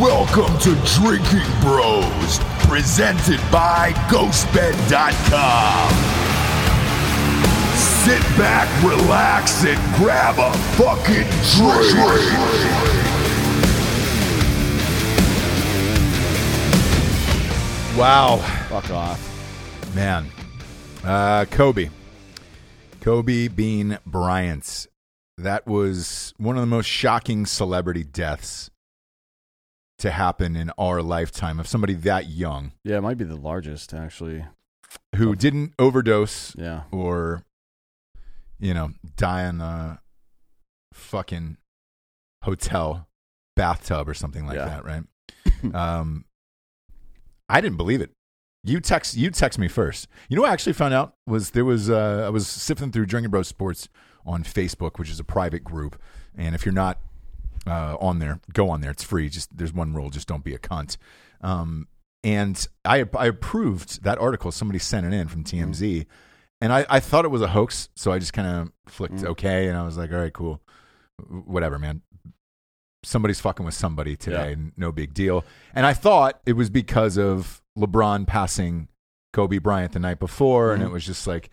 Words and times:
Welcome 0.00 0.58
to 0.58 0.74
Drinking 1.00 1.48
Bros, 1.62 2.38
presented 2.68 3.40
by 3.50 3.92
GhostBed.com. 4.10 5.90
Sit 8.04 8.20
back, 8.36 8.68
relax, 8.84 9.64
and 9.64 9.96
grab 9.96 10.34
a 10.38 10.52
fucking 10.76 11.24
drink. 11.56 11.96
Wow, 17.96 18.36
Fuck 18.68 18.90
off. 18.90 19.94
man. 19.94 20.26
Uh, 21.02 21.46
Kobe. 21.46 21.88
Kobe 23.00 23.48
Bean 23.48 23.98
Bryant. 24.04 24.88
That 25.38 25.66
was 25.66 26.34
one 26.36 26.56
of 26.56 26.60
the 26.60 26.66
most 26.66 26.84
shocking 26.86 27.46
celebrity 27.46 28.04
deaths 28.04 28.70
to 29.98 30.10
happen 30.10 30.56
in 30.56 30.70
our 30.78 31.00
lifetime 31.02 31.58
of 31.58 31.66
somebody 31.66 31.94
that 31.94 32.28
young 32.28 32.72
Yeah, 32.84 32.98
it 32.98 33.00
might 33.00 33.16
be 33.18 33.24
the 33.24 33.36
largest 33.36 33.94
actually. 33.94 34.44
who 35.16 35.34
didn't 35.34 35.72
overdose 35.78 36.54
Yeah. 36.56 36.82
or, 36.90 37.42
you 38.58 38.74
know, 38.74 38.92
die 39.16 39.48
in 39.48 39.60
a 39.60 40.00
fucking 40.92 41.56
hotel 42.44 43.08
bathtub 43.56 44.08
or 44.08 44.14
something 44.14 44.46
like 44.46 44.56
Yeah. 44.56 44.66
that, 44.66 44.84
right? 44.84 45.04
um, 45.74 46.24
I 47.48 47.60
didn't 47.60 47.76
believe 47.76 48.00
it. 48.00 48.10
You 48.64 48.80
text 48.80 49.16
you 49.16 49.30
text 49.30 49.58
me 49.60 49.68
first. 49.68 50.08
You 50.28 50.34
know 50.36 50.42
what 50.42 50.50
I 50.50 50.52
actually 50.52 50.72
found 50.72 50.92
out 50.92 51.14
was 51.26 51.50
there 51.50 51.64
was 51.64 51.88
uh, 51.88 52.24
I 52.26 52.30
was 52.30 52.48
sifting 52.48 52.90
through 52.90 53.06
Drinking 53.06 53.30
Bros 53.30 53.46
Sports 53.46 53.88
on 54.26 54.42
Facebook, 54.42 54.98
which 54.98 55.08
is 55.08 55.20
a 55.20 55.24
private 55.24 55.62
group, 55.62 56.00
and 56.36 56.52
if 56.56 56.66
you're 56.66 56.74
not 56.74 56.98
uh, 57.66 57.96
on 58.00 58.18
there, 58.18 58.40
go 58.52 58.70
on 58.70 58.80
there. 58.80 58.90
It's 58.90 59.02
free. 59.04 59.28
Just 59.28 59.56
there's 59.56 59.72
one 59.72 59.92
rule: 59.94 60.10
just 60.10 60.28
don't 60.28 60.44
be 60.44 60.54
a 60.54 60.58
cunt. 60.58 60.96
Um, 61.40 61.88
and 62.24 62.66
I 62.84 63.04
I 63.16 63.26
approved 63.26 64.02
that 64.04 64.18
article. 64.18 64.50
Somebody 64.52 64.78
sent 64.78 65.06
it 65.06 65.12
in 65.12 65.28
from 65.28 65.44
TMZ, 65.44 66.06
and 66.60 66.72
I, 66.72 66.84
I 66.88 67.00
thought 67.00 67.24
it 67.24 67.30
was 67.30 67.42
a 67.42 67.48
hoax, 67.48 67.88
so 67.96 68.12
I 68.12 68.18
just 68.18 68.32
kind 68.32 68.48
of 68.48 68.72
flicked 68.92 69.16
Mm. 69.16 69.26
okay, 69.30 69.68
and 69.68 69.76
I 69.76 69.84
was 69.84 69.96
like, 69.96 70.10
all 70.12 70.18
right, 70.18 70.32
cool, 70.32 70.60
whatever, 71.28 71.78
man. 71.78 72.02
Somebody's 73.04 73.38
fucking 73.40 73.64
with 73.64 73.74
somebody 73.74 74.16
today, 74.16 74.56
no 74.76 74.90
big 74.90 75.14
deal. 75.14 75.44
And 75.74 75.86
I 75.86 75.92
thought 75.92 76.40
it 76.44 76.54
was 76.54 76.70
because 76.70 77.16
of 77.16 77.62
LeBron 77.78 78.26
passing 78.26 78.88
Kobe 79.32 79.58
Bryant 79.58 79.92
the 79.92 80.00
night 80.00 80.18
before, 80.18 80.72
and 80.72 80.82
Mhm. 80.82 80.86
it 80.86 80.90
was 80.92 81.06
just 81.06 81.24
like 81.26 81.50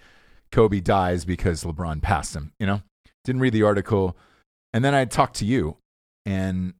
Kobe 0.51 0.79
dies 0.79 1.25
because 1.25 1.63
LeBron 1.63 2.01
passed 2.01 2.35
him. 2.35 2.53
You 2.59 2.65
know, 2.65 2.81
didn't 3.23 3.41
read 3.41 3.53
the 3.53 3.61
article, 3.61 4.17
and 4.73 4.83
then 4.83 4.95
I 4.95 5.05
talked 5.05 5.35
to 5.37 5.45
you, 5.45 5.77
and 6.25 6.73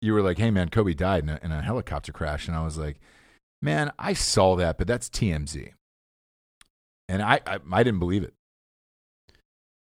you 0.00 0.12
were 0.14 0.22
like, 0.22 0.38
"Hey, 0.38 0.50
man, 0.50 0.68
Kobe 0.68 0.94
died 0.94 1.22
in 1.24 1.28
a, 1.28 1.40
in 1.42 1.52
a 1.52 1.62
helicopter 1.62 2.12
crash," 2.12 2.48
and 2.48 2.56
I 2.56 2.64
was 2.64 2.78
like, 2.78 2.98
"Man, 3.62 3.92
I 3.98 4.12
saw 4.14 4.56
that, 4.56 4.78
but 4.78 4.86
that's 4.86 5.08
TMZ." 5.08 5.72
And 7.08 7.22
I, 7.22 7.40
I, 7.46 7.58
I 7.72 7.82
didn't 7.82 7.98
believe 8.00 8.22
it. 8.22 8.32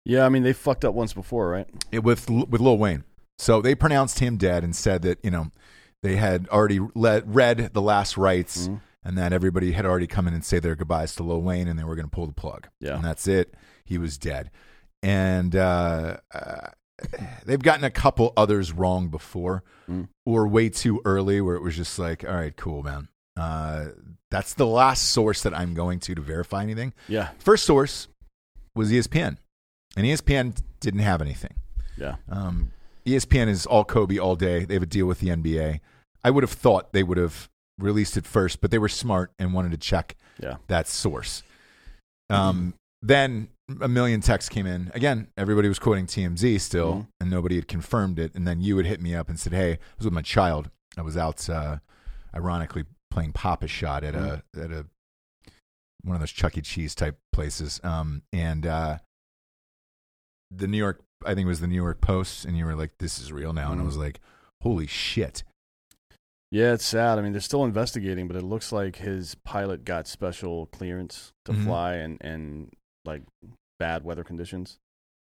Yeah, 0.05 0.25
I 0.25 0.29
mean 0.29 0.43
they 0.43 0.53
fucked 0.53 0.85
up 0.85 0.93
once 0.93 1.13
before, 1.13 1.49
right? 1.49 1.67
it 1.91 2.03
with 2.03 2.29
with 2.29 2.61
Lil 2.61 2.77
Wayne. 2.77 3.03
So 3.39 3.61
they 3.61 3.75
pronounced 3.75 4.19
him 4.19 4.37
dead 4.37 4.63
and 4.63 4.75
said 4.75 5.01
that 5.03 5.19
you 5.23 5.31
know 5.31 5.51
they 6.03 6.15
had 6.15 6.47
already 6.49 6.79
let, 6.95 7.27
read 7.27 7.71
the 7.73 7.81
last 7.81 8.17
rites 8.17 8.67
Mhm. 8.67 8.81
and 9.03 9.17
that 9.17 9.33
everybody 9.33 9.71
had 9.73 9.85
already 9.85 10.07
come 10.07 10.27
in 10.27 10.33
and 10.33 10.45
say 10.45 10.59
their 10.59 10.75
goodbyes 10.75 11.15
to 11.15 11.23
Lil 11.23 11.41
Wayne 11.41 11.67
and 11.67 11.77
they 11.77 11.83
were 11.83 11.95
going 11.95 12.05
to 12.07 12.15
pull 12.15 12.27
the 12.27 12.33
plug. 12.33 12.67
Yeah. 12.79 12.95
and 12.95 13.03
that's 13.03 13.27
it. 13.27 13.55
He 13.83 13.97
was 13.97 14.17
dead, 14.17 14.51
and 15.03 15.55
uh, 15.55 16.17
uh, 16.33 16.67
they've 17.45 17.61
gotten 17.61 17.83
a 17.83 17.89
couple 17.91 18.33
others 18.37 18.71
wrong 18.71 19.07
before 19.09 19.63
Mm. 19.89 20.09
or 20.25 20.47
way 20.49 20.67
too 20.67 21.01
early, 21.05 21.39
where 21.39 21.55
it 21.55 21.61
was 21.61 21.77
just 21.77 21.97
like, 21.97 22.25
all 22.27 22.35
right, 22.35 22.53
cool, 22.57 22.83
man. 22.83 23.07
Uh, 23.37 23.85
that's 24.29 24.53
the 24.55 24.65
last 24.67 25.05
source 25.11 25.43
that 25.43 25.57
I'm 25.57 25.73
going 25.73 25.99
to 26.01 26.15
to 26.15 26.21
verify 26.21 26.61
anything. 26.61 26.91
Yeah. 27.07 27.29
First 27.39 27.63
source 27.63 28.09
was 28.75 28.91
ESPN, 28.91 29.37
and 29.95 30.05
ESPN 30.05 30.61
didn't 30.81 30.99
have 30.99 31.21
anything. 31.21 31.53
Yeah. 31.95 32.15
Um, 32.29 32.73
ESPN 33.05 33.47
is 33.47 33.65
all 33.65 33.85
Kobe 33.85 34.17
all 34.17 34.35
day. 34.35 34.65
They 34.65 34.73
have 34.73 34.83
a 34.83 34.87
deal 34.87 35.05
with 35.05 35.19
the 35.21 35.29
NBA. 35.29 35.79
I 36.23 36.31
would 36.31 36.43
have 36.43 36.51
thought 36.51 36.91
they 36.91 37.03
would 37.03 37.17
have 37.17 37.47
released 37.79 38.17
it 38.17 38.25
first, 38.25 38.59
but 38.59 38.71
they 38.71 38.77
were 38.79 38.89
smart 38.89 39.31
and 39.39 39.53
wanted 39.53 39.71
to 39.71 39.77
check 39.77 40.17
Yeah. 40.37 40.57
that 40.67 40.87
source. 40.89 41.43
Um, 42.29 42.73
Then 43.01 43.47
a 43.81 43.87
million 43.87 44.21
texts 44.21 44.49
came 44.49 44.65
in. 44.65 44.91
Again, 44.93 45.27
everybody 45.37 45.67
was 45.67 45.79
quoting 45.79 46.05
TMZ 46.05 46.59
still, 46.59 46.93
Mhm. 46.93 47.07
and 47.19 47.29
nobody 47.29 47.55
had 47.55 47.67
confirmed 47.67 48.17
it. 48.19 48.33
And 48.35 48.47
then 48.47 48.61
you 48.61 48.75
would 48.75 48.85
hit 48.85 49.01
me 49.01 49.13
up 49.15 49.27
and 49.29 49.39
said, 49.39 49.53
"Hey, 49.53 49.73
I 49.73 49.79
was 49.97 50.05
with 50.05 50.13
my 50.13 50.21
child. 50.21 50.69
I 50.97 51.01
was 51.01 51.17
out, 51.17 51.49
uh, 51.49 51.79
ironically, 52.33 52.85
playing 53.11 53.33
Pop-A-Shot 53.33 54.03
at 54.03 54.15
a 54.15 54.43
at 54.55 54.71
a 54.71 54.85
one 56.03 56.15
of 56.15 56.21
those 56.21 56.31
Chuck 56.31 56.57
E. 56.57 56.61
Cheese 56.61 56.95
type 56.95 57.19
places. 57.33 57.81
Um, 57.83 58.21
and 58.31 58.65
uh, 58.65 58.99
the 60.51 60.67
New 60.67 60.77
York, 60.77 61.01
I 61.25 61.33
think 61.33 61.45
it 61.45 61.49
was 61.49 61.59
the 61.59 61.67
New 61.67 61.75
York 61.75 61.99
Post, 61.99 62.45
and 62.45 62.57
you 62.57 62.65
were 62.65 62.75
like, 62.75 62.97
"This 62.99 63.19
is 63.19 63.31
real 63.33 63.51
now," 63.51 63.71
and 63.71 63.81
I 63.81 63.83
Mhm. 63.83 63.87
was 63.87 63.97
like, 63.97 64.21
"Holy 64.61 64.87
shit!" 64.87 65.43
Yeah, 66.51 66.73
it's 66.73 66.85
sad. 66.85 67.19
I 67.19 67.21
mean, 67.21 67.33
they're 67.33 67.41
still 67.41 67.65
investigating, 67.65 68.27
but 68.27 68.37
it 68.37 68.43
looks 68.43 68.71
like 68.71 68.97
his 68.97 69.35
pilot 69.43 69.83
got 69.83 70.07
special 70.07 70.67
clearance 70.67 71.33
to 71.43 71.51
Mhm. 71.51 71.63
fly 71.65 71.95
and 71.95 72.21
in 72.21 72.71
like 73.03 73.23
bad 73.79 74.03
weather 74.03 74.23
conditions, 74.23 74.79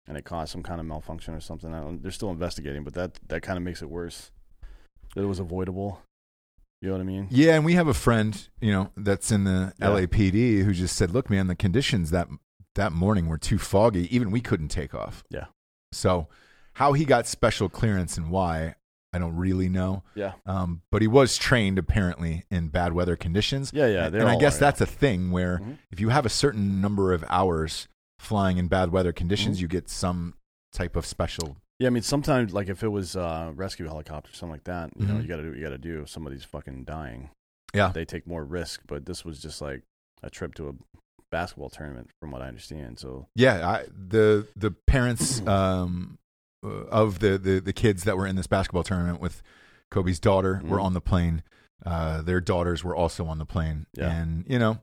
and 0.07 0.17
it 0.17 0.25
caused 0.25 0.53
some 0.53 0.63
kind 0.63 0.81
of 0.81 0.87
malfunction 0.87 1.35
or 1.35 1.41
something. 1.41 1.73
I 1.75 1.81
don't, 1.81 2.03
they're 2.03 2.11
still 2.13 2.31
investigating, 2.31 2.85
but 2.85 2.95
that 2.95 3.19
that 3.29 3.43
kind 3.43 3.57
of 3.57 3.63
makes 3.63 3.83
it 3.83 3.91
worse. 3.91 4.31
That 5.15 5.23
it 5.23 5.27
was 5.27 5.39
avoidable. 5.39 6.01
You 6.81 6.89
know 6.89 6.95
what 6.95 7.01
I 7.03 7.05
mean? 7.05 7.29
Yeah, 7.31 7.55
and 7.55 7.65
we 7.65 7.75
have 7.75 7.87
a 7.87 7.95
friend, 7.95 8.49
you 8.61 8.73
know, 8.73 8.91
that's 8.97 9.31
in 9.31 9.45
the 9.45 9.73
Yeah. 9.79 9.87
LAPD 9.89 10.65
who 10.65 10.73
just 10.73 10.97
said, 10.97 11.11
"Look, 11.13 11.31
man, 11.31 11.47
the 11.47 11.55
conditions 11.55 12.11
that 12.11 12.29
that 12.75 12.93
morning 12.93 13.29
were 13.29 13.39
too 13.39 13.59
foggy. 13.59 14.13
Even 14.15 14.31
we 14.31 14.41
couldn't 14.41 14.69
take 14.69 14.95
off." 14.95 15.23
Yeah. 15.31 15.47
So, 15.93 16.29
how 16.75 16.95
he 16.95 17.05
got 17.05 17.27
special 17.27 17.69
clearance 17.69 18.17
and 18.17 18.31
why, 18.31 18.75
I 19.13 19.19
don't 19.19 19.37
really 19.37 19.69
know. 19.69 20.03
Yeah. 20.15 20.33
Um, 20.47 20.81
but 20.91 21.03
he 21.03 21.09
was 21.09 21.37
trained 21.37 21.79
apparently 21.79 22.45
in 22.51 22.69
bad 22.69 22.95
weather 22.95 23.15
conditions. 23.15 23.71
Yeah, 23.75 23.87
yeah. 23.87 24.07
and 24.07 24.17
and 24.17 24.29
I 24.29 24.37
guess 24.37 24.55
are, 24.55 24.65
yeah. 24.65 24.71
that's 24.71 24.81
a 24.81 24.87
thing 24.87 25.31
where 25.31 25.59
Mhm. 25.59 25.79
if 25.91 26.01
you 26.01 26.09
have 26.09 26.25
a 26.27 26.31
certain 26.31 26.81
number 26.81 27.13
of 27.13 27.23
hours 27.29 27.87
flying 28.23 28.59
in 28.59 28.69
bad 28.69 28.91
weather 28.93 29.13
conditions, 29.13 29.59
Mhm. 29.59 29.61
you 29.63 29.69
get 29.69 29.89
some 29.89 30.35
type 30.73 30.97
of 30.97 31.05
special. 31.05 31.57
Yeah, 31.79 31.89
I 31.89 31.91
mean, 31.91 32.03
sometimes 32.03 32.53
like 32.55 32.69
if 32.69 32.83
it 32.83 32.89
was 32.89 33.17
uh, 33.17 33.53
rescue 33.55 33.87
helicopter, 33.87 34.31
something 34.33 34.53
like 34.53 34.65
that, 34.65 34.91
you 34.97 35.07
know, 35.07 35.15
Mhm. 35.15 35.23
you 35.23 35.29
got 35.29 35.37
to 35.37 35.43
do 35.43 35.49
what 35.49 35.59
you 35.59 35.65
got 35.65 35.71
to 35.71 35.79
do. 35.79 36.03
If 36.03 36.09
somebody's 36.09 36.45
fucking 36.45 36.85
dying, 36.85 37.31
Yeah. 37.75 37.89
they 37.89 38.05
take 38.05 38.27
more 38.27 38.45
risk. 38.45 38.83
But 38.87 39.07
this 39.07 39.25
was 39.25 39.41
just 39.41 39.61
like 39.61 39.83
a 40.23 40.31
trip 40.31 40.55
to 40.55 40.69
a 40.69 40.73
basketball 41.31 41.71
tournament, 41.71 42.11
from 42.21 42.31
what 42.31 42.43
I 42.43 42.49
understand. 42.49 42.99
So 42.99 43.27
Yeah, 43.35 43.69
I, 43.69 43.87
the 43.91 44.47
the 44.55 44.71
parents 44.71 45.41
um, 45.49 46.19
uh, 46.65 46.69
of 46.69 47.19
the, 47.19 47.39
the 47.39 47.59
the 47.61 47.73
kids 47.73 48.05
that 48.05 48.17
were 48.17 48.27
in 48.27 48.37
this 48.37 48.47
basketball 48.47 48.85
tournament 48.85 49.21
with 49.21 49.43
Kobe's 49.91 50.21
daughter 50.21 50.61
were 50.65 50.79
Mhm. 50.79 50.85
on 50.85 50.93
the 50.95 51.01
plane. 51.01 51.43
Uh, 51.85 52.23
their 52.23 52.41
daughters 52.41 52.85
were 52.85 52.95
also 52.95 53.27
on 53.27 53.39
the 53.39 53.47
plane, 53.47 53.87
Yeah. 53.95 54.11
and 54.13 54.45
you 54.49 54.59
know, 54.61 54.79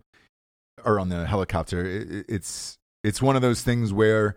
or 0.83 1.00
on 1.00 1.07
the 1.09 1.25
helicopter. 1.27 1.85
It- 1.85 2.25
it's 2.27 2.77
it's 3.04 3.22
one 3.22 3.36
of 3.36 3.42
those 3.42 3.62
things 3.62 3.92
where 3.94 4.36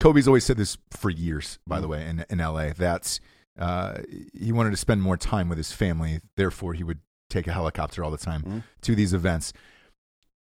Kobe's 0.00 0.26
always 0.26 0.44
said 0.44 0.56
this 0.56 0.76
for 0.90 1.10
years. 1.10 1.58
By 1.66 1.80
the 1.80 1.86
Mhm. 1.86 1.90
way, 1.90 2.08
in 2.08 2.24
in 2.30 2.40
LA, 2.40 2.72
that 2.74 3.18
uh, 3.56 3.98
he 4.32 4.50
wanted 4.50 4.70
to 4.72 4.76
spend 4.76 5.00
more 5.00 5.16
time 5.16 5.48
with 5.48 5.58
his 5.58 5.70
family. 5.70 6.20
Therefore, 6.36 6.74
he 6.74 6.82
would 6.82 6.98
take 7.30 7.46
a 7.46 7.52
helicopter 7.52 8.02
all 8.02 8.10
the 8.10 8.18
time 8.18 8.42
Mhm. 8.42 8.62
to 8.82 8.94
these 8.96 9.14
events. 9.14 9.52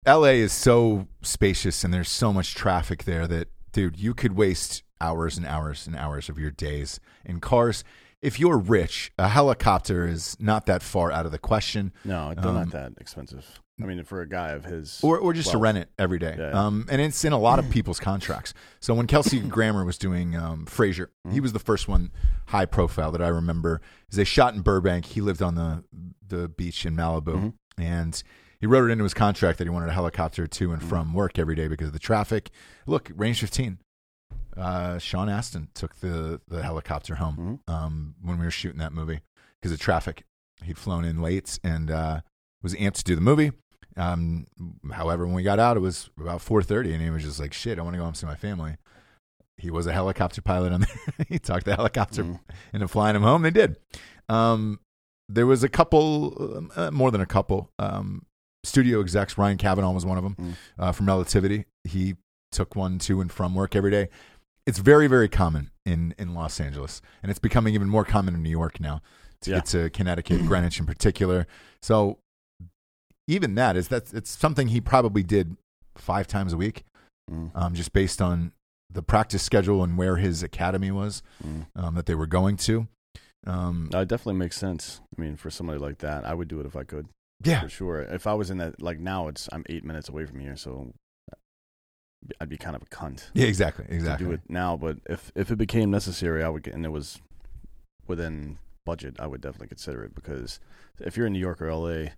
LA 0.06 0.40
is 0.40 0.52
so 0.52 1.08
spacious 1.22 1.82
and 1.84 1.92
there's 1.92 2.08
so 2.08 2.32
much 2.32 2.54
traffic 2.54 3.04
there 3.04 3.26
that, 3.26 3.48
dude, 3.72 3.98
you 3.98 4.14
could 4.14 4.32
waste 4.36 4.82
hours 5.00 5.36
and 5.36 5.44
hours 5.44 5.86
and 5.86 5.96
hours 5.96 6.28
of 6.28 6.38
your 6.38 6.50
days 6.52 7.00
in 7.24 7.40
cars. 7.40 7.82
If 8.22 8.38
you're 8.38 8.58
rich, 8.58 9.12
a 9.18 9.28
helicopter 9.28 10.06
is 10.06 10.36
not 10.38 10.66
that 10.66 10.82
far 10.82 11.10
out 11.10 11.24
of 11.26 11.32
the 11.32 11.38
question, 11.38 11.92
no, 12.04 12.34
they're 12.34 12.46
Um, 12.48 12.54
not 12.54 12.70
that 12.72 12.92
expensive. 13.00 13.60
I 13.82 13.86
mean, 13.86 14.04
for 14.04 14.20
a 14.20 14.28
guy 14.28 14.50
of 14.50 14.66
his, 14.66 15.00
or, 15.02 15.16
or 15.18 15.32
just 15.32 15.52
to 15.52 15.58
rent 15.58 15.78
it 15.78 15.88
every 15.98 16.18
day. 16.18 16.36
yeah. 16.38 16.50
Um, 16.50 16.84
and 16.90 17.00
it's 17.00 17.24
in 17.24 17.32
a 17.32 17.38
lot 17.38 17.58
of 17.58 17.70
people's 17.70 17.98
contracts. 17.98 18.52
So 18.78 18.92
when 18.92 19.06
Kelsey 19.06 19.40
Grammer 19.56 19.86
was 19.86 19.96
doing 19.96 20.36
um, 20.36 20.66
Frasier, 20.66 21.06
he 21.30 21.38
Mhm. 21.38 21.42
was 21.42 21.54
the 21.54 21.58
first 21.58 21.88
one 21.88 22.10
high 22.48 22.66
profile 22.66 23.10
that 23.12 23.22
I 23.22 23.28
remember. 23.28 23.80
Is 24.10 24.16
they 24.18 24.24
shot 24.24 24.52
in 24.54 24.60
Burbank. 24.60 25.06
He 25.06 25.22
lived 25.22 25.40
on 25.40 25.54
the 25.54 25.84
the 26.28 26.46
beach 26.48 26.84
in 26.84 26.94
Malibu, 26.94 27.34
Mhm. 27.34 27.52
and 27.78 28.22
he 28.60 28.66
wrote 28.66 28.88
it 28.88 28.92
into 28.92 29.02
his 29.04 29.14
contract 29.14 29.56
that 29.58 29.64
he 29.64 29.70
wanted 29.70 29.88
a 29.88 29.92
helicopter 29.92 30.46
to 30.46 30.72
and 30.72 30.82
Mhm. 30.82 30.86
from 30.88 31.14
work 31.14 31.38
every 31.38 31.54
day 31.56 31.66
because 31.66 31.86
of 31.88 31.92
the 31.94 31.98
traffic. 31.98 32.50
Look, 32.86 33.10
range 33.16 33.40
15. 33.40 33.78
Uh, 34.60 34.98
Sean 34.98 35.28
Astin 35.28 35.68
took 35.74 35.96
the 35.96 36.40
the 36.48 36.62
helicopter 36.62 37.16
home 37.16 37.60
Mhm. 37.68 37.72
um, 37.72 38.14
when 38.20 38.38
we 38.38 38.44
were 38.44 38.50
shooting 38.50 38.78
that 38.80 38.92
movie 38.92 39.20
because 39.60 39.72
of 39.72 39.80
traffic. 39.80 40.24
He'd 40.62 40.78
flown 40.78 41.04
in 41.04 41.22
late 41.22 41.58
and 41.64 41.90
uh, 41.90 42.20
was 42.62 42.74
amped 42.74 42.94
to 42.96 43.04
do 43.04 43.14
the 43.14 43.20
movie. 43.22 43.52
Um, 43.96 44.46
however, 44.92 45.26
when 45.26 45.34
we 45.34 45.42
got 45.42 45.58
out, 45.58 45.76
it 45.76 45.80
was 45.80 46.10
about 46.18 46.40
four 46.42 46.62
thirty, 46.62 46.92
and 46.92 47.02
he 47.02 47.10
was 47.10 47.24
just 47.24 47.40
like, 47.40 47.52
"Shit, 47.52 47.78
I 47.78 47.82
want 47.82 47.94
to 47.94 47.98
go 47.98 48.02
home 48.04 48.08
and 48.10 48.16
see 48.16 48.26
my 48.26 48.36
family." 48.36 48.76
He 49.56 49.70
was 49.70 49.86
a 49.86 49.92
helicopter 49.92 50.40
pilot 50.42 50.72
on 50.72 50.80
there. 50.82 51.26
he 51.28 51.38
talked 51.38 51.64
the 51.66 51.74
helicopter 51.76 52.24
Mhm. 52.24 52.40
into 52.72 52.88
flying 52.88 53.16
him 53.16 53.22
home. 53.22 53.42
They 53.42 53.50
did. 53.50 53.76
Um, 54.28 54.80
there 55.28 55.46
was 55.46 55.62
a 55.62 55.68
couple, 55.68 56.68
uh, 56.76 56.90
more 56.90 57.10
than 57.10 57.20
a 57.20 57.26
couple, 57.26 57.70
um, 57.78 58.24
studio 58.64 59.00
execs. 59.00 59.36
Ryan 59.38 59.58
Kavanaugh 59.58 59.92
was 59.92 60.04
one 60.06 60.18
of 60.18 60.24
them 60.24 60.34
Mm. 60.38 60.54
uh, 60.78 60.92
from 60.92 61.06
Relativity. 61.06 61.66
He 61.84 62.16
took 62.52 62.74
one 62.74 62.98
to 63.00 63.20
and 63.20 63.30
from 63.30 63.54
work 63.54 63.76
every 63.76 63.90
day. 63.90 64.08
It's 64.70 64.78
very, 64.78 65.08
very 65.08 65.28
common 65.28 65.72
in, 65.84 66.14
in 66.16 66.32
Los 66.32 66.60
Angeles, 66.60 67.02
and 67.24 67.28
it's 67.30 67.40
becoming 67.40 67.74
even 67.74 67.88
more 67.88 68.04
common 68.04 68.36
in 68.36 68.42
New 68.44 68.50
York 68.50 68.78
now 68.78 69.02
to 69.40 69.50
Yeah. 69.50 69.56
get 69.56 69.66
to 69.66 69.90
Connecticut, 69.90 70.38
Greenwich 70.46 70.78
in 70.78 70.86
particular. 70.86 71.48
So 71.82 72.18
even 73.26 73.56
that 73.56 73.76
is 73.76 73.88
that's 73.88 74.12
it's 74.12 74.30
something 74.30 74.68
he 74.68 74.80
probably 74.80 75.24
did 75.24 75.56
five 75.96 76.28
times 76.28 76.52
a 76.52 76.56
week, 76.56 76.84
Mm, 77.28 77.50
um, 77.54 77.74
just 77.74 77.92
based 77.92 78.22
on 78.22 78.52
the 78.88 79.02
practice 79.02 79.42
schedule 79.42 79.82
and 79.82 79.98
where 79.98 80.16
his 80.16 80.42
academy 80.44 80.92
was 80.92 81.22
mm. 81.44 81.66
um, 81.76 81.96
that 81.96 82.06
they 82.06 82.14
were 82.14 82.26
going 82.26 82.56
to. 82.56 82.86
Um, 83.46 83.88
it 83.92 84.06
definitely 84.08 84.34
makes 84.34 84.56
sense. 84.56 85.00
I 85.16 85.20
mean, 85.20 85.36
for 85.36 85.50
somebody 85.50 85.80
like 85.80 85.98
that, 85.98 86.24
I 86.24 86.34
would 86.34 86.46
do 86.48 86.60
it 86.60 86.66
if 86.66 86.76
I 86.76 86.84
could, 86.84 87.08
yeah, 87.42 87.62
for 87.62 87.68
sure. 87.68 88.02
If 88.02 88.28
I 88.28 88.34
was 88.34 88.50
in 88.50 88.58
that, 88.58 88.80
like 88.80 89.00
now, 89.00 89.26
it's 89.26 89.48
I'm 89.52 89.64
eight 89.68 89.84
minutes 89.84 90.08
away 90.08 90.26
from 90.26 90.38
here, 90.38 90.56
so 90.56 90.92
I'd 92.40 92.48
be 92.48 92.58
kind 92.58 92.76
of 92.76 92.82
a 92.82 92.86
cunt 92.86 93.30
yeah, 93.32 93.46
exactly, 93.46 93.86
exactly. 93.88 94.26
do 94.26 94.32
it 94.32 94.40
now. 94.48 94.76
But 94.76 94.98
if 95.06 95.32
if 95.34 95.50
it 95.50 95.56
became 95.56 95.90
necessary, 95.90 96.42
I 96.44 96.48
would, 96.48 96.62
get, 96.62 96.74
and 96.74 96.84
it 96.84 96.90
was 96.90 97.20
within 98.06 98.58
budget, 98.84 99.16
I 99.18 99.26
would 99.26 99.40
definitely 99.40 99.68
consider 99.68 100.04
it 100.04 100.14
because 100.14 100.60
if 100.98 101.16
you're 101.16 101.26
in 101.26 101.32
New 101.32 101.38
York 101.38 101.62
or 101.62 101.72
LA, 101.72 102.10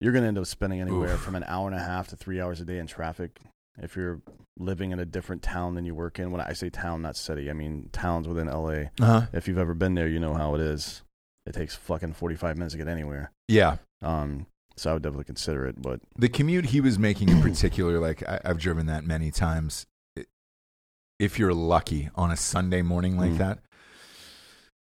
you're 0.00 0.12
going 0.12 0.22
to 0.22 0.28
end 0.28 0.38
up 0.38 0.46
spending 0.46 0.80
anywhere 0.80 1.14
Oof. 1.14 1.20
from 1.20 1.34
an 1.34 1.44
hour 1.46 1.66
and 1.68 1.76
a 1.76 1.82
half 1.82 2.08
to 2.08 2.16
three 2.16 2.40
hours 2.40 2.60
a 2.60 2.64
day 2.64 2.78
in 2.78 2.86
traffic. 2.86 3.38
If 3.78 3.94
you're 3.94 4.20
living 4.58 4.90
in 4.92 4.98
a 4.98 5.04
different 5.04 5.42
town 5.42 5.74
than 5.74 5.84
you 5.84 5.94
work 5.94 6.18
in, 6.18 6.30
when 6.30 6.40
I 6.40 6.54
say 6.54 6.70
town, 6.70 7.02
not 7.02 7.16
city, 7.16 7.50
I 7.50 7.52
mean 7.52 7.88
towns 7.92 8.26
within 8.26 8.46
LA. 8.48 8.88
Uh-huh. 9.00 9.22
If 9.32 9.48
you've 9.48 9.58
ever 9.58 9.74
been 9.74 9.94
there, 9.94 10.08
you 10.08 10.18
know 10.18 10.34
how 10.34 10.54
it 10.54 10.60
is. 10.60 11.02
It 11.46 11.52
takes 11.54 11.74
fucking 11.76 12.14
45 12.14 12.56
minutes 12.56 12.72
to 12.72 12.78
get 12.78 12.88
anywhere. 12.88 13.30
Yeah, 13.48 13.76
Um, 14.02 14.46
so 14.76 14.90
I 14.90 14.92
would 14.94 15.02
definitely 15.02 15.24
consider 15.24 15.66
it. 15.66 15.80
But 15.80 16.00
the 16.16 16.28
commute 16.28 16.66
he 16.66 16.80
was 16.80 16.98
making 16.98 17.28
in 17.28 17.40
particular, 17.42 17.98
like 17.98 18.22
I, 18.28 18.40
I've 18.44 18.58
driven 18.58 18.86
that 18.86 19.04
many 19.04 19.30
times. 19.30 19.86
If 21.18 21.38
you're 21.38 21.54
lucky 21.54 22.10
on 22.14 22.30
a 22.30 22.36
Sunday 22.36 22.82
morning 22.82 23.16
like 23.16 23.32
Mm. 23.32 23.38
that, 23.38 23.58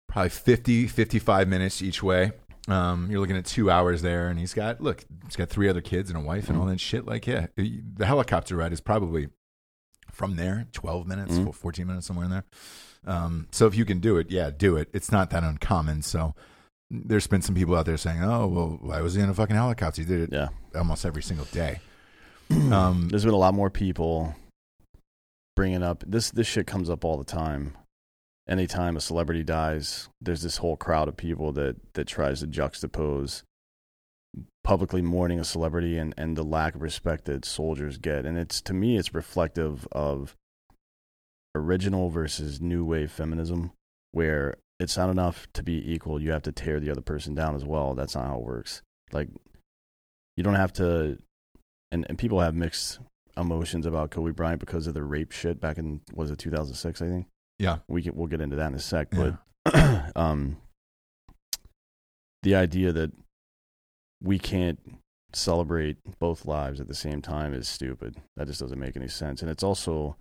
probably 0.08 0.30
50, 0.30 0.88
55 0.88 1.48
minutes 1.48 1.82
each 1.82 2.02
way. 2.02 2.32
Um, 2.68 3.12
you're 3.12 3.20
looking 3.20 3.36
at 3.38 3.46
two 3.46 3.70
hours 3.70 4.02
there, 4.02 4.30
and 4.30 4.40
he's 4.40 4.54
got 4.54 4.82
look, 4.82 5.04
he's 5.26 5.36
got 5.36 5.50
three 5.50 5.68
other 5.70 5.82
kids 5.82 6.10
and 6.10 6.18
a 6.18 6.22
wife 6.22 6.50
and 6.50 6.58
all 6.58 6.66
Mm. 6.66 6.70
that 6.72 6.80
shit. 6.80 7.06
Like, 7.06 7.28
yeah, 7.28 7.48
the 7.56 8.06
helicopter 8.06 8.56
ride 8.56 8.74
is 8.74 8.82
probably 8.82 9.28
from 10.12 10.36
there 10.38 10.66
12 10.72 11.06
minutes, 11.08 11.34
Mm. 11.38 11.54
14 11.54 11.88
minutes, 11.88 12.08
somewhere 12.08 12.26
in 12.26 12.32
there. 12.32 12.46
Um, 13.06 13.48
so 13.52 13.68
if 13.68 13.76
you 13.76 13.84
can 13.86 14.00
do 14.00 14.18
it, 14.18 14.32
yeah, 14.32 14.50
do 14.50 14.78
it. 14.78 14.90
It's 14.94 15.12
not 15.12 15.30
that 15.32 15.44
uncommon. 15.44 16.02
So 16.04 16.34
there's 16.94 17.26
been 17.26 17.42
some 17.42 17.56
people 17.56 17.76
out 17.76 17.86
there 17.86 17.98
saying, 17.98 18.24
"Oh, 18.24 18.48
well, 18.48 18.78
why 18.82 19.02
was 19.02 19.16
he 19.16 19.22
in 19.22 19.30
a 19.30 19.34
fucking 19.34 19.56
helicopter? 19.56 20.02
He 20.02 20.08
did 20.08 20.22
it 20.22 20.30
yeah, 20.32 20.50
almost 20.76 21.06
every 21.06 21.24
single 21.24 21.46
day." 21.46 21.80
Um, 22.72 23.10
there's 23.10 23.26
been 23.26 23.34
a 23.34 23.38
lot 23.38 23.56
more 23.56 23.72
people 23.72 24.36
bringing 25.56 25.82
up 25.82 26.04
this. 26.06 26.30
This 26.30 26.46
shit 26.46 26.68
comes 26.68 26.88
up 26.88 27.04
all 27.04 27.18
the 27.18 27.24
time. 27.24 27.76
Anytime 28.48 28.96
a 28.96 29.02
celebrity 29.02 29.44
dies, 29.44 30.10
there's 30.22 30.44
this 30.44 30.58
whole 30.58 30.78
crowd 30.78 31.08
of 31.08 31.18
people 31.18 31.52
that 31.54 31.78
that 31.94 32.06
tries 32.06 32.42
to 32.42 32.48
juxtapose 32.48 33.42
publicly 34.64 35.02
mourning 35.02 35.40
a 35.40 35.44
celebrity 35.44 35.98
and 35.98 36.14
and 36.16 36.38
the 36.38 36.44
lack 36.44 36.76
of 36.76 36.82
respect 36.82 37.26
that 37.26 37.46
soldiers 37.46 37.98
get. 37.98 38.26
And 38.26 38.38
it's 38.38 38.62
to 38.62 38.74
me, 38.74 38.98
it's 38.98 39.16
reflective 39.16 39.88
of 39.92 40.36
original 41.56 42.10
versus 42.10 42.62
new 42.62 42.86
wave 42.86 43.12
feminism, 43.12 43.72
where 44.12 44.58
it's 44.84 44.98
not 44.98 45.10
enough 45.10 45.48
to 45.54 45.64
be 45.64 45.92
equal. 45.94 46.22
You 46.22 46.32
have 46.32 46.44
to 46.44 46.52
tear 46.52 46.80
the 46.80 46.92
other 46.92 47.02
person 47.02 47.34
down 47.34 47.56
as 47.56 47.66
well. 47.66 47.96
That's 47.96 48.16
not 48.16 48.28
how 48.28 48.38
it 48.38 48.44
works. 48.44 48.82
Like 49.12 49.30
you 50.38 50.44
don't 50.44 50.56
have 50.56 50.74
to 50.74 51.18
and, 51.92 52.06
and 52.10 52.18
people 52.18 52.40
have 52.40 52.56
mixed 52.56 53.00
emotions 53.38 53.86
about 53.86 54.12
Kobe 54.12 54.32
Bryant 54.32 54.60
because 54.60 54.86
of 54.88 54.94
the 54.94 55.04
rape 55.04 55.32
shit 55.32 55.60
back 55.60 55.78
in 55.78 56.02
was 56.14 56.30
it 56.32 56.38
2006 56.40 57.02
I 57.02 57.08
think 57.08 57.28
yeah, 57.60 57.78
we 57.88 58.02
can, 58.02 58.16
we'll 58.16 58.28
get 58.28 58.42
into 58.42 58.56
that 58.58 58.68
in 58.68 58.76
a 58.76 58.80
sec 58.80 59.08
Yeah. 59.14 59.36
but 59.66 60.16
um 60.16 60.58
the 62.44 62.56
idea 62.56 62.92
that 62.92 63.12
we 64.22 64.38
can't 64.40 64.80
celebrate 65.34 65.98
both 66.20 66.46
lives 66.46 66.80
at 66.80 66.88
the 66.88 66.94
same 66.94 67.22
time 67.22 67.54
is 67.54 67.68
stupid 67.68 68.18
that 68.36 68.48
just 68.48 68.60
doesn't 68.60 68.80
make 68.80 68.96
any 68.96 69.08
sense 69.08 69.42
and 69.42 69.50
it's 69.50 69.64
also 69.64 70.16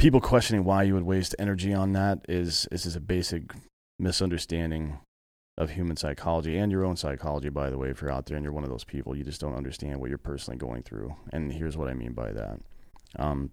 people 0.00 0.20
questioning 0.20 0.64
why 0.64 0.82
you 0.82 0.94
would 0.94 1.04
waste 1.04 1.36
energy 1.38 1.74
on 1.74 1.92
that 1.92 2.24
is 2.26 2.66
is 2.72 2.84
just 2.84 2.96
a 2.96 3.00
basic 3.00 3.52
misunderstanding 3.98 4.98
of 5.58 5.70
human 5.70 5.94
psychology 5.94 6.56
and 6.56 6.72
your 6.72 6.86
own 6.86 6.96
psychology 6.96 7.50
by 7.50 7.68
the 7.68 7.76
way 7.76 7.90
if 7.90 8.00
you're 8.00 8.10
out 8.10 8.24
there 8.24 8.36
and 8.36 8.42
you're 8.42 8.52
one 8.52 8.64
of 8.64 8.70
those 8.70 8.84
people. 8.84 9.14
You 9.14 9.24
just 9.24 9.42
don't 9.42 9.54
understand 9.54 10.00
what 10.00 10.08
you're 10.08 10.16
personally 10.16 10.56
going 10.56 10.82
through. 10.82 11.14
And 11.34 11.52
here's 11.52 11.76
what 11.76 11.88
i 11.88 11.94
mean 11.94 12.12
by 12.12 12.32
that. 12.32 12.60
Um, 13.18 13.50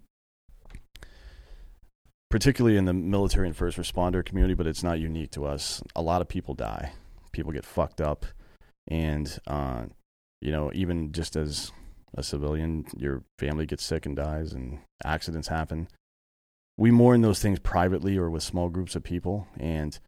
particularly 2.30 2.78
in 2.78 2.86
the 2.86 2.94
military 2.94 3.46
and 3.46 3.56
first 3.56 3.76
responder 3.76 4.24
community 4.24 4.54
but 4.54 4.66
it's 4.66 4.82
not 4.82 4.98
unique 4.98 5.32
to 5.32 5.44
us. 5.44 5.82
A 5.94 6.02
lot 6.02 6.22
of 6.22 6.28
people 6.28 6.54
die. 6.54 6.92
People 7.32 7.52
get 7.52 7.66
fucked 7.66 8.00
up. 8.00 8.24
And 8.90 9.38
uh, 9.46 9.84
you 10.40 10.50
know 10.50 10.70
even 10.72 11.12
just 11.12 11.36
as 11.36 11.72
a 12.14 12.22
civilian 12.22 12.86
your 12.96 13.22
family 13.38 13.66
gets 13.66 13.84
sick 13.84 14.06
and 14.06 14.16
dies 14.16 14.54
and 14.54 14.78
accidents 15.04 15.48
happen 15.48 15.88
we 16.78 16.92
mourn 16.92 17.20
those 17.22 17.40
things 17.40 17.58
privately 17.58 18.16
or 18.16 18.30
with 18.30 18.42
small 18.42 18.68
groups 18.68 18.94
of 18.94 19.02
people. 19.02 19.48
And 19.58 19.98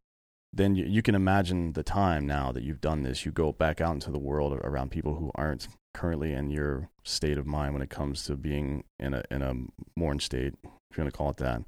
then 0.52 0.76
you, 0.76 0.84
you 0.86 1.02
can 1.02 1.16
imagine 1.16 1.72
the 1.72 1.82
time 1.82 2.26
now 2.26 2.52
that 2.52 2.62
you've 2.62 2.80
done 2.80 3.02
this. 3.02 3.26
You 3.26 3.32
go 3.32 3.52
back 3.52 3.80
out 3.80 3.94
into 3.94 4.12
the 4.12 4.18
world 4.18 4.52
around 4.52 4.92
people 4.92 5.16
who 5.16 5.32
aren't 5.34 5.68
currently 5.92 6.32
in 6.32 6.50
your 6.50 6.88
state 7.02 7.36
of 7.36 7.46
mind 7.46 7.74
when 7.74 7.82
it 7.82 7.90
comes 7.90 8.24
to 8.24 8.36
being 8.36 8.84
in 9.00 9.12
a 9.12 9.24
in 9.28 9.42
a 9.42 9.52
mourn 9.96 10.20
state 10.20 10.54
if 10.62 10.96
you 10.96 11.02
want 11.02 11.12
to 11.12 11.18
call 11.18 11.30
it 11.30 11.36
that. 11.38 11.62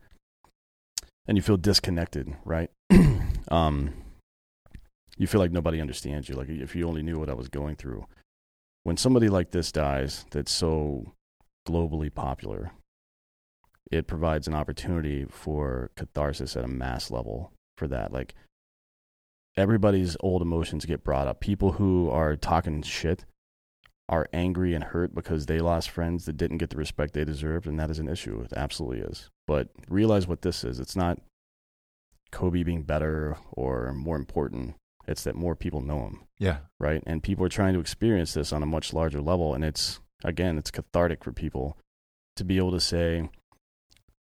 And 1.27 1.37
you 1.37 1.43
feel 1.43 1.57
disconnected 1.57 2.35
right? 2.45 2.71
Um 3.49 3.95
you 5.19 5.27
feel 5.27 5.41
like 5.41 5.51
nobody 5.51 5.81
understands 5.81 6.29
you 6.29 6.37
like 6.37 6.49
if 6.49 6.75
you 6.75 6.89
only 6.89 7.03
knew 7.03 7.19
what 7.19 7.29
i 7.29 7.35
was 7.35 7.49
going 7.49 7.75
through. 7.75 8.07
When 8.85 8.97
somebody 8.97 9.29
like 9.29 9.51
this 9.51 9.73
dies 9.73 10.25
that's 10.31 10.53
so 10.53 11.13
globally 11.69 12.13
popular 12.13 12.71
it 13.93 14.07
provides 14.07 14.49
an 14.49 14.55
opportunity 14.55 15.27
for 15.29 15.91
catharsis 15.97 16.57
at 16.57 16.65
a 16.65 16.69
mass 16.69 17.11
level 17.11 17.53
for 17.77 17.87
that. 17.87 18.11
Like 18.13 18.35
everybody's 19.57 20.17
old 20.21 20.41
emotions 20.41 20.87
get 20.87 21.05
brought 21.05 21.29
up. 21.29 21.41
People 21.41 21.73
who 21.73 22.09
are 22.11 22.35
talking 22.35 22.83
shit 22.83 23.27
are 24.09 24.29
angry 24.33 24.75
and 24.75 24.83
hurt 24.83 25.15
because 25.15 25.47
they 25.47 25.59
lost 25.59 25.91
friends 25.91 26.25
that 26.25 26.39
didn't 26.39 26.59
get 26.59 26.71
the 26.71 26.77
respect 26.77 27.13
they 27.13 27.25
deserved 27.25 27.67
and 27.67 27.79
that 27.79 27.91
is 27.91 27.99
an 27.99 28.09
issue. 28.09 28.41
It 28.41 28.55
absolutely 28.57 29.01
is. 29.01 29.29
But 29.47 29.69
realize 29.89 30.27
what 30.27 30.41
this 30.41 30.65
is. 30.65 30.81
It's 30.81 30.97
not 30.97 31.19
kobe 32.31 32.63
being 32.63 32.83
better 32.83 33.37
or 33.53 33.93
more 33.93 34.17
important. 34.17 34.75
It's 35.07 35.25
that 35.25 35.35
more 35.35 35.55
people 35.55 35.83
know 35.83 36.07
him. 36.07 36.21
Yeah, 36.39 36.59
right? 36.81 37.03
And 37.07 37.23
people 37.23 37.45
are 37.45 37.51
trying 37.51 37.75
to 37.75 37.81
experience 37.81 38.33
this 38.33 38.53
on 38.53 38.63
a 38.63 38.67
much 38.67 38.95
larger 38.95 39.21
level. 39.21 39.53
And 39.53 39.65
it's, 39.65 40.01
again, 40.25 40.57
it's 40.57 40.71
cathartic 40.71 41.25
for 41.25 41.33
people 41.33 41.77
to 42.37 42.45
be 42.45 42.57
able 42.57 42.71
to 42.71 42.81
say, 42.81 43.29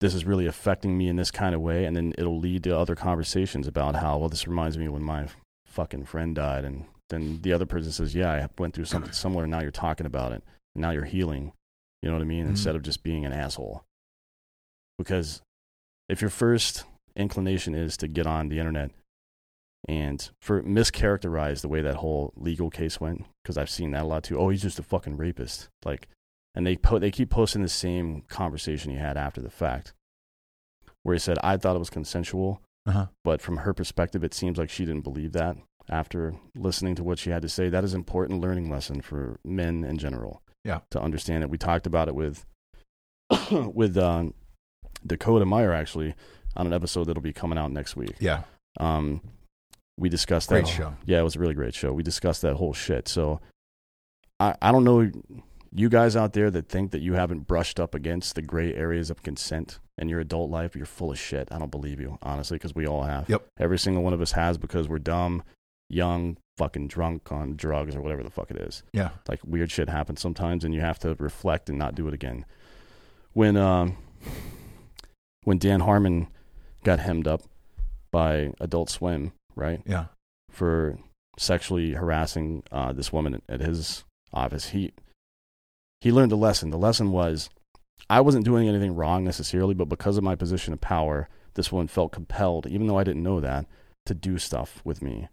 this 0.02 0.14
is 0.14 0.26
really 0.26 0.46
affecting 0.48 0.98
me 0.98 1.08
in 1.08 1.16
this 1.16 1.32
kind 1.32 1.54
of 1.54 1.62
way. 1.62 1.86
And 1.86 1.96
then 1.96 2.14
it'll 2.18 2.40
lead 2.40 2.64
to 2.64 2.78
other 2.78 2.96
conversations 2.96 3.68
about 3.68 3.96
how, 3.96 4.18
well, 4.18 4.30
this 4.30 4.48
reminds 4.48 4.78
me 4.78 4.88
when 4.88 5.04
my 5.04 5.28
fucking 5.66 6.06
friend 6.06 6.36
died. 6.36 6.64
And 6.66 6.86
then 7.10 7.42
the 7.42 7.54
other 7.54 7.66
person 7.66 7.92
says, 7.92 8.16
yeah, 8.16 8.32
I 8.32 8.48
went 8.58 8.74
through 8.74 8.86
something 8.86 9.12
similar. 9.12 9.44
And 9.44 9.52
now 9.52 9.62
you're 9.62 9.72
talking 9.72 10.06
about 10.06 10.32
it. 10.32 10.44
Now 10.76 10.92
you're 10.92 11.06
healing. 11.06 11.52
You 12.02 12.10
know 12.10 12.16
what 12.16 12.22
I 12.22 12.26
mean? 12.26 12.46
Mhm. 12.46 12.50
Instead 12.50 12.76
of 12.76 12.82
just 12.82 13.04
being 13.04 13.26
an 13.26 13.34
asshole. 13.34 13.84
Because 14.98 15.42
if 16.08 16.22
your 16.22 16.30
first 16.30 16.86
inclination 17.16 17.76
is 17.76 17.98
to 17.98 18.08
get 18.08 18.26
on 18.26 18.50
the 18.50 18.60
internet 18.60 18.92
and 19.88 20.30
for 20.42 20.62
mischaracterize 20.64 21.62
the 21.62 21.68
way 21.68 21.82
that 21.82 21.96
whole 21.96 22.34
legal 22.36 22.70
case 22.70 23.00
went 23.00 23.26
because 23.44 23.58
I've 23.58 23.70
seen 23.70 23.92
that 23.92 24.04
a 24.04 24.08
lot 24.08 24.24
too. 24.24 24.38
Oh, 24.38 24.50
he's 24.50 24.62
just 24.62 24.80
a 24.80 24.84
fucking 24.84 25.18
rapist. 25.18 25.70
Like, 25.86 26.08
and 26.56 26.66
they 26.66 26.76
po- 26.76 27.00
they 27.00 27.12
keep 27.12 27.30
posting 27.30 27.62
the 27.62 27.70
same 27.70 28.22
conversation 28.28 28.92
he 28.92 28.98
had 28.98 29.18
after 29.18 29.42
the 29.42 29.50
fact, 29.50 29.94
where 31.04 31.14
he 31.14 31.20
said, 31.20 31.38
"I 31.44 31.58
thought 31.58 31.76
it 31.76 31.80
was 31.80 31.90
consensual, 31.90 32.62
uh-huh. 32.86 33.08
but 33.24 33.42
from 33.42 33.58
her 33.58 33.74
perspective, 33.74 34.24
it 34.24 34.34
seems 34.34 34.58
like 34.58 34.70
she 34.70 34.86
didn't 34.86 35.04
believe 35.04 35.34
that." 35.34 35.58
After 35.92 36.36
listening 36.56 36.94
to 36.96 37.04
what 37.04 37.18
she 37.18 37.32
had 37.32 37.42
to 37.42 37.50
say, 37.50 37.68
that 37.68 37.84
is 37.84 37.96
an 37.96 38.00
important 38.00 38.42
learning 38.42 38.70
lesson 38.70 39.02
for 39.02 39.40
men 39.44 39.84
in 39.84 39.98
general. 39.98 40.44
Yeah. 40.64 40.82
to 40.92 41.02
understand 41.02 41.44
it. 41.44 41.50
We 41.50 41.58
talked 41.58 41.88
about 41.88 42.08
it 42.10 42.14
with 42.16 42.46
with 43.52 43.98
um, 43.98 44.34
Dakota 45.06 45.46
Meyer 45.46 45.72
actually 45.74 46.14
on 46.56 46.68
an 46.68 46.74
episode 46.74 47.06
that'll 47.06 47.24
be 47.24 47.34
coming 47.34 47.58
out 47.58 47.72
next 47.72 47.96
week. 47.96 48.16
yeah. 48.20 48.44
Um, 48.80 49.22
we 49.98 50.10
discussed 50.10 50.50
Great 50.50 50.66
that. 50.66 50.72
show. 50.72 50.94
Yeah, 51.06 51.20
it 51.20 51.24
was 51.24 51.36
a 51.36 51.40
really 51.40 51.54
great 51.56 51.74
show. 51.74 51.92
We 51.92 52.04
discussed 52.04 52.42
that 52.44 52.56
whole 52.56 52.74
shit. 52.74 53.08
So, 53.08 53.42
I 54.40 54.56
I 54.62 54.72
don't 54.72 54.84
know 54.84 55.10
you 55.72 55.90
guys 55.90 56.16
out 56.16 56.34
there 56.34 56.50
that 56.52 56.68
think 56.70 56.92
that 56.92 57.02
you 57.02 57.14
haven't 57.14 57.48
brushed 57.48 57.80
up 57.80 57.94
against 57.94 58.36
the 58.36 58.42
gray 58.42 58.74
areas 58.74 59.10
of 59.10 59.22
consent 59.24 59.80
in 59.98 60.10
your 60.10 60.20
adult 60.20 60.50
life. 60.50 60.76
You're 60.76 60.86
full 60.86 61.12
of 61.12 61.20
shit. 61.20 61.48
I 61.52 61.60
don't 61.60 61.70
believe 61.72 62.00
you 62.00 62.18
honestly 62.22 62.56
because 62.56 62.74
we 62.76 62.88
all 62.88 63.04
have. 63.04 63.30
Yep. 63.30 63.46
Every 63.60 63.78
single 63.78 64.04
one 64.04 64.14
of 64.14 64.22
us 64.22 64.32
has 64.34 64.58
because 64.58 64.88
we're 64.90 65.00
dumb. 65.00 65.44
young, 65.92 66.38
fucking 66.58 66.88
drunk 66.88 67.32
on 67.32 67.56
drugs 67.56 67.96
or 67.96 68.02
whatever 68.02 68.22
the 68.22 68.30
fuck 68.30 68.52
it 68.52 68.58
is. 68.58 68.84
Yeah. 68.94 69.10
Like 69.28 69.40
weird 69.46 69.72
shit 69.72 69.90
happens 69.90 70.22
sometimes, 70.22 70.64
and 70.64 70.74
you 70.74 70.82
have 70.82 71.00
to 71.00 71.16
reflect 71.20 71.70
and 71.70 71.80
not 71.80 71.96
do 71.96 72.08
it 72.08 72.14
again. 72.14 72.46
When 73.34 73.58
um, 73.58 73.98
when 75.44 75.58
Dan 75.58 75.80
Harmon 75.82 76.28
got 76.84 77.00
hemmed 77.00 77.28
up 77.28 77.42
by 78.12 78.52
Adult 78.60 78.90
Swim, 78.90 79.32
right, 79.56 79.82
Yeah. 79.86 80.06
for 80.50 80.98
sexually 81.38 81.94
harassing 81.94 82.64
uh, 82.72 82.92
this 82.94 83.14
woman 83.14 83.42
at 83.48 83.62
his 83.62 84.04
office, 84.34 84.70
he 84.70 84.92
he 86.02 86.12
learned 86.12 86.32
a 86.32 86.36
lesson. 86.38 86.70
The 86.70 86.78
lesson 86.78 87.12
was 87.12 87.50
I 88.10 88.22
wasn't 88.22 88.46
doing 88.46 88.68
anything 88.68 88.96
wrong 88.96 89.24
necessarily, 89.24 89.74
but 89.74 89.90
because 89.90 90.18
of 90.18 90.24
my 90.24 90.36
position 90.36 90.74
of 90.74 90.82
power, 90.82 91.28
this 91.56 91.72
woman 91.72 91.88
felt 91.88 92.12
compelled, 92.12 92.68
even 92.68 92.88
though 92.88 92.98
I 92.98 93.04
didn't 93.04 93.24
know 93.24 93.40
that, 93.40 93.66
to 94.06 94.14
do 94.14 94.38
stuff 94.38 94.82
with 94.84 95.02
me 95.02 95.28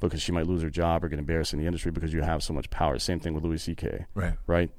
because 0.00 0.22
she 0.22 0.32
might 0.32 0.46
lose 0.46 0.62
her 0.62 0.70
job 0.70 1.04
or 1.04 1.08
get 1.08 1.18
embarrassed 1.18 1.52
in 1.52 1.58
the 1.58 1.66
industry 1.66 1.90
because 1.90 2.12
you 2.12 2.22
have 2.22 2.42
so 2.42 2.52
much 2.52 2.70
power. 2.70 2.98
Same 2.98 3.20
thing 3.20 3.34
with 3.34 3.44
Louis 3.44 3.58
C.K 3.62 4.06
Right. 4.14 4.34
right? 4.46 4.70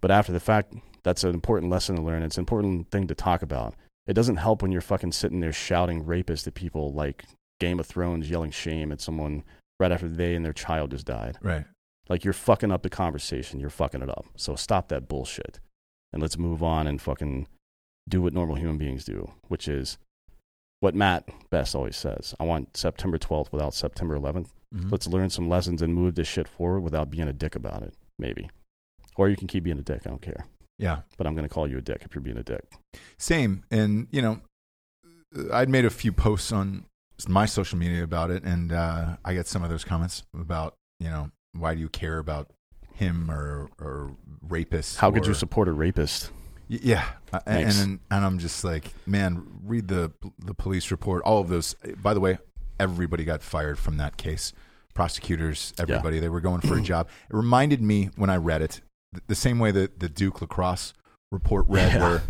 But 0.00 0.10
after 0.10 0.32
the 0.32 0.40
fact, 0.40 0.74
that's 1.02 1.24
an 1.24 1.34
important 1.34 1.70
lesson 1.70 1.96
to 1.96 2.02
learn. 2.02 2.22
It's 2.22 2.36
an 2.36 2.42
important 2.42 2.90
thing 2.90 3.06
to 3.08 3.14
talk 3.14 3.42
about. 3.42 3.74
It 4.06 4.12
doesn't 4.14 4.36
help 4.36 4.62
when 4.62 4.70
you're 4.72 4.80
fucking 4.80 5.12
sitting 5.12 5.40
there 5.40 5.52
shouting 5.52 6.04
rapist 6.04 6.46
at 6.46 6.54
people 6.54 6.92
like 6.92 7.24
Game 7.58 7.80
of 7.80 7.86
Thrones, 7.86 8.30
yelling 8.30 8.50
shame 8.50 8.92
at 8.92 9.00
someone 9.00 9.44
right 9.78 9.92
after 9.92 10.08
they 10.08 10.34
and 10.34 10.44
their 10.44 10.52
child 10.52 10.90
just 10.90 11.06
died. 11.06 11.38
Right. 11.42 11.64
Like 12.10 12.24
you're 12.24 12.34
fucking 12.34 12.72
up 12.72 12.82
the 12.82 12.90
conversation. 12.90 13.60
You're 13.60 13.70
fucking 13.70 14.02
it 14.02 14.10
up. 14.10 14.26
So 14.36 14.56
stop 14.56 14.88
that 14.88 15.08
bullshit. 15.08 15.60
And 16.12 16.20
let's 16.20 16.36
move 16.36 16.62
on 16.62 16.86
and 16.88 17.00
fucking 17.00 17.46
do 18.08 18.20
what 18.20 18.32
normal 18.34 18.56
human 18.56 18.76
beings 18.76 19.04
do, 19.04 19.30
which 19.46 19.68
is 19.68 19.96
what 20.80 20.94
Matt 20.94 21.28
Best 21.50 21.74
always 21.74 21.96
says. 21.96 22.34
I 22.40 22.44
want 22.44 22.76
September 22.76 23.16
12th 23.16 23.52
without 23.52 23.74
September 23.74 24.16
11th. 24.16 24.48
Mhm. 24.74 24.90
Let's 24.90 25.06
learn 25.06 25.30
some 25.30 25.48
lessons 25.48 25.80
and 25.82 25.94
move 25.94 26.16
this 26.16 26.26
shit 26.26 26.48
forward 26.48 26.80
without 26.80 27.10
being 27.10 27.28
a 27.28 27.32
dick 27.32 27.54
about 27.54 27.82
it, 27.82 27.94
maybe. 28.18 28.50
Or 29.16 29.28
you 29.28 29.36
can 29.36 29.46
keep 29.46 29.62
being 29.64 29.78
a 29.78 29.82
dick. 29.82 30.02
I 30.04 30.10
don't 30.10 30.22
care. 30.22 30.46
Yeah. 30.78 31.02
But 31.16 31.26
I'm 31.26 31.34
going 31.34 31.48
to 31.48 31.54
call 31.54 31.68
you 31.68 31.78
a 31.78 31.82
dick 31.82 32.02
if 32.04 32.14
you're 32.14 32.22
being 32.22 32.38
a 32.38 32.42
dick. 32.42 32.64
Same. 33.18 33.62
And, 33.70 34.08
you 34.10 34.22
know, 34.22 34.40
I'd 35.52 35.68
made 35.68 35.84
a 35.84 35.90
few 35.90 36.12
posts 36.12 36.50
on 36.50 36.86
my 37.28 37.46
social 37.46 37.78
media 37.78 38.02
about 38.02 38.30
it, 38.30 38.42
and 38.42 38.72
uh, 38.72 39.16
I 39.24 39.34
get 39.34 39.46
some 39.46 39.62
of 39.62 39.70
those 39.70 39.84
comments 39.84 40.24
about, 40.34 40.74
you 40.98 41.10
know, 41.10 41.30
why 41.52 41.74
do 41.74 41.80
you 41.80 41.88
care 41.88 42.18
about 42.18 42.50
him 42.94 43.30
or, 43.30 43.68
or 43.80 44.12
rapists? 44.46 44.96
How 44.96 45.10
could 45.10 45.26
you 45.26 45.34
support 45.34 45.68
a 45.68 45.72
rapist? 45.72 46.30
Yeah, 46.68 47.04
Uh, 47.32 47.40
and, 47.46 47.68
and 47.76 48.00
and 48.12 48.24
I'm 48.24 48.38
just 48.38 48.62
like, 48.62 48.92
man, 49.04 49.44
read 49.64 49.88
the 49.88 50.12
the 50.38 50.54
police 50.54 50.90
report. 50.92 51.22
All 51.24 51.40
of 51.40 51.48
those. 51.48 51.74
By 52.00 52.14
the 52.14 52.20
way, 52.20 52.38
everybody 52.78 53.24
got 53.24 53.42
fired 53.42 53.76
from 53.78 53.96
that 53.96 54.16
case. 54.16 54.52
Prosecutors, 54.94 55.72
everybody, 55.78 56.20
they 56.20 56.28
were 56.28 56.40
going 56.40 56.60
for 56.60 56.76
a 56.76 56.80
job. 56.92 57.08
It 57.28 57.34
reminded 57.34 57.80
me 57.82 58.10
when 58.16 58.30
I 58.30 58.36
read 58.36 58.62
it, 58.62 58.80
th- 59.14 59.22
the 59.26 59.34
same 59.34 59.58
way 59.58 59.70
that 59.72 59.98
the 60.00 60.08
Duke 60.08 60.40
lacrosse 60.40 60.92
report 61.32 61.66
read, 61.68 61.92
Yeah. 61.94 62.00
where 62.08 62.22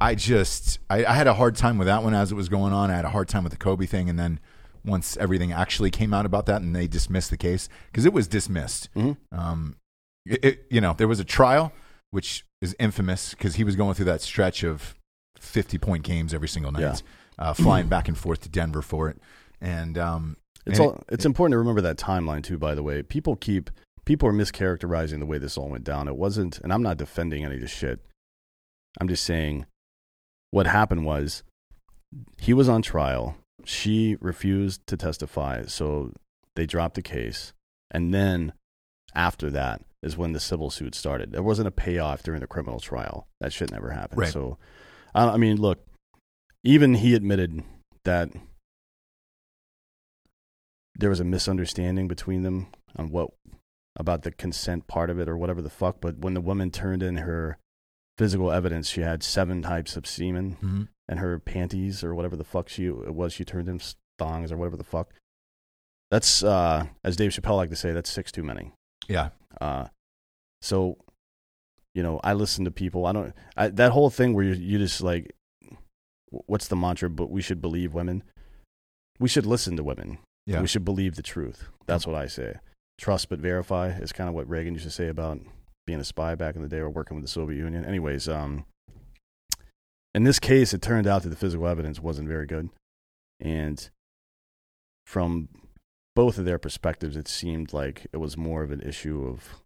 I 0.00 0.14
just 0.16 0.78
I, 0.90 1.04
I 1.04 1.12
had 1.12 1.26
a 1.28 1.34
hard 1.34 1.54
time 1.56 1.78
with 1.78 1.86
that 1.86 2.02
one 2.02 2.14
as 2.14 2.32
it 2.32 2.34
was 2.34 2.48
going 2.48 2.72
on. 2.72 2.90
I 2.90 2.96
had 2.96 3.04
a 3.04 3.10
hard 3.10 3.28
time 3.28 3.44
with 3.44 3.52
the 3.52 3.58
Kobe 3.58 3.86
thing, 3.86 4.08
and 4.08 4.18
then 4.18 4.40
once 4.86 5.16
everything 5.18 5.52
actually 5.52 5.90
came 5.90 6.14
out 6.14 6.24
about 6.24 6.46
that, 6.46 6.62
and 6.62 6.74
they 6.74 6.86
dismissed 6.86 7.30
the 7.30 7.36
case 7.36 7.68
because 7.90 8.04
it 8.06 8.12
was 8.12 8.28
dismissed. 8.28 8.88
Mhm. 8.94 9.16
Um, 9.32 9.76
it, 10.24 10.44
it- 10.44 10.66
you 10.70 10.80
know, 10.80 10.94
there 10.96 11.08
was 11.08 11.20
a 11.20 11.24
trial, 11.24 11.72
which 12.10 12.44
is 12.62 12.74
infamous 12.78 13.30
because 13.30 13.56
he 13.56 13.64
was 13.64 13.76
going 13.76 13.94
through 13.94 14.06
that 14.06 14.22
stretch 14.22 14.62
of 14.62 14.94
50 15.38 15.76
point 15.78 16.04
games 16.04 16.32
every 16.32 16.48
single 16.48 16.72
night, 16.72 16.80
Yeah. 16.80 16.94
uh, 17.38 17.52
flying 17.54 17.88
back 17.88 18.08
and 18.08 18.16
forth 18.16 18.40
to 18.42 18.48
Denver 18.48 18.80
for 18.82 19.08
it. 19.10 19.18
And, 19.60 19.98
um, 19.98 20.36
It's 20.64 20.78
and 20.78 20.88
all, 20.88 21.04
it's 21.08 21.24
important 21.26 21.52
to 21.52 21.58
remember 21.58 21.80
that 21.82 21.96
timeline 21.98 22.42
too. 22.42 22.58
By 22.58 22.74
the 22.74 22.82
way, 22.82 23.02
people 23.02 23.36
keep 23.36 23.70
people 24.04 24.28
are 24.28 24.32
mischaracterizing 24.32 25.18
the 25.18 25.26
way 25.26 25.36
this 25.36 25.58
all 25.58 25.68
went 25.68 25.82
down. 25.84 26.06
It 26.08 26.16
wasn't, 26.16 26.58
and 26.60 26.72
I'm 26.72 26.82
not 26.82 26.96
defending 26.96 27.44
any 27.44 27.56
of 27.56 27.60
this 27.60 27.70
shit. 27.72 27.98
I'm 29.00 29.08
just 29.08 29.24
saying 29.24 29.66
what 30.52 30.66
happened 30.68 31.04
was 31.04 31.42
he 32.38 32.54
was 32.54 32.68
on 32.68 32.82
trial. 32.82 33.36
She 33.64 34.16
refused 34.20 34.86
to 34.86 34.96
testify, 34.96 35.64
so 35.66 36.12
they 36.54 36.66
dropped 36.66 36.94
the 36.94 37.02
case. 37.02 37.52
And 37.90 38.12
then 38.12 38.52
after 39.14 39.50
that 39.50 39.82
is 40.02 40.16
when 40.16 40.32
the 40.32 40.40
civil 40.40 40.70
suit 40.70 40.94
started. 40.94 41.32
There 41.32 41.42
wasn't 41.42 41.68
a 41.68 41.72
payoff 41.72 42.22
during 42.22 42.40
the 42.40 42.46
criminal 42.46 42.80
trial. 42.80 43.26
That 43.40 43.52
shit 43.52 43.72
never 43.72 43.90
happened. 43.90 44.20
Right. 44.20 44.32
So, 44.32 44.58
I 45.14 45.28
I 45.28 45.36
mean, 45.36 45.60
look, 45.60 45.84
even 46.62 46.94
he 46.94 47.14
admitted 47.14 47.62
that 48.04 48.30
there 50.98 51.10
was 51.10 51.20
a 51.20 51.24
misunderstanding 51.24 52.08
between 52.08 52.42
them 52.42 52.68
on 52.96 53.10
what 53.10 53.30
about 53.96 54.22
the 54.22 54.30
consent 54.30 54.86
part 54.86 55.10
of 55.10 55.18
it 55.18 55.28
or 55.28 55.36
whatever 55.36 55.62
the 55.62 55.70
fuck. 55.70 56.00
But 56.00 56.18
when 56.18 56.34
the 56.34 56.40
woman 56.40 56.70
turned 56.70 57.02
in 57.02 57.16
her 57.18 57.58
physical 58.18 58.50
evidence, 58.50 58.88
she 58.88 59.02
had 59.02 59.22
seven 59.22 59.62
types 59.62 59.96
of 59.96 60.06
semen 60.06 60.56
mhm. 60.62 60.88
and 61.08 61.18
her 61.18 61.38
panties 61.38 62.02
or 62.02 62.14
whatever 62.14 62.36
the 62.36 62.44
fuck 62.44 62.68
she 62.68 62.86
it 62.86 63.14
was 63.14 63.32
she 63.32 63.44
turned 63.44 63.68
in 63.68 63.80
thongs 64.18 64.50
or 64.50 64.56
whatever 64.56 64.76
the 64.76 64.84
fuck. 64.84 65.12
That's 66.10 66.42
uh, 66.42 66.86
as 67.04 67.16
Dave 67.16 67.32
Chappelle 67.32 67.56
like 67.56 67.70
to 67.70 67.76
say, 67.76 67.92
that's 67.92 68.10
six 68.10 68.30
too 68.30 68.42
many. 68.42 68.72
yeah, 69.08 69.30
Uh, 69.60 69.86
so, 70.62 70.96
you 71.94 72.02
know, 72.02 72.20
I 72.22 72.32
listen 72.32 72.64
to 72.64 72.70
people. 72.70 73.06
I 73.06 73.12
don't 73.12 73.34
I, 73.56 73.68
that 73.68 73.92
whole 73.92 74.10
thing 74.10 74.34
where 74.34 74.44
you 74.44 74.54
you 74.54 74.78
just 74.78 75.00
like, 75.00 75.34
what's 76.28 76.68
the 76.68 76.76
mantra? 76.76 77.10
But 77.10 77.30
we 77.30 77.42
should 77.42 77.60
believe 77.60 77.94
women. 77.94 78.22
We 79.18 79.28
should 79.28 79.46
listen 79.46 79.76
to 79.76 79.84
women. 79.84 80.18
yeah, 80.46 80.60
We 80.60 80.66
should 80.66 80.84
believe 80.84 81.16
the 81.16 81.22
truth. 81.22 81.68
That's 81.86 82.06
what 82.06 82.16
I 82.16 82.26
say. 82.26 82.56
Trust 82.98 83.28
but 83.28 83.38
verify 83.38 83.90
is 83.90 84.12
kind 84.12 84.28
of 84.28 84.34
what 84.34 84.48
Reagan 84.48 84.74
used 84.74 84.84
to 84.84 84.90
say 84.90 85.08
about 85.08 85.38
being 85.86 86.00
a 86.00 86.04
spy 86.04 86.34
back 86.34 86.56
in 86.56 86.62
the 86.62 86.68
day 86.68 86.78
or 86.78 86.90
working 86.90 87.16
with 87.16 87.24
the 87.24 87.30
Soviet 87.30 87.58
Union. 87.58 87.84
Anyways, 87.84 88.28
um, 88.28 88.64
in 90.14 90.24
this 90.24 90.38
case, 90.38 90.74
it 90.74 90.82
turned 90.82 91.06
out 91.06 91.22
that 91.22 91.28
the 91.28 91.36
physical 91.36 91.66
evidence 91.66 92.00
wasn't 92.00 92.28
very 92.28 92.46
good, 92.46 92.70
and 93.40 93.88
from 95.04 95.48
both 96.14 96.38
of 96.38 96.44
their 96.44 96.58
perspectives, 96.58 97.16
it 97.16 97.28
seemed 97.28 97.72
like 97.72 98.06
it 98.12 98.16
was 98.16 98.36
more 98.36 98.62
of 98.62 98.70
an 98.70 98.80
issue 98.80 99.26
of 99.26 99.62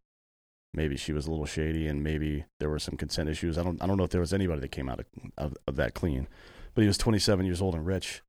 maybe 0.74 0.96
she 0.96 1.12
was 1.12 1.26
a 1.26 1.30
little 1.30 1.46
shady 1.46 1.86
and 1.86 2.02
maybe 2.02 2.44
there 2.58 2.68
were 2.68 2.78
some 2.78 2.96
consent 2.96 3.28
issues. 3.28 3.56
I 3.56 3.62
don't 3.62 3.82
I 3.82 3.86
don't 3.86 3.96
know 3.96 4.04
if 4.04 4.10
there 4.10 4.20
was 4.20 4.34
anybody 4.34 4.60
that 4.60 4.72
came 4.72 4.88
out 4.88 5.00
of, 5.00 5.06
of, 5.38 5.56
of 5.66 5.76
that 5.76 5.94
clean, 5.94 6.28
but 6.74 6.82
he 6.82 6.88
was 6.88 6.98
27 6.98 7.46
years 7.46 7.62
old 7.62 7.74
and 7.74 7.86
rich. 7.86 8.22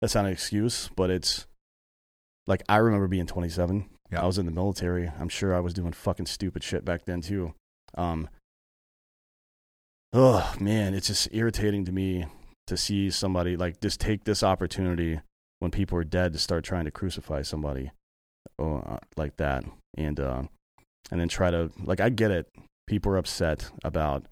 That's 0.00 0.14
not 0.14 0.26
an 0.26 0.32
excuse, 0.32 0.90
but 0.96 1.10
it's 1.10 1.46
like 2.46 2.62
I 2.68 2.76
remember 2.76 3.08
being 3.08 3.26
27. 3.26 3.88
Yeah. 4.12 4.22
I 4.22 4.26
was 4.26 4.38
in 4.38 4.46
the 4.46 4.52
military. 4.52 5.10
I'm 5.18 5.28
sure 5.28 5.54
I 5.54 5.60
was 5.60 5.72
doing 5.72 5.92
fucking 5.92 6.26
stupid 6.26 6.62
shit 6.62 6.84
back 6.84 7.06
then 7.06 7.22
too. 7.22 7.54
Um, 7.94 8.28
oh 10.12 10.54
man, 10.60 10.94
it's 10.94 11.06
just 11.06 11.28
irritating 11.32 11.84
to 11.86 11.92
me 11.92 12.26
to 12.66 12.76
see 12.76 13.10
somebody 13.10 13.56
like 13.56 13.80
just 13.80 14.00
take 14.00 14.24
this 14.24 14.42
opportunity 14.42 15.20
when 15.60 15.70
people 15.70 15.96
are 15.98 16.04
dead 16.04 16.32
to 16.32 16.38
start 16.38 16.64
trying 16.64 16.84
to 16.84 16.90
crucify 16.90 17.42
somebody 17.42 17.90
uh, 18.58 18.98
like 19.16 19.36
that, 19.36 19.64
and 19.96 20.20
uh, 20.20 20.42
and 21.10 21.20
then 21.20 21.28
try 21.28 21.50
to 21.50 21.70
like 21.82 22.00
I 22.00 22.10
get 22.10 22.30
it. 22.30 22.48
People 22.86 23.12
are 23.12 23.16
upset 23.16 23.70
about 23.82 24.26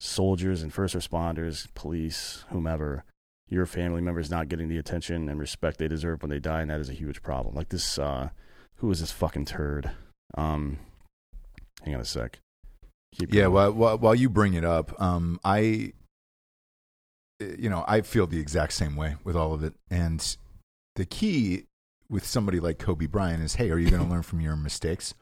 soldiers 0.00 0.62
and 0.62 0.72
first 0.72 0.94
responders, 0.94 1.68
police, 1.74 2.44
whomever, 2.50 3.04
your 3.48 3.64
family 3.64 4.02
members 4.02 4.30
not 4.30 4.48
getting 4.48 4.68
the 4.68 4.76
attention 4.76 5.28
and 5.28 5.40
respect 5.40 5.78
they 5.78 5.88
deserve 5.88 6.22
when 6.22 6.30
they 6.30 6.40
die, 6.40 6.60
and 6.60 6.70
that 6.70 6.80
is 6.80 6.90
a 6.90 6.94
huge 6.94 7.22
problem. 7.22 7.54
Like 7.54 7.70
this, 7.70 7.98
uh, 7.98 8.30
who 8.76 8.90
is 8.90 9.00
this 9.00 9.12
fucking 9.12 9.44
turd? 9.46 9.90
Um, 10.36 10.78
hang 11.82 11.94
on 11.94 12.00
a 12.00 12.04
sec. 12.04 12.38
Keep 13.18 13.32
yeah. 13.32 13.46
While, 13.46 13.72
while, 13.72 13.98
while 13.98 14.14
you 14.14 14.28
bring 14.28 14.54
it 14.54 14.64
up, 14.64 15.00
um, 15.00 15.40
I, 15.44 15.92
you 17.40 17.70
know, 17.70 17.84
I 17.88 18.00
feel 18.02 18.26
the 18.26 18.40
exact 18.40 18.72
same 18.74 18.96
way 18.96 19.16
with 19.24 19.36
all 19.36 19.54
of 19.54 19.62
it. 19.62 19.74
And 19.90 20.36
the 20.96 21.06
key 21.06 21.64
with 22.08 22.26
somebody 22.26 22.60
like 22.60 22.78
Kobe 22.78 23.06
Bryant 23.06 23.42
is, 23.42 23.54
hey, 23.56 23.70
are 23.70 23.78
you 23.78 23.90
going 23.90 24.02
to 24.06 24.08
learn 24.08 24.22
from 24.22 24.40
your 24.40 24.56
mistakes? 24.56 25.14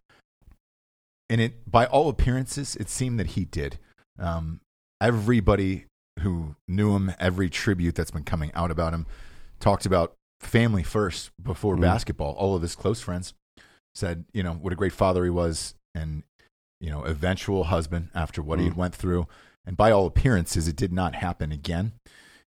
And 1.30 1.40
it, 1.40 1.70
by 1.70 1.86
all 1.86 2.08
appearances, 2.08 2.76
it 2.76 2.88
seemed 2.90 3.18
that 3.18 3.28
he 3.28 3.44
did. 3.44 3.78
Um, 4.18 4.60
everybody 5.00 5.86
who 6.20 6.56
knew 6.68 6.94
him, 6.94 7.12
every 7.18 7.48
tribute 7.48 7.94
that's 7.94 8.10
been 8.10 8.24
coming 8.24 8.50
out 8.54 8.70
about 8.70 8.92
him, 8.92 9.06
talked 9.60 9.86
about 9.86 10.12
family 10.40 10.82
first 10.82 11.30
before 11.42 11.76
Mhm. 11.76 11.80
basketball. 11.80 12.32
All 12.34 12.54
of 12.54 12.62
his 12.62 12.76
close 12.76 13.00
friends 13.00 13.32
said, 13.94 14.24
you 14.32 14.42
know, 14.42 14.52
what 14.54 14.72
a 14.72 14.76
great 14.76 14.92
father 14.92 15.24
he 15.24 15.30
was, 15.30 15.74
and 15.94 16.22
you 16.80 16.90
know, 16.90 17.04
eventual 17.04 17.64
husband 17.64 18.10
after 18.14 18.42
what 18.42 18.58
he 18.60 18.68
Mhm. 18.68 18.76
went 18.76 18.94
through. 18.94 19.26
And 19.64 19.76
by 19.76 19.90
all 19.90 20.04
appearances, 20.06 20.68
it 20.68 20.76
did 20.76 20.92
not 20.92 21.14
happen 21.14 21.50
again. 21.52 21.92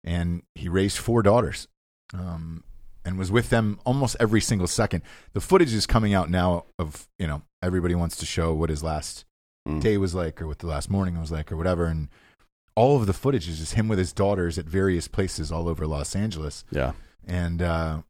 And 0.05 0.43
he 0.55 0.69
raised 0.69 0.99
four 0.99 1.23
daughters, 1.23 1.69
um, 2.13 2.63
and 3.05 3.19
was 3.19 3.31
with 3.33 3.49
them 3.51 3.79
almost 3.85 4.17
every 4.21 4.41
single 4.41 4.67
second. 4.67 5.03
The 5.33 5.41
footage 5.41 5.73
is 5.73 5.87
coming 5.87 6.13
out 6.13 6.29
now 6.31 6.67
of 6.79 7.09
you 7.19 7.27
know 7.27 7.43
everybody 7.63 7.95
wants 7.95 8.17
to 8.17 8.27
show 8.27 8.53
what 8.53 8.69
his 8.71 8.83
last 8.83 9.25
Mm. 9.67 9.81
day 9.81 9.97
was 9.97 10.15
like, 10.15 10.41
or 10.43 10.47
what 10.47 10.59
the 10.61 10.67
last 10.67 10.91
morning 10.91 11.19
was 11.19 11.33
like, 11.33 11.51
or 11.51 11.57
whatever. 11.57 11.87
And 11.87 12.09
all 12.77 12.97
of 13.01 13.07
the 13.07 13.13
footage 13.15 13.49
is 13.49 13.59
just 13.59 13.73
him 13.75 13.89
with 13.89 13.99
his 13.99 14.13
daughters 14.13 14.59
at 14.59 14.67
various 14.67 15.09
places 15.09 15.51
all 15.51 15.67
over 15.69 15.87
Los 15.87 16.15
Angeles 16.15 16.65
Yeah. 16.71 16.93
and 17.27 17.63
uh, 17.63 18.03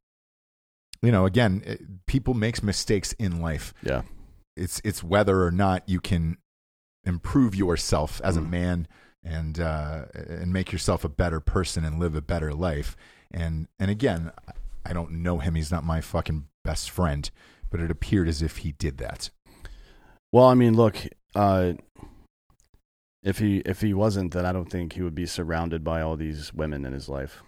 you 1.03 1.13
know, 1.13 1.27
again, 1.27 1.63
it, 1.65 2.07
people 2.07 2.35
makes 2.35 2.63
mistakes 2.63 3.13
in 3.15 3.41
life. 3.41 3.75
Yeah. 3.83 4.03
It's 4.57 4.81
it's 4.85 5.03
whether 5.03 5.45
or 5.45 5.51
not 5.51 5.89
you 5.89 6.01
can 6.01 6.39
improve 7.05 7.55
yourself 7.55 8.21
as 8.25 8.37
a 8.37 8.41
Mm. 8.41 8.51
man 8.51 8.89
and 9.23 9.61
uh, 9.61 10.07
and 10.15 10.53
make 10.53 10.73
yourself 10.73 11.05
a 11.05 11.09
better 11.09 11.41
person 11.41 11.85
and 11.85 11.99
live 11.99 12.15
a 12.15 12.23
better 12.23 12.55
life. 12.55 12.97
And 13.31 13.69
and 13.79 13.91
again, 13.91 14.33
I 14.85 14.93
don't 14.93 15.11
know 15.23 15.39
him. 15.39 15.55
He's 15.57 15.71
not 15.73 15.85
my 15.85 16.01
fucking 16.01 16.47
best 16.65 16.91
friend, 16.91 17.31
but 17.71 17.81
it 17.81 17.91
appeared 17.91 18.29
as 18.29 18.41
if 18.41 18.59
he 18.59 18.73
did 18.73 18.99
that. 18.99 19.31
Well, 20.33 20.47
I 20.47 20.55
mean, 20.55 20.75
look, 20.75 20.97
uh, 21.35 21.75
if 23.23 23.39
he 23.39 23.59
if 23.59 23.81
he 23.81 23.93
wasn't, 23.95 24.33
then 24.33 24.47
I 24.47 24.53
don't 24.53 24.71
think 24.71 24.93
he 24.95 25.03
would 25.03 25.15
be 25.15 25.27
surrounded 25.27 25.83
by 25.85 26.01
all 26.01 26.17
these 26.17 26.55
women 26.55 26.85
in 26.87 26.93
his 26.93 27.09
life. 27.09 27.43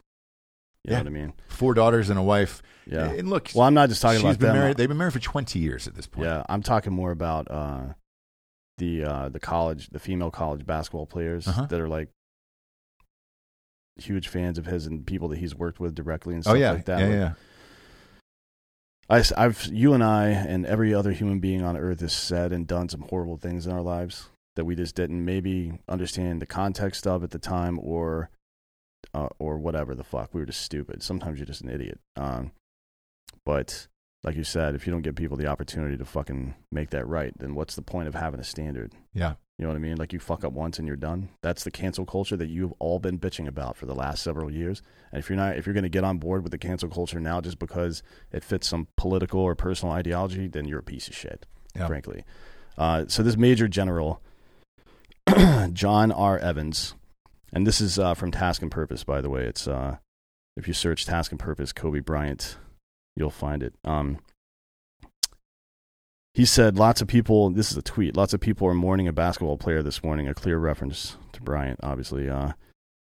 You 0.84 0.92
Yeah. 0.92 0.98
know 0.98 1.10
what 1.10 1.18
I 1.18 1.22
mean? 1.22 1.32
Four 1.48 1.74
daughters 1.74 2.10
and 2.10 2.18
a 2.18 2.22
wife. 2.22 2.62
Yeah. 2.86 3.10
And 3.10 3.28
look, 3.28 3.50
Well, 3.54 3.66
I'm 3.66 3.74
not 3.74 3.88
just 3.88 4.00
talking 4.00 4.18
she's 4.20 4.24
about 4.24 4.38
been 4.38 4.48
them. 4.50 4.56
married. 4.56 4.76
They've 4.76 4.88
been 4.88 4.96
married 4.96 5.12
for 5.12 5.18
twenty 5.18 5.58
years 5.58 5.86
at 5.86 5.94
this 5.94 6.06
point. 6.06 6.26
Yeah, 6.26 6.44
I'm 6.48 6.62
talking 6.62 6.92
more 6.92 7.10
about 7.10 7.50
uh, 7.50 7.94
the 8.78 9.04
uh, 9.04 9.28
the 9.28 9.40
college, 9.40 9.88
the 9.90 9.98
female 9.98 10.30
college 10.30 10.64
basketball 10.64 11.06
players 11.06 11.48
Uh-huh. 11.48 11.66
that 11.66 11.80
are 11.80 11.88
like 11.88 12.08
huge 13.96 14.28
fans 14.28 14.58
of 14.58 14.66
his 14.66 14.86
and 14.86 15.04
people 15.06 15.28
that 15.28 15.38
he's 15.38 15.54
worked 15.56 15.80
with 15.80 15.94
directly 15.94 16.34
and 16.34 16.42
Oh 16.46 16.50
stuff 16.50 16.58
yeah. 16.58 16.70
like 16.72 16.84
that. 16.84 17.00
yeah, 17.00 17.06
Like, 17.06 17.14
yeah. 17.14 17.32
I, 19.36 19.42
have 19.42 19.64
you 19.72 19.92
and 19.94 20.04
I 20.04 20.28
and 20.28 20.64
every 20.66 20.94
other 20.94 21.12
human 21.12 21.40
being 21.40 21.64
on 21.64 21.76
earth 21.76 22.00
has 22.00 22.12
said 22.12 22.52
and 22.52 22.66
done 22.66 22.88
some 22.88 23.00
horrible 23.02 23.38
things 23.38 23.66
in 23.66 23.72
our 23.72 23.80
lives 23.82 24.28
that 24.54 24.64
we 24.64 24.76
just 24.76 24.94
didn't 24.94 25.24
maybe 25.24 25.80
understand 25.88 26.40
the 26.40 26.46
context 26.46 27.06
of 27.06 27.24
at 27.24 27.30
the 27.30 27.38
time 27.38 27.80
or 27.82 28.30
uh, 29.14 29.28
or 29.38 29.58
whatever 29.58 29.94
the 29.94 30.04
fuck. 30.04 30.34
We 30.34 30.40
were 30.40 30.46
just 30.46 30.62
stupid. 30.62 31.02
Sometimes 31.02 31.38
you're 31.38 31.46
just 31.46 31.62
an 31.62 31.70
idiot. 31.70 32.00
Um, 32.16 32.52
but 33.44 33.86
like 34.24 34.36
you 34.36 34.44
said, 34.44 34.74
if 34.74 34.86
you 34.86 34.92
don't 34.92 35.02
give 35.02 35.14
people 35.14 35.36
the 35.36 35.46
opportunity 35.46 35.96
to 35.96 36.04
fucking 36.04 36.54
make 36.72 36.90
that 36.90 37.06
right, 37.06 37.32
then 37.38 37.54
what's 37.54 37.74
the 37.76 37.82
point 37.82 38.08
of 38.08 38.14
having 38.14 38.40
a 38.40 38.44
standard? 38.44 38.92
Yeah. 39.14 39.34
You 39.58 39.64
know 39.64 39.70
what 39.70 39.76
I 39.76 39.80
mean? 39.80 39.96
Like 39.96 40.12
you 40.12 40.20
fuck 40.20 40.44
up 40.44 40.52
once 40.52 40.78
and 40.78 40.86
you're 40.86 40.96
done. 40.96 41.30
That's 41.42 41.64
the 41.64 41.70
cancel 41.72 42.04
culture 42.06 42.36
that 42.36 42.48
you've 42.48 42.72
all 42.78 42.98
been 43.00 43.18
bitching 43.18 43.48
about 43.48 43.76
for 43.76 43.86
the 43.86 43.94
last 43.94 44.22
several 44.22 44.52
years. 44.52 44.82
And 45.12 45.18
if 45.18 45.28
you're 45.28 45.36
not, 45.36 45.56
if 45.56 45.66
you're 45.66 45.72
going 45.74 45.82
to 45.84 45.88
get 45.88 46.04
on 46.04 46.18
board 46.18 46.42
with 46.44 46.52
the 46.52 46.58
cancel 46.58 46.88
culture 46.88 47.18
now 47.18 47.40
just 47.40 47.58
because 47.58 48.02
it 48.30 48.44
fits 48.44 48.68
some 48.68 48.86
political 48.96 49.40
or 49.40 49.54
personal 49.56 49.94
ideology, 49.94 50.46
then 50.46 50.66
you're 50.66 50.78
a 50.78 50.82
piece 50.84 51.08
of 51.08 51.16
shit, 51.16 51.44
Yeah. 51.74 51.86
frankly. 51.88 52.24
Uh, 52.76 53.04
so 53.08 53.24
this 53.24 53.36
Major 53.36 53.66
General 53.66 54.22
John 55.72 56.12
R. 56.12 56.38
Evans, 56.38 56.94
and 57.52 57.66
this 57.66 57.80
is 57.80 57.98
uh, 57.98 58.14
from 58.14 58.30
Task 58.30 58.62
and 58.62 58.70
Purpose, 58.70 59.04
by 59.04 59.20
the 59.20 59.30
way. 59.30 59.44
It's 59.44 59.66
uh, 59.66 59.98
if 60.56 60.66
you 60.66 60.74
search 60.74 61.06
Task 61.06 61.30
and 61.30 61.40
Purpose 61.40 61.72
Kobe 61.72 62.00
Bryant, 62.00 62.56
you'll 63.16 63.30
find 63.30 63.62
it. 63.62 63.74
Um, 63.84 64.18
he 66.34 66.44
said, 66.44 66.78
lots 66.78 67.00
of 67.00 67.08
people, 67.08 67.50
this 67.50 67.72
is 67.72 67.76
a 67.76 67.82
tweet, 67.82 68.16
lots 68.16 68.32
of 68.32 68.40
people 68.40 68.68
are 68.68 68.74
mourning 68.74 69.08
a 69.08 69.12
basketball 69.12 69.56
player 69.56 69.82
this 69.82 70.04
morning, 70.04 70.28
a 70.28 70.34
clear 70.34 70.58
reference 70.58 71.16
to 71.32 71.42
Bryant, 71.42 71.80
obviously. 71.82 72.28
Uh, 72.28 72.52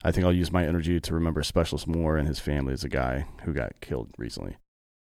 I 0.05 0.13
think 0.13 0.27
I'll 0.27 0.33
use 0.33 0.53
my 0.53 0.67
energy 0.67 1.01
to 1.01 1.15
remember 1.15 1.43
Specialist 1.43 1.87
Moore 1.87 2.19
and 2.19 2.29
his 2.29 2.39
family 2.39 2.75
as 2.75 2.85
a 2.85 2.89
guy 2.91 3.27
who 3.45 3.55
got 3.55 3.81
killed 3.81 4.11
recently 4.19 4.59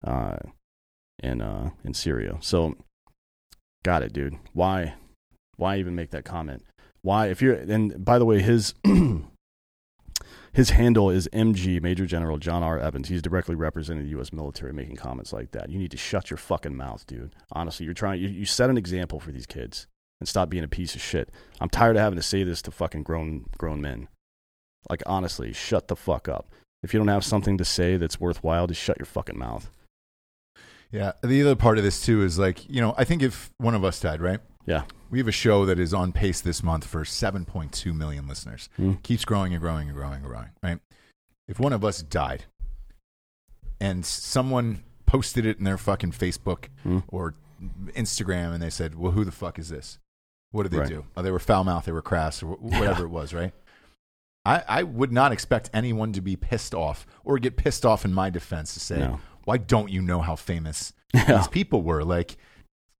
uh, 0.04 0.36
in, 1.24 1.42
uh, 1.42 1.70
in 1.86 1.94
Syria. 1.94 2.38
So, 2.42 2.76
got 3.84 4.04
it, 4.04 4.12
dude. 4.12 4.36
Why? 4.52 4.96
Why 5.56 5.78
even 5.78 5.96
make 5.96 6.12
that 6.12 6.26
comment? 6.26 6.64
Why, 7.02 7.28
if 7.28 7.42
you're, 7.42 7.56
and 7.56 8.04
by 8.04 8.20
the 8.20 8.26
way, 8.26 8.42
his. 8.42 8.74
His 10.52 10.72
handle 10.72 11.12
is 11.12 11.30
MG, 11.32 11.80
Major 11.80 12.08
General 12.08 12.40
John 12.40 12.64
R. 12.64 12.80
Evans. 12.80 13.08
He's 13.08 13.22
directly 13.22 13.54
representing 13.54 14.04
the 14.04 14.10
U.S. 14.10 14.34
military 14.34 14.74
making 14.74 14.96
comments 14.96 15.32
like 15.32 15.52
that. 15.52 15.70
You 15.70 15.78
need 15.78 15.92
to 15.92 15.98
shut 15.98 16.32
your 16.32 16.38
fucking 16.38 16.76
mouth, 16.76 17.06
dude. 17.06 17.36
Honestly, 17.52 17.86
you're 17.86 17.94
trying, 17.94 18.20
you, 18.20 18.30
you 18.30 18.46
set 18.46 18.70
an 18.70 18.78
example 18.78 19.20
for 19.20 19.32
these 19.32 19.46
kids 19.46 19.86
and 20.20 20.28
stop 20.28 20.50
being 20.50 20.64
a 20.64 20.68
piece 20.68 20.96
of 20.96 21.02
shit. 21.02 21.30
I'm 21.62 21.70
tired 21.70 21.96
of 21.96 22.02
having 22.02 22.18
to 22.18 22.24
say 22.24 22.44
this 22.44 22.64
to 22.64 22.72
fucking 22.72 23.04
grown, 23.04 23.46
grown 23.60 23.80
men. 23.80 24.08
Like, 24.90 25.04
honestly, 25.06 25.54
shut 25.54 25.88
the 25.88 25.96
fuck 25.96 26.28
up. 26.28 26.50
If 26.82 26.94
you 26.94 27.00
don't 27.00 27.10
have 27.10 27.24
something 27.24 27.58
to 27.58 27.66
say 27.66 27.98
that's 27.98 28.20
worthwhile, 28.20 28.68
just 28.68 28.82
shut 28.82 28.98
your 28.98 29.06
fucking 29.06 29.38
mouth. 29.38 29.70
Yeah. 30.92 31.12
The 31.24 31.42
other 31.42 31.56
part 31.56 31.78
of 31.78 31.84
this 31.84 32.04
too 32.04 32.24
is 32.24 32.40
like, 32.40 32.68
you 32.68 32.82
know, 32.82 32.96
I 32.98 33.04
think 33.04 33.22
if 33.22 33.52
one 33.58 33.76
of 33.76 33.84
us 33.84 34.00
died, 34.00 34.22
right? 34.22 34.40
Yeah. 34.66 34.84
We 35.10 35.18
have 35.20 35.28
a 35.28 35.32
show 35.32 35.66
that 35.66 35.80
is 35.80 35.94
on 35.94 36.12
pace 36.12 36.42
this 36.42 36.62
month 36.62 36.86
for 36.86 37.04
7.2 37.04 37.96
million 37.96 38.28
listeners. 38.28 38.70
Mm. 38.78 39.02
Keeps 39.04 39.26
growing 39.26 39.54
and 39.54 39.62
growing 39.62 39.88
and 39.88 39.98
growing 39.98 40.16
and 40.18 40.26
growing, 40.26 40.50
right? 40.62 40.80
If 41.48 41.60
one 41.60 41.74
of 41.74 41.84
us 41.84 42.02
died 42.04 42.46
and 43.82 44.06
someone 44.06 44.84
posted 45.06 45.46
it 45.46 45.58
in 45.58 45.64
their 45.64 45.78
fucking 45.78 46.12
Facebook 46.12 46.66
Mm. 46.86 47.04
or 47.08 47.34
Instagram 47.90 48.54
and 48.54 48.62
they 48.62 48.70
said, 48.70 48.96
well, 48.96 49.12
who 49.14 49.26
the 49.26 49.32
fuck 49.32 49.58
is 49.58 49.70
this? 49.70 49.98
What 50.52 50.64
did 50.64 50.72
they 50.72 50.80
Right. 50.80 50.90
do? 50.90 51.06
Oh, 51.18 51.22
they 51.22 51.32
were 51.32 51.40
foul 51.40 51.64
mouthed, 51.64 51.86
they 51.88 51.92
were 51.92 52.02
crass, 52.02 52.42
or 52.44 52.56
whatever 52.58 53.04
it 53.06 53.10
was, 53.10 53.34
right? 53.34 53.54
I, 54.46 54.64
I 54.68 54.84
would 54.84 55.12
not 55.12 55.32
expect 55.32 55.70
anyone 55.74 56.14
to 56.14 56.22
be 56.22 56.36
pissed 56.36 56.74
off 56.74 57.06
or 57.24 57.38
get 57.40 57.58
pissed 57.58 57.86
off 57.86 58.06
in 58.06 58.14
my 58.14 58.30
defense 58.30 58.74
to 58.76 58.80
say, 58.80 59.00
No. 59.00 59.20
why 59.44 59.58
don't 59.58 59.90
you 59.90 60.02
know 60.02 60.22
how 60.22 60.36
famous 60.36 60.94
these 61.28 61.48
people 61.50 61.82
were? 61.82 62.04
Like, 62.04 62.38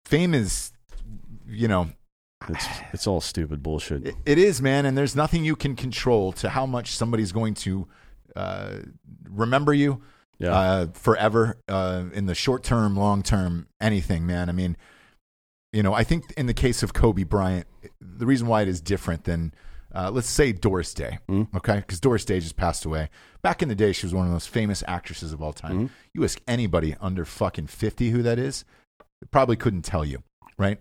fame 0.06 0.34
is, 0.34 0.72
you 1.50 1.68
know, 1.68 1.90
It's, 2.48 2.66
it's 2.94 3.08
all 3.08 3.22
stupid 3.22 3.62
bullshit. 3.64 4.06
it, 4.08 4.16
it 4.26 4.38
is, 4.38 4.62
man, 4.62 4.86
and 4.86 4.98
there's 4.98 5.16
nothing 5.16 5.44
you 5.44 5.56
can 5.56 5.76
control 5.76 6.32
to 6.34 6.50
how 6.50 6.66
much 6.66 6.92
somebody's 6.96 7.32
going 7.32 7.54
to 7.56 7.88
uh, 8.36 8.78
remember 9.30 9.74
you 9.74 10.02
Yeah. 10.38 10.52
uh, 10.52 10.88
forever 10.94 11.58
uh, 11.68 12.06
in 12.14 12.26
the 12.28 12.36
short 12.36 12.64
term, 12.64 12.96
long 12.96 13.24
term, 13.24 13.68
anything, 13.82 14.26
man. 14.26 14.50
I 14.50 14.54
mean, 14.54 14.78
you 15.74 15.84
know, 15.84 15.94
I 15.94 16.04
think 16.04 16.32
in 16.38 16.46
the 16.46 16.54
case 16.54 16.82
of 16.84 16.94
Kobe 16.94 17.24
Bryant, 17.24 17.68
the 18.00 18.26
reason 18.26 18.48
why 18.48 18.62
it 18.62 18.68
is 18.68 18.82
different 18.82 19.26
than, 19.26 19.54
uh, 19.94 20.10
let's 20.12 20.30
say, 20.30 20.52
Doris 20.52 20.94
Day, 20.94 21.20
Mm. 21.30 21.54
okay? 21.56 21.78
Because 21.78 22.00
Doris 22.00 22.26
Day 22.26 22.40
just 22.40 22.56
passed 22.56 22.86
away. 22.86 23.10
Back 23.42 23.62
in 23.62 23.70
the 23.70 23.76
day, 23.76 23.92
she 23.92 24.06
was 24.06 24.14
one 24.14 24.24
of 24.26 24.30
the 24.30 24.34
most 24.36 24.50
famous 24.50 24.84
actresses 24.88 25.32
of 25.34 25.42
all 25.42 25.54
time. 25.54 25.88
Mhm. 25.88 25.90
You 26.14 26.24
ask 26.24 26.40
anybody 26.48 26.96
under 27.02 27.26
fucking 27.26 27.68
50 27.68 28.10
who 28.12 28.22
that 28.24 28.40
is, 28.40 28.64
probably 29.32 29.56
couldn't 29.58 29.84
tell 29.84 30.06
you, 30.06 30.24
right? 30.58 30.80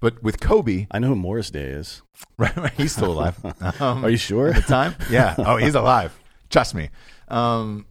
But 0.00 0.22
with 0.22 0.40
Kobe, 0.40 0.86
I 0.90 0.98
know 0.98 1.08
who 1.08 1.16
Morris 1.16 1.50
Day 1.50 1.66
is. 1.66 2.02
right, 2.38 2.56
right 2.56 2.72
he's 2.72 2.92
still 2.92 3.12
alive. 3.12 3.38
Um, 3.80 4.04
Are 4.04 4.10
you 4.10 4.16
sure? 4.16 4.48
at 4.48 4.56
the 4.56 4.62
time. 4.62 4.94
Yeah. 5.10 5.34
Oh, 5.38 5.56
he's 5.56 5.74
alive. 5.74 6.18
Trust 6.50 6.74
me. 6.74 6.90
Um, 7.28 7.86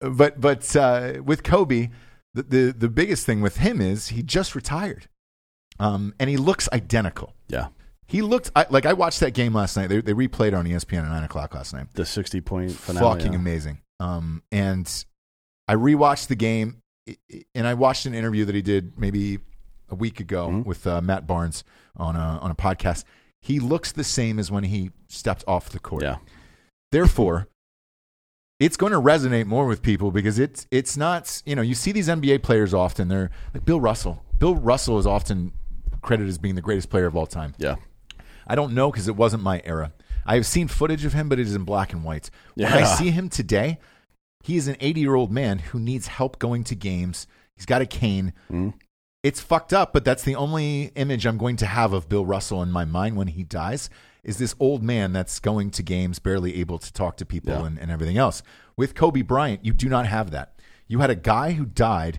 but 0.00 0.40
but 0.40 0.74
uh, 0.76 1.22
with 1.24 1.42
Kobe, 1.42 1.90
the, 2.34 2.42
the 2.42 2.74
the 2.76 2.88
biggest 2.88 3.26
thing 3.26 3.40
with 3.40 3.58
him 3.58 3.80
is 3.80 4.08
he 4.08 4.22
just 4.22 4.54
retired, 4.54 5.08
um, 5.78 6.14
and 6.18 6.30
he 6.30 6.36
looks 6.36 6.68
identical. 6.72 7.34
Yeah. 7.48 7.68
He 8.06 8.22
looked 8.22 8.50
I, 8.56 8.66
like 8.70 8.86
I 8.86 8.92
watched 8.92 9.20
that 9.20 9.34
game 9.34 9.54
last 9.54 9.76
night. 9.76 9.88
They 9.88 10.00
they 10.00 10.14
replayed 10.14 10.48
it 10.48 10.54
on 10.54 10.64
ESPN 10.66 11.04
at 11.04 11.08
nine 11.08 11.22
o'clock 11.22 11.54
last 11.54 11.72
night. 11.72 11.86
The 11.94 12.04
60 12.04 12.40
point 12.40 12.72
finale. 12.72 13.18
Fucking 13.18 13.32
yeah. 13.34 13.38
amazing. 13.38 13.80
Um, 14.00 14.42
and 14.50 15.04
I 15.68 15.74
rewatched 15.74 16.26
the 16.26 16.34
game, 16.34 16.82
and 17.54 17.66
I 17.66 17.74
watched 17.74 18.06
an 18.06 18.14
interview 18.14 18.44
that 18.46 18.54
he 18.54 18.62
did 18.62 18.98
maybe 18.98 19.38
a 19.90 19.94
week 19.94 20.20
ago 20.20 20.48
Mhm. 20.48 20.64
with 20.66 20.86
uh, 20.86 21.00
Matt 21.00 21.26
Barnes 21.26 21.64
on 21.96 22.16
a 22.16 22.38
on 22.40 22.50
a 22.50 22.54
podcast. 22.54 23.04
He 23.40 23.58
looks 23.58 23.92
the 23.92 24.04
same 24.04 24.38
as 24.38 24.50
when 24.50 24.64
he 24.64 24.90
stepped 25.08 25.44
off 25.48 25.68
the 25.70 25.78
court. 25.78 26.02
Yeah. 26.02 26.16
Therefore, 26.92 27.48
it's 28.58 28.76
going 28.76 28.92
to 28.92 29.00
resonate 29.00 29.46
more 29.46 29.66
with 29.66 29.82
people 29.82 30.10
because 30.10 30.38
it's 30.38 30.66
it's 30.70 30.96
not 30.96 31.42
you 31.46 31.56
know 31.56 31.62
you 31.62 31.74
see 31.74 31.92
these 31.92 32.08
NBA 32.08 32.42
players 32.42 32.74
often 32.74 33.08
they're 33.08 33.30
like 33.54 33.64
Bill 33.64 33.80
Russell. 33.80 34.22
Bill 34.38 34.54
Russell 34.56 34.98
is 34.98 35.06
often 35.06 35.52
credited 36.02 36.28
as 36.30 36.38
being 36.38 36.54
the 36.54 36.60
greatest 36.62 36.90
player 36.90 37.06
of 37.06 37.16
all 37.16 37.26
time. 37.26 37.54
Yeah. 37.58 37.76
I 38.46 38.54
don't 38.54 38.72
know 38.74 38.90
because 38.90 39.06
it 39.08 39.16
wasn't 39.16 39.42
my 39.42 39.62
era. 39.64 39.92
I 40.26 40.34
have 40.34 40.46
seen 40.46 40.68
footage 40.68 41.04
of 41.04 41.12
him, 41.12 41.28
but 41.28 41.38
it 41.38 41.46
is 41.46 41.54
in 41.54 41.64
black 41.64 41.92
and 41.92 42.04
white. 42.04 42.30
When 42.54 42.66
I 42.66 42.84
see 42.84 43.10
him 43.10 43.28
today, 43.28 43.78
he 44.42 44.56
is 44.56 44.68
an 44.68 44.76
80 44.80 45.00
year 45.00 45.14
old 45.14 45.30
man 45.30 45.58
who 45.58 45.78
needs 45.78 46.08
help 46.08 46.38
going 46.38 46.64
to 46.64 46.74
games. 46.74 47.26
He's 47.56 47.66
got 47.66 47.80
a 47.82 47.86
cane. 47.86 48.32
Mm. 48.50 48.74
It's 49.22 49.40
fucked 49.40 49.72
up, 49.72 49.92
but 49.92 50.04
that's 50.04 50.22
the 50.22 50.34
only 50.34 50.92
image 50.94 51.26
I'm 51.26 51.36
going 51.36 51.56
to 51.56 51.66
have 51.66 51.92
of 51.92 52.08
Bill 52.08 52.24
Russell 52.24 52.62
in 52.62 52.72
my 52.72 52.84
mind 52.84 53.16
when 53.16 53.28
he 53.28 53.42
dies. 53.42 53.90
Is 54.24 54.38
this 54.38 54.54
old 54.58 54.82
man 54.82 55.12
that's 55.12 55.38
going 55.40 55.70
to 55.72 55.82
games, 55.82 56.18
barely 56.18 56.56
able 56.60 56.78
to 56.78 56.92
talk 56.92 57.16
to 57.18 57.26
people 57.26 57.52
Yeah. 57.52 57.66
and, 57.66 57.78
and 57.78 57.90
everything 57.90 58.16
else? 58.16 58.42
With 58.76 58.94
Kobe 58.94 59.22
Bryant, 59.22 59.64
you 59.64 59.72
do 59.72 59.88
not 59.88 60.06
have 60.06 60.30
that. 60.30 60.54
You 60.88 61.00
had 61.00 61.10
a 61.10 61.14
guy 61.14 61.52
who 61.52 61.64
died 61.66 62.18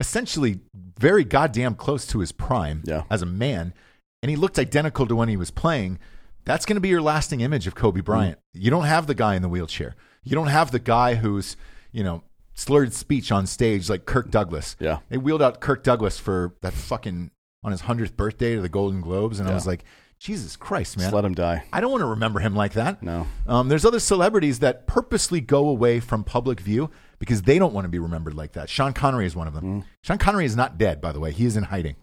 essentially 0.00 0.60
very 0.98 1.24
goddamn 1.24 1.74
close 1.74 2.06
to 2.08 2.20
his 2.20 2.32
prime 2.32 2.82
Yeah. 2.84 3.04
as 3.10 3.22
a 3.22 3.26
man, 3.26 3.74
and 4.22 4.30
he 4.30 4.36
looked 4.36 4.58
identical 4.58 5.06
to 5.06 5.16
when 5.16 5.28
he 5.28 5.36
was 5.36 5.50
playing. 5.50 5.98
That's 6.44 6.64
going 6.64 6.76
to 6.76 6.80
be 6.80 6.88
your 6.88 7.02
lasting 7.02 7.40
image 7.40 7.66
of 7.66 7.74
Kobe 7.74 8.00
mm. 8.00 8.04
Bryant. 8.04 8.38
You 8.54 8.70
don't 8.70 8.84
have 8.84 9.06
the 9.06 9.14
guy 9.14 9.34
in 9.34 9.42
the 9.42 9.48
wheelchair. 9.48 9.96
You 10.22 10.34
don't 10.34 10.46
have 10.46 10.70
the 10.70 10.78
guy 10.78 11.16
who's, 11.16 11.56
you 11.92 12.04
know, 12.04 12.22
slurred 12.58 12.92
speech 12.92 13.30
on 13.30 13.46
stage 13.46 13.88
like 13.88 14.04
Kirk 14.04 14.30
Douglas. 14.30 14.76
Yeah. 14.80 14.98
They 15.08 15.16
wheeled 15.16 15.40
out 15.40 15.60
Kirk 15.60 15.84
Douglas 15.84 16.18
for 16.18 16.54
that 16.60 16.72
fucking 16.72 17.30
on 17.62 17.72
his 17.72 17.82
100th 17.82 18.16
birthday 18.16 18.56
to 18.56 18.60
the 18.60 18.68
Golden 18.68 19.00
Globes, 19.00 19.38
and 19.38 19.48
I 19.48 19.54
was 19.54 19.66
like, 19.66 19.84
Jesus 20.18 20.56
Christ, 20.56 20.96
man. 20.96 21.04
Just 21.04 21.14
let 21.14 21.24
him 21.24 21.34
die. 21.34 21.62
I 21.72 21.80
don't 21.80 21.92
want 21.92 22.02
to 22.02 22.06
remember 22.06 22.40
him 22.40 22.56
like 22.56 22.72
that. 22.72 23.00
No. 23.02 23.28
Um, 23.46 23.68
there's 23.68 23.84
other 23.84 24.00
celebrities 24.00 24.58
that 24.58 24.88
purposely 24.88 25.40
go 25.40 25.68
away 25.68 26.00
from 26.00 26.24
public 26.24 26.58
view 26.60 26.90
because 27.20 27.42
they 27.42 27.58
don't 27.58 27.72
want 27.72 27.84
to 27.84 27.88
be 27.88 28.00
remembered 28.00 28.34
like 28.34 28.52
that. 28.52 28.68
Sean 28.68 28.92
Connery 28.92 29.26
is 29.26 29.36
one 29.36 29.46
of 29.46 29.54
them. 29.54 29.64
Mm-hmm. 29.64 29.88
Sean 30.02 30.18
Connery 30.18 30.44
is 30.44 30.56
not 30.56 30.76
dead, 30.76 31.00
by 31.00 31.12
the 31.12 31.20
way. 31.20 31.30
He 31.30 31.46
is 31.46 31.56
in 31.56 31.64
hiding 31.64 31.94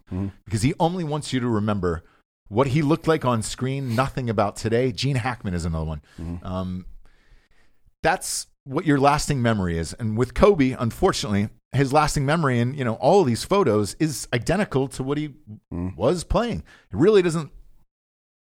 because 0.46 0.62
he 0.62 0.74
only 0.80 1.04
wants 1.04 1.34
you 1.34 1.42
to 1.42 1.48
remember 1.48 2.04
what 2.48 2.68
he 2.68 2.82
looked 2.82 3.08
like 3.08 3.26
on 3.26 3.42
screen, 3.42 3.96
nothing 3.96 4.30
about 4.30 4.56
today. 4.56 4.94
Gene 4.94 5.18
Hackman 5.18 5.54
is 5.54 5.66
another 5.66 5.86
one. 5.86 6.02
Mm-hmm. 6.18 6.46
Um, 6.46 6.86
that's 8.02 8.48
what 8.66 8.86
your 8.86 9.00
lasting 9.00 9.42
memory 9.42 9.78
is. 9.78 9.94
And 9.94 10.18
with 10.18 10.34
Kobe, 10.34 10.72
unfortunately, 10.72 11.50
his 11.72 11.92
lasting 11.94 12.26
memory 12.26 12.60
and 12.60 12.76
you 12.78 12.84
know 12.86 12.96
all 12.96 13.22
of 13.22 13.28
these 13.28 13.44
photos 13.44 13.96
is 14.00 14.28
identical 14.34 14.88
to 14.90 15.04
what 15.04 15.18
he 15.18 15.34
Mm. 15.74 15.96
was 15.96 16.24
playing. 16.24 16.60
It 16.92 16.98
really 16.98 17.22
doesn't 17.22 17.52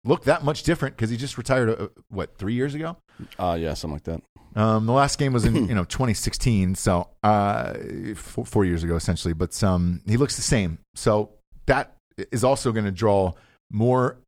look 0.05 0.25
that 0.25 0.45
much 0.45 0.63
different 0.63 0.97
because 0.97 1.11
he 1.11 1.17
just 1.17 1.37
retired 1.39 1.69
uh, 1.71 1.89
what 2.09 2.37
three 2.39 2.55
years 2.55 2.75
ago. 2.75 2.97
Uh, 3.39 3.57
yeah, 3.59 3.75
something 3.75 3.95
like 3.97 4.05
that. 4.05 4.23
Um, 4.57 4.87
the 4.87 4.93
last 4.93 5.19
game 5.19 5.33
was 5.33 5.45
in 5.45 5.55
you 5.69 5.75
know 5.75 5.85
2016, 5.85 6.75
so 6.77 7.09
uh, 7.23 7.75
four, 8.15 8.45
four 8.47 8.65
years 8.65 8.83
ago 8.85 8.95
essentially. 8.97 9.35
But 9.35 9.63
um, 9.65 10.01
he 10.07 10.17
looks 10.17 10.37
the 10.37 10.43
same, 10.43 10.79
so 10.95 11.31
that 11.67 11.97
is 12.31 12.45
also 12.45 12.71
going 12.73 12.85
to 12.85 12.93
draw 12.93 13.33
more 13.73 14.19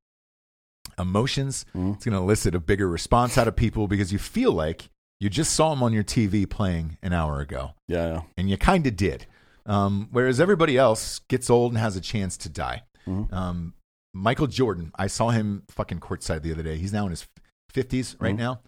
emotions. 0.99 1.65
Mhm. 1.77 1.95
It's 1.95 2.05
going 2.05 2.15
to 2.15 2.19
elicit 2.23 2.55
a 2.55 2.61
bigger 2.61 2.89
response 2.89 3.37
out 3.39 3.47
of 3.49 3.55
people 3.57 3.87
because 3.87 4.13
you 4.13 4.19
feel 4.19 4.53
like 4.53 4.89
you 5.20 5.31
just 5.31 5.55
saw 5.55 5.72
him 5.72 5.83
on 5.83 5.92
your 5.92 6.05
TV 6.05 6.48
playing 6.48 6.98
an 7.02 7.12
hour 7.12 7.40
ago, 7.40 7.72
Yeah, 7.88 8.07
yeah. 8.09 8.20
and 8.37 8.50
you 8.50 8.57
kind 8.59 8.87
of 8.87 8.96
did. 8.96 9.26
Um, 9.64 10.09
whereas 10.12 10.40
everybody 10.40 10.76
else 10.79 11.20
gets 11.29 11.50
old 11.50 11.72
and 11.72 11.79
has 11.81 11.96
a 11.96 12.00
chance 12.00 12.37
to 12.38 12.48
die. 12.48 12.83
Mhm. 13.07 13.33
Um, 13.33 13.74
Michael 14.14 14.46
Jordan, 14.46 14.92
I 14.96 15.07
saw 15.09 15.31
him 15.31 15.64
fucking 15.68 16.00
courtside 16.00 16.42
the 16.42 16.52
other 16.52 16.62
day. 16.62 16.76
He's 16.79 16.92
now 16.92 17.05
in 17.05 17.11
his 17.11 17.26
fifties 17.72 18.16
right 18.20 18.35
Mhm. 18.35 18.38
now. 18.38 18.61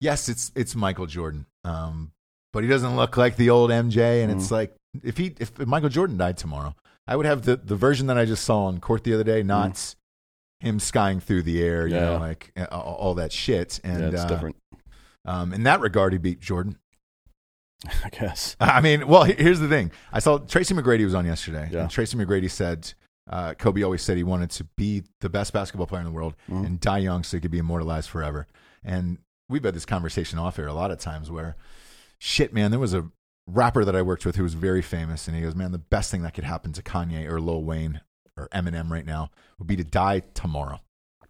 Yes, 0.00 0.28
it's 0.28 0.52
it's 0.54 0.74
Michael 0.76 1.06
Jordan, 1.06 1.46
um, 1.64 2.12
but 2.52 2.62
he 2.62 2.68
doesn't 2.68 2.96
look 2.96 3.16
like 3.16 3.36
the 3.36 3.50
old 3.50 3.70
MJ. 3.70 4.22
And 4.22 4.30
Mm-hmm. 4.30 4.40
it's 4.40 4.50
like 4.50 4.74
if 5.02 5.16
he 5.16 5.34
if 5.40 5.58
Michael 5.58 5.88
Jordan 5.88 6.16
died 6.16 6.36
tomorrow, 6.36 6.74
I 7.06 7.16
would 7.16 7.26
have 7.26 7.42
the 7.42 7.56
the 7.56 7.76
version 7.76 8.06
that 8.06 8.18
I 8.18 8.24
just 8.24 8.44
saw 8.44 8.66
on 8.66 8.80
court 8.80 9.04
the 9.04 9.14
other 9.14 9.24
day, 9.24 9.42
not 9.42 9.94
him 10.60 10.78
skying 10.80 11.20
through 11.20 11.42
the 11.42 11.62
air, 11.62 11.86
you 11.86 11.94
Mm-hmm. 11.94 12.04
Yeah. 12.04 12.10
know, 12.12 12.18
like 12.18 12.52
uh, 12.56 12.66
all, 12.70 12.94
all 12.94 13.14
that 13.14 13.32
shit. 13.32 13.80
And 13.84 14.00
yeah, 14.00 14.08
it's 14.08 14.20
uh, 14.22 14.26
different. 14.28 14.56
Um, 15.28 15.52
in 15.52 15.62
that 15.64 15.80
regard, 15.80 16.12
he 16.12 16.18
beat 16.18 16.40
Jordan. 16.40 16.78
I 18.04 18.08
guess. 18.10 18.56
I 18.60 18.80
mean, 18.80 19.06
well, 19.06 19.22
here's 19.24 19.60
the 19.60 19.68
thing. 19.68 19.92
I 20.12 20.18
saw 20.18 20.38
Tracy 20.38 20.74
McGrady 20.74 21.04
was 21.04 21.14
on 21.14 21.26
yesterday. 21.26 21.68
Yeah. 21.70 21.82
And 21.82 21.90
Tracy 21.90 22.16
McGrady 22.16 22.50
said 22.50 22.92
uh, 23.30 23.54
Kobe 23.54 23.82
always 23.82 24.02
said 24.02 24.16
he 24.16 24.22
wanted 24.24 24.50
to 24.52 24.64
be 24.76 25.04
the 25.20 25.28
best 25.28 25.52
basketball 25.52 25.86
player 25.86 26.00
in 26.00 26.06
the 26.06 26.12
world 26.12 26.34
Mhm. 26.50 26.64
and 26.66 26.80
die 26.80 26.98
young 26.98 27.22
so 27.22 27.36
he 27.36 27.40
could 27.42 27.50
be 27.50 27.58
immortalized 27.58 28.08
forever. 28.08 28.46
And 28.82 29.18
we've 29.50 29.62
had 29.62 29.74
this 29.74 29.84
conversation 29.84 30.38
off 30.38 30.58
air 30.58 30.66
a 30.66 30.72
lot 30.72 30.90
of 30.90 30.98
times 30.98 31.30
where, 31.30 31.54
shit, 32.18 32.52
man, 32.54 32.70
there 32.70 32.80
was 32.80 32.94
a 32.94 33.06
rapper 33.46 33.84
that 33.84 33.94
I 33.94 34.00
worked 34.02 34.24
with 34.26 34.36
who 34.36 34.42
was 34.42 34.54
very 34.54 34.80
famous, 34.82 35.28
and 35.28 35.36
he 35.36 35.42
goes, 35.42 35.54
man, 35.54 35.72
the 35.72 35.78
best 35.78 36.10
thing 36.10 36.22
that 36.22 36.32
could 36.34 36.44
happen 36.44 36.72
to 36.72 36.82
Kanye 36.82 37.28
or 37.30 37.38
Lil 37.40 37.62
Wayne 37.62 38.00
or 38.36 38.48
Eminem 38.48 38.90
right 38.90 39.04
now 39.06 39.30
would 39.58 39.68
be 39.68 39.76
to 39.76 39.84
die 39.84 40.20
tomorrow. 40.34 40.80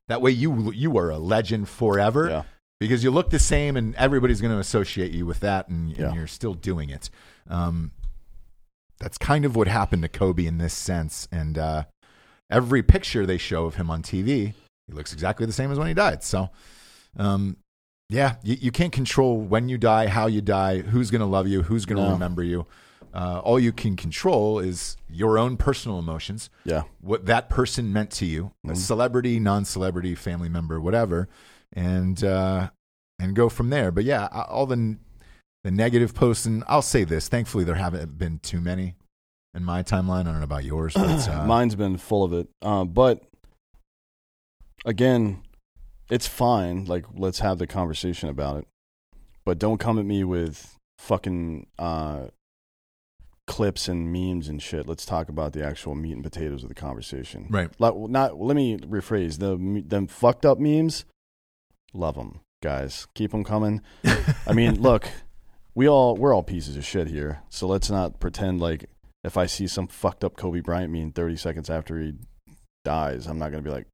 That 0.06 0.22
way, 0.22 0.30
you 0.30 0.72
you 0.72 0.96
are 0.98 1.10
a 1.10 1.18
legend 1.18 1.68
forever 1.68 2.28
Yeah. 2.28 2.42
Because 2.80 3.02
you 3.02 3.10
look 3.10 3.30
the 3.30 3.38
same 3.38 3.76
and 3.76 3.94
everybody's 3.96 4.40
going 4.40 4.52
to 4.52 4.58
associate 4.60 5.10
you 5.12 5.26
with 5.26 5.40
that 5.40 5.68
and, 5.68 5.90
and 5.90 5.98
Yeah. 5.98 6.12
you're 6.14 6.26
still 6.26 6.54
doing 6.54 6.90
it 6.90 7.10
um, 7.48 7.90
that's 8.98 9.18
kind 9.18 9.44
of 9.44 9.56
what 9.56 9.68
happened 9.68 10.02
to 10.02 10.08
kobe 10.08 10.44
in 10.46 10.58
this 10.58 10.74
sense 10.74 11.28
and 11.32 11.58
uh, 11.58 11.84
every 12.50 12.82
picture 12.82 13.26
they 13.26 13.38
show 13.38 13.64
of 13.66 13.76
him 13.76 13.90
on 13.90 14.02
tv 14.02 14.54
he 14.86 14.92
looks 14.92 15.12
exactly 15.12 15.46
the 15.46 15.52
same 15.52 15.70
as 15.72 15.78
when 15.78 15.88
he 15.88 15.94
died 15.94 16.22
so 16.22 16.50
um, 17.16 17.56
yeah 18.08 18.36
you, 18.42 18.56
you 18.60 18.70
can't 18.70 18.92
control 18.92 19.38
when 19.38 19.68
you 19.68 19.78
die 19.78 20.06
how 20.06 20.26
you 20.26 20.40
die 20.40 20.80
who's 20.80 21.10
going 21.10 21.20
to 21.20 21.26
love 21.26 21.46
you 21.48 21.62
who's 21.62 21.84
going 21.84 21.96
to 21.98 22.02
No. 22.06 22.12
remember 22.12 22.42
you 22.42 22.66
uh, 23.14 23.40
all 23.42 23.58
you 23.58 23.72
can 23.72 23.96
control 23.96 24.58
is 24.58 24.96
your 25.08 25.38
own 25.38 25.56
personal 25.56 25.98
emotions 25.98 26.50
Yeah. 26.64 26.82
what 27.00 27.24
that 27.24 27.48
person 27.48 27.90
meant 27.90 28.10
to 28.12 28.26
you, 28.26 28.52
a 28.66 28.72
Mhm. 28.72 28.76
celebrity, 28.76 29.40
non-celebrity, 29.40 30.14
family 30.14 30.50
member, 30.50 30.78
whatever, 30.78 31.26
and 31.72 32.22
uh, 32.22 32.70
and 33.18 33.34
go 33.34 33.48
from 33.48 33.70
there. 33.70 33.90
But 33.90 34.04
yeah, 34.04 34.26
all 34.26 34.66
the 34.66 34.96
the 35.64 35.70
negative 35.70 36.14
posts, 36.14 36.46
and 36.46 36.64
I'll 36.66 36.82
say 36.82 37.04
this: 37.04 37.28
thankfully, 37.28 37.64
there 37.64 37.74
haven't 37.74 38.18
been 38.18 38.38
too 38.38 38.60
many 38.60 38.94
in 39.54 39.64
my 39.64 39.82
timeline. 39.82 40.20
I 40.20 40.24
don't 40.24 40.38
know 40.38 40.44
about 40.44 40.64
yours, 40.64 40.94
but 40.94 41.28
uh, 41.28 41.44
Mine's 41.46 41.74
been 41.74 41.96
full 41.96 42.24
of 42.24 42.32
it. 42.32 42.48
Uh, 42.62 42.84
but 42.84 43.22
again, 44.84 45.42
it's 46.10 46.26
fine. 46.26 46.84
Like, 46.84 47.04
let's 47.14 47.40
have 47.40 47.58
the 47.58 47.66
conversation 47.66 48.28
about 48.28 48.58
it. 48.58 48.68
But 49.44 49.58
don't 49.58 49.78
come 49.78 49.98
at 49.98 50.04
me 50.04 50.24
with 50.24 50.76
fucking 50.98 51.66
uh, 51.78 52.26
clips 53.46 53.88
and 53.88 54.12
memes 54.12 54.48
and 54.48 54.62
shit. 54.62 54.86
Let's 54.86 55.06
talk 55.06 55.28
about 55.28 55.52
the 55.52 55.64
actual 55.64 55.94
meat 55.94 56.12
and 56.12 56.22
potatoes 56.22 56.62
of 56.62 56.68
the 56.68 56.74
conversation. 56.74 57.46
right, 57.50 57.70
Like, 57.78 57.94
not. 57.96 58.40
Let 58.40 58.56
me 58.56 58.76
rephrase 58.78 59.38
the 59.38 59.82
them 59.86 60.06
fucked 60.06 60.44
up 60.44 60.58
memes. 60.58 61.04
Love 61.92 62.16
them, 62.16 62.40
guys. 62.62 63.06
Keep 63.14 63.32
them 63.32 63.44
coming. 63.44 63.82
I 64.46 64.52
mean, 64.52 64.80
look, 64.80 65.08
we 65.74 65.88
all 65.88 66.16
we're 66.16 66.34
all 66.34 66.42
pieces 66.42 66.76
of 66.76 66.84
shit 66.84 67.08
here. 67.08 67.42
So 67.48 67.66
let's 67.66 67.90
not 67.90 68.20
pretend 68.20 68.60
like 68.60 68.86
if 69.24 69.36
I 69.36 69.46
see 69.46 69.66
some 69.66 69.88
fucked 69.88 70.24
up 70.24 70.36
Kobe 70.36 70.60
Bryant 70.60 70.92
meme 70.92 71.12
30 71.12 71.36
seconds 71.36 71.70
after 71.70 71.98
he 72.00 72.14
dies, 72.84 73.26
I'm 73.26 73.38
not 73.38 73.50
gonna 73.50 73.62
be 73.62 73.70
like, 73.70 73.86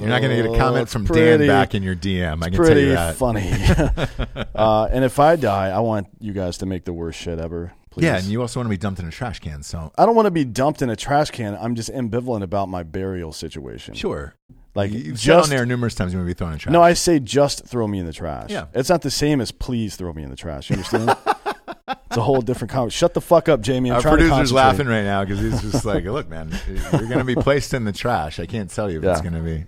you're 0.00 0.08
not 0.08 0.22
going 0.22 0.34
to 0.34 0.42
get 0.42 0.46
a 0.46 0.54
"Oh, 0.54 0.58
comment 0.58 0.88
from 0.88 1.04
pretty, 1.04 1.44
Dan 1.44 1.46
back 1.46 1.74
in 1.74 1.82
your 1.82 1.94
DM. 1.94 2.42
I 2.42 2.48
can 2.48 2.64
tell 2.64 2.78
you 2.78 2.92
that. 2.92 3.16
funny. 3.16 3.50
uh, 4.54 4.88
and 4.90 5.04
if 5.04 5.18
I 5.18 5.36
die, 5.36 5.68
I 5.68 5.80
want 5.80 6.06
you 6.20 6.32
guys 6.32 6.58
to 6.58 6.66
make 6.66 6.84
the 6.86 6.92
worst 6.92 7.20
shit 7.20 7.38
ever. 7.38 7.72
Please. 7.90 8.04
yeah, 8.04 8.16
and 8.16 8.26
you 8.26 8.40
also 8.40 8.60
want 8.60 8.66
to 8.66 8.70
be 8.70 8.78
dumped 8.78 9.00
in 9.00 9.06
a 9.06 9.10
trash 9.10 9.40
can. 9.40 9.62
So 9.62 9.92
I 9.98 10.06
don't 10.06 10.14
want 10.14 10.26
to 10.26 10.30
be 10.30 10.44
dumped 10.44 10.80
in 10.80 10.90
a 10.90 10.96
trash 10.96 11.32
can. 11.32 11.58
I'm 11.60 11.74
just 11.74 11.92
ambivalent 11.92 12.42
about 12.42 12.68
my 12.68 12.82
burial 12.82 13.32
situation. 13.32 13.94
sure, 13.94 14.36
Like 14.74 14.92
you, 14.92 14.98
you've 14.98 15.16
just 15.18 15.24
said 15.24 15.36
on 15.36 15.48
there 15.50 15.66
numerous 15.66 15.94
times 15.94 16.12
you 16.12 16.18
want 16.18 16.28
to 16.28 16.34
be 16.34 16.38
thrown 16.38 16.52
in 16.52 16.58
trash. 16.58 16.72
No, 16.72 16.82
I 16.82 16.92
say 16.92 17.18
just 17.18 17.66
throw 17.66 17.86
me 17.88 17.98
in 17.98 18.06
the 18.06 18.12
trash. 18.12 18.50
Yeah. 18.50 18.66
It's 18.72 18.88
not 18.88 19.02
the 19.02 19.10
same 19.10 19.40
as 19.40 19.50
please 19.50 19.96
throw 19.96 20.12
me 20.12 20.22
in 20.22 20.30
the 20.30 20.36
trash. 20.36 20.70
You 20.70 20.76
understand? 20.76 21.10
it's 21.88 22.16
a 22.16 22.20
whole 22.22 22.40
different 22.40 22.70
comment. 22.70 22.92
Shut 22.92 23.14
the 23.14 23.20
fuck 23.20 23.48
up, 23.48 23.60
Jamie. 23.62 23.90
I'm 23.90 23.96
Our 23.96 24.02
trying 24.02 24.18
to 24.18 24.22
producer's 24.28 24.52
concentrate. 24.52 24.60
laughing 24.62 24.86
right 24.86 25.02
now 25.04 25.24
because 25.24 25.40
he's 25.40 25.72
just 25.72 25.84
like, 25.84 26.04
"Look, 26.04 26.28
man, 26.28 26.52
you're 26.68 27.06
going 27.08 27.18
to 27.18 27.24
be 27.24 27.34
placed 27.34 27.74
in 27.74 27.84
the 27.84 27.92
trash. 27.92 28.38
I 28.38 28.46
can't 28.46 28.70
tell 28.70 28.90
you 28.90 28.98
if 28.98 29.04
it's 29.04 29.20
going 29.20 29.34
to 29.34 29.40
be 29.40 29.64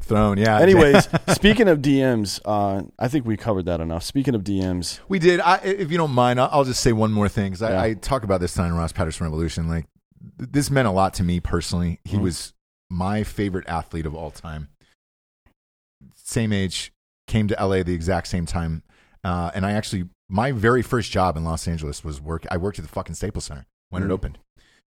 thrown." 0.00 0.38
Yeah. 0.38 0.58
Anyways, 0.58 1.06
speaking 1.28 1.68
of 1.68 1.80
DMs, 1.80 2.40
uh, 2.46 2.82
I 2.98 3.08
think 3.08 3.26
we 3.26 3.36
covered 3.36 3.66
that 3.66 3.80
enough. 3.80 4.04
Speaking 4.04 4.34
of 4.34 4.42
DMs, 4.42 5.00
We 5.08 5.18
did. 5.18 5.40
I, 5.40 5.56
if 5.58 5.90
you 5.90 5.98
don't 5.98 6.12
mind, 6.12 6.40
I'll, 6.40 6.64
just 6.64 6.80
say 6.80 6.92
one 6.92 7.12
more 7.12 7.28
thing 7.28 7.50
because 7.52 7.62
I, 7.62 7.70
Yeah. 7.72 7.82
I 7.82 7.94
talk 7.94 8.24
about 8.24 8.40
this 8.40 8.54
time 8.54 8.68
in 8.72 8.74
Ross 8.74 8.92
Patterson 8.92 9.24
Revolution. 9.24 9.68
Like, 9.68 9.84
this 10.38 10.70
meant 10.70 10.88
a 10.88 10.92
lot 10.92 11.14
to 11.14 11.22
me 11.22 11.40
personally. 11.40 12.00
He 12.04 12.16
Mhm. 12.16 12.22
was 12.22 12.54
my 12.94 13.24
favorite 13.24 13.68
athlete 13.68 14.06
of 14.06 14.14
all 14.14 14.30
time. 14.30 14.68
Same 16.14 16.52
age, 16.52 16.92
came 17.26 17.48
to 17.48 17.54
LA 17.58 17.82
the 17.82 17.92
exact 17.94 18.28
same 18.28 18.46
time, 18.46 18.82
uh, 19.24 19.50
and 19.54 19.64
I 19.66 19.72
actually 19.72 20.04
my 20.28 20.52
very 20.52 20.82
first 20.82 21.10
job 21.10 21.36
in 21.36 21.44
Los 21.44 21.66
Angeles 21.68 22.02
was 22.04 22.20
work. 22.20 22.46
I 22.50 22.56
worked 22.56 22.78
at 22.78 22.84
the 22.84 22.90
fucking 22.90 23.14
Staples 23.14 23.44
Center 23.44 23.66
when 23.90 24.02
it 24.02 24.06
Mhm. 24.06 24.12
opened, 24.12 24.38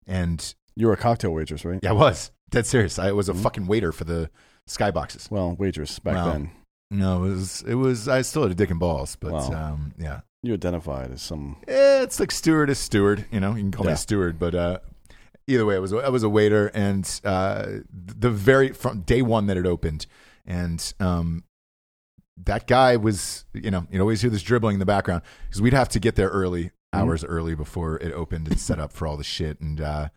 and 0.06 0.54
you 0.74 0.86
were 0.86 0.92
a 0.92 0.96
cocktail 0.96 1.30
waitress, 1.32 1.64
right? 1.64 1.80
yeah, 1.82 1.90
I 1.90 1.92
was 1.92 2.30
dead 2.50 2.66
serious. 2.66 2.98
I 2.98 3.12
was 3.12 3.28
a 3.28 3.32
Mhm. 3.34 3.42
fucking 3.42 3.66
waiter 3.66 3.92
for 3.92 4.04
the 4.04 4.30
skyboxes. 4.68 5.30
Well, 5.30 5.54
waitress 5.56 5.98
back 5.98 6.14
Wow. 6.16 6.32
then. 6.32 6.50
No, 6.90 7.24
it 7.24 7.30
was 7.30 7.62
it 7.62 7.74
was. 7.74 8.08
I 8.08 8.22
still 8.22 8.42
had 8.42 8.50
a 8.52 8.54
dick 8.54 8.70
and 8.70 8.80
balls, 8.80 9.16
but 9.16 9.32
Wow. 9.32 9.52
um, 9.72 9.92
yeah. 9.98 10.20
You 10.42 10.54
identified 10.54 11.10
as 11.10 11.20
some. 11.22 11.56
Eh, 11.66 12.02
it's 12.02 12.20
like 12.20 12.30
steward 12.30 12.70
is 12.70 12.78
steward. 12.78 13.26
You 13.32 13.40
know, 13.40 13.50
you 13.54 13.62
can 13.62 13.72
call 13.72 13.84
me 13.84 13.90
Yeah. 13.90 13.94
a 13.94 13.98
steward, 13.98 14.38
but 14.38 14.54
uh, 14.54 14.78
either 15.48 15.66
way, 15.66 15.74
I 15.76 15.78
was 15.80 15.92
I 15.92 16.08
was 16.08 16.22
a 16.22 16.28
waiter, 16.28 16.68
and 16.74 17.20
uh, 17.24 17.66
the 17.92 18.30
very 18.30 18.68
from 18.72 19.00
day 19.00 19.22
one 19.22 19.46
that 19.46 19.56
it 19.56 19.66
opened, 19.66 20.06
and 20.46 20.92
um, 21.00 21.42
that 22.44 22.66
guy 22.68 22.96
was 22.96 23.44
you 23.52 23.70
know 23.70 23.86
you'd 23.90 24.00
always 24.00 24.20
hear 24.20 24.30
this 24.30 24.42
dribbling 24.42 24.74
in 24.74 24.78
the 24.80 24.86
background 24.86 25.22
because 25.48 25.60
we'd 25.60 25.72
have 25.72 25.88
to 25.90 25.98
get 26.00 26.14
there 26.14 26.28
early, 26.28 26.70
hours 26.92 27.24
early 27.24 27.54
before 27.54 27.96
it 27.96 28.12
opened 28.12 28.46
and 28.48 28.60
set 28.60 28.78
up 28.78 28.92
for 28.92 29.06
all 29.06 29.16
the 29.16 29.24
shit. 29.24 29.58
And 29.60 29.80
uh, 29.80 30.08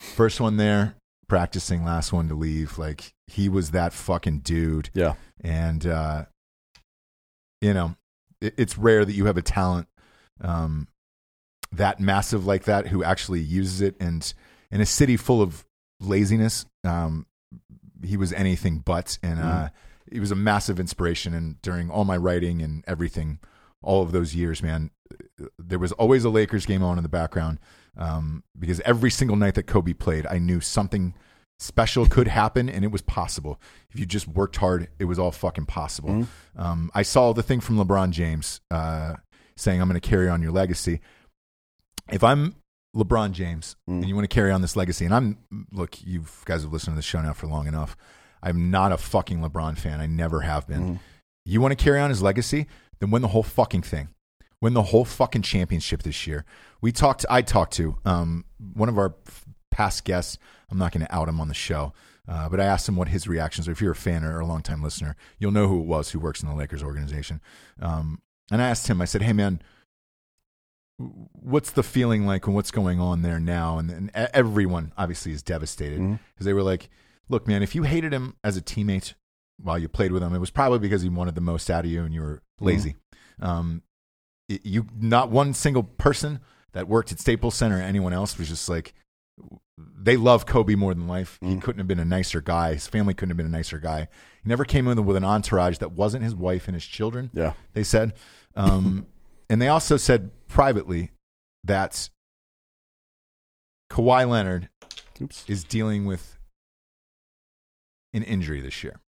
first 0.00 0.40
one 0.40 0.56
there, 0.56 0.96
practicing, 1.28 1.84
last 1.84 2.12
one 2.12 2.28
to 2.28 2.34
leave. 2.34 2.76
Like 2.78 3.12
he 3.28 3.48
was 3.48 3.70
that 3.70 3.92
fucking 3.92 4.40
dude 4.40 4.90
Yeah. 4.94 5.14
and 5.40 5.86
uh, 5.86 6.24
you 7.60 7.72
know 7.74 7.94
it, 8.40 8.54
it's 8.56 8.76
rare 8.76 9.04
that 9.04 9.12
you 9.12 9.26
have 9.26 9.36
a 9.36 9.42
talent 9.42 9.86
um, 10.40 10.88
that 11.70 12.00
massive 12.00 12.46
like 12.46 12.64
that 12.64 12.88
who 12.88 13.04
actually 13.04 13.40
uses 13.40 13.80
it 13.80 13.94
and 14.00 14.32
in 14.70 14.80
a 14.80 14.86
city 14.86 15.16
full 15.16 15.42
of 15.42 15.64
laziness 16.00 16.64
um, 16.84 17.26
he 18.02 18.16
was 18.16 18.32
anything 18.32 18.78
but 18.78 19.18
and 19.22 19.38
uh, 19.40 19.68
he 20.10 20.18
was 20.20 20.30
a 20.30 20.36
massive 20.36 20.80
inspiration 20.80 21.34
and 21.34 21.60
during 21.62 21.90
all 21.90 22.04
my 22.04 22.16
writing 22.16 22.62
and 22.62 22.82
everything 22.86 23.38
all 23.82 24.02
of 24.02 24.12
those 24.12 24.34
years 24.34 24.62
man 24.62 24.90
there 25.58 25.78
was 25.78 25.92
always 25.92 26.24
a 26.24 26.30
lakers 26.30 26.66
game 26.66 26.82
on 26.82 26.96
in 26.98 27.02
the 27.02 27.08
background 27.08 27.58
um, 27.96 28.42
because 28.58 28.80
every 28.80 29.10
single 29.10 29.36
night 29.36 29.54
that 29.54 29.64
kobe 29.64 29.92
played 29.92 30.26
i 30.26 30.38
knew 30.38 30.60
something 30.60 31.14
special 31.58 32.06
could 32.06 32.28
happen 32.28 32.70
and 32.70 32.84
it 32.84 32.90
was 32.90 33.02
possible 33.02 33.60
if 33.90 34.00
you 34.00 34.06
just 34.06 34.26
worked 34.26 34.56
hard 34.56 34.88
it 34.98 35.04
was 35.04 35.18
all 35.18 35.30
fucking 35.32 35.66
possible 35.66 36.08
Mhm. 36.10 36.26
um, 36.56 36.90
i 36.94 37.02
saw 37.02 37.32
the 37.34 37.42
thing 37.42 37.60
from 37.60 37.76
lebron 37.76 38.10
james 38.10 38.60
uh, 38.70 39.16
saying, 39.56 39.78
I'm 39.82 39.88
going 39.88 40.00
to 40.00 40.08
carry 40.08 40.26
on 40.30 40.40
your 40.40 40.52
legacy. 40.52 41.02
If 42.10 42.24
I'm 42.24 42.54
LeBron 42.96 43.32
James 43.32 43.76
Mm. 43.88 43.98
and 44.00 44.08
you 44.08 44.14
want 44.14 44.28
to 44.28 44.34
carry 44.34 44.50
on 44.50 44.62
this 44.62 44.74
legacy, 44.76 45.04
and 45.04 45.14
I'm, 45.14 45.38
look, 45.72 46.02
you 46.04 46.24
guys 46.44 46.62
have 46.62 46.72
listened 46.72 46.94
to 46.94 46.96
the 46.96 47.02
show 47.02 47.20
now 47.22 47.32
for 47.32 47.46
long 47.46 47.66
enough. 47.66 47.96
I'm 48.42 48.70
not 48.70 48.90
a 48.92 48.96
fucking 48.96 49.40
LeBron 49.40 49.76
fan. 49.78 50.00
I 50.00 50.06
never 50.06 50.40
have 50.40 50.66
been. 50.66 50.94
Mhm. 50.96 51.00
You 51.44 51.60
want 51.60 51.72
to 51.76 51.82
carry 51.82 52.00
on 52.00 52.10
his 52.10 52.22
legacy? 52.22 52.66
Then 52.98 53.10
win 53.10 53.22
the 53.22 53.28
whole 53.28 53.42
fucking 53.42 53.82
thing. 53.82 54.08
Win 54.60 54.74
the 54.74 54.82
whole 54.84 55.04
fucking 55.04 55.42
championship 55.42 56.02
this 56.02 56.26
year. 56.26 56.44
We 56.82 56.92
talked. 56.92 57.24
I 57.30 57.42
talked 57.42 57.72
to 57.74 57.96
um, 58.04 58.44
one 58.74 58.88
of 58.88 58.98
our 58.98 59.14
past 59.70 60.04
guests. 60.04 60.36
I'm 60.70 60.78
not 60.78 60.92
going 60.92 61.04
to 61.06 61.14
out 61.14 61.28
him 61.28 61.40
on 61.40 61.48
the 61.48 61.54
show, 61.54 61.92
uh, 62.28 62.48
but 62.48 62.60
I 62.60 62.64
asked 62.64 62.88
him 62.88 62.96
what 62.96 63.08
his 63.08 63.26
reactions. 63.26 63.68
are. 63.68 63.72
If 63.72 63.80
you're 63.80 63.92
a 63.92 63.96
fan 63.96 64.22
or 64.24 64.38
a 64.40 64.44
longtime 64.46 64.82
listener, 64.82 65.16
you'll 65.38 65.52
know 65.52 65.66
who 65.68 65.80
it 65.80 65.86
was 65.86 66.10
who 66.10 66.18
works 66.18 66.42
in 66.42 66.48
the 66.48 66.54
Lakers 66.54 66.82
organization. 66.82 67.40
Um, 67.80 68.20
and 68.50 68.60
I 68.60 68.68
asked 68.68 68.86
him. 68.88 69.00
I 69.00 69.04
said, 69.06 69.22
"Hey, 69.22 69.32
man." 69.32 69.62
What's 71.32 71.70
the 71.70 71.82
feeling 71.82 72.26
like 72.26 72.46
and 72.46 72.54
what's 72.54 72.70
going 72.70 73.00
on 73.00 73.22
there 73.22 73.40
now? 73.40 73.78
And, 73.78 73.90
and 73.90 74.10
everyone 74.34 74.92
obviously 74.98 75.32
is 75.32 75.42
devastated 75.42 75.96
because 75.98 76.18
Mhm. 76.42 76.44
they 76.44 76.52
were 76.52 76.62
like, 76.62 76.90
"Look, 77.28 77.48
man, 77.48 77.62
if 77.62 77.74
you 77.74 77.84
hated 77.84 78.12
him 78.12 78.36
as 78.44 78.56
a 78.56 78.60
teammate 78.62 79.14
while 79.62 79.78
you 79.78 79.88
played 79.88 80.12
with 80.12 80.22
him, 80.22 80.34
it 80.34 80.38
was 80.40 80.50
probably 80.50 80.78
because 80.78 81.02
he 81.02 81.08
wanted 81.08 81.34
the 81.34 81.40
most 81.40 81.70
out 81.70 81.84
of 81.86 81.90
you 81.90 82.02
and 82.04 82.12
you 82.12 82.20
were 82.20 82.42
lazy. 82.60 82.96
Um, 83.40 83.82
it- 84.48 84.66
you 84.66 84.86
not 84.98 85.30
one 85.30 85.54
single 85.54 85.82
person 85.84 86.40
that 86.72 86.86
worked 86.88 87.12
at 87.12 87.18
Staples 87.20 87.54
Center 87.54 87.78
or 87.78 87.82
anyone 87.82 88.12
else 88.12 88.36
was 88.38 88.48
just 88.48 88.68
like 88.68 88.92
they 89.78 90.16
love 90.18 90.44
Kobe 90.44 90.74
more 90.74 90.92
than 90.92 91.08
life. 91.08 91.38
He 91.40 91.54
Mm. 91.54 91.62
couldn't 91.62 91.78
have 91.78 91.88
been 91.88 91.98
a 91.98 92.04
nicer 92.04 92.42
guy. 92.42 92.74
His 92.74 92.86
family 92.86 93.14
couldn't 93.14 93.30
have 93.30 93.36
been 93.38 93.46
a 93.46 93.50
nicer 93.50 93.78
guy. 93.78 94.08
He 94.42 94.48
never 94.48 94.66
came 94.66 94.86
in 94.88 95.02
with 95.06 95.16
an 95.16 95.24
entourage 95.24 95.78
that 95.78 95.92
wasn't 95.92 96.24
his 96.24 96.34
wife 96.34 96.68
and 96.68 96.74
his 96.74 96.84
children. 96.84 97.30
Yeah. 97.32 97.54
They 97.72 97.82
said, 97.84 98.12
um, 98.54 99.06
and 99.48 99.60
they 99.62 99.68
also 99.68 99.96
said 99.96 100.30
privately 100.50 101.10
that 101.64 102.10
Kawhi 103.90 104.28
Leonard 104.28 104.68
Oops. 105.20 105.44
is 105.48 105.64
dealing 105.64 106.06
with 106.06 106.38
an 108.12 108.22
injury 108.22 108.60
this 108.60 108.82
year. 108.82 109.00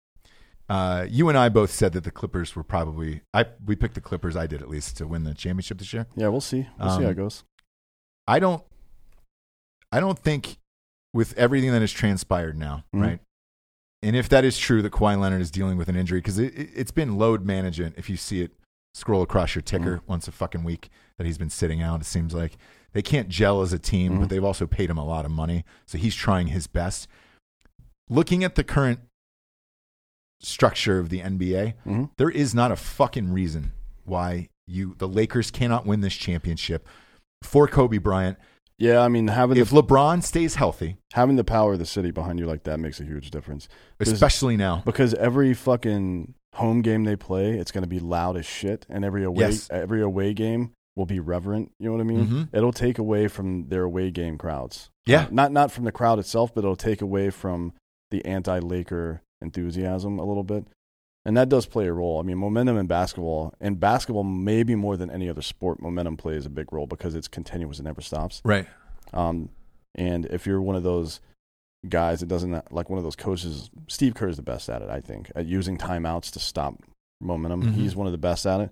Uh, 0.69 1.05
you 1.09 1.27
and 1.27 1.37
I 1.37 1.49
both 1.49 1.71
said 1.71 1.91
that 1.93 2.03
the 2.05 2.11
Clippers 2.11 2.55
were 2.55 2.63
probably 2.63 3.21
I 3.33 3.45
we 3.65 3.75
picked 3.75 3.95
the 3.95 4.01
Clippers. 4.01 4.35
I 4.37 4.47
did 4.47 4.61
at 4.61 4.69
least 4.69 4.97
to 4.97 5.07
win 5.07 5.23
the 5.23 5.33
championship 5.33 5.79
this 5.79 5.91
year. 5.91 6.07
Yeah, 6.15 6.29
we'll 6.29 6.39
see. 6.39 6.67
We'll 6.79 6.89
see 6.91 6.95
Um, 6.97 7.03
how 7.03 7.09
it 7.09 7.15
goes. 7.17 7.43
I 8.27 8.39
don't 8.39 8.63
I 9.91 9.99
don't 9.99 10.17
think 10.17 10.57
with 11.13 11.37
everything 11.37 11.71
that 11.71 11.81
has 11.81 11.91
transpired 11.91 12.57
now, 12.57 12.85
Mhm. 12.95 13.01
right? 13.01 13.19
And 14.01 14.15
if 14.15 14.29
that 14.29 14.45
is 14.45 14.57
true 14.57 14.81
that 14.81 14.93
Kawhi 14.93 15.19
Leonard 15.19 15.41
is 15.41 15.51
dealing 15.51 15.77
with 15.77 15.89
an 15.89 15.95
injury, 15.97 16.19
because 16.19 16.39
it, 16.39 16.57
it, 16.57 16.69
it's 16.73 16.91
been 16.91 17.17
load 17.17 17.45
management. 17.45 17.95
If 17.97 18.09
you 18.09 18.15
see 18.17 18.41
it 18.41 18.51
scroll 18.93 19.21
across 19.21 19.55
your 19.55 19.61
ticker 19.61 20.01
once 20.07 20.27
a 20.27 20.31
fucking 20.31 20.63
week 20.63 20.89
that 21.17 21.25
he's 21.25 21.37
been 21.37 21.49
sitting 21.49 21.81
out, 21.81 22.01
it 22.01 22.05
seems 22.05 22.33
like 22.33 22.57
they 22.93 23.01
can't 23.01 23.29
gel 23.29 23.61
as 23.61 23.71
a 23.73 23.79
team, 23.79 24.19
but 24.19 24.25
Mhm. 24.25 24.29
they've 24.29 24.43
also 24.43 24.67
paid 24.67 24.89
him 24.89 24.97
a 24.97 25.05
lot 25.05 25.23
of 25.25 25.31
money, 25.31 25.63
so 25.85 25.97
he's 25.97 26.15
trying 26.15 26.47
his 26.47 26.67
best. 26.67 27.07
Looking 28.09 28.43
at 28.43 28.55
the 28.55 28.63
current 28.63 28.99
structure 30.41 30.99
of 30.99 31.09
the 31.09 31.21
NBA, 31.21 31.75
Mhm. 31.85 32.09
there 32.17 32.29
is 32.29 32.53
not 32.53 32.71
a 32.71 32.75
fucking 32.75 33.31
reason 33.31 33.71
why 34.03 34.49
you 34.67 34.95
the 34.97 35.07
Lakers 35.07 35.51
cannot 35.51 35.85
win 35.85 36.01
this 36.01 36.15
championship 36.15 36.87
for 37.43 37.67
Kobe 37.67 37.97
Bryant. 37.97 38.37
Yeah, 38.81 38.99
I 39.01 39.07
mean 39.09 39.27
having 39.27 39.57
If 39.57 39.69
the 39.69 39.83
LeBron 39.83 40.23
stays 40.23 40.55
healthy, 40.55 40.97
having 41.13 41.35
the 41.35 41.43
power 41.43 41.73
of 41.73 41.79
the 41.79 41.85
city 41.85 42.09
behind 42.11 42.39
you 42.39 42.45
like 42.47 42.63
that 42.63 42.79
makes 42.79 42.99
a 42.99 43.03
huge 43.03 43.29
difference. 43.31 43.67
Especially 43.99 44.57
now, 44.57 44.81
Because 44.85 45.13
every 45.13 45.53
fucking 45.53 46.33
home 46.55 46.81
game 46.81 47.03
they 47.03 47.15
play, 47.15 47.57
it's 47.57 47.71
going 47.71 47.83
to 47.83 47.87
be 47.87 47.99
loud 47.99 48.35
as 48.37 48.45
shit, 48.45 48.85
and 48.89 49.05
every 49.05 49.23
away 49.23 49.45
Yes. 49.49 49.67
every 49.71 50.01
away 50.01 50.33
game 50.33 50.71
will 50.95 51.05
be 51.05 51.19
reverent. 51.19 51.71
You 51.79 51.85
know 51.87 51.91
what 51.93 52.01
I 52.01 52.05
mean? 52.05 52.27
Mhm. 52.27 52.49
It'll 52.53 52.73
take 52.73 52.97
away 52.97 53.27
from 53.27 53.67
their 53.69 53.83
away 53.83 54.11
game 54.11 54.37
crowds. 54.37 54.89
Yeah. 55.05 55.23
Uh, 55.25 55.27
not 55.31 55.51
not 55.51 55.71
from 55.71 55.85
the 55.85 55.91
crowd 55.91 56.19
itself, 56.19 56.53
but 56.53 56.63
it'll 56.63 56.75
take 56.75 57.01
away 57.01 57.29
from 57.29 57.73
the 58.09 58.25
anti-Laker 58.25 59.21
enthusiasm 59.41 60.19
a 60.19 60.25
little 60.25 60.43
bit. 60.43 60.65
And 61.25 61.37
that 61.37 61.49
does 61.49 61.67
play 61.67 61.85
a 61.87 61.93
role. 61.93 62.19
I 62.19 62.23
mean, 62.23 62.37
momentum 62.37 62.77
in 62.77 62.87
basketball, 62.87 63.53
and 63.61 63.79
basketball 63.79 64.23
maybe 64.23 64.73
more 64.75 64.97
than 64.97 65.11
any 65.11 65.29
other 65.29 65.43
sport, 65.43 65.79
momentum 65.81 66.17
plays 66.17 66.45
a 66.47 66.49
big 66.49 66.73
role 66.73 66.87
because 66.87 67.13
it's 67.13 67.27
continuous 67.27 67.77
and 67.77 67.85
never 67.85 68.01
stops. 68.01 68.41
right? 68.43 68.65
Um, 69.13 69.49
and 69.93 70.25
if 70.27 70.47
you're 70.47 70.61
one 70.61 70.75
of 70.75 70.83
those 70.83 71.19
guys 71.87 72.21
that 72.21 72.27
doesn't 72.27 72.71
like 72.71 72.89
one 72.89 72.97
of 72.97 73.03
those 73.03 73.15
coaches, 73.15 73.69
Steve 73.87 74.15
Kerr 74.15 74.29
is 74.29 74.37
the 74.37 74.41
best 74.41 74.67
at 74.69 74.81
it, 74.81 74.89
I 74.89 74.99
think, 74.99 75.31
at 75.35 75.45
using 75.45 75.77
timeouts 75.77 76.31
to 76.31 76.39
stop 76.39 76.75
momentum. 77.19 77.61
Mhm. 77.63 77.73
He's 77.73 77.95
one 77.95 78.07
of 78.07 78.13
the 78.13 78.17
best 78.17 78.45
at 78.47 78.61
it. 78.61 78.69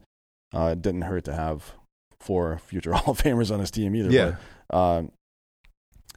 Uh, 0.52 0.70
it 0.74 0.82
didn't 0.82 1.02
hurt 1.04 1.26
to 1.26 1.34
have 1.36 1.74
four 2.20 2.58
future 2.66 2.94
Hall 2.94 3.12
of 3.12 3.22
Famers 3.22 3.52
on 3.54 3.60
his 3.60 3.70
team 3.70 3.96
either. 3.96 4.10
Yeah. 4.10 4.36
But, 4.70 4.76
uh, 4.76 5.04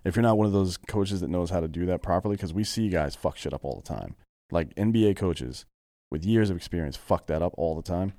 if 0.04 0.16
you're 0.16 0.22
not 0.22 0.36
one 0.38 0.46
of 0.46 0.52
those 0.52 0.76
coaches 0.78 1.20
that 1.20 1.28
knows 1.28 1.50
how 1.50 1.60
to 1.60 1.68
do 1.68 1.86
that 1.86 2.02
properly, 2.02 2.36
because 2.36 2.52
we 2.54 2.64
see 2.64 2.88
guys 2.88 3.14
fuck 3.14 3.36
shit 3.36 3.52
up 3.52 3.64
all 3.64 3.76
the 3.76 3.82
time, 3.86 4.14
like 4.50 4.74
NBA 4.76 5.14
coaches 5.16 5.64
with 6.12 6.24
years 6.24 6.50
of 6.50 6.56
experience 6.56 6.96
fuck 6.96 7.26
that 7.26 7.42
up 7.42 7.54
all 7.56 7.74
the 7.74 7.82
time. 7.82 8.12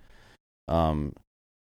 Um, 0.68 1.14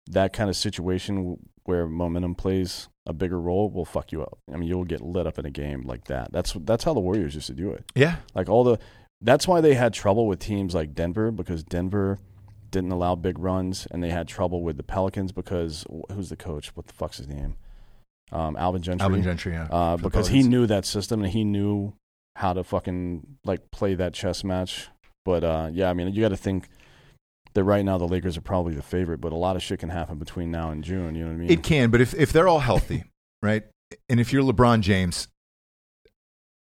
that 0.08 0.32
kind 0.32 0.50
of 0.50 0.56
situation 0.56 1.38
where 1.64 1.86
momentum 1.86 2.34
plays 2.34 2.88
a 3.06 3.12
bigger 3.12 3.40
role 3.40 3.70
will 3.70 3.84
fuck 3.84 4.12
you 4.12 4.22
up. 4.22 4.38
I 4.52 4.56
mean, 4.56 4.68
you'll 4.68 4.84
get 4.84 5.00
lit 5.00 5.26
up 5.26 5.38
in 5.38 5.46
a 5.46 5.50
game 5.50 5.82
like 5.82 6.04
that. 6.06 6.32
That's 6.32 6.52
that's 6.52 6.84
how 6.84 6.92
the 6.94 7.00
Warriors 7.00 7.34
used 7.34 7.46
to 7.46 7.54
do 7.54 7.70
it. 7.70 7.84
Yeah, 7.94 8.16
Like 8.34 8.48
all 8.48 8.64
the 8.64 8.78
that's 9.22 9.48
why 9.48 9.60
they 9.60 9.74
had 9.74 9.94
trouble 9.94 10.26
with 10.26 10.38
teams 10.40 10.74
like 10.74 10.94
Denver 10.94 11.30
because 11.30 11.62
Denver 11.62 12.18
didn't 12.70 12.92
allow 12.92 13.14
big 13.14 13.38
runs, 13.38 13.86
and 13.90 14.02
they 14.02 14.10
had 14.10 14.28
trouble 14.28 14.62
with 14.62 14.76
the 14.76 14.82
Pelicans 14.82 15.32
because 15.32 15.86
who's 16.12 16.28
the 16.28 16.36
coach? 16.36 16.74
What 16.76 16.88
the 16.88 16.92
fuck's 16.92 17.18
his 17.18 17.28
name? 17.28 17.56
Um, 18.32 18.56
Alvin 18.56 18.82
Gentry. 18.82 19.04
Alvin 19.04 19.22
Gentry. 19.22 19.52
Yeah, 19.52 19.68
Uh, 19.70 19.96
because 19.96 20.28
he 20.28 20.42
knew 20.42 20.66
that 20.66 20.84
system 20.84 21.22
and 21.22 21.32
he 21.32 21.44
knew 21.44 21.94
how 22.34 22.52
to 22.52 22.64
fucking 22.64 23.38
like 23.44 23.70
play 23.70 23.94
that 23.94 24.12
chess 24.12 24.44
match. 24.44 24.88
But 25.26 25.44
uh, 25.44 25.68
yeah, 25.72 25.90
I 25.90 25.92
mean, 25.92 26.14
you 26.14 26.22
got 26.22 26.28
to 26.30 26.36
think 26.36 26.68
that 27.54 27.64
right 27.64 27.84
now 27.84 27.98
the 27.98 28.06
Lakers 28.06 28.36
are 28.36 28.42
probably 28.42 28.74
the 28.74 28.82
favorite, 28.82 29.20
but 29.20 29.32
a 29.32 29.36
lot 29.36 29.56
of 29.56 29.62
shit 29.62 29.80
can 29.80 29.88
happen 29.90 30.18
between 30.18 30.50
now 30.52 30.70
and 30.70 30.82
June. 30.84 31.14
You 31.16 31.24
know 31.24 31.30
what 31.30 31.34
I 31.34 31.38
mean? 31.38 31.50
It 31.50 31.62
can, 31.62 31.90
but 31.90 32.00
if 32.00 32.14
if 32.14 32.32
they're 32.32 32.46
all 32.48 32.60
healthy, 32.60 33.04
right, 33.42 33.64
and 34.08 34.20
if 34.20 34.32
you're 34.32 34.42
LeBron 34.44 34.80
James, 34.82 35.26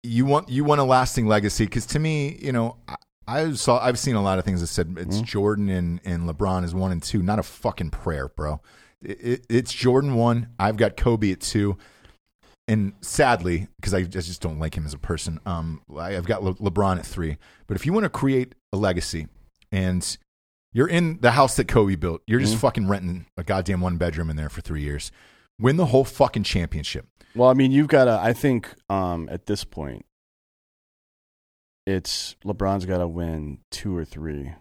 you 0.02 0.24
want 0.24 0.48
you 0.48 0.64
want 0.64 0.80
a 0.80 0.84
lasting 0.84 1.26
legacy. 1.26 1.64
Because 1.66 1.86
to 1.86 1.98
me, 1.98 2.38
you 2.40 2.52
know, 2.52 2.76
I, 2.88 2.96
I 3.26 3.52
saw 3.52 3.78
I've 3.84 3.98
seen 3.98 4.14
a 4.14 4.22
lot 4.22 4.38
of 4.38 4.44
things 4.44 4.60
that 4.62 4.68
said 4.68 4.94
it's 4.98 5.18
Mhm. 5.20 5.24
Jordan 5.24 5.68
and 5.68 6.00
and 6.04 6.22
LeBron 6.28 6.64
is 6.64 6.74
one 6.74 6.90
and 6.92 7.02
two. 7.02 7.22
Not 7.22 7.38
a 7.38 7.42
fucking 7.42 7.90
prayer, 7.90 8.28
bro. 8.28 8.60
It, 9.02 9.20
it, 9.20 9.46
it's 9.50 9.72
Jordan 9.72 10.14
one. 10.14 10.48
I've 10.58 10.76
got 10.76 10.96
Kobe 10.96 11.30
at 11.32 11.40
two. 11.40 11.76
And 12.68 12.92
sadly, 13.00 13.66
because 13.76 13.94
I 13.94 14.02
just 14.02 14.28
just 14.28 14.42
don't 14.42 14.58
like 14.60 14.76
him 14.76 14.84
as 14.84 14.92
a 14.94 14.98
person, 14.98 15.40
um, 15.46 15.80
I- 15.96 16.16
I've 16.16 16.26
got 16.26 16.44
Le- 16.44 16.54
LeBron 16.56 16.98
at 16.98 17.06
three. 17.06 17.38
But 17.66 17.76
if 17.76 17.86
you 17.86 17.92
want 17.94 18.04
to 18.04 18.10
create 18.10 18.54
a 18.72 18.76
legacy, 18.76 19.26
and 19.72 20.16
you're 20.74 20.86
in 20.86 21.18
the 21.22 21.30
house 21.30 21.56
that 21.56 21.66
Kobe 21.66 21.96
built, 21.96 22.20
you're 22.26 22.40
just 22.40 22.56
Mhm. 22.56 22.60
fucking 22.60 22.88
renting 22.88 23.26
a 23.38 23.42
goddamn 23.42 23.80
one 23.80 23.96
bedroom 23.96 24.28
in 24.28 24.36
there 24.36 24.50
for 24.50 24.60
three 24.60 24.82
years. 24.82 25.10
Win 25.58 25.76
the 25.78 25.86
whole 25.86 26.04
fucking 26.04 26.42
championship. 26.44 27.06
well, 27.34 27.48
I 27.48 27.54
mean, 27.54 27.72
you've 27.72 27.88
got 27.88 28.04
to. 28.04 28.12
I 28.20 28.32
think 28.34 28.74
um, 28.90 29.28
at 29.30 29.46
this 29.46 29.64
point, 29.64 30.04
it's 31.86 32.36
LeBron's 32.44 32.84
got 32.86 32.98
to 32.98 33.08
win 33.08 33.58
two 33.70 33.96
or 33.96 34.04
three. 34.04 34.52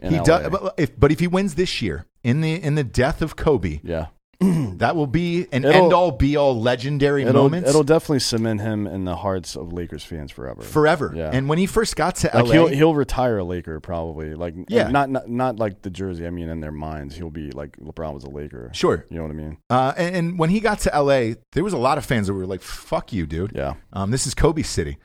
he 0.00 0.16
LA. 0.18 0.24
does, 0.24 0.50
but 0.50 0.74
if 0.76 0.98
but 0.98 1.12
if 1.12 1.20
he 1.20 1.26
wins 1.28 1.54
this 1.54 1.80
year 1.80 2.06
in 2.22 2.40
the 2.40 2.54
in 2.60 2.74
the 2.74 2.84
death 2.84 3.22
of 3.22 3.36
Kobe, 3.36 3.80
Yeah. 3.82 4.06
that 4.78 4.96
will 4.96 5.06
be 5.06 5.46
an 5.52 5.64
It'll- 5.64 5.84
end 5.84 5.92
all 5.92 6.10
be 6.10 6.36
all 6.36 6.60
legendary 6.60 7.22
It'll, 7.22 7.34
moment 7.42 7.66
it'll 7.66 7.84
definitely 7.84 8.18
cement 8.20 8.60
him 8.60 8.86
in 8.86 9.04
the 9.04 9.16
hearts 9.16 9.56
of 9.56 9.72
Lakers 9.72 10.04
fans 10.04 10.30
forever. 10.32 10.62
forever. 10.62 11.12
Yeah. 11.14 11.30
And 11.32 11.48
when 11.48 11.58
he 11.58 11.66
first 11.66 11.96
got 11.96 12.16
to 12.16 12.30
like 12.34 12.44
LA, 12.46 12.52
he'll 12.52 12.66
he'll 12.68 12.94
retire 12.94 13.38
a 13.38 13.44
Laker 13.44 13.80
probably. 13.80 14.34
Like 14.34 14.54
Yeah. 14.68 14.88
not, 14.88 15.10
not 15.10 15.28
not 15.28 15.56
like 15.58 15.82
the 15.82 15.90
jersey. 15.90 16.26
I 16.26 16.30
mean, 16.30 16.48
in 16.48 16.60
their 16.60 16.72
minds, 16.72 17.16
he'll 17.16 17.30
be 17.30 17.50
like 17.52 17.76
LeBron 17.78 18.14
was 18.14 18.24
a 18.24 18.30
Laker. 18.30 18.70
sure. 18.74 19.06
You 19.10 19.16
know 19.16 19.22
what 19.22 19.30
I 19.30 19.34
mean? 19.34 19.56
Uh, 19.70 19.92
and, 19.96 20.16
and 20.16 20.38
when 20.38 20.50
he 20.50 20.60
got 20.60 20.80
to 20.80 20.90
LA, 21.00 21.34
there 21.52 21.64
was 21.64 21.72
a 21.72 21.78
lot 21.78 21.98
of 21.98 22.04
fans 22.04 22.26
that 22.26 22.34
were 22.34 22.46
like, 22.46 22.60
"Fuck 22.62 23.12
you, 23.12 23.26
dude." 23.26 23.52
Yeah. 23.54 23.74
Um, 23.92 24.10
this 24.10 24.26
is 24.26 24.34
Kobe 24.34 24.62
City. 24.62 24.98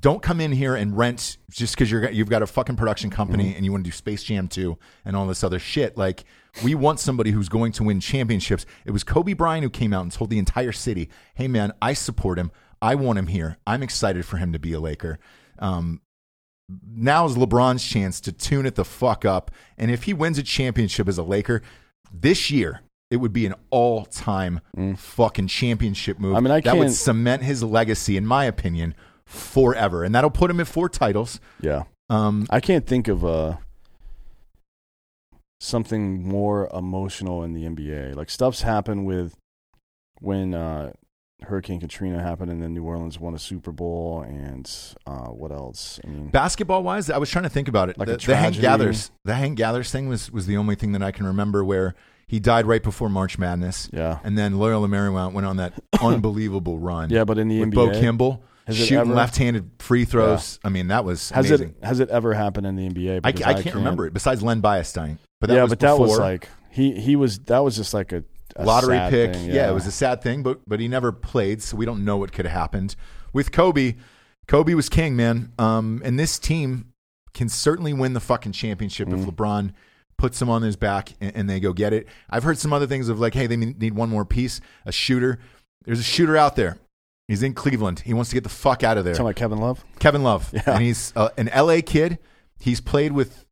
Don't 0.00 0.22
come 0.22 0.40
in 0.40 0.52
here 0.52 0.76
and 0.76 0.96
rent 0.96 1.38
just 1.50 1.74
because 1.74 1.90
you're 1.90 2.08
you've 2.10 2.28
got 2.28 2.40
a 2.42 2.46
fucking 2.46 2.76
production 2.76 3.10
company 3.10 3.46
Mm-hmm. 3.48 3.56
and 3.56 3.64
you 3.64 3.72
want 3.72 3.82
to 3.84 3.90
do 3.90 3.96
Space 3.96 4.22
Jam 4.22 4.46
2 4.46 4.78
and 5.04 5.16
all 5.16 5.26
this 5.26 5.42
other 5.42 5.58
shit. 5.58 5.96
Like 5.96 6.22
we 6.62 6.74
want 6.74 7.00
somebody 7.00 7.30
who's 7.30 7.48
going 7.48 7.72
to 7.72 7.84
win 7.84 8.00
championships. 8.00 8.66
It 8.84 8.90
was 8.90 9.04
Kobe 9.04 9.32
Bryant 9.32 9.64
who 9.64 9.70
came 9.70 9.92
out 9.92 10.02
and 10.02 10.12
told 10.12 10.30
the 10.30 10.38
entire 10.38 10.72
city, 10.72 11.08
"Hey 11.34 11.48
man, 11.48 11.72
I 11.80 11.92
support 11.92 12.38
him. 12.38 12.50
I 12.80 12.94
want 12.94 13.18
him 13.18 13.26
here. 13.28 13.58
I'm 13.66 13.82
excited 13.82 14.24
for 14.24 14.36
him 14.36 14.52
to 14.52 14.58
be 14.58 14.72
a 14.72 14.80
Laker." 14.80 15.18
Um, 15.58 16.00
is 16.70 17.36
LeBron's 17.36 17.84
chance 17.84 18.20
to 18.20 18.32
tune 18.32 18.66
it 18.66 18.74
the 18.74 18.84
fuck 18.84 19.24
up. 19.24 19.50
And 19.76 19.90
if 19.90 20.04
he 20.04 20.12
wins 20.12 20.38
a 20.38 20.42
championship 20.42 21.08
as 21.08 21.18
a 21.18 21.22
Laker 21.22 21.62
this 22.12 22.50
year, 22.50 22.82
it 23.10 23.16
would 23.16 23.32
be 23.32 23.46
an 23.46 23.54
all-time 23.70 24.60
fucking 24.96 25.46
championship 25.48 26.18
move. 26.18 26.34
Mm. 26.34 26.36
I 26.36 26.40
mean, 26.40 26.50
I 26.50 26.60
that 26.60 26.76
would 26.76 26.92
cement 26.92 27.42
his 27.42 27.62
legacy, 27.62 28.16
in 28.16 28.26
my 28.26 28.44
opinion, 28.44 28.94
forever, 29.24 30.04
and 30.04 30.14
that'll 30.14 30.30
put 30.30 30.50
him 30.50 30.60
at 30.60 30.66
four 30.66 30.88
titles. 30.88 31.40
Yeah. 31.60 31.84
Um, 32.10 32.46
I 32.50 32.60
can't 32.60 32.86
think 32.86 33.08
of 33.08 33.24
a 33.24 33.58
something 35.58 36.22
more 36.22 36.68
emotional 36.72 37.42
in 37.42 37.52
the 37.52 37.64
NBA. 37.64 38.14
Like 38.14 38.30
stuff's 38.30 38.62
happened 38.62 39.06
with 39.06 39.36
when 40.20 40.54
uh, 40.54 40.92
Hurricane 41.42 41.80
Katrina 41.80 42.22
happened, 42.22 42.50
and 42.50 42.62
then 42.62 42.74
New 42.74 42.84
Orleans 42.84 43.18
won 43.18 43.34
a 43.34 43.38
Super 43.38 43.70
Bowl, 43.70 44.22
and 44.22 44.70
uh, 45.06 45.26
what 45.26 45.52
else? 45.52 46.00
I 46.04 46.08
mean, 46.08 46.28
Basketball 46.28 46.82
wise, 46.82 47.10
I 47.10 47.18
was 47.18 47.30
trying 47.30 47.44
to 47.44 47.50
think 47.50 47.68
about 47.68 47.88
it. 47.88 47.98
Like 47.98 48.08
the, 48.08 48.16
the 48.16 48.36
Hank. 48.36 48.60
Gathers, 48.60 49.10
the 49.24 49.34
Hank 49.34 49.56
Gathers 49.56 49.90
thing 49.90 50.08
was 50.08 50.30
was 50.32 50.46
the 50.46 50.56
only 50.56 50.74
thing 50.74 50.92
that 50.92 51.02
I 51.02 51.12
can 51.12 51.26
remember 51.26 51.64
where 51.64 51.94
he 52.26 52.40
died 52.40 52.66
right 52.66 52.82
before 52.82 53.08
March 53.08 53.38
Madness, 53.38 53.88
yeah, 53.92 54.18
and 54.24 54.36
then 54.36 54.58
Loyola 54.58 54.88
Marymount 54.88 55.32
went 55.32 55.46
on 55.46 55.58
that 55.58 55.74
unbelievable 56.02 56.78
run. 56.78 57.10
yeah. 57.10 57.24
But 57.24 57.38
in 57.38 57.48
the 57.48 57.60
with 57.60 57.70
NBA, 57.70 57.74
Bo 57.74 57.90
Kimble 57.90 58.42
Has 58.68 58.76
shooting 58.76 59.14
left-handed 59.14 59.70
free 59.78 60.04
throws. 60.04 60.60
I 60.62 60.68
mean, 60.68 60.88
that 60.88 61.04
was 61.04 61.30
has 61.30 61.50
amazing. 61.50 61.74
it 61.80 61.84
has 61.84 62.00
it 62.00 62.10
ever 62.10 62.34
happened 62.34 62.66
in 62.66 62.76
the 62.76 62.88
NBA? 62.88 63.20
I, 63.24 63.32
Because 63.32 63.46
I 63.46 63.62
can't 63.62 63.76
remember 63.76 64.06
it. 64.06 64.12
Besides 64.12 64.42
Len 64.42 64.60
Bias 64.60 64.92
but 64.92 65.18
that 65.40 65.54
yeah, 65.54 65.62
was 65.62 65.70
but 65.70 65.80
that 65.80 65.98
was 65.98 66.18
like 66.18 66.48
he 66.70 67.00
he 67.00 67.16
was 67.16 67.38
that 67.40 67.60
was 67.60 67.76
just 67.76 67.94
like 67.94 68.12
a, 68.12 68.24
a 68.56 68.64
lottery 68.64 68.98
pick. 69.10 69.34
thing, 69.34 69.50
yeah. 69.50 69.70
it 69.70 69.74
was 69.74 69.86
a 69.86 69.90
sad 69.90 70.22
thing, 70.22 70.42
but 70.42 70.60
but 70.66 70.80
he 70.80 70.88
never 70.88 71.12
played, 71.12 71.62
so 71.62 71.76
we 71.76 71.86
don't 71.86 72.04
know 72.04 72.16
what 72.18 72.32
could 72.32 72.44
have 72.44 72.52
happened 72.54 72.94
with 73.32 73.52
Kobe. 73.52 73.96
Kobe 74.46 74.74
was 74.74 74.88
king, 74.88 75.16
man. 75.16 75.52
Um, 75.58 76.00
and 76.04 76.18
this 76.18 76.38
team 76.38 76.92
can 77.34 77.48
certainly 77.48 77.92
win 77.92 78.12
the 78.14 78.20
fucking 78.20 78.52
championship 78.52 79.08
Mm-hmm. 79.08 79.28
if 79.28 79.34
LeBron 79.34 79.72
puts 80.16 80.38
them 80.40 80.50
on 80.50 80.62
his 80.62 80.74
back 80.76 81.12
and, 81.20 81.36
and 81.36 81.50
they 81.50 81.60
go 81.60 81.72
get 81.72 81.92
it. 81.92 82.08
I've 82.28 82.42
heard 82.42 82.58
some 82.58 82.72
other 82.72 82.86
things 82.86 83.08
of 83.08 83.20
like, 83.20 83.34
hey, 83.34 83.46
they 83.46 83.56
need 83.56 83.94
one 83.94 84.08
more 84.08 84.24
piece, 84.24 84.60
a 84.84 84.92
shooter. 84.92 85.38
There's 85.84 86.00
a 86.00 86.04
shooter 86.04 86.36
out 86.36 86.56
there. 86.56 86.78
He's 87.28 87.42
in 87.42 87.52
Cleveland. 87.54 88.00
He 88.00 88.14
wants 88.14 88.30
to 88.30 88.34
get 88.36 88.42
the 88.42 88.48
fuck 88.50 88.82
out 88.82 88.96
of 88.98 89.04
there. 89.04 89.12
talking 89.14 89.26
about 89.26 89.36
Kevin 89.36 89.58
Love. 89.58 89.84
Kevin 89.98 90.22
Love, 90.22 90.50
Yeah. 90.52 90.62
and 90.66 90.82
he's 90.82 91.12
uh, 91.14 91.28
an 91.36 91.50
LA 91.54 91.80
kid. 91.84 92.18
He's 92.58 92.80
played 92.80 93.12
with 93.12 93.44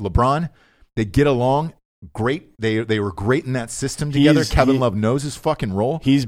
LeBron. 0.00 0.50
They 0.96 1.04
get 1.04 1.26
along 1.26 1.74
great. 2.14 2.50
They 2.60 2.78
they 2.84 3.00
were 3.00 3.12
great 3.12 3.44
in 3.44 3.52
that 3.54 3.70
system 3.70 4.12
together. 4.12 4.40
He's- 4.40 4.50
Kevin 4.52 4.76
he- 4.76 4.80
Love 4.80 4.94
knows 4.94 5.22
his 5.24 5.36
fucking 5.36 5.72
role. 5.72 6.00
He's 6.02 6.26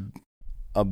a 0.75 0.87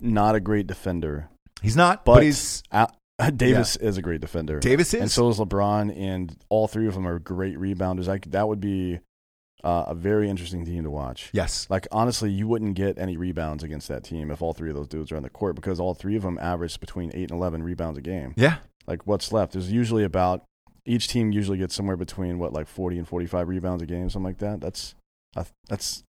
not 0.00 0.34
a 0.34 0.40
great 0.40 0.66
defender, 0.66 1.28
He's 1.62 1.76
not, 1.76 2.04
but, 2.06 2.14
but, 2.14 2.22
he's 2.22 2.62
uh, 2.72 2.86
Davis 3.36 3.76
is 3.76 3.98
a 3.98 4.02
great 4.02 4.22
defender. 4.22 4.60
Davis 4.60 4.94
is. 4.94 5.00
and 5.02 5.10
so 5.10 5.28
is 5.28 5.38
LeBron, 5.38 5.94
and 5.94 6.34
all 6.48 6.68
three 6.68 6.86
of 6.86 6.94
them 6.94 7.06
are 7.06 7.18
great 7.18 7.58
rebounders. 7.58 8.06
Like 8.06 8.30
that 8.30 8.48
would 8.48 8.60
be 8.60 9.00
uh, 9.64 9.84
a 9.88 9.94
very 9.94 10.28
interesting 10.30 10.64
team 10.64 10.84
to 10.84 10.90
watch. 10.90 11.30
yes, 11.32 11.66
Like 11.70 11.86
honestly, 11.92 12.30
you 12.30 12.46
wouldn't 12.48 12.74
get 12.74 12.98
any 12.98 13.16
rebounds 13.16 13.62
against 13.62 13.88
that 13.88 14.04
team 14.04 14.30
if 14.30 14.40
all 14.42 14.52
three 14.52 14.70
of 14.70 14.76
those 14.76 14.88
dudes 14.88 15.12
are 15.12 15.16
on 15.16 15.22
the 15.22 15.30
court 15.30 15.54
because 15.56 15.78
all 15.80 15.94
three 15.94 16.16
of 16.16 16.22
them 16.22 16.38
average 16.40 16.78
between 16.80 17.10
eight 17.14 17.30
and 17.30 17.32
eleven 17.32 17.62
rebounds 17.62 17.98
a 17.98 18.02
game. 18.02 18.32
yeah, 18.36 18.56
Like 18.86 19.06
what's 19.06 19.32
left? 19.32 19.52
There's 19.52 19.70
usually 19.70 20.04
about 20.04 20.44
each 20.86 21.08
team 21.08 21.30
usually 21.32 21.58
gets 21.58 21.74
somewhere 21.74 21.96
between 21.96 22.38
what 22.38 22.52
like 22.52 22.66
forty 22.66 22.98
and 22.98 23.06
forty 23.06 23.26
five 23.26 23.48
rebounds 23.48 23.82
a 23.82 23.86
game, 23.86 24.08
something 24.08 24.24
like 24.24 24.38
that. 24.38 24.60
That's 24.60 24.94
uh, 25.36 25.44
that's 25.68 26.02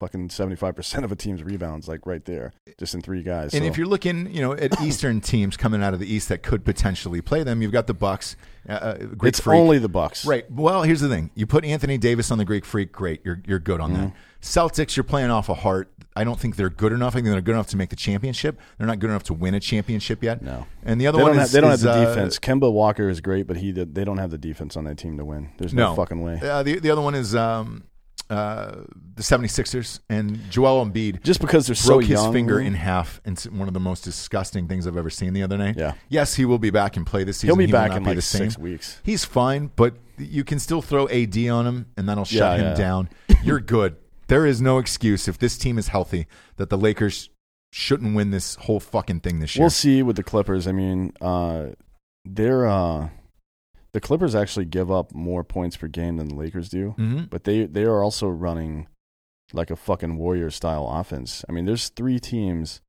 fucking 0.00 0.28
seventy 0.30 0.56
five 0.56 0.74
percent 0.76 1.04
of 1.04 1.12
a 1.12 1.16
team's 1.16 1.42
rebounds, 1.42 1.88
like 1.88 2.06
right 2.06 2.24
there, 2.24 2.52
just 2.78 2.94
in 2.94 3.00
three 3.02 3.22
guys. 3.22 3.54
And 3.54 3.62
So- 3.62 3.68
if 3.68 3.78
you're 3.78 3.86
looking, 3.86 4.32
you 4.34 4.40
know, 4.42 4.52
at 4.52 4.80
Eastern 4.82 5.20
teams 5.20 5.56
coming 5.56 5.82
out 5.82 5.94
of 5.94 6.00
the 6.00 6.12
East 6.12 6.28
that 6.28 6.42
could 6.42 6.64
potentially 6.64 7.20
play 7.20 7.42
them, 7.42 7.62
you've 7.62 7.72
got 7.72 7.86
the 7.86 7.94
Bucks, 7.94 8.36
uh, 8.68 8.72
uh, 8.72 8.96
Greek 8.98 9.30
it's 9.30 9.40
Freak. 9.40 9.58
only 9.58 9.78
the 9.78 9.88
Bucks, 9.88 10.24
Right. 10.26 10.50
Well, 10.50 10.82
here's 10.82 11.00
the 11.00 11.08
thing: 11.08 11.30
you 11.34 11.46
put 11.46 11.64
Anthony 11.64 11.98
Davis 11.98 12.30
on 12.30 12.38
the 12.38 12.44
Greek 12.44 12.64
Freak, 12.64 12.92
great. 12.92 13.20
You're 13.24 13.40
you're 13.46 13.58
good 13.58 13.80
on 13.80 13.92
Mm-hmm. 13.92 14.02
that. 14.04 14.12
Celtics, 14.42 14.94
you're 14.94 15.04
playing 15.04 15.30
off 15.30 15.48
a 15.48 15.54
heart. 15.54 15.90
I 16.16 16.22
don't 16.22 16.38
think 16.38 16.56
they're 16.56 16.68
good 16.70 16.92
enough. 16.92 17.14
I 17.14 17.16
think 17.16 17.26
they're 17.28 17.40
good 17.40 17.54
enough 17.54 17.68
to 17.68 17.76
make 17.78 17.88
the 17.88 17.96
championship. 17.96 18.60
They're 18.76 18.86
not 18.86 18.98
good 18.98 19.08
enough 19.10 19.22
to 19.24 19.34
win 19.34 19.54
a 19.54 19.60
championship 19.60 20.22
yet. 20.22 20.42
No. 20.42 20.66
And 20.84 21.00
the 21.00 21.06
other 21.06 21.16
They 21.18 21.22
one 21.24 21.32
is 21.32 21.38
have, 21.38 21.50
they 21.52 21.60
don't 21.62 21.72
is, 21.72 21.82
have 21.82 21.94
the 21.94 22.02
uh, 22.02 22.14
defense. 22.14 22.38
Kemba 22.38 22.70
Walker 22.70 23.08
is 23.08 23.20
great, 23.22 23.46
but 23.46 23.56
he 23.56 23.72
they 23.72 24.04
don't 24.04 24.18
have 24.18 24.30
the 24.30 24.36
defense 24.38 24.76
on 24.76 24.84
that 24.84 24.98
team 24.98 25.16
to 25.16 25.24
win. 25.24 25.50
There's 25.56 25.72
no, 25.72 25.90
No. 25.90 25.94
fucking 25.96 26.20
way. 26.22 26.40
Uh, 26.42 26.62
the 26.62 26.78
the 26.78 26.90
other 26.90 27.00
one 27.00 27.14
is 27.14 27.34
um, 27.34 27.84
uh, 28.30 28.82
the 29.14 29.22
76ers 29.22 30.00
and 30.08 30.38
Joel 30.50 30.84
Embiid. 30.86 31.22
Just 31.22 31.40
because 31.40 31.66
they're 31.66 31.74
so 31.74 31.96
broke 31.96 32.04
his 32.04 32.24
finger 32.28 32.58
in 32.60 32.74
half 32.74 33.20
and 33.24 33.36
it's 33.36 33.46
one 33.48 33.68
of 33.68 33.74
the 33.74 33.80
most 33.80 34.02
disgusting 34.04 34.66
things 34.68 34.86
I've 34.86 34.96
ever 34.96 35.10
seen 35.10 35.32
the 35.32 35.42
other 35.42 35.56
night. 35.58 35.76
Yeah. 35.76 35.94
Yes, 36.08 36.34
he 36.34 36.44
will 36.44 36.58
be 36.58 36.70
back 36.70 36.96
and 36.96 37.06
play 37.06 37.24
this 37.24 37.38
season. 37.38 37.48
He'll 37.50 37.56
be 37.56 37.66
He 37.66 37.72
back 37.72 37.92
in 37.92 38.02
be 38.02 38.10
like 38.10 38.16
the 38.16 38.22
same. 38.22 38.50
six 38.50 38.58
weeks. 38.58 39.00
He's 39.04 39.24
fine, 39.24 39.70
but 39.76 39.94
you 40.18 40.44
can 40.44 40.58
still 40.58 40.80
throw 40.82 41.08
AD 41.08 41.36
on 41.48 41.66
him 41.66 41.86
and 41.96 42.08
that'll 42.08 42.24
shut 42.24 42.58
Yeah, 42.58 42.64
him 42.64 42.64
yeah. 42.70 42.74
down. 42.74 43.08
You're 43.42 43.60
good. 43.60 43.96
There 44.28 44.46
is 44.46 44.60
no 44.62 44.78
excuse 44.78 45.28
if 45.28 45.38
this 45.38 45.58
team 45.58 45.76
is 45.78 45.88
healthy 45.88 46.26
that 46.56 46.70
the 46.70 46.78
Lakers 46.78 47.28
shouldn't 47.72 48.14
win 48.14 48.30
this 48.30 48.54
whole 48.54 48.80
fucking 48.80 49.20
thing 49.20 49.40
this 49.40 49.54
year. 49.56 49.62
We'll 49.64 49.70
see 49.70 50.02
with 50.02 50.16
the 50.16 50.22
Clippers. 50.22 50.66
I 50.66 50.72
mean, 50.72 51.12
uh, 51.20 51.66
they're 52.24 52.66
uh, 52.66 53.08
the 53.94 54.00
Clippers 54.00 54.34
actually 54.34 54.66
give 54.66 54.90
up 54.90 55.14
more 55.14 55.42
points 55.42 55.76
per 55.78 55.88
game 55.88 56.18
than 56.18 56.28
the 56.28 56.34
Lakers 56.34 56.68
do, 56.68 56.90
hmm 56.98 57.22
but 57.30 57.44
they 57.44 57.64
they 57.64 57.84
are 57.84 58.02
also 58.02 58.28
running 58.28 58.86
like 59.54 59.70
a 59.70 59.76
fucking 59.76 60.16
warrior 60.18 60.50
style 60.50 60.86
offense. 60.90 61.44
I 61.48 61.52
mean, 61.52 61.64
there's 61.64 61.88
three 61.88 62.18
teams 62.18 62.80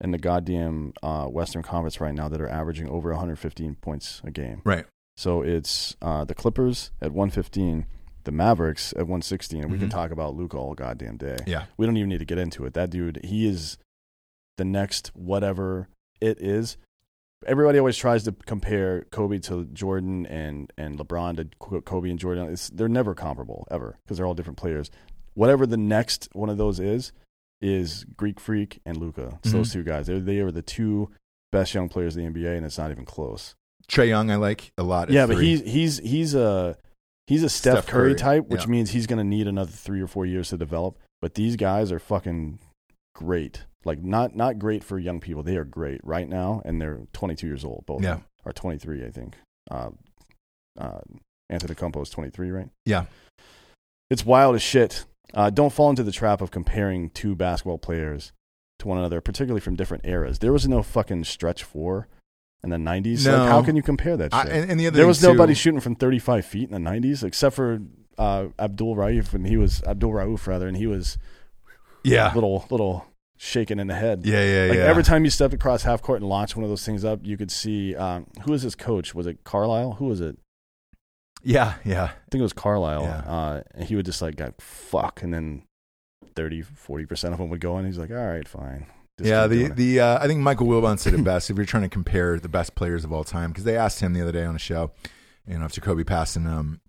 in 0.00 0.12
the 0.12 0.18
goddamn 0.18 0.92
uh, 1.02 1.26
Western 1.26 1.62
Conference 1.62 2.00
right 2.00 2.14
now 2.14 2.28
that 2.28 2.40
are 2.40 2.48
averaging 2.48 2.88
over 2.88 3.10
115 3.10 3.74
points 3.76 4.20
a 4.24 4.30
game. 4.30 4.62
Right. 4.64 4.86
So 5.16 5.42
it's 5.42 5.96
uh, 6.00 6.24
the 6.24 6.34
Clippers 6.34 6.90
at 7.02 7.12
115, 7.12 7.86
the 8.24 8.32
Mavericks 8.32 8.92
at 8.92 9.00
116, 9.06 9.62
and 9.62 9.70
we 9.72 9.78
can 9.78 9.88
Mhm. 9.88 9.92
talk 9.92 10.10
about 10.10 10.34
Luka 10.34 10.56
all 10.56 10.74
goddamn 10.74 11.16
day. 11.18 11.36
Yeah. 11.46 11.64
We 11.76 11.84
don't 11.86 11.96
even 11.98 12.08
need 12.08 12.18
to 12.20 12.24
get 12.24 12.38
into 12.38 12.64
it. 12.64 12.72
That 12.74 12.88
dude, 12.90 13.20
he 13.24 13.46
is 13.46 13.76
the 14.56 14.64
next 14.64 15.10
whatever 15.14 15.88
it 16.20 16.40
is. 16.40 16.76
Everybody 17.46 17.78
always 17.78 17.96
tries 17.96 18.24
to 18.24 18.32
compare 18.32 19.06
Kobe 19.10 19.38
to 19.40 19.64
Jordan 19.66 20.26
and, 20.26 20.70
and 20.76 20.98
LeBron 20.98 21.36
to 21.36 21.80
Kobe 21.80 22.10
and 22.10 22.18
Jordan. 22.18 22.50
It's, 22.50 22.68
they're 22.68 22.88
never 22.88 23.14
comparable 23.14 23.66
ever 23.70 23.98
because 24.04 24.18
they're 24.18 24.26
all 24.26 24.34
different 24.34 24.58
players. 24.58 24.90
Whatever 25.34 25.66
the 25.66 25.78
next 25.78 26.28
one 26.32 26.50
of 26.50 26.58
those 26.58 26.80
is, 26.80 27.12
is 27.62 28.04
Greek 28.16 28.40
Freak 28.40 28.80
and 28.84 28.96
Luka. 28.98 29.38
It's 29.42 29.52
those 29.52 29.70
mm-hmm. 29.70 29.80
two 29.80 29.84
guys. 29.84 30.06
They're, 30.06 30.20
they 30.20 30.40
are 30.40 30.50
the 30.50 30.62
two 30.62 31.10
best 31.50 31.74
young 31.74 31.88
players 31.88 32.16
in 32.16 32.32
the 32.32 32.40
NBA, 32.40 32.56
and 32.56 32.66
it's 32.66 32.78
not 32.78 32.90
even 32.90 33.04
close. 33.04 33.54
Trae 33.88 34.08
Young, 34.08 34.30
I 34.30 34.36
like 34.36 34.72
a 34.78 34.82
lot. 34.82 35.10
Yeah, 35.10 35.26
but 35.26 35.36
three. 35.36 35.46
he's 35.46 35.60
he's 35.62 35.98
he's 35.98 36.34
a 36.34 36.76
he's 37.26 37.42
a 37.42 37.48
Steph, 37.48 37.78
Steph 37.78 37.86
Curry, 37.86 38.10
Curry, 38.10 38.14
type, 38.14 38.48
which 38.48 38.62
yeah. 38.62 38.68
means 38.68 38.90
he's 38.90 39.06
going 39.06 39.18
to 39.18 39.24
need 39.24 39.48
another 39.48 39.70
three 39.70 40.00
or 40.00 40.06
four 40.06 40.26
years 40.26 40.50
to 40.50 40.56
develop. 40.56 40.98
But 41.20 41.34
these 41.34 41.56
guys 41.56 41.90
are 41.90 41.98
fucking 41.98 42.60
great. 43.14 43.64
Like 43.84 44.02
not 44.02 44.36
not 44.36 44.58
great 44.58 44.84
for 44.84 44.98
young 44.98 45.20
people. 45.20 45.42
They 45.42 45.56
are 45.56 45.64
great 45.64 46.00
right 46.04 46.28
now, 46.28 46.60
and 46.64 46.80
they're 46.80 47.00
22 47.12 47.46
years 47.46 47.64
old. 47.64 47.84
Both 47.86 48.02
Yeah. 48.02 48.18
are 48.44 48.52
23, 48.52 49.04
I 49.04 49.10
think. 49.10 49.36
Uh, 49.70 49.90
uh, 50.78 51.00
Antetokounmpo 51.50 52.02
is 52.02 52.10
23, 52.10 52.50
right? 52.50 52.68
Yeah. 52.84 53.06
It's 54.10 54.24
wild 54.26 54.54
as 54.54 54.62
shit. 54.62 55.04
Uh, 55.32 55.50
don't 55.50 55.72
fall 55.72 55.90
into 55.90 56.02
the 56.02 56.12
trap 56.12 56.40
of 56.40 56.50
comparing 56.50 57.10
two 57.10 57.34
basketball 57.34 57.78
players 57.78 58.32
to 58.80 58.88
one 58.88 58.98
another, 58.98 59.20
particularly 59.20 59.60
from 59.60 59.76
different 59.76 60.04
eras. 60.06 60.40
There 60.40 60.52
was 60.52 60.66
no 60.68 60.82
fucking 60.82 61.24
stretch 61.24 61.62
four 61.64 62.08
in 62.64 62.70
the 62.70 62.76
90s. 62.76 63.24
No. 63.26 63.38
Like, 63.38 63.48
how 63.48 63.62
can 63.62 63.76
you 63.76 63.82
compare 63.82 64.16
that 64.16 64.34
I, 64.34 64.42
and, 64.44 64.70
and 64.72 64.80
the 64.80 64.88
other 64.88 64.96
there 64.98 65.06
was 65.06 65.22
nobody 65.22 65.52
too- 65.52 65.58
shooting 65.58 65.80
from 65.80 65.94
35 65.96 66.44
feet 66.44 66.70
in 66.70 66.82
the 66.84 66.90
90s 66.90 67.22
except 67.24 67.54
for 67.56 67.80
uh, 68.18 68.48
Abdul 68.58 68.96
Rauf, 68.96 69.32
and 69.32 69.46
he 69.46 69.56
was 69.56 69.82
Abdul 69.84 70.10
Rauf 70.12 70.46
rather, 70.46 70.66
and 70.68 70.76
he 70.76 70.86
was 70.86 71.16
yeah, 72.04 72.32
little 72.34 72.66
little 72.70 73.06
shaken 73.42 73.80
in 73.80 73.86
the 73.86 73.94
head. 73.94 74.26
yeah, 74.26 74.44
yeah, 74.44 74.68
Like 74.68 74.76
yeah. 74.78 74.84
every 74.84 75.02
time 75.02 75.24
you 75.24 75.30
stepped 75.30 75.54
across 75.54 75.82
half 75.82 76.02
court 76.02 76.20
and 76.20 76.28
launched 76.28 76.56
one 76.56 76.62
of 76.62 76.68
those 76.68 76.84
things 76.84 77.06
up, 77.06 77.20
you 77.22 77.38
could 77.38 77.50
see 77.50 77.96
um, 77.96 78.26
who 78.44 78.52
was 78.52 78.60
his 78.60 78.74
coach? 78.74 79.14
Was 79.14 79.26
it 79.26 79.44
Carlisle? 79.44 79.92
Who 79.94 80.06
was 80.06 80.20
it? 80.20 80.36
yeah, 81.42 81.74
yeah. 81.86 82.04
I 82.04 82.28
think 82.30 82.40
it 82.40 82.42
was 82.42 82.52
Carlisle. 82.52 83.02
Yeah. 83.04 83.18
Uh, 83.20 83.62
and 83.74 83.88
he 83.88 83.96
would 83.96 84.04
just 84.04 84.20
like 84.20 84.36
go 84.36 84.52
fuck, 84.60 85.22
and 85.22 85.32
then 85.32 85.62
30, 86.36 86.60
40 86.62 87.06
percent 87.06 87.32
of 87.32 87.38
them 87.40 87.48
would 87.48 87.60
go 87.62 87.78
in. 87.78 87.86
He's 87.86 87.96
like, 87.98 88.10
all 88.10 88.16
right, 88.16 88.46
fine. 88.46 88.86
Just 89.18 89.30
yeah, 89.30 89.46
the 89.46 89.68
the 89.68 90.00
uh, 90.00 90.22
I 90.22 90.26
think 90.26 90.40
Michael 90.40 90.66
Wilbon 90.66 90.98
said 90.98 91.14
it 91.14 91.24
best. 91.24 91.48
if 91.48 91.56
you're 91.56 91.64
trying 91.64 91.82
to 91.84 91.88
compare 91.88 92.38
the 92.38 92.48
best 92.48 92.74
players 92.74 93.04
of 93.04 93.12
all 93.12 93.24
time, 93.24 93.50
because 93.52 93.64
they 93.64 93.76
asked 93.76 94.00
him 94.00 94.12
the 94.12 94.20
other 94.20 94.32
day 94.32 94.44
on 94.44 94.54
a 94.54 94.58
show, 94.58 94.92
you 95.46 95.56
know, 95.58 95.64
after 95.64 95.80
Kobe 95.80 96.04
passed, 96.04 96.36
and 96.36 96.46
um, 96.46 96.80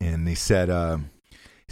and 0.00 0.28
he 0.28 0.36
said, 0.36 0.70
um, 0.70 1.10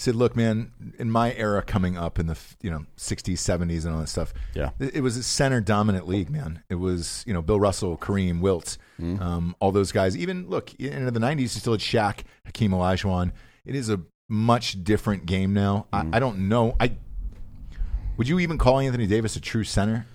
he 0.01 0.05
said, 0.05 0.17
look, 0.17 0.35
man, 0.35 0.73
in 0.99 1.11
my 1.11 1.35
era 1.35 1.63
coming 1.63 1.99
up 1.99 2.19
in 2.19 2.27
the 2.27 2.39
you 2.63 2.71
know 2.71 2.87
60s, 2.97 3.35
70s, 3.35 3.85
and 3.85 3.93
all 3.95 4.01
that 4.01 4.09
stuff, 4.09 4.33
Yeah. 4.55 4.71
it, 4.79 4.97
it 4.97 5.01
was 5.03 5.19
a 5.19 5.23
center 5.23 5.61
dominant 5.61 6.09
league, 6.09 6.31
man. 6.31 6.63
It 6.71 6.77
was 6.77 7.23
you 7.27 7.35
know 7.35 7.43
Bill 7.43 7.61
Russell, 7.61 7.99
Kareem, 7.99 8.41
Wilt, 8.41 8.79
Mhm. 8.99 9.21
um, 9.21 9.55
all 9.61 9.73
those 9.73 9.93
guys. 9.93 10.17
Even 10.17 10.49
look 10.49 10.73
into 10.81 11.11
the 11.11 11.21
90s, 11.21 11.41
you 11.41 11.49
still 11.49 11.75
had 11.75 11.81
Shaq, 11.81 12.21
Hakeem 12.47 12.71
Olajuwon. 12.73 13.33
It 13.67 13.75
is 13.75 13.91
a 13.91 14.01
much 14.29 14.83
different 14.83 15.27
game 15.27 15.53
now. 15.53 15.87
Mm-hmm. 15.93 16.15
I, 16.15 16.17
I 16.17 16.21
don't 16.21 16.49
know. 16.49 16.75
I 16.81 16.93
would 18.17 18.27
you 18.29 18.39
even 18.39 18.57
call 18.59 18.79
Anthony 18.79 19.07
Davis 19.07 19.37
a 19.37 19.41
true 19.41 19.65
center? 19.65 20.07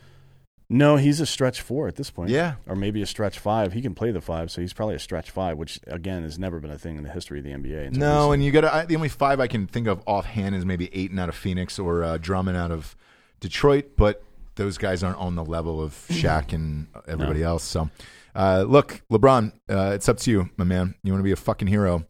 No, 0.70 0.96
he's 0.96 1.20
a 1.20 1.26
stretch 1.28 1.62
four 1.62 1.88
at 1.88 1.96
this 1.96 2.10
point. 2.10 2.30
Yeah. 2.32 2.56
or 2.66 2.76
maybe 2.76 3.02
a 3.02 3.06
stretch 3.06 3.38
five. 3.38 3.74
He 3.74 3.82
can 3.82 3.94
play 3.94 4.12
the 4.12 4.22
five, 4.22 4.50
so 4.50 4.62
he's 4.62 4.74
probably 4.74 4.96
a 4.96 5.00
stretch 5.00 5.30
five, 5.30 5.58
which 5.58 5.80
again 5.88 6.24
has 6.24 6.40
never 6.40 6.60
been 6.60 6.72
a 6.72 6.78
thing 6.78 6.98
in 6.98 7.04
the 7.04 7.12
history 7.12 7.38
of 7.40 7.46
the 7.46 7.52
NBA. 7.52 7.92
No, 7.92 8.08
recently. 8.30 8.34
and 8.34 8.44
you 8.46 8.52
got 8.52 8.82
to 8.82 8.88
the 8.88 8.96
only 8.96 9.10
five 9.10 9.40
I 9.40 9.48
can 9.48 9.68
think 9.68 9.88
of 9.88 10.02
offhand 10.08 10.56
is 10.56 10.66
maybe 10.66 10.90
Ayton 10.96 11.20
out 11.20 11.30
of 11.30 11.36
Phoenix 11.36 11.78
or 11.78 12.04
uh, 12.04 12.18
Drummond 12.18 12.58
out 12.58 12.72
of 12.72 12.96
Detroit, 13.40 13.92
but 13.96 14.24
those 14.56 14.78
guys 14.78 15.04
aren't 15.04 15.18
on 15.20 15.36
the 15.36 15.46
level 15.46 15.82
of 15.82 15.92
Shaq 16.10 16.52
and 16.54 16.88
everybody 17.08 17.44
else. 17.44 17.64
So, 17.64 17.90
uh, 18.34 18.66
look, 18.68 19.02
LeBron, 19.12 19.52
uh, 19.70 19.92
it's 19.94 20.10
up 20.10 20.18
to 20.20 20.32
you, 20.32 20.50
my 20.58 20.64
man. 20.66 20.96
You 21.04 21.12
want 21.12 21.20
to 21.20 21.26
be 21.26 21.32
a 21.32 21.36
fucking 21.36 21.68
hero? 21.68 22.06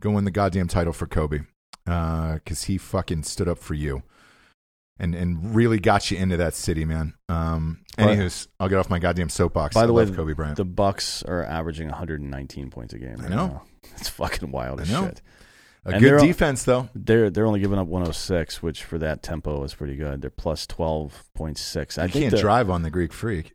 Go 0.00 0.10
win 0.10 0.24
the 0.24 0.30
goddamn 0.32 0.66
title 0.68 0.92
for 0.92 1.06
Kobe. 1.06 1.42
because 1.84 2.64
he 2.64 2.78
fucking 2.78 3.22
stood 3.22 3.48
up 3.48 3.58
for 3.58 3.74
you. 3.74 4.02
And, 4.98 5.14
and 5.14 5.54
really 5.54 5.80
got 5.80 6.10
you 6.10 6.18
into 6.18 6.36
that 6.36 6.54
city, 6.54 6.84
man. 6.84 7.14
Um, 7.28 7.80
anywho's, 7.98 8.46
I'll 8.60 8.68
get 8.68 8.78
off 8.78 8.88
my 8.90 8.98
goddamn 9.00 9.30
soapbox. 9.30 9.74
By 9.74 9.86
the 9.86 9.92
I 9.92 9.96
way, 9.96 10.04
love 10.04 10.14
Kobe 10.14 10.32
Bryant. 10.34 10.56
the 10.56 10.64
Bucks 10.64 11.22
are 11.24 11.42
averaging 11.42 11.88
119 11.88 12.70
points 12.70 12.92
a 12.94 12.98
game. 12.98 13.16
I 13.20 13.28
know. 13.28 13.46
now. 13.46 13.62
It's 13.96 14.08
fucking 14.10 14.52
wild 14.52 14.78
I 14.78 14.82
as 14.84 14.90
know. 14.92 15.06
shit. 15.06 15.22
a 15.86 15.90
and 15.92 16.00
good 16.00 16.20
defense, 16.20 16.62
though. 16.62 16.88
They're 16.94 17.30
they're 17.30 17.46
only 17.46 17.58
giving 17.58 17.78
up 17.80 17.88
106, 17.88 18.62
which 18.62 18.84
for 18.84 18.96
that 18.98 19.22
tempo 19.24 19.64
is 19.64 19.74
pretty 19.74 19.96
good. 19.96 20.20
They're 20.22 20.30
plus 20.30 20.66
12.6. 20.68 21.98
I 21.98 22.06
can't 22.08 22.30
the- 22.30 22.38
drive 22.40 22.70
on 22.70 22.82
the 22.82 22.90
Greek 22.90 23.12
Freak. 23.12 23.54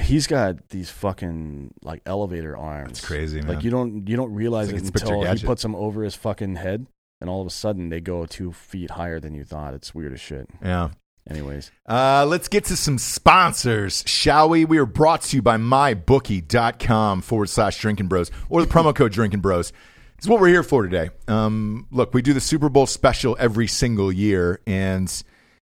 He's 0.00 0.26
got 0.26 0.68
these 0.68 0.88
fucking 0.88 1.74
like 1.82 2.00
elevator 2.06 2.56
arms. 2.56 2.90
It's 2.98 3.04
crazy, 3.06 3.40
man. 3.40 3.56
Like 3.56 3.64
you 3.64 3.70
don't 3.70 4.06
you 4.08 4.16
don't 4.16 4.32
realize 4.32 4.68
like 4.72 4.82
it 4.82 4.86
until 4.86 5.24
he 5.24 5.44
puts 5.44 5.62
them 5.62 5.74
over 5.74 6.02
his 6.02 6.14
fucking 6.14 6.56
head, 6.56 6.86
and 7.22 7.30
all 7.30 7.40
of 7.40 7.46
a 7.46 7.50
sudden 7.50 7.88
they 7.88 8.00
go 8.00 8.26
two 8.26 8.52
feet 8.52 8.90
higher 8.90 9.18
than 9.20 9.32
you 9.32 9.44
thought. 9.44 9.72
It's 9.72 9.94
weird 9.94 10.12
as 10.12 10.20
shit. 10.20 10.46
yeah. 10.62 10.90
Anyways, 11.30 11.70
Uh, 11.88 12.26
let's 12.28 12.48
get 12.48 12.64
to 12.64 12.76
some 12.76 12.98
sponsors, 12.98 14.02
shall 14.08 14.48
we? 14.48 14.64
We 14.64 14.78
are 14.78 14.86
brought 14.86 15.22
to 15.22 15.36
you 15.36 15.40
by 15.42 15.56
mybookie.com 15.56 17.22
forward 17.22 17.48
slash 17.48 17.78
drinking 17.78 18.08
bros 18.08 18.30
or 18.48 18.60
the 18.60 18.66
promo 18.66 18.92
code 18.94 19.12
drinking 19.12 19.38
bros. 19.40 19.72
Is 20.18 20.28
what 20.28 20.40
we're 20.40 20.48
here 20.48 20.62
for 20.64 20.82
today. 20.82 21.10
Um, 21.28 21.86
look, 21.92 22.12
we 22.14 22.22
do 22.22 22.32
the 22.32 22.40
Super 22.40 22.68
Bowl 22.68 22.86
special 22.86 23.36
every 23.40 23.66
single 23.68 24.12
year, 24.12 24.60
and 24.66 25.08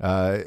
uh, 0.01 0.39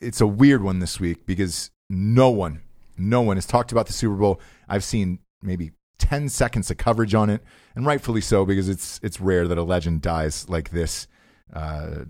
it's 0.00 0.20
a 0.20 0.26
weird 0.26 0.62
one 0.62 0.78
this 0.80 0.98
week 0.98 1.26
because 1.26 1.70
no 1.90 2.30
one, 2.30 2.60
no 2.96 3.20
one 3.22 3.36
has 3.36 3.46
talked 3.46 3.70
about 3.72 3.86
the 3.86 3.92
Super 3.92 4.16
Bowl. 4.16 4.40
I've 4.68 4.82
seen 4.84 5.18
maybe 5.42 5.72
10 6.02 6.28
seconds 6.28 6.70
of 6.70 6.76
coverage 6.76 7.14
on 7.14 7.30
it, 7.30 7.42
and 7.76 7.86
rightfully 7.86 8.20
so 8.20 8.44
because 8.44 8.68
it's 8.68 8.98
it's 9.02 9.20
rare 9.20 9.46
that 9.48 9.56
a 9.58 9.62
legend 9.62 10.02
dies 10.02 10.48
like 10.48 10.70
this. 10.70 11.06
Uh, 11.52 12.04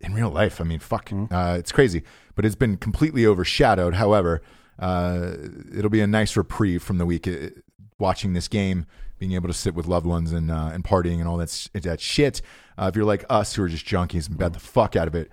in 0.00 0.14
real 0.14 0.30
life. 0.30 0.60
I 0.60 0.64
mean, 0.64 0.78
fuck, 0.78 1.10
Mhm. 1.10 1.30
uh, 1.30 1.58
it's 1.58 1.72
crazy, 1.72 2.02
but 2.34 2.46
it's 2.46 2.54
been 2.54 2.78
completely 2.78 3.26
overshadowed. 3.26 3.94
However, 3.94 4.40
uh, 4.78 5.32
it'll 5.76 5.90
be 5.90 6.00
a 6.00 6.06
nice 6.06 6.36
reprieve 6.38 6.82
from 6.82 6.96
the 6.96 7.04
week 7.04 7.28
uh, 7.28 7.50
watching 7.98 8.32
this 8.32 8.48
game, 8.48 8.86
being 9.18 9.32
able 9.32 9.46
to 9.48 9.52
sit 9.52 9.74
with 9.74 9.86
loved 9.86 10.06
ones 10.06 10.32
and 10.32 10.50
uh, 10.50 10.70
and 10.72 10.84
partying 10.84 11.18
and 11.20 11.28
all 11.28 11.36
that 11.36 11.68
that 11.74 12.00
shit. 12.00 12.40
Uh, 12.78 12.86
if 12.90 12.96
you're 12.96 13.04
like 13.04 13.24
us 13.28 13.54
who 13.54 13.62
are 13.62 13.68
just 13.68 13.84
junkies 13.84 14.26
and 14.26 14.38
bet 14.38 14.54
the 14.54 14.58
fuck 14.58 14.96
out 14.96 15.06
of 15.06 15.14
it, 15.14 15.30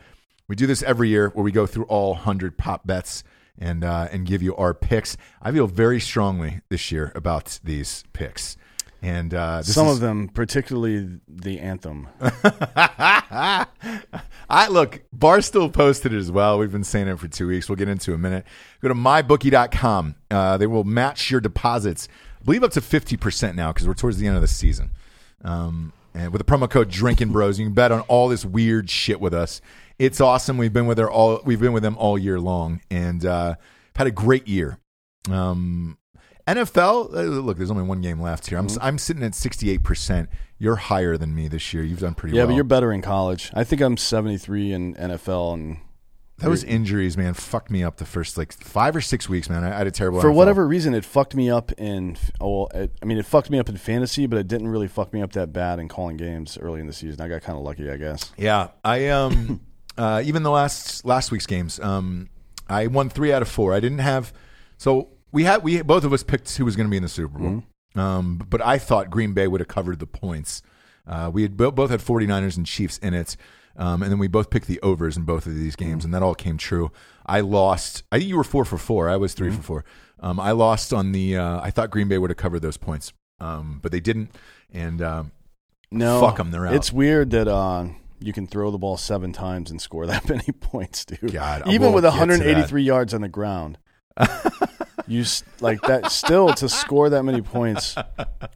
we 0.49 0.55
do 0.57 0.67
this 0.67 0.83
every 0.83 1.07
year 1.07 1.29
where 1.29 1.45
we 1.45 1.51
go 1.53 1.65
through 1.65 1.85
all 1.85 2.13
hundred 2.15 2.57
prop 2.57 2.85
bets 2.85 3.23
and 3.59 3.83
uh, 3.83 4.07
and 4.11 4.25
give 4.25 4.41
you 4.41 4.55
our 4.55 4.73
picks. 4.73 5.17
I 5.41 5.51
feel 5.51 5.67
very 5.67 5.99
strongly 5.99 6.61
this 6.69 6.91
year 6.91 7.11
about 7.15 7.59
these 7.63 8.03
picks. 8.13 8.57
And 9.01 9.31
uh, 9.33 9.57
this 9.59 9.75
some 9.75 9.87
is- 9.87 9.95
of 9.95 9.99
them, 10.01 10.27
particularly 10.29 11.19
the 11.27 11.59
anthem. 11.59 12.07
I 14.49 14.67
look, 14.69 15.01
Barstool 15.15 15.71
posted 15.71 16.13
it 16.13 16.17
as 16.17 16.31
well. 16.31 16.57
We've 16.57 16.71
been 16.71 16.83
saying 16.83 17.07
it 17.07 17.19
for 17.19 17.27
two 17.27 17.47
weeks. 17.47 17.69
We'll 17.69 17.75
get 17.75 17.89
into 17.89 18.11
it 18.11 18.15
in 18.15 18.19
a 18.19 18.23
minute. 18.23 18.45
Go 18.81 18.87
to 18.87 18.95
mybookie.com. 18.95 20.15
Uh, 20.31 20.57
they 20.57 20.67
will 20.67 20.83
match 20.83 21.29
your 21.29 21.41
deposits, 21.41 22.07
I 22.41 22.43
believe 22.45 22.63
up 22.63 22.71
to 22.71 22.81
50% 22.81 23.55
now 23.55 23.71
because 23.71 23.87
we're 23.87 23.93
towards 23.93 24.17
the 24.17 24.27
end 24.27 24.35
of 24.35 24.41
the 24.41 24.47
season. 24.47 24.91
Um, 25.43 25.93
and 26.13 26.31
with 26.31 26.39
the 26.43 26.51
promo 26.51 26.69
code 26.69 26.89
Drinking 26.89 27.29
Bros, 27.29 27.59
you 27.59 27.65
can 27.65 27.73
bet 27.73 27.91
on 27.91 28.01
all 28.01 28.29
this 28.29 28.43
weird 28.45 28.89
shit 28.89 29.19
with 29.21 29.33
us. 29.33 29.61
It's 29.99 30.21
awesome. 30.21 30.57
We've 30.57 30.73
been 30.73 30.85
with 30.85 30.97
her 30.99 31.09
all. 31.09 31.41
We've 31.43 31.59
been 31.59 31.73
with 31.73 31.83
them 31.83 31.97
all 31.97 32.17
year 32.17 32.39
long, 32.39 32.81
and 32.91 33.25
uh, 33.25 33.55
had 33.95 34.07
a 34.07 34.11
great 34.11 34.47
year. 34.47 34.79
Um, 35.29 35.97
NFL, 36.47 37.13
uh, 37.13 37.21
look, 37.41 37.57
there's 37.57 37.71
only 37.71 37.83
one 37.83 38.01
game 38.01 38.21
left 38.21 38.47
here. 38.47 38.57
I'm 38.57 38.67
I'm 38.79 38.97
sitting 38.97 39.23
at 39.23 39.35
68. 39.35 39.83
percent 39.83 40.29
You're 40.57 40.75
higher 40.77 41.17
than 41.17 41.35
me 41.35 41.47
this 41.47 41.73
year. 41.73 41.83
You've 41.83 41.99
done 41.99 42.13
pretty 42.13 42.35
Yeah, 42.35 42.43
well. 42.43 42.49
Yeah, 42.49 42.53
but 42.53 42.55
you're 42.55 42.63
better 42.63 42.93
in 42.93 43.01
college. 43.01 43.51
I 43.53 43.63
think 43.63 43.81
I'm 43.81 43.97
73 43.97 44.71
in 44.71 44.95
NFL, 44.95 45.53
and 45.55 45.77
Those 46.37 46.63
injuries, 46.63 47.17
man, 47.17 47.33
fucked 47.33 47.69
me 47.69 47.83
up 47.83 47.97
the 47.97 48.05
first 48.05 48.37
like 48.37 48.53
five 48.53 48.95
or 48.95 49.01
six 49.01 49.27
weeks, 49.27 49.49
man. 49.49 49.63
I, 49.65 49.73
I 49.73 49.77
had 49.79 49.87
a 49.87 49.91
terrible 49.91 50.21
for 50.21 50.29
NFL. 50.29 50.35
whatever 50.35 50.67
reason, 50.67 50.93
it 50.93 51.03
fucked 51.03 51.35
me 51.35 51.49
up 51.49 51.73
in. 51.73 52.15
Oh, 52.39 52.59
well, 52.59 52.67
it, 52.83 52.95
I 53.01 53.05
mean, 53.05 53.17
it 53.17 53.25
fucked 53.25 53.49
me 53.49 53.59
up 53.59 53.67
in 53.67 53.75
fantasy, 53.75 54.25
but 54.25 54.37
it 54.39 54.47
didn't 54.47 54.69
really 54.69 54.87
fuck 54.87 55.11
me 55.11 55.21
up 55.21 55.33
that 55.33 55.51
bad 55.51 55.79
in 55.79 55.89
calling 55.89 56.15
games 56.15 56.57
early 56.61 56.79
in 56.79 56.87
the 56.87 56.93
season. 56.93 57.19
I 57.19 57.27
got 57.27 57.41
kind 57.41 57.57
of 57.57 57.63
lucky, 57.65 57.89
I 57.89 57.97
guess. 57.97 58.31
Yeah, 58.37 58.69
I 58.85 59.07
um, 59.09 59.59
uh, 59.97 60.21
even 60.23 60.43
the 60.43 60.51
last 60.51 61.05
last 61.05 61.31
week's 61.31 61.45
games, 61.47 61.79
um, 61.79 62.29
I 62.69 62.87
won 62.87 63.09
three 63.09 63.31
out 63.33 63.41
of 63.41 63.47
four. 63.47 63.73
I 63.73 63.79
didn't 63.79 63.99
have, 63.99 64.33
so 64.77 65.09
we 65.31 65.43
had 65.43 65.63
we 65.63 65.81
both 65.81 66.03
of 66.03 66.13
us 66.13 66.23
picked 66.23 66.55
who 66.57 66.65
was 66.65 66.75
going 66.75 66.87
to 66.87 66.91
be 66.91 66.97
in 66.97 67.03
the 67.03 67.09
Super 67.09 67.37
Bowl. 67.39 67.63
Um, 67.95 68.37
but 68.49 68.61
I 68.61 68.77
thought 68.77 69.09
Green 69.09 69.33
Bay 69.33 69.47
would 69.47 69.59
have 69.61 69.67
covered 69.67 69.99
the 69.99 70.05
points. 70.07 70.61
Uh, 71.07 71.31
we 71.33 71.41
had 71.41 71.55
both 71.57 71.89
had 71.89 71.99
49ers 72.01 72.57
and 72.57 72.65
Chiefs 72.65 72.97
in 72.99 73.13
it. 73.13 73.37
Um, 73.79 74.01
and 74.01 74.11
then 74.11 74.17
we 74.17 74.27
both 74.27 74.49
picked 74.49 74.65
the 74.67 74.79
overs 74.81 75.17
in 75.17 75.23
both 75.23 75.45
of 75.45 75.53
these 75.53 75.75
games, 75.75 76.03
and 76.03 76.11
that 76.13 76.23
all 76.23 76.33
came 76.33 76.57
true. 76.57 76.91
I 77.27 77.41
lost. 77.41 78.01
I 78.11 78.17
think 78.17 78.27
you 78.27 78.35
were 78.35 78.43
four 78.43 78.65
for 78.65 78.77
four. 78.79 79.07
I 79.07 79.17
was 79.17 79.35
3 79.35 79.51
for 79.51 79.61
four. 79.61 79.85
Um, 80.19 80.39
I 80.39 80.49
lost 80.51 80.93
on 80.93 81.11
the. 81.11 81.37
Uh, 81.37 81.61
I 81.61 81.69
thought 81.69 81.91
Green 81.91 82.07
Bay 82.07 82.17
would 82.17 82.31
have 82.31 82.37
covered 82.37 82.61
those 82.63 82.77
points, 82.77 83.13
um, 83.39 83.79
but 83.83 83.91
they 83.91 83.99
didn't. 83.99 84.31
And 84.73 84.99
um, 85.03 85.31
No, 85.91 86.19
Fuck 86.19 86.39
'em, 86.39 86.49
they're 86.49 86.65
out. 86.65 86.73
It's 86.73 86.91
weird 86.91 87.29
that 87.31 87.47
uh, 87.47 87.89
you 88.19 88.33
can 88.33 88.47
throw 88.47 88.71
the 88.71 88.77
ball 88.77 88.97
seven 88.97 89.31
times 89.33 89.71
and 89.71 89.81
score 89.81 90.05
that 90.07 90.27
many 90.29 90.51
points, 90.59 91.05
dude. 91.05 91.33
God, 91.33 91.63
even 91.67 91.93
we'll 91.93 91.93
with 91.93 92.03
get 92.03 92.11
to 92.11 92.17
that. 92.17 92.19
183 92.19 92.83
yards 92.83 93.13
on 93.13 93.21
the 93.21 93.27
ground, 93.27 93.77
you 95.07 95.23
like 95.61 95.81
that. 95.83 96.11
Still 96.11 96.53
to 96.55 96.69
score 96.69 97.09
that 97.09 97.23
many 97.23 97.41
points 97.41 97.95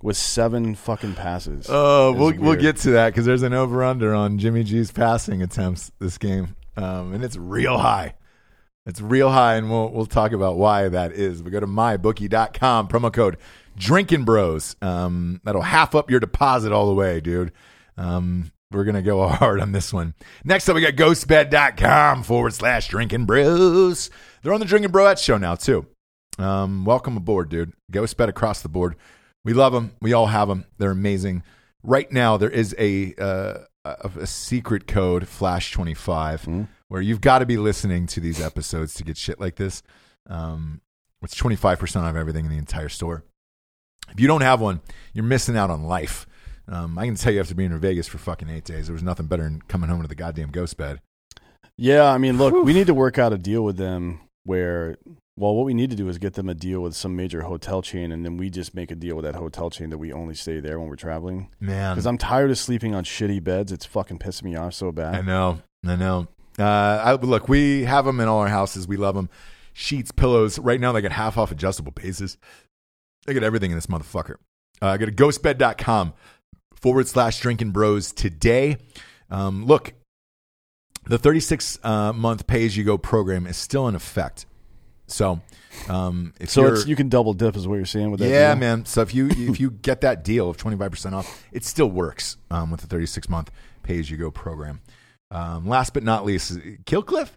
with 0.02 0.18
seven 0.18 0.76
fucking 0.76 1.16
passes. 1.16 1.68
Oh, 1.70 2.14
we'll 2.14 2.36
we'll 2.36 2.56
get 2.56 2.78
to 2.78 2.92
that 2.92 3.10
because 3.10 3.26
there's 3.26 3.44
an 3.44 3.54
over 3.54 3.84
under 3.84 4.14
on 4.14 4.38
Jimmy 4.38 4.64
G's 4.64 4.92
passing 4.92 5.42
attempts 5.42 5.92
this 6.00 6.18
game, 6.18 6.56
um, 6.78 7.14
and 7.14 7.24
it's 7.24 7.38
real 7.38 7.78
high. 7.78 8.16
It's 8.88 9.00
real 9.00 9.30
high, 9.30 9.56
and 9.56 9.70
we'll 9.70 9.90
we'll 9.92 10.08
talk 10.08 10.32
about 10.32 10.58
why 10.58 10.90
that 10.90 11.12
is. 11.12 11.44
We 11.44 11.52
go 11.52 11.60
to 11.60 11.68
mybookie.com 11.68 12.88
promo 12.88 13.14
code 13.14 13.38
Drinking 13.78 14.26
Bros. 14.26 14.76
Um, 14.82 15.40
that'll 15.44 15.62
half 15.62 15.94
up 15.96 16.10
your 16.10 16.20
deposit 16.20 16.72
all 16.72 16.88
the 16.88 16.94
way, 16.94 17.22
dude. 17.22 17.52
Um, 17.98 18.52
we're 18.72 18.84
gonna 18.84 19.02
go 19.02 19.28
hard 19.30 19.60
on 19.60 19.72
this 19.72 19.94
one. 19.94 20.14
Next 20.44 20.68
up, 20.70 20.76
we 20.76 20.82
got 20.82 20.96
ghostbed.com 20.96 22.24
forward 22.24 22.54
slash 22.54 22.88
Drinking 22.88 23.26
Bros. 23.26 24.10
They're 24.42 24.54
on 24.54 24.60
the 24.60 24.66
Drinking 24.66 24.92
Broettes 24.92 25.24
show 25.24 25.38
now 25.38 25.56
too. 25.56 25.86
Um, 26.40 26.86
welcome 26.86 27.18
aboard, 27.18 27.50
dude. 27.50 27.74
Ghostbed 27.92 28.30
across 28.30 28.62
the 28.62 28.70
board. 28.70 28.96
We 29.44 29.54
love 29.54 29.74
them. 29.74 29.92
We 30.02 30.14
all 30.14 30.28
have 30.28 30.48
them. 30.48 30.66
They're 30.78 30.92
amazing. 30.92 31.44
Right 31.84 32.12
now, 32.12 32.38
there 32.38 32.50
is 32.50 32.76
a 32.78 33.14
uh, 33.20 33.58
a, 33.86 34.12
a 34.22 34.28
secret 34.28 34.88
code 34.88 35.28
Flash 35.28 35.72
twenty 35.72 35.94
five 35.94 36.48
where 36.88 37.02
you've 37.02 37.22
got 37.22 37.40
to 37.40 37.46
be 37.46 37.58
listening 37.58 38.06
to 38.08 38.20
these 38.20 38.42
episodes 38.42 38.94
to 38.96 39.04
get 39.04 39.18
shit 39.18 39.40
like 39.40 39.56
this. 39.56 39.82
Um, 40.28 40.82
it's 41.22 41.36
twenty 41.36 41.56
five 41.56 41.80
percent 41.80 42.06
off 42.06 42.16
everything 42.16 42.46
in 42.46 42.52
the 42.52 42.58
entire 42.58 42.90
store. 42.90 43.24
If 44.12 44.20
you 44.20 44.28
don't 44.28 44.42
have 44.42 44.62
one, 44.62 44.82
you're 45.14 45.24
missing 45.24 45.58
out 45.58 45.70
on 45.70 45.84
life. 45.84 46.28
Um, 46.68 46.98
I 46.98 47.06
can 47.06 47.16
tell 47.16 47.34
you 47.34 47.40
after 47.40 47.56
being 47.56 47.72
in 47.72 47.80
Vegas 47.80 48.08
for 48.08 48.18
fucking 48.18 48.50
eight 48.50 48.64
days, 48.64 48.88
there 48.88 48.94
was 48.94 49.04
nothing 49.04 49.26
better 49.28 49.44
than 49.44 49.62
coming 49.64 49.90
home 49.90 50.02
to 50.02 50.08
the 50.08 50.16
goddamn 50.16 50.52
ghost 50.52 50.78
bed. 50.78 51.02
Yeah, 51.78 52.06
I 52.12 52.18
mean, 52.18 52.38
look, 52.38 52.54
we 52.64 52.74
need 52.74 52.88
to 52.88 52.94
work 52.94 53.18
out 53.18 53.34
a 53.34 53.38
deal 53.38 53.64
with 53.64 53.78
them 53.78 54.20
where, 54.44 54.98
well, 55.38 55.56
what 55.56 55.66
we 55.66 55.74
need 55.74 55.90
to 55.90 55.96
do 55.96 56.08
is 56.10 56.18
get 56.18 56.34
them 56.34 56.50
a 56.50 56.54
deal 56.54 56.82
with 56.82 56.96
some 56.96 57.16
major 57.16 57.42
hotel 57.42 57.82
chain, 57.82 58.12
and 58.12 58.24
then 58.24 58.38
we 58.38 58.50
just 58.50 58.76
make 58.76 58.92
a 58.92 58.96
deal 58.96 59.16
with 59.16 59.26
that 59.26 59.36
hotel 59.36 59.70
chain 59.70 59.90
that 59.90 59.98
we 59.98 60.14
only 60.14 60.36
stay 60.36 60.60
there 60.60 60.80
when 60.80 60.88
we're 60.90 60.96
traveling. 60.96 61.50
Man, 61.60 61.96
Because 61.96 62.06
I'm 62.06 62.18
tired 62.18 62.52
of 62.52 62.58
sleeping 62.58 62.94
on 62.94 63.04
shitty 63.04 63.44
beds. 63.44 63.72
It's 63.72 63.86
fucking 63.86 64.20
pissing 64.20 64.44
me 64.44 64.56
off 64.56 64.74
so 64.74 64.92
bad. 64.92 65.16
I 65.16 65.22
know. 65.22 65.62
I 65.86 65.96
know. 65.96 66.28
Uh, 66.60 66.64
I, 66.64 67.14
look, 67.14 67.50
we 67.50 67.86
have 67.86 68.06
them 68.06 68.20
in 68.20 68.28
all 68.28 68.40
our 68.40 68.48
houses. 68.50 68.88
We 68.88 68.98
love 68.98 69.16
them. 69.16 69.30
Sheets, 69.74 70.12
pillows. 70.12 70.60
Right 70.60 70.80
now, 70.80 70.92
they 70.92 71.02
get 71.02 71.14
half 71.14 71.38
off 71.38 71.52
adjustable 71.52 71.94
bases. 71.94 72.38
They 73.26 73.34
get 73.34 73.44
everything 73.44 73.72
in 73.72 73.78
this 73.78 73.88
motherfucker. 73.88 74.36
Uh, 74.82 74.98
go 74.98 75.06
to 75.06 75.12
ghostbed.com 75.12 76.14
forward 76.82 77.08
slash 77.08 77.40
drinking 77.40 77.72
bros 77.72 78.12
today. 78.12 78.78
Um, 79.30 79.66
look, 79.66 79.94
the 81.06 81.18
36 81.18 81.80
uh, 81.84 82.14
month 82.14 82.48
pay 82.48 82.66
as 82.66 82.76
you 82.76 82.84
go 82.84 82.98
program 82.98 83.48
is 83.48 83.58
still 83.58 83.88
in 83.88 83.96
effect. 83.96 84.46
So, 85.08 85.42
um, 85.90 86.34
if 86.40 86.50
So 86.50 86.76
you 86.86 86.96
can 86.96 87.10
double 87.10 87.34
dip, 87.34 87.56
is 87.58 87.68
what 87.68 87.76
you're 87.76 87.86
saying 87.86 88.12
with 88.12 88.22
that. 88.22 88.30
yeah, 88.30 88.54
deal? 88.54 88.60
man. 88.60 88.86
So 88.86 89.02
if 89.02 89.14
you 89.14 89.28
if 89.30 89.60
you 89.60 89.72
get 89.82 90.02
that 90.02 90.24
deal 90.24 90.50
of 90.50 90.58
twenty 90.58 90.78
five 90.78 90.92
percent 90.92 91.16
off, 91.16 91.44
it 91.52 91.66
still 91.66 91.92
works 91.92 92.38
um, 92.50 92.72
with 92.72 92.82
the 92.82 92.88
thirty 92.88 93.06
six 93.06 93.28
month 93.28 93.52
pay 93.84 94.00
as 94.00 94.10
you 94.10 94.18
go 94.18 94.32
program. 94.32 94.82
Um, 95.30 95.68
last 95.68 95.94
but 95.94 96.04
not 96.04 96.26
least, 96.26 96.54
Killcliff. 96.86 97.32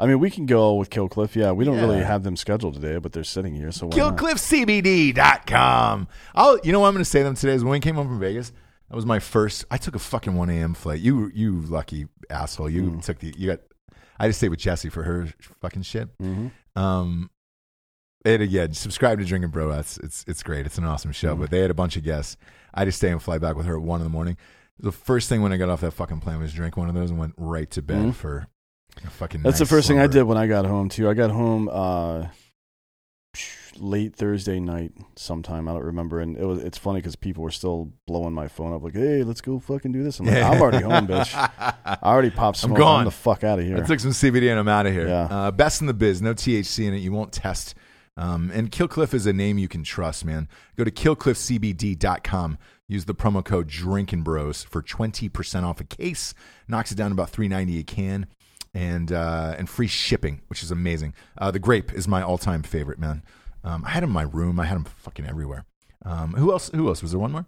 I 0.00 0.06
mean, 0.06 0.18
we 0.18 0.30
can 0.30 0.46
go 0.46 0.74
with 0.74 0.90
Killcliff. 0.90 1.34
Yeah, 1.34 1.52
we 1.52 1.64
don't 1.64 1.78
really 1.80 2.02
have 2.02 2.22
them 2.22 2.36
scheduled 2.36 2.74
today, 2.74 2.96
but 2.98 3.12
they're 3.12 3.22
sitting 3.22 3.54
here, 3.54 3.70
so 3.70 3.86
why? 3.86 3.96
KillcliffCBD.com. 3.96 6.08
I'll, 6.34 6.58
you 6.64 6.72
know 6.72 6.80
what 6.80 6.88
I'm 6.88 6.94
going 6.94 7.04
to 7.04 7.10
say 7.10 7.22
them 7.22 7.36
today 7.36 7.52
is 7.52 7.62
when 7.62 7.70
we 7.72 7.80
came 7.80 7.94
home 7.94 8.08
from 8.08 8.18
Vegas, 8.18 8.50
that 8.88 8.96
was 8.96 9.06
my 9.06 9.18
first. 9.18 9.64
I 9.70 9.76
took 9.76 9.94
a 9.94 9.98
fucking 9.98 10.34
1 10.34 10.50
a.m. 10.50 10.74
flight. 10.74 11.00
You, 11.00 11.30
you 11.34 11.60
lucky 11.62 12.06
asshole. 12.30 12.68
You 12.70 12.82
Mm. 12.84 13.04
took 13.04 13.18
the, 13.18 13.34
you 13.36 13.48
got, 13.48 13.60
I 14.18 14.26
just 14.28 14.38
stayed 14.38 14.48
with 14.50 14.60
Jesse 14.60 14.88
for 14.90 15.02
her 15.02 15.28
fucking 15.60 15.82
shit. 15.82 16.08
Mhm. 16.18 16.50
Um, 16.76 17.30
and 18.24 18.42
again, 18.42 18.72
subscribe 18.74 19.18
to 19.18 19.24
Drinking 19.24 19.50
Bro. 19.50 19.70
It's, 19.72 19.98
it's, 19.98 20.24
it's 20.28 20.42
great. 20.42 20.66
It's 20.66 20.78
an 20.78 20.84
awesome 20.84 21.12
show. 21.12 21.34
Mhm. 21.36 21.40
But 21.40 21.50
they 21.50 21.60
had 21.60 21.70
a 21.70 21.74
bunch 21.74 21.96
of 21.96 22.04
guests. 22.04 22.36
I 22.72 22.84
just 22.84 22.98
stay 22.98 23.10
and 23.10 23.22
fly 23.22 23.38
back 23.38 23.56
with 23.56 23.66
her 23.66 23.76
at 23.76 23.82
one 23.82 24.00
in 24.00 24.04
the 24.04 24.10
morning. 24.10 24.36
The 24.78 24.92
first 24.92 25.28
thing 25.28 25.40
when 25.42 25.52
I 25.52 25.56
got 25.56 25.68
off 25.68 25.80
that 25.82 25.92
fucking 25.92 26.20
plane 26.20 26.40
was 26.40 26.52
drink 26.52 26.76
one 26.76 26.88
of 26.88 26.94
those 26.94 27.10
and 27.10 27.18
went 27.18 27.34
right 27.36 27.70
to 27.72 27.82
bed 27.82 28.06
Mhm. 28.06 28.14
for 28.14 28.46
a 29.04 29.10
fucking. 29.10 29.42
That's 29.42 29.58
the 29.58 29.64
nice 29.64 29.70
first 29.70 29.88
thing 29.88 29.98
I 30.00 30.06
did 30.08 30.22
when 30.24 30.36
I 30.38 30.46
got 30.46 30.64
home 30.66 30.88
too. 30.88 31.08
I 31.08 31.14
got 31.14 31.30
home 31.30 31.68
uh, 31.70 32.26
late 33.78 34.14
Thursday 34.14 34.60
night 34.60 34.92
sometime. 35.16 35.68
I 35.68 35.72
don't 35.72 35.84
remember, 35.84 36.20
and 36.20 36.36
it 36.36 36.44
was. 36.44 36.62
It's 36.62 36.78
funny 36.78 37.00
because 37.00 37.16
people 37.16 37.42
were 37.42 37.50
still 37.50 37.92
blowing 38.06 38.32
my 38.34 38.48
phone 38.48 38.72
up, 38.72 38.82
like, 38.82 38.94
"Hey, 38.94 39.22
let's 39.22 39.40
go 39.40 39.58
fucking 39.58 39.92
do 39.92 40.02
this." 40.02 40.20
I'm 40.20 40.26
like, 40.26 40.42
"I'm 40.42 40.60
already 40.60 40.84
home, 40.84 41.06
bitch. 41.06 41.34
I 41.84 41.98
already 42.02 42.30
popped 42.30 42.62
I'm 42.64 42.70
smoke. 42.70 42.78
gone. 42.78 43.04
the 43.04 43.10
fuck 43.10 43.44
out 43.44 43.58
of 43.58 43.64
here." 43.64 43.76
I 43.76 43.86
took 43.86 44.00
some 44.00 44.12
CBD 44.12 44.50
and 44.50 44.58
I'm 44.58 44.68
out 44.68 44.86
of 44.86 44.92
here. 44.92 45.08
Yeah. 45.08 45.28
Uh, 45.30 45.50
best 45.50 45.80
in 45.80 45.86
the 45.86 45.94
biz, 45.94 46.22
no 46.22 46.34
THC 46.34 46.86
in 46.86 46.94
it. 46.94 46.98
You 46.98 47.12
won't 47.12 47.32
test. 47.32 47.74
Um, 48.16 48.52
and 48.54 48.70
Killcliff 48.70 49.12
is 49.12 49.26
a 49.26 49.32
name 49.32 49.58
you 49.58 49.66
can 49.68 49.82
trust, 49.82 50.24
man. 50.24 50.48
Go 50.76 50.84
to 50.84 50.90
killcliffcbd.com. 50.90 52.58
Use 52.86 53.06
the 53.06 53.14
promo 53.14 53.44
code 53.44 53.66
Drinking 53.66 54.22
Bros 54.22 54.62
for 54.62 54.82
20% 54.82 55.64
off 55.64 55.80
a 55.80 55.84
case. 55.84 56.34
Knocks 56.68 56.92
it 56.92 56.96
down 56.96 57.10
to 57.10 57.14
about 57.14 57.30
390 57.30 57.80
a 57.80 57.82
can. 57.82 58.26
And, 58.72 59.12
uh, 59.12 59.54
and 59.56 59.68
free 59.68 59.86
shipping, 59.86 60.42
which 60.48 60.62
is 60.62 60.70
amazing. 60.72 61.14
Uh, 61.38 61.50
the 61.52 61.60
grape 61.60 61.92
is 61.92 62.08
my 62.08 62.22
all 62.22 62.38
time 62.38 62.62
favorite, 62.62 62.98
man. 62.98 63.22
Um, 63.64 63.84
I 63.84 63.90
had 63.90 64.02
them 64.02 64.10
in 64.10 64.14
my 64.14 64.22
room. 64.22 64.60
I 64.60 64.66
had 64.66 64.76
them 64.76 64.84
fucking 64.84 65.26
everywhere. 65.26 65.64
Um, 66.04 66.34
who 66.34 66.52
else? 66.52 66.70
Who 66.74 66.86
else? 66.88 67.02
Was 67.02 67.10
there 67.12 67.20
one 67.20 67.32
more? 67.32 67.46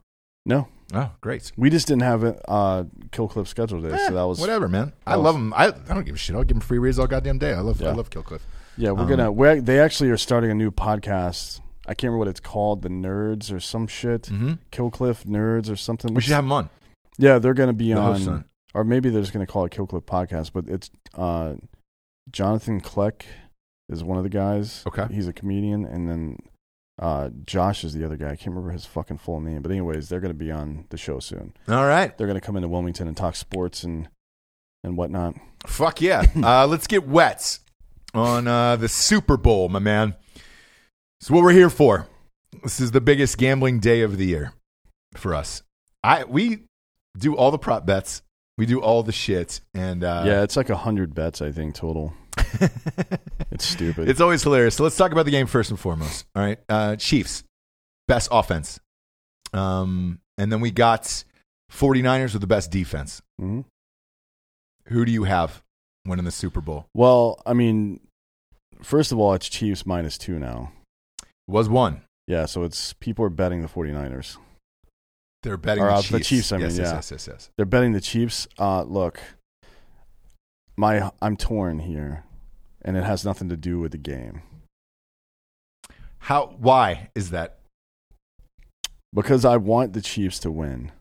no, 0.49 0.69
Oh, 0.95 1.11
great. 1.21 1.51
we 1.57 1.69
just 1.71 1.89
didn't 1.89 2.03
have 2.03 2.23
it. 2.25 2.41
Uh, 2.49 2.85
Kill 3.11 3.27
Cliff 3.29 3.49
scheduled 3.49 3.83
today, 3.83 3.97
Eh, 3.97 4.07
so 4.09 4.15
that 4.15 4.23
was 4.23 4.39
whatever, 4.41 4.69
man. 4.69 4.93
I 5.07 5.17
was- 5.17 5.25
love 5.25 5.35
them. 5.35 5.53
I, 5.55 5.67
I 5.67 5.95
don't 5.95 6.05
give 6.07 6.15
a 6.15 6.19
shit. 6.19 6.37
I'll 6.37 6.45
give 6.45 6.55
them 6.57 6.61
free 6.61 6.79
reads 6.79 6.99
all 6.99 7.07
goddamn 7.09 7.39
day. 7.39 7.53
I 7.53 7.61
love 7.61 7.83
I 7.83 7.87
Yeah. 7.87 7.93
love 7.95 8.11
Killcliff. 8.11 8.41
Yeah, 8.77 8.93
we're 8.93 9.03
Um, 9.03 9.09
gonna. 9.09 9.33
We're, 9.33 9.61
they 9.61 9.81
actually 9.81 10.11
are 10.11 10.17
starting 10.17 10.51
a 10.51 10.55
new 10.55 10.71
podcast. 10.71 11.61
I 11.89 11.95
can't 11.95 12.05
remember 12.05 12.19
what 12.19 12.29
it's 12.29 12.41
called, 12.41 12.83
the 12.83 12.89
Nerds 12.89 13.53
or 13.53 13.59
some 13.61 13.87
shit. 13.87 14.23
Mm-hmm. 14.23 14.53
Killcliff 14.73 15.25
Nerds 15.25 15.71
or 15.71 15.77
something. 15.77 16.15
We 16.15 16.21
should 16.21 16.33
have 16.35 16.45
him 16.45 16.53
on. 16.53 16.71
Yeah, 17.19 17.39
they're 17.39 17.55
gonna 17.55 17.73
be 17.73 17.93
The 17.93 17.99
on, 17.99 18.45
or 18.75 18.85
maybe 18.85 19.11
they're 19.11 19.23
just 19.23 19.33
gonna 19.33 19.47
call 19.47 19.65
it 19.65 19.73
Killcliff 19.73 20.03
Podcast. 20.05 20.51
But 20.53 20.69
it's 20.69 20.91
uh, 21.15 21.55
Jonathan 22.31 22.81
Kleck 22.81 23.23
is 23.89 24.03
one 24.03 24.19
of 24.19 24.25
the 24.25 24.31
guys. 24.31 24.83
Okay. 24.87 25.07
he's 25.13 25.29
a 25.29 25.33
comedian, 25.33 25.85
and 25.85 26.09
then 26.09 26.39
uh, 26.99 27.31
Josh 27.45 27.85
is 27.85 27.95
the 27.95 28.05
other 28.05 28.17
guy. 28.17 28.27
I 28.27 28.37
can't 28.37 28.49
remember 28.49 28.71
his 28.71 28.87
fucking 28.87 29.19
full 29.19 29.41
name. 29.41 29.63
But 29.63 29.71
anyways, 29.71 30.09
they're 30.09 30.21
gonna 30.21 30.35
be 30.35 30.51
on 30.51 30.87
the 30.91 30.97
show 30.97 31.19
soon. 31.19 31.55
All 31.69 31.87
right. 31.87 32.17
They're 32.17 32.27
gonna 32.27 32.41
come 32.41 32.57
into 32.57 32.69
Wilmington 32.69 33.07
and 33.07 33.17
talk 33.17 33.37
sports 33.37 33.85
and 33.85 34.09
and 34.83 34.97
whatnot. 34.97 35.35
Fuck 35.67 36.01
yeah. 36.01 36.25
uh, 36.43 36.67
let's 36.67 36.87
get 36.87 37.07
wet 37.07 37.59
on 38.15 38.49
uh, 38.49 38.77
the 38.77 38.89
Super 38.89 39.37
Bowl, 39.37 39.69
my 39.69 39.79
man. 39.79 40.15
It's 41.21 41.31
what 41.31 41.43
we're 41.43 41.53
here 41.53 41.71
for. 41.71 42.09
This 42.63 42.81
is 42.81 42.93
the 42.93 43.01
biggest 43.01 43.37
gambling 43.39 43.81
day 43.81 44.01
of 44.01 44.17
the 44.17 44.27
year 44.27 44.53
for 45.15 45.35
us. 45.35 45.63
I 46.03 46.25
we 46.25 46.65
do 47.19 47.37
all 47.37 47.51
the 47.51 47.59
prop 47.59 47.85
bets. 47.85 48.23
We 48.59 48.65
do 48.65 48.81
all 48.81 49.03
the 49.03 49.13
shit, 49.13 49.61
and 49.75 50.03
uh, 50.03 50.23
yeah, 50.25 50.43
it's 50.43 50.57
like 50.57 50.71
a 50.71 50.77
hundred 50.77 51.15
bets 51.15 51.43
I 51.43 51.53
think 51.53 51.75
total. 51.75 52.15
It's 53.53 53.65
stupid. 53.65 54.09
it's 54.11 54.21
always 54.21 54.43
hilarious. 54.43 54.75
So 54.75 54.83
let's 54.83 54.97
talk 54.97 55.13
about 55.13 55.25
the 55.25 55.31
game 55.31 55.47
first 55.47 55.71
and 55.71 55.81
foremost. 55.81 56.27
All 56.35 56.43
right, 56.43 56.59
uh, 56.69 56.97
Chiefs, 56.97 57.43
best 58.07 58.29
offense, 58.31 58.81
um, 59.55 60.19
and 60.37 60.53
then 60.53 60.61
we 60.61 60.71
got 60.71 61.25
49ers 61.73 62.33
with 62.33 62.41
the 62.43 62.47
best 62.47 62.71
defense. 62.71 63.23
hmm 63.39 63.63
Who 64.89 65.05
do 65.07 65.13
you 65.13 65.25
have 65.25 65.63
winning 66.07 66.25
the 66.27 66.31
Super 66.33 66.61
Bowl? 66.61 66.87
Well, 66.93 67.41
I 67.47 67.55
mean, 67.55 68.01
first 68.83 69.11
of 69.11 69.19
all, 69.19 69.33
it's 69.33 69.49
Chiefs 69.49 69.87
minus 69.87 70.19
two 70.19 70.39
now. 70.39 70.73
Was 71.49 71.69
one. 71.69 72.03
Yeah, 72.27 72.45
so 72.47 72.65
it's 72.65 72.93
people 72.95 73.25
are 73.25 73.31
betting 73.31 73.63
the 73.63 73.69
49ers. 73.69 74.37
They're 75.45 75.57
betting 75.57 75.83
Or, 75.85 75.89
the 75.89 75.95
uh, 75.95 76.03
Chiefs. 76.03 76.11
the 76.11 76.21
Chiefs, 76.21 76.53
I 76.53 76.57
mean, 76.57 76.67
yes, 76.67 76.77
yeah. 76.79 76.83
yes, 76.85 76.93
yes, 76.95 77.11
yes, 77.13 77.29
yes. 77.33 77.51
They're 77.57 77.65
betting 77.67 77.93
the 77.93 78.01
Chiefs. 78.01 78.49
Uh, 78.59 78.83
look, 78.83 79.21
my 80.77 81.11
I'm 81.23 81.37
torn 81.37 81.79
here, 81.79 82.25
and 82.87 82.97
it 82.97 83.05
has 83.05 83.25
nothing 83.25 83.49
to 83.51 83.57
do 83.57 83.79
with 83.81 83.93
the 83.93 83.99
game 83.99 84.41
How? 86.19 86.55
Why 86.59 87.11
is 87.15 87.31
that? 87.31 87.59
because 89.15 89.45
I 89.45 89.57
want 89.57 89.93
the 89.95 90.03
Chiefs 90.03 90.39
to 90.41 90.51
win. 90.51 90.93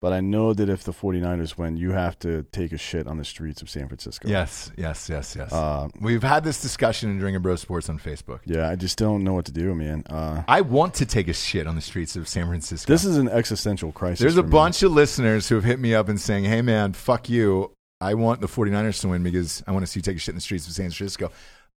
But 0.00 0.12
I 0.12 0.18
know 0.20 0.52
that 0.52 0.68
if 0.68 0.82
the 0.82 0.90
49ers 0.92 1.56
win, 1.56 1.76
you 1.76 1.92
have 1.92 2.18
to 2.20 2.42
take 2.50 2.72
a 2.72 2.76
shit 2.76 3.06
on 3.06 3.18
the 3.18 3.24
streets 3.24 3.62
of 3.62 3.70
San 3.70 3.86
Francisco. 3.86 4.26
Yes, 4.28 4.72
yes, 4.76 5.08
yes, 5.08 5.36
yes. 5.36 5.52
Uh, 5.52 5.86
We've 6.00 6.24
had 6.24 6.42
this 6.42 6.60
discussion 6.60 7.08
in 7.10 7.18
Drinking 7.20 7.40
Bro 7.42 7.54
Sports 7.56 7.88
on 7.88 8.00
Facebook. 8.00 8.40
yeah, 8.44 8.68
I 8.68 8.74
just 8.74 8.98
don't 8.98 9.22
know 9.22 9.32
what 9.34 9.44
to 9.44 9.52
do, 9.52 9.72
man. 9.76 10.02
Uh, 10.10 10.42
I 10.48 10.62
want 10.62 10.94
to 10.94 11.06
take 11.06 11.28
a 11.28 11.32
shit 11.32 11.68
on 11.68 11.76
the 11.76 11.80
streets 11.80 12.16
of 12.16 12.26
San 12.26 12.48
Francisco. 12.48 12.92
this 12.92 13.04
is 13.04 13.16
an 13.16 13.28
existential 13.28 13.92
crisis. 13.92 14.18
There's 14.18 14.36
a 14.38 14.42
me. 14.42 14.50
bunch 14.50 14.82
of 14.82 14.90
listeners 14.90 15.48
who 15.48 15.54
have 15.54 15.62
hit 15.64 15.78
me 15.78 15.94
up 15.94 16.08
and 16.08 16.20
saying, 16.20 16.44
"Hey, 16.44 16.62
man, 16.62 16.94
fuck 16.94 17.28
you. 17.28 17.70
I 18.02 18.14
want 18.14 18.40
the 18.40 18.46
49ers 18.48 19.00
to 19.02 19.08
win 19.08 19.22
because 19.22 19.62
I 19.66 19.72
want 19.72 19.84
to 19.84 19.90
see 19.90 19.98
you 19.98 20.02
take 20.02 20.16
a 20.16 20.18
shit 20.18 20.32
in 20.32 20.36
the 20.36 20.40
streets 20.42 20.66
of 20.66 20.72
San 20.74 20.90
Francisco." 20.90 21.30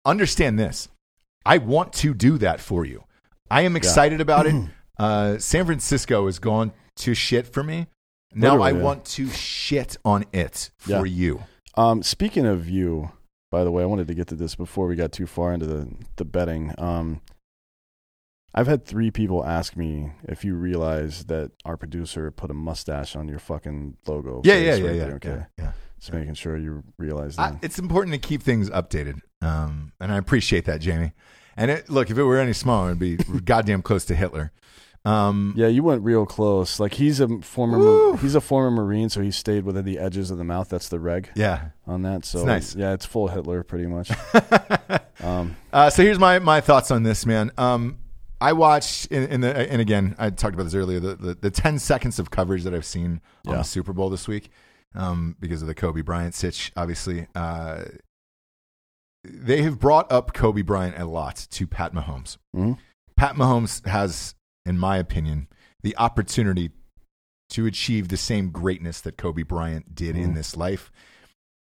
Understand 0.05 0.59
this. 0.59 0.87
I 1.45 1.57
want 1.59 1.93
to 1.93 2.13
do 2.13 2.37
that 2.39 2.59
for 2.59 2.85
you. 2.85 3.03
I 3.49 3.61
am 3.61 3.75
excited 3.75 4.21
about 4.21 4.45
it. 4.47 4.55
Uh, 4.97 5.37
San 5.37 5.65
Francisco 5.65 6.25
has 6.27 6.39
gone 6.39 6.71
to 6.95 7.13
shit 7.13 7.45
for 7.45 7.61
me. 7.63 7.87
Now 8.33 8.51
Literally, 8.53 8.71
I 8.71 8.77
yeah. 8.77 8.83
want 8.83 9.03
to 9.05 9.27
shit 9.27 9.97
on 10.05 10.23
it 10.31 10.71
for 10.77 11.05
Yeah. 11.05 11.13
you. 11.13 11.43
Um, 11.75 12.01
speaking 12.01 12.45
of 12.45 12.69
you, 12.69 13.11
by 13.51 13.65
the 13.65 13.71
way, 13.71 13.83
I 13.83 13.87
wanted 13.87 14.07
to 14.07 14.13
get 14.13 14.27
to 14.27 14.35
this 14.35 14.55
before 14.55 14.87
we 14.87 14.95
got 14.95 15.11
too 15.11 15.27
far 15.27 15.51
into 15.53 15.65
the 15.65 15.89
the 16.15 16.23
betting. 16.23 16.73
Um, 16.77 17.19
I've 18.53 18.67
had 18.67 18.85
three 18.85 19.11
people 19.11 19.43
ask 19.45 19.75
me 19.75 20.13
if 20.23 20.45
you 20.45 20.55
realize 20.55 21.25
that 21.25 21.51
our 21.65 21.75
producer 21.75 22.31
put 22.31 22.49
a 22.49 22.53
mustache 22.53 23.17
on 23.17 23.27
your 23.27 23.39
fucking 23.39 23.97
logo. 24.07 24.41
Yeah, 24.45 24.53
face 24.53 24.63
yeah, 24.63 24.71
right 24.71 24.79
yeah, 24.79 24.91
yeah, 24.91 25.05
there, 25.07 25.15
Okay, 25.15 25.29
yeah, 25.29 25.45
yeah. 25.65 25.71
Just 25.99 26.13
making 26.13 26.33
sure 26.35 26.57
you 26.57 26.83
realize 26.97 27.37
I, 27.37 27.51
that. 27.51 27.63
it's 27.63 27.79
important 27.79 28.13
to 28.13 28.19
keep 28.19 28.41
things 28.43 28.69
updated, 28.69 29.21
um, 29.41 29.91
and 29.99 30.11
I 30.11 30.17
appreciate 30.17 30.65
that, 30.65 30.81
Jamie. 30.81 31.13
And 31.57 31.71
it, 31.71 31.89
look, 31.89 32.09
if 32.09 32.17
it 32.17 32.23
were 32.23 32.37
any 32.37 32.53
smaller, 32.53 32.87
it'd 32.91 32.99
be 32.99 33.15
goddamn 33.45 33.81
close 33.81 34.05
to 34.05 34.15
Hitler. 34.15 34.51
Um, 35.05 35.53
yeah, 35.55 35.67
you 35.67 35.83
went 35.83 36.01
real 36.03 36.25
close. 36.25 36.79
Like 36.79 36.95
he's 36.95 37.19
a 37.19 37.27
former 37.41 38.17
he's 38.17 38.33
a 38.33 38.41
former 38.41 38.71
Marine, 38.71 39.09
so 39.09 39.21
he 39.21 39.29
stayed 39.29 39.63
within 39.63 39.85
the 39.85 39.99
edges 39.99 40.31
of 40.31 40.39
the 40.39 40.43
mouth. 40.43 40.67
That's 40.69 40.89
the 40.89 40.99
reg 40.99 41.29
yeah. 41.35 41.69
on 41.85 42.01
that. 42.01 42.25
So 42.25 42.43
nice. 42.43 42.75
Yeah, 42.75 42.93
it's 42.93 43.05
full 43.05 43.27
Hitler 43.27 43.63
pretty 43.63 43.85
much. 43.85 44.11
um, 45.21 45.55
Uh, 45.71 45.91
so 45.91 46.01
here's 46.01 46.17
my 46.17 46.39
my 46.39 46.59
thoughts 46.59 46.89
on 46.89 47.03
this, 47.03 47.23
man. 47.25 47.51
Um, 47.55 47.99
I 48.41 48.53
watched 48.53 49.05
in, 49.11 49.27
in 49.27 49.41
the 49.41 49.55
and 49.71 49.79
again 49.79 50.15
I 50.17 50.31
talked 50.31 50.55
about 50.55 50.63
this 50.63 50.73
earlier 50.73 50.99
the, 50.99 51.15
the 51.15 51.33
the 51.35 51.51
ten 51.51 51.77
seconds 51.77 52.17
of 52.17 52.31
coverage 52.31 52.63
that 52.63 52.73
I've 52.73 52.85
seen 52.85 53.21
on 53.45 53.53
Yeah. 53.53 53.57
the 53.59 53.63
Super 53.63 53.93
Bowl 53.93 54.09
this 54.09 54.27
week 54.27 54.49
um, 54.95 55.35
because 55.39 55.61
of 55.61 55.67
the 55.67 55.75
Kobe 55.75 56.01
Bryant 56.01 56.33
sitch. 56.33 56.71
Obviously, 56.75 57.27
uh, 57.35 57.83
they 59.23 59.61
have 59.63 59.79
brought 59.79 60.11
up 60.11 60.33
Kobe 60.33 60.61
Bryant 60.61 60.97
a 60.97 61.05
lot 61.05 61.47
to 61.51 61.67
Pat 61.67 61.93
Mahomes. 61.93 62.37
mhm. 62.55 62.77
Pat 63.17 63.35
Mahomes 63.35 63.85
has, 63.87 64.35
in 64.65 64.77
my 64.77 64.97
opinion, 64.97 65.47
the 65.83 65.95
opportunity 65.97 66.71
to 67.49 67.65
achieve 67.65 68.09
the 68.09 68.17
same 68.17 68.49
greatness 68.49 68.99
that 69.01 69.17
Kobe 69.17 69.43
Bryant 69.43 69.95
did 69.95 70.15
in 70.17 70.31
Mhm. 70.31 70.35
this 70.35 70.57
life. 70.57 70.91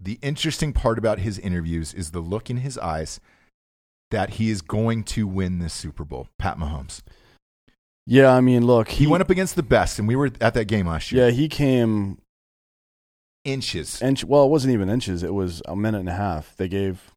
The 0.00 0.18
interesting 0.22 0.72
part 0.72 0.98
about 0.98 1.20
his 1.20 1.38
interviews 1.38 1.94
is 1.94 2.10
the 2.10 2.20
look 2.20 2.50
in 2.50 2.58
his 2.58 2.76
eyes 2.78 3.20
that 4.10 4.30
he 4.30 4.48
is 4.50 4.62
going 4.62 5.04
to 5.04 5.26
win 5.26 5.58
this 5.58 5.74
Super 5.74 6.04
Bowl. 6.04 6.28
Pat 6.38 6.56
Mahomes. 6.58 7.02
Yeah, 8.06 8.32
I 8.32 8.40
mean, 8.40 8.64
look, 8.66 8.88
He, 8.88 9.06
went 9.06 9.20
up 9.20 9.28
against 9.28 9.54
the 9.54 9.62
best, 9.62 9.98
and 9.98 10.08
we 10.08 10.16
were 10.16 10.30
at 10.40 10.54
that 10.54 10.64
game 10.66 10.86
last 10.86 11.12
year. 11.12 11.26
Yeah, 11.26 11.30
he 11.30 11.46
came 11.48 12.18
Inches. 13.44 14.02
inch. 14.02 14.24
Well, 14.24 14.44
it 14.44 14.48
wasn't 14.48 14.74
even 14.74 14.88
inches. 14.90 15.22
It 15.22 15.32
was 15.34 15.62
a 15.66 15.74
minute 15.76 16.00
and 16.00 16.08
a 16.08 16.14
half. 16.14 16.54
They 16.56 16.68
gave, 16.68 17.12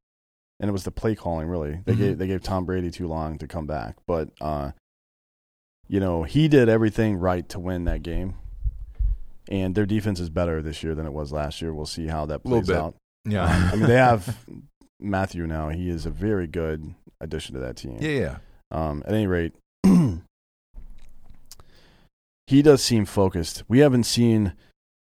and 0.60 0.70
it 0.70 0.72
was 0.72 0.84
the 0.84 0.92
play 0.92 1.16
calling. 1.16 1.48
Really, 1.48 1.80
they 1.86 1.94
Mhm. 1.94 1.98
gave 1.98 2.18
they 2.20 2.28
gave 2.28 2.42
Tom 2.42 2.66
Brady 2.66 2.90
too 2.92 3.08
long 3.08 3.38
to 3.40 3.48
come 3.48 3.68
back. 3.68 3.98
But 4.08 4.30
uh, 4.40 4.72
you 5.88 6.00
know, 6.00 6.24
he 6.24 6.48
did 6.48 6.70
everything 6.70 7.18
right 7.18 7.48
to 7.50 7.60
win 7.60 7.84
that 7.86 8.02
game. 8.04 8.36
And 9.50 9.76
their 9.76 9.86
defense 9.88 10.20
is 10.22 10.30
better 10.30 10.62
this 10.62 10.84
year 10.84 10.96
than 10.96 11.06
it 11.06 11.12
was 11.12 11.34
last 11.34 11.62
year. 11.62 11.74
We'll 11.74 11.86
see 11.86 12.08
how 12.08 12.26
that 12.28 12.44
plays 12.44 12.70
out. 12.70 12.96
yeah. 13.26 13.70
I 13.74 13.76
mean, 13.76 13.88
they 13.88 13.96
have 13.98 14.38
Mathieu 15.02 15.46
now. 15.48 15.70
He 15.70 15.90
is 15.90 16.06
a 16.06 16.10
very 16.12 16.48
good 16.48 16.94
addition 17.20 17.56
to 17.56 17.60
that 17.62 17.76
team. 17.76 17.98
yeah, 18.00 18.10
yeah. 18.10 18.38
Um, 18.70 19.04
at 19.06 19.14
any 19.14 19.28
rate, 19.28 19.54
he 22.48 22.62
does 22.62 22.84
seem 22.84 23.06
focused. 23.06 23.64
We 23.68 23.80
haven't 23.80 24.04
seen 24.04 24.54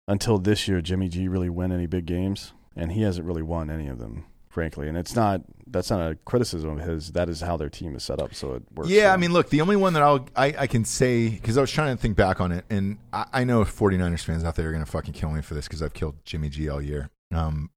until 0.08 0.38
this 0.38 0.68
year 0.68 0.82
Jimmy 0.82 1.10
G 1.10 1.28
really 1.28 1.50
win 1.50 1.72
any 1.72 1.86
big 1.88 2.06
games, 2.06 2.54
and 2.76 2.92
he 2.92 3.02
hasn't 3.02 3.26
really 3.26 3.42
won 3.44 3.70
any 3.70 3.88
of 3.88 4.00
them, 4.00 4.26
frankly. 4.50 4.88
And 4.88 4.98
it's 4.98 5.16
not 5.16 5.42
that's 5.70 5.90
not 5.90 6.12
a 6.12 6.16
criticism 6.26 6.80
of 6.80 6.86
his. 6.88 7.12
That 7.12 7.28
is 7.30 7.42
how 7.42 7.58
their 7.58 7.70
team 7.70 7.96
is 7.96 8.04
set 8.04 8.22
up, 8.22 8.34
so 8.34 8.54
it 8.54 8.64
works. 8.74 8.90
Yeah, 8.90 9.14
I 9.14 9.18
mean, 9.18 9.34
look, 9.34 9.50
the 9.50 9.62
only 9.62 9.76
one 9.76 9.94
that 9.94 10.04
I'll, 10.04 10.28
I, 10.36 10.56
I 10.60 10.68
can 10.68 10.86
say, 10.86 11.28
because 11.30 11.58
I 11.58 11.62
was 11.62 11.72
trying 11.72 11.96
to 11.96 12.02
think 12.02 12.16
back 12.16 12.40
on 12.40 12.52
it, 12.54 12.64
and 12.70 12.98
I, 13.12 13.26
I 13.34 13.44
know 13.44 13.62
49ers 13.66 14.24
fans 14.24 14.44
out 14.46 14.56
there 14.56 14.70
are 14.70 14.72
going 14.72 14.84
to 14.86 14.90
fucking 14.90 15.14
kill 15.14 15.32
me 15.32 15.42
for 15.42 15.56
this 15.56 15.68
because 15.68 15.82
I've 15.84 15.94
killed 15.94 16.16
Jimmy 16.24 16.50
G 16.50 16.70
all 16.70 16.82
year. 16.82 17.10
Um, 17.34 17.70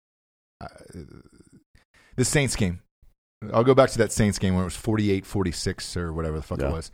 uh, 0.60 0.68
the 2.16 2.24
Saints 2.24 2.54
game. 2.54 2.80
I'll 3.52 3.64
go 3.64 3.74
back 3.74 3.90
to 3.90 3.98
that 3.98 4.12
Saints 4.12 4.38
game 4.38 4.54
where 4.54 4.62
it 4.62 4.66
was 4.66 4.76
48 4.76 5.24
46 5.24 5.96
or 5.96 6.12
whatever 6.12 6.36
the 6.36 6.42
fuck 6.42 6.60
Yeah. 6.60 6.68
it 6.68 6.72
was. 6.72 6.90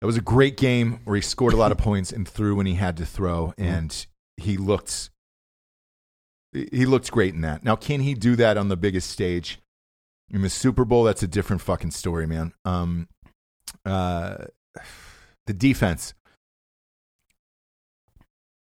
That 0.00 0.06
was 0.06 0.16
a 0.16 0.22
great 0.22 0.56
game 0.56 1.00
where 1.04 1.16
he 1.16 1.22
scored 1.22 1.54
a 1.54 1.56
lot 1.56 1.72
of 1.72 1.78
points 1.78 2.12
and 2.12 2.28
threw 2.28 2.54
when 2.54 2.66
he 2.66 2.74
had 2.74 2.96
to 2.98 3.06
throw, 3.06 3.52
and 3.58 4.06
he 4.36 4.56
looked 4.56 5.10
he 6.52 6.86
looked 6.86 7.10
great 7.10 7.34
in 7.34 7.42
that. 7.42 7.64
Now, 7.64 7.76
can 7.76 8.00
he 8.00 8.14
do 8.14 8.36
that 8.36 8.56
on 8.56 8.68
the 8.68 8.76
biggest 8.76 9.10
stage 9.10 9.58
in 10.30 10.42
the 10.42 10.50
Super 10.50 10.84
Bowl? 10.84 11.04
That's 11.04 11.22
a 11.22 11.28
different 11.28 11.62
fucking 11.62 11.90
story, 11.90 12.26
man. 12.26 12.52
Um, 12.64 13.08
uh, 13.84 14.44
the 15.46 15.52
defense. 15.52 16.14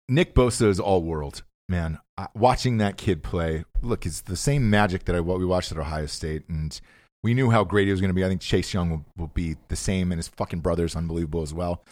Nick 0.09 0.35
Bosa 0.35 0.68
is 0.68 0.80
all 0.80 1.03
world, 1.03 1.43
man. 1.68 1.99
Watching 2.35 2.78
that 2.78 2.97
kid 2.97 3.22
play, 3.22 3.64
look, 3.82 4.07
it's 4.07 4.20
the 4.20 4.37
same 4.37 4.70
magic 4.70 5.05
that 5.05 5.16
I 5.16 5.20
what 5.20 5.39
we 5.39 5.47
watched 5.47 5.72
at 5.72 5.78
Ohio 5.78 6.07
State, 6.07 6.49
and 6.49 6.78
we 7.25 7.35
knew 7.35 7.51
how 7.51 7.64
great 7.64 7.87
he 7.87 7.91
was 7.91 8.01
going 8.01 8.11
to 8.11 8.14
be. 8.14 8.25
I 8.25 8.29
think 8.29 8.43
Chase 8.43 8.72
Young 8.75 8.91
will, 8.91 9.05
will 9.16 9.31
be 9.35 9.57
the 9.68 9.77
same, 9.77 10.12
and 10.12 10.18
his 10.18 10.29
fucking 10.29 10.61
brother 10.61 10.85
is 10.85 10.95
unbelievable 10.95 11.43
as 11.43 11.53
well. 11.55 11.83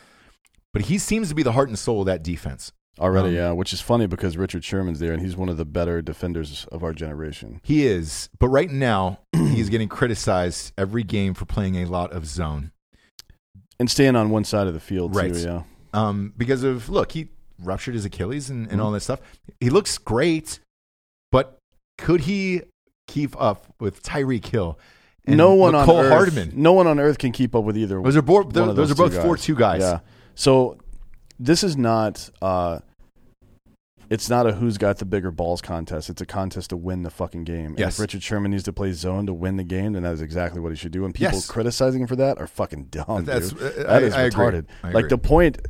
But 0.73 0.83
he 0.83 0.99
seems 0.99 1.29
to 1.31 1.35
be 1.35 1.43
the 1.43 1.53
heart 1.53 1.69
and 1.69 1.79
soul 1.79 2.01
of 2.01 2.07
that 2.07 2.23
defense. 2.23 2.71
Already, 3.01 3.29
Um, 3.31 3.35
yeah, 3.35 3.51
which 3.53 3.73
is 3.73 3.81
funny 3.81 4.07
because 4.07 4.37
Richard 4.37 4.63
Sherman's 4.63 4.99
there, 5.01 5.13
and 5.15 5.23
he's 5.23 5.35
one 5.35 5.49
of 5.49 5.57
the 5.57 5.65
better 5.65 6.03
defenders 6.03 6.67
of 6.71 6.85
our 6.85 6.93
generation. 6.93 7.61
He 7.65 7.87
is, 7.87 8.29
but 8.39 8.49
right 8.49 8.71
now 8.71 9.21
he's 9.33 9.71
getting 9.71 9.89
criticized 9.89 10.73
every 10.77 11.03
game 11.03 11.33
for 11.33 11.47
playing 11.47 11.77
a 11.77 11.87
lot 11.87 12.13
of 12.13 12.27
zone. 12.27 12.71
And 13.81 13.91
staying 13.91 14.15
on 14.15 14.29
one 14.31 14.45
side 14.45 14.67
of 14.67 14.75
the 14.75 14.81
field, 14.81 15.17
Right. 15.17 15.33
too, 15.33 15.41
yeah. 15.41 15.63
um, 15.95 16.35
because 16.37 16.63
of 16.63 16.89
look, 16.91 17.13
he 17.13 17.29
ruptured 17.59 17.95
his 17.95 18.05
Achilles 18.05 18.51
and, 18.51 18.71
and 18.71 18.79
Mhm. 18.81 18.85
all 18.85 18.91
that 18.93 19.01
stuff. 19.01 19.21
He 19.61 19.71
looks 19.71 19.97
great, 19.97 20.61
but 21.33 21.59
could 21.97 22.23
he 22.23 22.63
keep 23.09 23.41
up 23.41 23.67
with 23.81 24.03
Tyreek 24.03 24.45
Hill? 24.47 24.79
And 25.27 25.37
no 25.37 25.55
one 25.55 25.73
Mecole 25.75 25.89
on 25.99 26.05
earth, 26.07 26.13
Hardman. 26.13 26.53
no 26.57 26.73
one 26.73 26.87
on 26.87 26.99
earth 26.99 27.19
can 27.19 27.31
keep 27.33 27.55
up 27.55 27.63
with 27.65 27.77
either. 27.79 28.03
Those 28.03 28.17
are, 28.17 28.23
bo- 28.23 28.43
one 28.43 28.69
of 28.69 28.77
those, 28.77 28.91
are 28.91 28.95
both 28.97 29.17
four 29.23 29.37
two 29.37 29.55
guys. 29.55 29.81
Yeah. 29.81 30.01
So 30.35 30.79
this 31.39 31.63
is 31.63 31.77
not. 31.77 32.29
Uh, 32.41 32.81
it's 34.11 34.29
not 34.29 34.47
a 34.47 34.53
who's 34.53 34.77
got 34.77 34.99
the 34.99 35.07
bigger 35.07 35.31
balls 35.31 35.63
contest. 35.63 36.11
It's 36.11 36.21
a 36.21 36.27
contest 36.27 36.69
to 36.71 36.77
win 36.77 37.03
the 37.03 37.09
fucking 37.09 37.45
game. 37.45 37.67
And 37.67 37.79
Yes. 37.79 37.95
if 37.95 38.01
Richard 38.01 38.23
Sherman 38.23 38.51
needs 38.51 38.65
to 38.65 38.73
play 38.73 38.93
zone 38.93 39.25
to 39.27 39.33
win 39.33 39.57
the 39.57 39.65
game, 39.65 39.95
then 39.95 40.03
that 40.03 40.13
is 40.13 40.21
exactly 40.21 40.61
what 40.61 40.71
he 40.71 40.77
should 40.77 40.93
do. 40.93 41.07
And 41.07 41.15
people 41.15 41.33
Yes. 41.35 41.47
criticizing 41.47 42.03
him 42.03 42.09
for 42.09 42.17
that 42.17 42.39
are 42.39 42.47
fucking 42.47 42.89
dumb. 42.91 43.25
That's- 43.25 43.51
dude. 43.53 43.63
uh, 43.63 43.69
That 43.85 43.89
I- 43.89 43.99
is 44.01 44.15
I 44.15 44.29
retarded. 44.29 44.67
Like 44.93 45.09
the 45.09 45.17
point, 45.17 45.67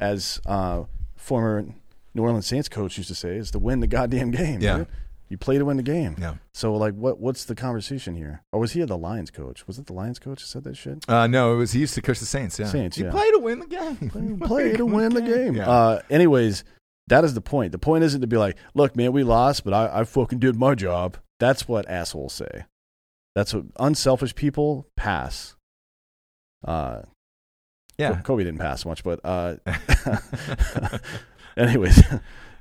as 0.00 0.40
uh, 0.46 0.84
former 1.14 1.66
New 2.14 2.22
Orleans 2.22 2.46
Saints 2.46 2.68
coach 2.68 2.96
used 2.96 3.10
to 3.10 3.14
say, 3.14 3.36
is 3.36 3.50
to 3.52 3.58
win 3.60 3.78
the 3.80 3.86
goddamn 3.86 4.30
game. 4.32 4.60
Yeah. 4.60 4.84
You 5.28 5.36
play 5.36 5.58
to 5.58 5.64
win 5.64 5.76
the 5.76 5.82
game. 5.82 6.16
Yeah. 6.18 6.34
So 6.54 6.74
like, 6.74 6.94
what 6.94 7.18
what's 7.18 7.44
the 7.44 7.54
conversation 7.54 8.14
here? 8.14 8.42
Or 8.52 8.60
was 8.60 8.72
he 8.72 8.82
the 8.84 8.96
Lions 8.96 9.30
coach? 9.30 9.66
Was 9.66 9.78
it 9.78 9.86
the 9.86 9.92
Lions 9.92 10.18
coach 10.18 10.40
who 10.40 10.46
said 10.46 10.64
that 10.64 10.76
shit? 10.76 11.04
Uh, 11.08 11.26
no, 11.26 11.54
it 11.54 11.56
was 11.56 11.72
he 11.72 11.80
used 11.80 11.94
to 11.94 12.02
coach 12.02 12.20
the 12.20 12.26
Saints. 12.26 12.58
Yeah, 12.58 12.66
Saints, 12.66 12.96
He 12.96 13.04
yeah. 13.04 13.10
play 13.10 13.28
to 13.32 13.38
win 13.38 13.58
the 13.58 13.66
game. 13.66 14.38
play 14.40 14.72
to 14.76 14.86
win 14.86 15.14
the 15.14 15.22
game. 15.22 15.56
Yeah. 15.56 15.68
Uh, 15.68 16.02
anyways, 16.10 16.62
that 17.08 17.24
is 17.24 17.34
the 17.34 17.40
point. 17.40 17.72
The 17.72 17.78
point 17.78 18.04
isn't 18.04 18.20
to 18.20 18.26
be 18.26 18.36
like, 18.36 18.56
look, 18.74 18.94
man, 18.96 19.12
we 19.12 19.24
lost, 19.24 19.64
but 19.64 19.72
I, 19.74 20.00
I 20.00 20.04
fucking 20.04 20.38
did 20.38 20.56
my 20.56 20.74
job. 20.74 21.16
That's 21.40 21.66
what 21.68 21.88
assholes 21.88 22.32
say. 22.32 22.64
That's 23.34 23.52
what 23.52 23.64
unselfish 23.78 24.34
people 24.34 24.86
pass. 24.96 25.56
Uh, 26.64 27.02
yeah. 27.98 28.20
Kobe 28.22 28.44
didn't 28.44 28.60
pass 28.60 28.84
much, 28.86 29.02
but 29.04 29.20
uh, 29.24 29.56
anyways, 31.56 32.02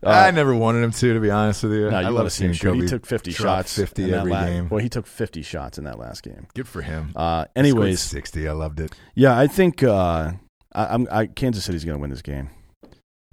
uh, 0.06 0.10
I 0.10 0.32
never 0.32 0.56
wanted 0.56 0.84
him 0.84 0.91
to, 0.91 1.14
to 1.14 1.20
be 1.20 1.32
honest 1.32 1.64
with 1.64 1.74
you. 1.74 1.89
no, 1.89 1.97
I 1.97 2.03
love 2.03 2.14
want 2.16 2.26
to 2.28 2.30
see 2.30 2.45
him 2.45 2.53
seeing 2.53 2.74
shoot. 2.74 2.74
He 2.76 2.80
Kobe 2.82 2.88
took 2.89 3.06
50 3.06 3.32
shots 3.32 3.76
50 3.76 4.03
in 4.03 4.12
that 4.12 4.18
every 4.20 4.32
la- 4.32 4.45
game. 4.45 4.70
Well, 4.70 4.80
he 4.80 4.89
took 4.89 5.08
50 5.08 5.41
shots 5.41 5.78
in 5.78 5.84
that 5.86 5.97
last 5.99 6.24
game. 6.24 6.47
Good 6.53 6.68
for 6.68 6.82
him. 6.82 7.12
Uh, 7.16 7.45
anyways, 7.56 7.99
sixty. 8.01 8.47
I 8.47 8.51
loved 8.53 8.80
it. 8.80 8.93
Yeah, 9.16 9.38
I 9.38 9.47
think 9.47 9.84
uh, 9.84 10.34
I, 10.74 10.86
I'm 10.86 11.08
I, 11.12 11.26
Kansas 11.28 11.64
City's 11.66 11.84
going 11.86 11.97
to 11.97 12.01
win 12.01 12.10
this 12.12 12.22
game. 12.22 12.49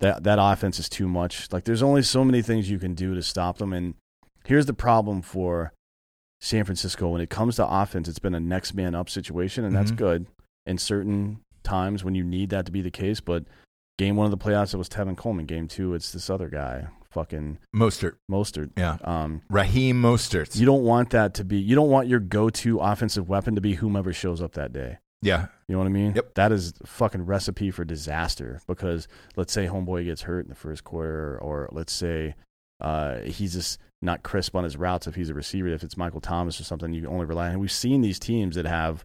That 0.01 0.25
that 0.25 0.39
offense 0.41 0.79
is 0.79 0.89
too 0.89 1.07
much. 1.09 1.53
Like, 1.53 1.65
there's 1.65 1.83
only 1.83 2.03
so 2.03 2.25
many 2.25 2.43
things 2.43 2.69
you 2.71 2.79
can 2.79 2.95
do 2.95 3.15
to 3.15 3.23
stop 3.23 3.59
them. 3.59 3.73
And 3.73 3.95
here's 4.45 4.67
the 4.67 4.75
problem 4.75 5.23
for 5.23 5.73
San 6.41 6.65
Francisco 6.65 7.09
when 7.11 7.21
it 7.21 7.31
comes 7.31 7.57
to 7.57 7.67
offense. 7.69 8.09
It's 8.09 8.19
been 8.19 8.35
a 8.35 8.41
next 8.41 8.75
man 8.75 8.95
up 8.97 9.09
situation, 9.09 9.65
and 9.65 9.75
that's 9.77 9.93
Mhm. 9.93 9.97
good 9.97 10.27
in 10.67 10.79
certain 10.79 11.39
times 11.63 12.03
when 12.03 12.17
you 12.17 12.25
need 12.25 12.51
that 12.51 12.67
to 12.67 12.73
be 12.73 12.81
the 12.81 12.91
case. 12.91 13.21
But 13.21 13.45
game 14.03 14.17
one 14.17 14.25
of 14.25 14.31
the 14.31 14.45
playoffs, 14.45 14.75
it 14.75 14.79
was 14.79 14.89
Tevin 14.89 15.17
Coleman. 15.17 15.47
Game 15.47 15.69
two, 15.69 15.95
it's 15.95 16.11
this 16.13 16.29
other 16.29 16.49
guy, 16.49 16.87
fucking 17.11 17.59
Mostert. 17.75 18.15
Mostert. 18.31 18.71
Yeah. 18.77 18.97
Um, 19.05 19.43
Raheem 19.49 20.03
Mostert. 20.03 20.57
you 20.59 20.67
don't 20.67 20.83
want 20.83 21.11
that 21.11 21.35
to 21.35 21.45
be. 21.45 21.59
You 21.59 21.75
don't 21.77 21.91
want 21.91 22.09
your 22.09 22.21
go-to 22.21 22.79
offensive 22.81 23.29
weapon 23.29 23.55
to 23.55 23.61
be 23.61 23.75
whomever 23.75 24.13
shows 24.13 24.43
up 24.43 24.53
that 24.55 24.73
day. 24.73 24.99
yeah. 25.23 25.47
You 25.69 25.75
know 25.75 25.79
what 25.79 25.87
I 25.87 25.91
mean? 25.91 26.13
Yep. 26.15 26.35
That 26.35 26.53
is 26.53 26.75
fucking 26.85 27.25
recipe 27.25 27.71
for 27.71 27.85
disaster 27.85 28.61
because 28.67 29.09
let's 29.37 29.53
say 29.53 29.67
homeboy 29.67 30.05
gets 30.05 30.23
hurt 30.23 30.45
in 30.45 30.49
the 30.51 30.55
first 30.55 30.85
quarter, 30.85 31.39
or 31.39 31.69
let's 31.73 31.93
say 31.95 32.35
uh, 32.81 33.21
he's 33.21 33.55
just 33.55 33.79
not 34.03 34.23
crisp 34.23 34.55
on 34.57 34.65
his 34.65 34.77
routes 34.77 35.07
if 35.07 35.15
he's 35.15 35.31
a 35.31 35.35
receiver. 35.35 35.69
If 35.69 35.83
it's 35.83 35.97
Michael 35.97 36.21
Thomas 36.21 36.61
or 36.61 36.65
something, 36.65 36.93
you 36.93 37.03
can 37.03 37.11
only 37.11 37.25
rely 37.25 37.51
on. 37.51 37.59
We've 37.61 37.73
seen 37.73 38.03
these 38.03 38.19
teams 38.19 38.57
that 38.57 38.67
have 38.67 39.05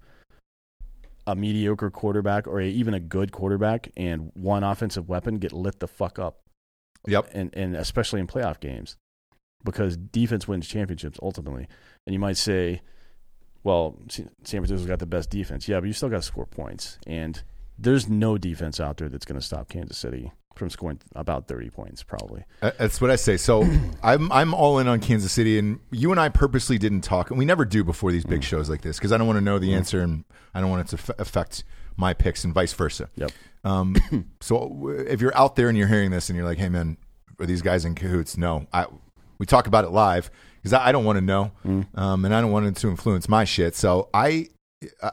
a 1.27 1.35
mediocre 1.35 1.91
quarterback 1.91 2.47
or 2.47 2.59
a, 2.59 2.65
even 2.67 2.93
a 2.95 2.99
good 2.99 3.31
quarterback 3.31 3.89
and 3.95 4.31
one 4.33 4.63
offensive 4.63 5.07
weapon 5.07 5.35
get 5.37 5.51
lit 5.53 5.79
the 5.79 5.87
fuck 5.87 6.17
up, 6.17 6.39
Yep. 7.05 7.29
and 7.33 7.53
and 7.53 7.75
especially 7.75 8.19
in 8.19 8.25
playoff 8.27 8.59
games 8.59 8.97
because 9.63 9.97
defense 9.97 10.47
wins 10.47 10.67
championships 10.67 11.19
ultimately. 11.21 11.67
And 12.05 12.13
you 12.13 12.19
might 12.19 12.37
say, 12.37 12.81
well, 13.63 13.97
San 14.09 14.29
San 14.43 14.61
Francisco's 14.61 14.87
got 14.87 14.99
the 14.99 15.05
best 15.05 15.29
defense. 15.29 15.67
Yeah, 15.67 15.79
but 15.79 15.87
you 15.87 15.93
still 15.93 16.09
got 16.09 16.17
to 16.17 16.21
score 16.21 16.45
points. 16.45 16.97
And 17.05 17.43
there's 17.77 18.07
no 18.07 18.37
defense 18.37 18.79
out 18.79 18.97
there 18.97 19.09
that's 19.09 19.25
going 19.25 19.39
to 19.39 19.45
stop 19.45 19.67
Kansas 19.69 19.97
City 19.97 20.31
from 20.57 20.69
scoring 20.69 20.99
about 21.15 21.47
30 21.47 21.69
points, 21.69 22.03
probably. 22.03 22.43
Uh, 22.61 22.71
That's 22.77 22.99
what 22.99 23.09
I 23.11 23.15
say. 23.15 23.37
So 23.37 23.63
I'm 24.03 24.31
I'm 24.31 24.53
all 24.53 24.79
in 24.79 24.87
on 24.87 24.99
Kansas 24.99 25.31
City, 25.31 25.57
and 25.59 25.79
you 25.91 26.11
and 26.11 26.19
I 26.19 26.29
purposely 26.29 26.77
didn't 26.77 27.01
talk, 27.01 27.29
and 27.29 27.39
we 27.39 27.45
never 27.45 27.65
do 27.65 27.83
before 27.83 28.11
these 28.11 28.25
Mm. 28.25 28.29
big 28.31 28.43
shows 28.43 28.69
like 28.69 28.81
this 28.81 28.97
because 28.97 29.11
I 29.11 29.17
don't 29.17 29.27
want 29.27 29.37
to 29.37 29.43
know 29.43 29.59
the 29.59 29.73
answer, 29.73 30.01
and 30.01 30.23
I 30.53 30.61
don't 30.61 30.69
want 30.69 30.87
it 30.91 30.97
to 30.97 31.01
f- 31.13 31.19
affect 31.19 31.63
my 31.95 32.13
picks, 32.13 32.43
and 32.43 32.53
vice 32.53 32.73
versa. 32.73 33.09
Yep. 33.15 33.31
Um, 33.63 33.95
so 34.41 34.89
if 35.07 35.21
you're 35.21 35.35
out 35.37 35.55
there 35.55 35.69
and 35.69 35.77
you're 35.77 35.87
hearing 35.87 36.11
this, 36.11 36.29
and 36.29 36.35
you're 36.37 36.45
like, 36.47 36.57
"Hey, 36.57 36.69
man, 36.69 36.97
are 37.39 37.45
these 37.45 37.61
guys 37.61 37.85
in 37.85 37.95
cahoots?" 37.95 38.37
No, 38.37 38.67
I 38.73 38.85
we 39.39 39.45
talk 39.45 39.67
about 39.67 39.85
it 39.85 39.89
live 39.91 40.29
because 40.57 40.73
I, 40.73 40.87
I 40.87 40.91
don't 40.91 41.05
want 41.05 41.17
to 41.17 41.21
know, 41.25 41.51
Mm. 41.65 41.97
um, 41.97 42.25
and 42.25 42.33
I 42.33 42.41
don't 42.41 42.51
want 42.51 42.65
it 42.65 42.75
to 42.77 42.89
influence 42.89 43.29
my 43.29 43.43
shit. 43.45 43.75
So 43.75 44.09
I. 44.13 44.47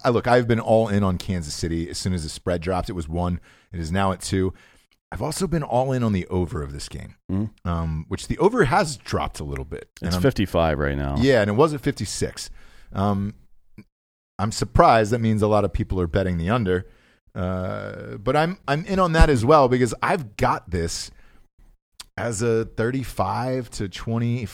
I 0.05 0.11
look. 0.11 0.27
I've 0.27 0.47
been 0.47 0.61
all 0.61 0.89
in 0.89 1.03
on 1.03 1.17
Kansas 1.17 1.55
City 1.55 1.89
as 1.89 1.97
soon 1.97 2.13
as 2.13 2.23
the 2.23 2.29
spread 2.29 2.61
dropped. 2.61 2.91
It 2.91 2.93
was 2.93 3.09
one. 3.09 3.41
It 3.73 3.81
is 3.81 3.91
now 3.91 4.13
at 4.13 4.21
two. 4.21 4.53
I've 5.13 5.23
also 5.23 5.47
been 5.47 5.63
all 5.63 5.93
in 5.93 6.03
on 6.03 6.13
the 6.13 6.27
over 6.27 6.63
of 6.63 6.73
this 6.73 6.89
game, 6.89 7.15
Mm. 7.31 7.51
um, 7.65 8.05
which 8.09 8.27
the 8.27 8.37
over 8.39 8.65
has 8.65 8.97
dropped 8.97 9.39
a 9.39 9.45
little 9.45 9.65
bit. 9.65 9.89
It's 10.03 10.15
I'm- 10.15 10.23
55 10.23 10.79
right 10.79 10.97
now. 10.97 11.17
Yeah, 11.19 11.41
and 11.41 11.49
it 11.49 11.55
was 11.55 11.73
at 11.73 11.81
56. 11.81 12.51
Um, 12.93 13.35
I'm 14.39 14.51
surprised. 14.51 15.13
That 15.13 15.21
means 15.21 15.41
a 15.43 15.47
lot 15.47 15.65
of 15.65 15.73
people 15.73 16.01
are 16.01 16.09
betting 16.09 16.39
the 16.39 16.51
under. 16.51 16.87
Uh, 17.37 18.17
but 18.17 18.37
I'm 18.37 18.59
I'm 18.69 18.85
in 18.87 18.99
on 18.99 19.13
that 19.13 19.29
as 19.31 19.45
well 19.45 19.69
because 19.69 19.95
I've 20.03 20.37
got 20.37 20.71
this 20.71 21.11
as 22.17 22.43
a 22.43 22.65
35 22.65 23.71
to 23.71 23.89
20 23.89 24.47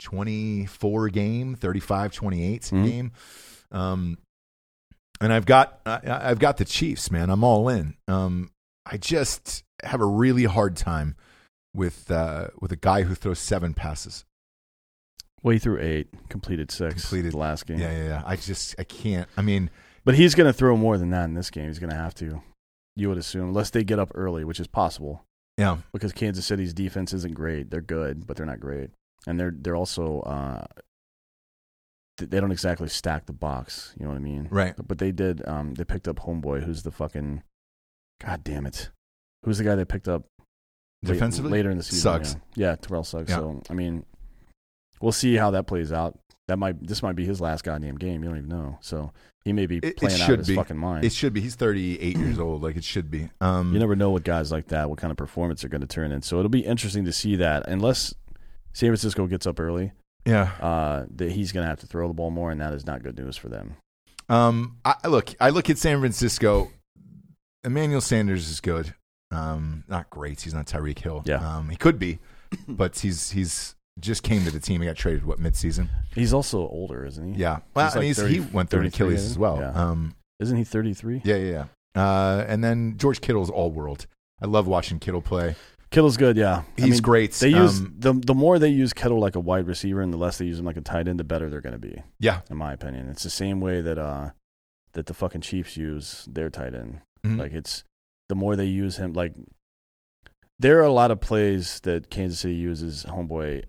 24 0.00 1.08
game, 1.08 1.54
35 1.54 2.12
28 2.12 2.62
Mhm. 2.62 2.84
game. 2.84 3.12
Um 3.72 4.18
and 5.20 5.32
I've 5.32 5.46
got 5.46 5.80
I, 5.86 6.00
I've 6.30 6.38
got 6.38 6.56
the 6.58 6.64
Chiefs, 6.64 7.10
man. 7.10 7.30
I'm 7.30 7.42
all 7.44 7.68
in. 7.68 7.94
Um 8.08 8.50
I 8.86 8.96
just 8.96 9.64
have 9.82 10.00
a 10.00 10.06
really 10.06 10.44
hard 10.44 10.76
time 10.76 11.16
with 11.74 12.10
uh 12.10 12.48
with 12.60 12.72
a 12.72 12.76
guy 12.76 13.02
who 13.02 13.14
throws 13.14 13.38
seven 13.38 13.74
passes. 13.74 14.24
Way 15.42 15.58
through 15.58 15.80
eight, 15.80 16.08
completed 16.30 16.70
six. 16.70 17.02
Completed. 17.02 17.32
the 17.32 17.38
last 17.38 17.66
game. 17.66 17.78
Yeah, 17.78 17.92
yeah, 17.96 18.04
yeah. 18.04 18.22
I 18.24 18.36
just 18.36 18.74
I 18.78 18.84
can't. 18.84 19.28
I 19.36 19.42
mean, 19.42 19.68
But 20.04 20.14
he's 20.14 20.34
going 20.34 20.46
to 20.46 20.54
throw 20.54 20.74
more 20.76 20.96
than 20.96 21.10
that 21.10 21.24
in 21.24 21.34
this 21.34 21.50
game. 21.50 21.66
He's 21.66 21.78
going 21.78 21.90
to 21.90 21.96
have 21.96 22.14
to, 22.16 22.40
you 22.96 23.08
would 23.10 23.18
assume, 23.18 23.48
unless 23.48 23.68
they 23.68 23.84
get 23.84 23.98
up 23.98 24.10
early, 24.14 24.42
which 24.44 24.58
is 24.58 24.66
possible. 24.66 25.24
yeah, 25.58 25.78
because 25.92 26.12
Kansas 26.12 26.46
City's 26.46 26.72
defense 26.72 27.12
isn't 27.12 27.34
great. 27.34 27.70
They're 27.70 27.82
good, 27.82 28.26
but 28.26 28.36
they're 28.38 28.46
not 28.46 28.58
great, 28.60 28.88
and 29.26 29.38
they're 29.38 29.52
they're 29.54 29.76
also 29.76 30.20
uh, 30.20 30.64
they 32.16 32.40
don't 32.40 32.52
exactly 32.52 32.88
stack 32.88 33.26
the 33.26 33.32
box. 33.34 33.92
You 33.98 34.04
know 34.06 34.12
what 34.12 34.16
I 34.16 34.20
mean? 34.20 34.48
right. 34.50 34.74
But 34.82 34.96
they 34.98 35.12
did. 35.12 35.46
Um, 35.46 35.74
they 35.74 35.84
picked 35.84 36.08
up 36.08 36.20
homeboy, 36.20 36.62
who's 36.64 36.84
the 36.84 36.90
fucking, 36.90 37.42
god 38.22 38.44
damn 38.44 38.66
it, 38.66 38.90
who's 39.44 39.58
the 39.58 39.64
guy 39.64 39.74
they 39.74 39.84
picked 39.84 40.08
up 40.08 40.24
Defensively, 41.04 41.50
later 41.52 41.70
in 41.70 41.76
the 41.78 41.82
season? 41.84 42.00
Suggs. 42.00 42.36
Yeah, 42.56 42.70
yeah 42.70 42.76
Terrell 42.76 43.04
Suggs. 43.04 43.30
Yeah. 43.30 43.36
So 43.36 43.62
I 43.70 43.74
mean, 43.74 44.04
we'll 45.00 45.12
see 45.12 45.36
how 45.36 45.50
that 45.52 45.66
plays 45.66 45.92
out. 45.92 46.18
That 46.48 46.58
might 46.58 46.86
this 46.86 47.02
might 47.02 47.16
be 47.16 47.24
his 47.24 47.40
last 47.40 47.64
goddamn 47.64 47.96
game. 47.96 48.22
You 48.22 48.28
don't 48.30 48.38
even 48.38 48.48
know. 48.50 48.78
So 48.80 49.12
he 49.44 49.52
may 49.52 49.66
be 49.66 49.76
It- 49.78 49.84
it 49.84 49.96
playing 49.96 50.20
out 50.20 50.26
should 50.26 50.32
of 50.34 50.38
his 50.40 50.48
be. 50.48 50.54
fucking 50.56 50.76
mind. 50.78 51.04
It 51.04 51.12
should 51.12 51.32
be. 51.32 51.40
He's 51.40 51.54
38 51.54 52.16
years 52.18 52.38
old. 52.38 52.62
Like 52.62 52.76
it 52.76 52.84
should 52.84 53.10
be. 53.10 53.30
Um, 53.40 53.72
You 53.72 53.78
never 53.78 53.96
know 53.96 54.10
what 54.10 54.24
guys 54.24 54.50
like 54.52 54.68
that, 54.68 54.88
what 54.88 54.98
kind 54.98 55.10
of 55.10 55.16
performance 55.16 55.60
they're 55.62 55.70
going 55.70 55.80
to 55.82 55.86
turn 55.86 56.12
in. 56.12 56.22
So 56.22 56.38
it'll 56.38 56.48
be 56.50 56.64
interesting 56.64 57.04
to 57.06 57.12
see 57.12 57.36
that. 57.36 57.66
Unless 57.68 58.14
San 58.72 58.88
Francisco 58.88 59.26
gets 59.26 59.46
up 59.46 59.58
early, 59.60 59.92
yeah. 60.26 60.52
uh, 60.60 61.06
that 61.16 61.32
he's 61.32 61.52
going 61.52 61.64
to 61.64 61.68
have 61.68 61.80
to 61.80 61.86
throw 61.86 62.08
the 62.08 62.14
ball 62.14 62.30
more, 62.30 62.50
and 62.50 62.60
that 62.60 62.72
is 62.74 62.84
not 62.86 63.02
good 63.02 63.16
news 63.18 63.36
for 63.36 63.48
them. 63.48 63.76
Um, 64.28 64.78
I, 64.84 64.96
look, 65.08 65.34
I 65.40 65.50
look 65.50 65.68
at 65.70 65.76
San 65.78 65.98
Francisco. 66.00 66.70
Emmanuel 67.64 68.00
Sanders 68.00 68.48
is 68.48 68.60
good. 68.60 68.94
Um, 69.30 69.84
not 69.88 70.10
great. 70.10 70.40
He's 70.42 70.54
not 70.54 70.66
Tyreek 70.66 70.98
Hill. 70.98 71.22
Yeah. 71.26 71.36
Um, 71.56 71.68
he 71.70 71.76
could 71.76 71.98
be, 71.98 72.18
but 72.68 72.98
he's 72.98 73.30
he's 73.30 73.74
just 74.00 74.22
came 74.22 74.44
to 74.44 74.50
the 74.50 74.60
team. 74.60 74.80
He 74.80 74.86
got 74.86 74.96
traded 74.96 75.24
what 75.24 75.38
midseason. 75.38 75.88
He's 76.14 76.32
also 76.32 76.58
older, 76.68 77.04
isn't 77.04 77.34
he? 77.34 77.40
Yeah. 77.40 77.60
Well, 77.74 77.86
He's 77.86 77.94
and 77.94 78.00
like 78.00 78.06
he's, 78.06 78.18
30 78.18 78.34
he 78.34 78.40
went 78.40 78.70
through 78.70 78.80
an 78.80 78.86
Achilles 78.86 79.24
as 79.24 79.38
well. 79.38 79.58
Yeah. 79.58 79.70
Um, 79.70 80.14
Isn't 80.40 80.56
he 80.56 80.64
33? 80.64 81.22
yeah, 81.24 81.36
yeah, 81.36 81.66
yeah. 81.94 82.00
Uh, 82.02 82.44
and 82.48 82.62
then 82.62 82.96
George 82.96 83.20
Kittle's 83.20 83.50
all 83.50 83.70
world. 83.70 84.06
I 84.42 84.46
love 84.46 84.66
watching 84.66 84.98
Kittle 84.98 85.22
play. 85.22 85.54
Kittle's 85.90 86.16
good, 86.16 86.36
yeah. 86.36 86.62
I 86.76 86.80
He's 86.80 86.90
mean, 86.94 87.02
great. 87.02 87.32
They 87.34 87.50
use 87.50 87.78
Um, 87.78 87.94
the 87.96 88.12
the 88.14 88.34
more 88.34 88.58
they 88.58 88.68
use 88.68 88.92
Kittle 88.92 89.20
like 89.20 89.36
a 89.36 89.40
wide 89.40 89.68
receiver, 89.68 90.00
and 90.00 90.12
the 90.12 90.16
less 90.16 90.38
they 90.38 90.44
use 90.44 90.58
him 90.58 90.64
like 90.64 90.76
a 90.76 90.80
tight 90.80 91.06
end, 91.06 91.20
the 91.20 91.24
better 91.24 91.48
they're 91.48 91.60
going 91.60 91.72
to 91.74 91.78
be, 91.78 92.02
yeah. 92.18 92.40
in 92.50 92.56
my 92.56 92.72
opinion. 92.72 93.08
It's 93.08 93.22
the 93.22 93.30
same 93.30 93.60
way 93.60 93.80
that 93.80 93.96
uh 93.96 94.30
that 94.94 95.06
the 95.06 95.14
fucking 95.14 95.42
Chiefs 95.42 95.76
use 95.76 96.28
their 96.30 96.50
tight 96.50 96.74
end. 96.74 97.00
Mhm. 97.24 97.38
Like 97.38 97.52
it's 97.52 97.84
the 98.28 98.34
more 98.34 98.56
they 98.56 98.66
use 98.66 98.96
him, 98.96 99.12
like 99.12 99.34
there 100.58 100.78
are 100.78 100.82
a 100.84 100.92
lot 100.92 101.10
of 101.10 101.20
plays 101.20 101.80
that 101.80 102.10
Kansas 102.10 102.40
City 102.40 102.54
uses 102.54 103.04
homeboy 103.04 103.64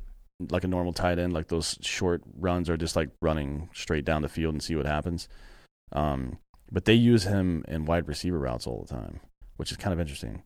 like 0.51 0.63
a 0.65 0.67
normal 0.67 0.91
tight 0.93 1.17
end, 1.17 1.33
like 1.33 1.47
those 1.47 1.77
short 1.81 2.21
runs 2.37 2.69
are 2.69 2.75
just 2.77 2.95
like 2.95 3.09
running 3.21 3.69
straight 3.73 4.03
down 4.05 4.21
the 4.21 4.27
field 4.29 4.53
and 4.53 4.61
see 4.61 4.75
what 4.75 4.85
happens. 4.85 5.29
Um, 5.93 6.39
but 6.71 6.85
they 6.85 6.93
use 6.93 7.23
him 7.23 7.63
in 7.67 7.85
wide 7.85 8.07
receiver 8.07 8.37
routes 8.39 8.67
all 8.67 8.83
the 8.87 8.93
time, 8.93 9.21
which 9.55 9.71
is 9.71 9.77
kind 9.77 9.93
of 9.93 9.99
interesting 9.99 10.43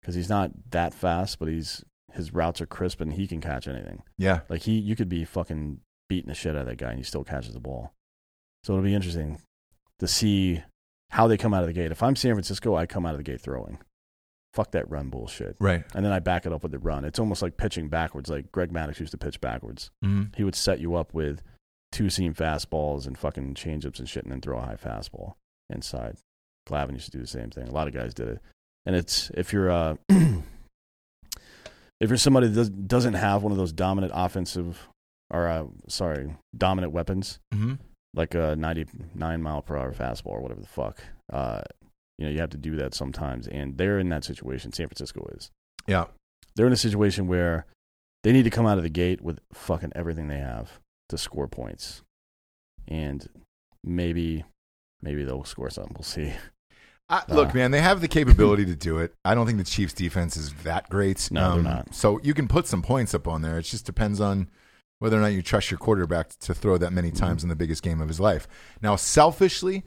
because 0.00 0.14
he's 0.14 0.28
not 0.28 0.52
that 0.70 0.94
fast, 0.94 1.38
but 1.38 1.48
he's 1.48 1.84
his 2.12 2.32
routes 2.32 2.60
are 2.60 2.66
crisp 2.66 3.00
and 3.00 3.14
he 3.14 3.26
can 3.26 3.40
catch 3.40 3.66
anything. 3.66 4.02
yeah. 4.18 4.40
Like 4.48 4.62
he, 4.62 4.78
you 4.78 4.94
could 4.94 5.08
be 5.08 5.24
fucking 5.24 5.80
beating 6.08 6.28
the 6.28 6.34
shit 6.34 6.54
out 6.54 6.60
of 6.60 6.66
that 6.68 6.78
guy 6.78 6.90
and 6.90 6.98
he 6.98 7.02
still 7.04 7.24
catches 7.24 7.54
the 7.54 7.60
ball. 7.60 7.92
So 8.62 8.72
it'll 8.74 8.84
be 8.84 8.94
interesting 8.94 9.40
to 9.98 10.06
see 10.06 10.62
how 11.14 11.28
they 11.28 11.36
come 11.36 11.54
out 11.54 11.62
of 11.62 11.68
the 11.68 11.72
gate. 11.72 11.92
If 11.92 12.02
I'm 12.02 12.16
San 12.16 12.34
Francisco, 12.34 12.74
I 12.74 12.86
come 12.86 13.06
out 13.06 13.12
of 13.14 13.18
the 13.18 13.24
gate 13.24 13.40
throwing. 13.40 13.78
Fuck 14.52 14.72
that 14.72 14.88
run 14.90 15.10
bullshit. 15.10 15.56
Right. 15.60 15.84
And 15.94 16.04
then 16.04 16.12
I 16.12 16.20
back 16.20 16.46
it 16.46 16.52
up 16.52 16.62
with 16.62 16.72
the 16.72 16.78
run. 16.78 17.04
It's 17.04 17.18
almost 17.18 17.42
like 17.42 17.56
pitching 17.56 17.88
backwards, 17.88 18.30
like 18.30 18.52
Greg 18.52 18.72
Maddux 18.72 19.00
used 19.00 19.12
to 19.12 19.18
pitch 19.18 19.40
backwards. 19.40 19.90
Mhm. 20.04 20.34
He 20.36 20.44
would 20.44 20.54
set 20.54 20.80
you 20.80 20.94
up 20.94 21.12
with 21.14 21.42
two 21.92 22.10
seam 22.10 22.34
fastballs 22.34 23.06
and 23.06 23.16
fucking 23.18 23.54
changeups 23.54 23.98
and 23.98 24.08
shit, 24.08 24.24
and 24.24 24.32
then 24.32 24.40
throw 24.40 24.58
a 24.58 24.62
high 24.62 24.76
fastball 24.76 25.34
inside. 25.70 26.16
Glavine 26.68 26.92
used 26.94 27.06
to 27.06 27.10
do 27.12 27.20
the 27.20 27.26
same 27.26 27.50
thing. 27.50 27.68
A 27.68 27.72
lot 27.72 27.88
of 27.88 27.94
guys 27.94 28.14
did 28.14 28.28
it. 28.28 28.40
And 28.86 28.94
it's 28.96 29.30
if 29.34 29.52
you're 29.52 29.70
uh 29.70 29.96
if 30.08 30.42
you're 32.10 32.16
somebody 32.16 32.48
that 32.48 32.54
does- 32.54 32.70
doesn't 32.70 33.14
have 33.14 33.42
one 33.42 33.52
of 33.52 33.58
those 33.58 33.72
dominant 33.72 34.12
offensive 34.14 34.88
or 35.30 35.48
uh, 35.48 35.64
sorry 35.88 36.36
dominant 36.56 36.92
weapons 36.92 37.38
Mhm. 37.52 37.78
Like 38.14 38.34
a 38.34 38.54
99 38.56 39.42
mile 39.42 39.62
per 39.62 39.76
hour 39.76 39.92
fastball 39.92 40.26
or 40.32 40.40
whatever 40.40 40.60
the 40.60 40.66
fuck, 40.66 41.00
uh, 41.32 41.62
you 42.18 42.26
know 42.26 42.32
you 42.32 42.38
have 42.40 42.50
to 42.50 42.56
do 42.58 42.76
that 42.76 42.94
sometimes. 42.94 43.46
And 43.48 43.76
they're 43.76 43.98
in 43.98 44.08
that 44.10 44.24
situation. 44.24 44.72
San 44.72 44.86
Francisco 44.88 45.26
is 45.36 45.50
Yeah. 45.86 46.06
they're 46.56 46.66
in 46.66 46.72
a 46.72 46.76
situation 46.76 47.26
where 47.26 47.66
they 48.22 48.32
need 48.32 48.44
to 48.44 48.50
come 48.50 48.66
out 48.66 48.78
of 48.78 48.84
the 48.84 48.90
gate 48.90 49.20
with 49.20 49.40
fucking 49.52 49.92
everything 49.94 50.28
they 50.28 50.38
have 50.38 50.78
to 51.10 51.18
score 51.18 51.48
points. 51.48 52.02
And 52.88 53.28
maybe 53.82 54.44
maybe 55.02 55.24
they'll 55.24 55.44
score 55.44 55.70
something. 55.70 55.94
We'll 55.96 56.04
see. 56.04 56.32
I, 57.10 57.22
look, 57.28 57.50
Uh, 57.50 57.54
man, 57.54 57.70
they 57.70 57.82
have 57.82 58.00
the 58.00 58.08
capability 58.08 58.64
to 58.64 58.74
do 58.74 58.96
it. 58.98 59.12
I 59.26 59.34
don't 59.34 59.44
think 59.44 59.58
the 59.58 59.64
Chiefs' 59.64 59.92
defense 59.92 60.38
is 60.38 60.54
that 60.62 60.88
great. 60.88 61.28
Um, 61.30 61.34
No, 61.34 61.54
they're 61.54 61.62
not. 61.62 61.94
So 61.94 62.18
you 62.22 62.32
can 62.32 62.48
put 62.48 62.66
some 62.66 62.80
points 62.80 63.12
up 63.14 63.28
on 63.28 63.42
there. 63.42 63.58
It 63.58 63.62
just 63.64 63.84
depends 63.84 64.20
on 64.22 64.48
whether 64.98 65.16
or 65.18 65.20
not 65.20 65.28
you 65.32 65.42
trust 65.42 65.70
your 65.70 65.78
quarterback 65.78 66.30
to 66.40 66.54
throw 66.54 66.78
that 66.78 66.92
many 66.92 67.10
times 67.10 67.42
in 67.42 67.48
the 67.48 67.56
biggest 67.56 67.82
game 67.82 68.00
of 68.00 68.08
his 68.08 68.20
life. 68.20 68.46
Now, 68.80 68.96
selfishly, 68.96 69.82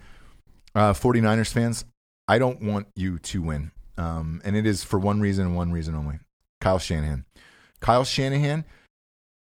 uh, 0.75 0.93
49ers 0.93 1.51
fans, 1.51 1.85
I 2.27 2.37
don't 2.39 2.61
want 2.61 2.87
you 2.95 3.17
to 3.19 3.41
win. 3.41 3.71
Um, 3.97 4.41
and 4.45 4.55
it 4.55 4.65
is 4.67 4.83
for 4.83 4.99
one 4.99 5.21
reason 5.21 5.47
and 5.47 5.55
one 5.55 5.71
reason 5.71 5.95
only 5.95 6.19
Kyle 6.61 6.77
Shanahan. 6.79 7.25
Kyle 7.79 8.03
Shanahan 8.03 8.65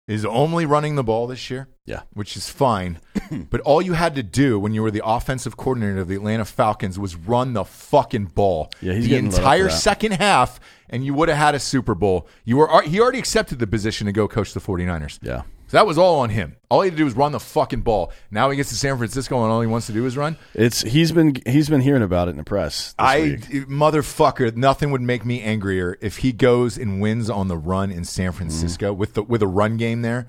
is 0.08 0.24
only 0.24 0.66
running 0.66 0.96
the 0.96 1.04
ball 1.04 1.26
this 1.28 1.48
year 1.50 1.68
Yeah. 1.86 2.02
which 2.12 2.36
is 2.36 2.48
fine. 2.48 2.98
but 3.50 3.60
all 3.62 3.80
you 3.82 3.92
had 3.94 4.14
to 4.16 4.22
do 4.22 4.58
when 4.58 4.72
you 4.74 4.82
were 4.82 4.90
the 4.90 5.02
offensive 5.04 5.56
coordinator 5.56 6.00
of 6.00 6.08
the 6.08 6.14
Atlanta 6.16 6.44
Falcons 6.44 6.98
was 6.98 7.14
run 7.16 7.52
the 7.52 7.64
fucking 7.64 8.26
ball. 8.26 8.70
Yeah, 8.80 8.94
he's 8.94 9.04
the 9.04 9.10
getting 9.10 9.26
lit 9.26 9.34
up 9.34 9.40
entire 9.40 9.64
that. 9.64 9.70
second 9.72 10.12
half, 10.12 10.60
and 10.90 11.04
you 11.04 11.14
would 11.14 11.28
have 11.28 11.38
had 11.38 11.54
a 11.54 11.60
Super 11.60 11.94
Bowl. 11.94 12.26
You 12.44 12.58
were 12.58 12.82
he 12.82 13.00
already 13.00 13.18
accepted 13.18 13.58
the 13.58 13.66
position 13.66 14.06
to 14.06 14.12
go 14.12 14.28
coach 14.28 14.52
the 14.54 14.60
49ers. 14.60 15.18
Yeah. 15.22 15.42
So 15.68 15.78
that 15.78 15.86
was 15.86 15.96
all 15.96 16.20
on 16.20 16.28
him. 16.28 16.56
All 16.68 16.82
he 16.82 16.88
had 16.90 16.94
to 16.94 16.98
do 16.98 17.06
was 17.06 17.14
run 17.16 17.32
the 17.32 17.40
fucking 17.40 17.80
ball. 17.80 18.12
Now 18.30 18.50
he 18.50 18.56
gets 18.58 18.68
to 18.68 18.74
San 18.76 18.98
Francisco 18.98 19.42
and 19.42 19.50
all 19.50 19.62
he 19.62 19.66
wants 19.66 19.86
to 19.86 19.94
do 19.94 20.04
is 20.04 20.18
run. 20.18 20.36
It's 20.52 20.82
he's 20.82 21.12
been 21.12 21.34
he's 21.46 21.70
been 21.70 21.80
hearing 21.80 22.02
about 22.02 22.28
it 22.28 22.32
in 22.32 22.36
the 22.36 22.44
press. 22.44 22.88
This 22.88 22.94
I 22.98 23.20
week. 23.22 23.68
motherfucker, 23.68 24.54
nothing 24.54 24.90
would 24.90 25.00
make 25.00 25.24
me 25.24 25.40
angrier 25.40 25.96
if 26.02 26.18
he 26.18 26.32
goes 26.32 26.76
and 26.76 27.00
wins 27.00 27.30
on 27.30 27.48
the 27.48 27.56
run 27.56 27.90
in 27.90 28.04
San 28.04 28.22
Mm-hmm. 28.32 28.36
Francisco 28.36 28.92
with 28.92 29.14
the 29.14 29.22
with 29.22 29.42
a 29.42 29.46
run 29.46 29.78
game 29.78 30.02
there. 30.02 30.26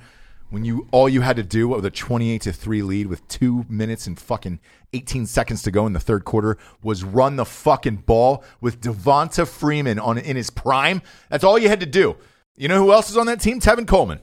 When 0.53 0.63
you 0.63 0.87
all 0.91 1.09
you 1.09 1.21
had 1.21 1.37
to 1.37 1.43
do 1.43 1.67
with 1.67 1.83
a 1.83 1.89
twenty 1.89 2.29
eight 2.29 2.43
to 2.43 2.53
three 2.53 2.83
lead 2.83 3.07
with 3.07 3.27
two 3.27 3.65
minutes 3.67 4.05
and 4.05 4.19
fucking 4.19 4.59
eighteen 4.93 5.25
seconds 5.25 5.63
to 5.63 5.71
go 5.71 5.87
in 5.87 5.93
the 5.93 5.99
third 5.99 6.25
quarter 6.25 6.59
was 6.83 7.03
run 7.03 7.37
the 7.37 7.43
fucking 7.43 8.03
ball 8.05 8.43
with 8.61 8.79
Devonta 8.79 9.47
Freeman 9.47 9.97
on 9.97 10.19
in 10.19 10.35
his 10.35 10.51
prime. 10.51 11.01
That's 11.31 11.43
all 11.43 11.57
you 11.57 11.69
had 11.69 11.79
to 11.79 11.87
do. 11.87 12.17
You 12.55 12.67
know 12.67 12.77
who 12.77 12.91
else 12.91 13.09
is 13.09 13.17
on 13.17 13.25
that 13.25 13.41
team? 13.41 13.61
Tevin 13.61 13.87
Coleman. 13.87 14.19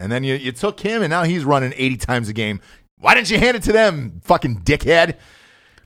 And 0.00 0.10
then 0.10 0.24
you, 0.24 0.34
you 0.34 0.50
took 0.50 0.80
him, 0.80 1.02
and 1.02 1.10
now 1.10 1.24
he's 1.24 1.44
running 1.44 1.74
80 1.76 1.98
times 1.98 2.30
a 2.30 2.32
game. 2.32 2.62
Why 2.96 3.14
didn't 3.14 3.28
you 3.28 3.38
hand 3.38 3.54
it 3.58 3.64
to 3.64 3.72
them, 3.72 4.22
fucking 4.24 4.62
dickhead? 4.62 5.18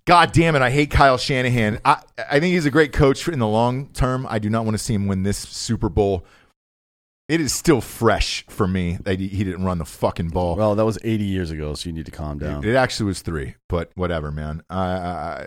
God 0.04 0.30
damn 0.30 0.54
it, 0.54 0.62
I 0.62 0.70
hate 0.70 0.92
Kyle 0.92 1.18
Shanahan. 1.18 1.80
I, 1.84 2.00
I 2.16 2.38
think 2.38 2.54
he's 2.54 2.64
a 2.64 2.70
great 2.70 2.92
coach 2.92 3.26
in 3.26 3.40
the 3.40 3.48
long 3.48 3.88
term. 3.88 4.24
I 4.30 4.38
do 4.38 4.50
not 4.50 4.64
want 4.64 4.78
to 4.78 4.82
see 4.82 4.94
him 4.94 5.08
win 5.08 5.24
this 5.24 5.36
Super 5.36 5.88
Bowl. 5.88 6.24
It 7.28 7.40
is 7.42 7.52
still 7.52 7.80
fresh 7.82 8.44
for 8.48 8.66
me 8.66 8.98
that 9.02 9.20
he, 9.20 9.28
he 9.28 9.44
didn't 9.44 9.64
run 9.64 9.76
the 9.78 9.84
fucking 9.84 10.28
ball. 10.30 10.56
well, 10.56 10.74
that 10.74 10.84
was 10.84 10.98
80 11.04 11.24
years 11.24 11.50
ago, 11.50 11.74
so 11.74 11.88
you 11.88 11.92
need 11.92 12.06
to 12.06 12.10
calm 12.12 12.38
down. 12.38 12.64
It 12.64 12.74
actually 12.74 13.06
was 13.06 13.20
three, 13.20 13.56
but 13.68 13.90
whatever, 13.96 14.30
man. 14.32 14.62
I, 14.70 14.80
I, 14.82 15.46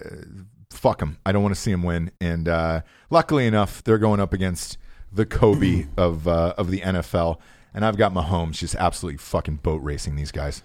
fuck 0.69 1.01
him. 1.01 1.17
I 1.25 1.31
don't 1.31 1.41
want 1.41 1.55
to 1.55 1.59
see 1.59 1.71
him 1.71 1.81
win. 1.83 2.11
And 2.21 2.47
uh, 2.47 2.81
luckily 3.09 3.47
enough, 3.47 3.83
they're 3.83 3.97
going 3.97 4.19
up 4.19 4.31
against 4.31 4.77
the 5.11 5.25
Kobe 5.25 5.87
of 5.97 6.27
uh, 6.27 6.53
of 6.57 6.69
the 6.69 6.81
NFL, 6.81 7.39
and 7.73 7.83
I've 7.83 7.97
got 7.97 8.13
Mahomes 8.13 8.53
just 8.59 8.75
absolutely 8.75 9.17
fucking 9.17 9.55
boat 9.57 9.81
racing 9.81 10.15
these 10.15 10.31
guys. 10.31 10.61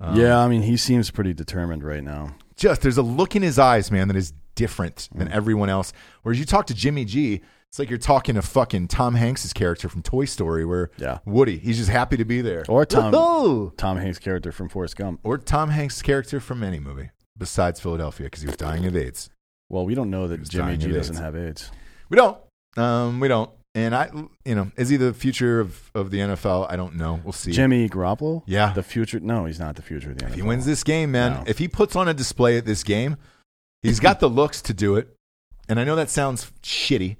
Um, 0.00 0.18
yeah, 0.18 0.38
I 0.38 0.48
mean, 0.48 0.62
he 0.62 0.76
seems 0.76 1.10
pretty 1.12 1.32
determined 1.34 1.84
right 1.84 2.02
now. 2.02 2.34
just 2.56 2.82
there's 2.82 2.98
a 2.98 3.02
look 3.02 3.36
in 3.36 3.42
his 3.42 3.58
eyes, 3.60 3.90
man, 3.92 4.08
that 4.08 4.16
is 4.16 4.32
different 4.56 5.08
than 5.14 5.28
Mm. 5.28 5.32
everyone 5.32 5.68
else. 5.70 5.92
Whereas 6.22 6.38
you 6.40 6.44
talk 6.44 6.66
to 6.66 6.74
Jimmy 6.74 7.04
G, 7.04 7.40
it's 7.72 7.78
like 7.78 7.88
you're 7.88 7.98
talking 7.98 8.34
to 8.34 8.42
fucking 8.42 8.88
Tom 8.88 9.14
Hanks's 9.14 9.54
character 9.54 9.88
from 9.88 10.02
Toy 10.02 10.26
Story, 10.26 10.66
where 10.66 10.90
Yeah. 10.98 11.20
Woody, 11.24 11.56
he's 11.56 11.78
just 11.78 11.88
happy 11.88 12.18
to 12.18 12.24
be 12.26 12.42
there. 12.42 12.64
Or 12.68 12.84
Tom 12.84 13.14
Woohoo! 13.14 13.74
Tom 13.78 13.96
Hanks' 13.96 14.18
character 14.18 14.52
from 14.52 14.68
Forrest 14.68 14.96
Gump. 14.96 15.20
or 15.24 15.38
Tom 15.38 15.70
Hanks' 15.70 16.02
character 16.02 16.38
from 16.38 16.62
any 16.62 16.78
movie 16.78 17.08
besides 17.38 17.80
Philadelphia 17.80 18.26
because 18.26 18.42
he 18.42 18.46
was 18.46 18.56
dying 18.58 18.84
of 18.84 18.94
AIDS. 18.94 19.30
Well, 19.70 19.86
we 19.86 19.94
don't 19.94 20.10
know 20.10 20.28
that 20.28 20.46
Jimmy 20.46 20.76
G 20.76 20.92
doesn't 20.92 21.14
AIDS. 21.16 21.20
have 21.22 21.34
AIDS. 21.34 21.70
We 22.10 22.16
don't. 22.18 22.36
Um, 22.76 23.20
we 23.20 23.28
don't. 23.28 23.50
And 23.74 23.94
I, 23.94 24.10
you 24.44 24.54
know, 24.54 24.70
is 24.76 24.90
he 24.90 24.98
the 24.98 25.14
future 25.14 25.58
of, 25.58 25.90
of 25.94 26.10
the 26.10 26.18
NFL? 26.18 26.70
I 26.70 26.76
don't 26.76 26.96
know. 26.96 27.22
We'll 27.24 27.32
see. 27.32 27.52
Jimmy 27.52 27.88
Garoppolo? 27.88 28.42
Yeah. 28.44 28.74
The 28.74 28.82
future? 28.82 29.18
No, 29.18 29.46
he's 29.46 29.58
not 29.58 29.76
the 29.76 29.82
future 29.82 30.10
of 30.10 30.18
the 30.18 30.26
NFL. 30.26 30.28
if 30.28 30.34
he 30.34 30.42
wins 30.42 30.66
this 30.66 30.84
game, 30.84 31.10
man, 31.12 31.32
No. 31.32 31.44
if 31.46 31.56
he 31.56 31.68
puts 31.68 31.96
on 31.96 32.06
a 32.06 32.12
display 32.12 32.58
at 32.58 32.66
this 32.66 32.84
game, 32.84 33.16
he's 33.82 33.98
got 33.98 34.20
the 34.20 34.28
looks 34.28 34.60
to 34.60 34.74
do 34.74 34.96
it. 34.96 35.16
And 35.70 35.80
I 35.80 35.84
know 35.84 35.96
that 35.96 36.10
sounds 36.10 36.52
shitty. 36.62 37.16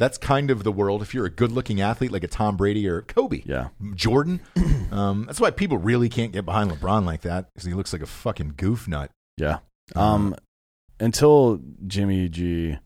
That's 0.00 0.16
kind 0.16 0.50
of 0.50 0.64
the 0.64 0.72
world. 0.72 1.02
If 1.02 1.12
you're 1.12 1.26
a 1.26 1.30
good 1.30 1.52
looking 1.52 1.82
athlete 1.82 2.10
like 2.10 2.24
a 2.24 2.26
Tom 2.26 2.56
Brady 2.56 2.88
or 2.88 3.02
Kobe, 3.02 3.42
Yeah. 3.44 3.68
Jordan, 3.94 4.40
um, 4.90 5.26
that's 5.26 5.38
why 5.38 5.50
people 5.50 5.76
really 5.76 6.08
can't 6.08 6.32
get 6.32 6.46
behind 6.46 6.70
LeBron 6.70 7.04
like 7.04 7.20
that 7.20 7.52
because 7.54 7.66
he 7.66 7.74
looks 7.74 7.92
like 7.92 8.00
a 8.00 8.06
fucking 8.06 8.54
goof 8.56 8.88
nut. 8.88 9.10
Yeah. 9.36 9.58
Um, 9.94 10.34
until 10.98 11.60
Jimmy 11.86 12.30
G 12.30 12.78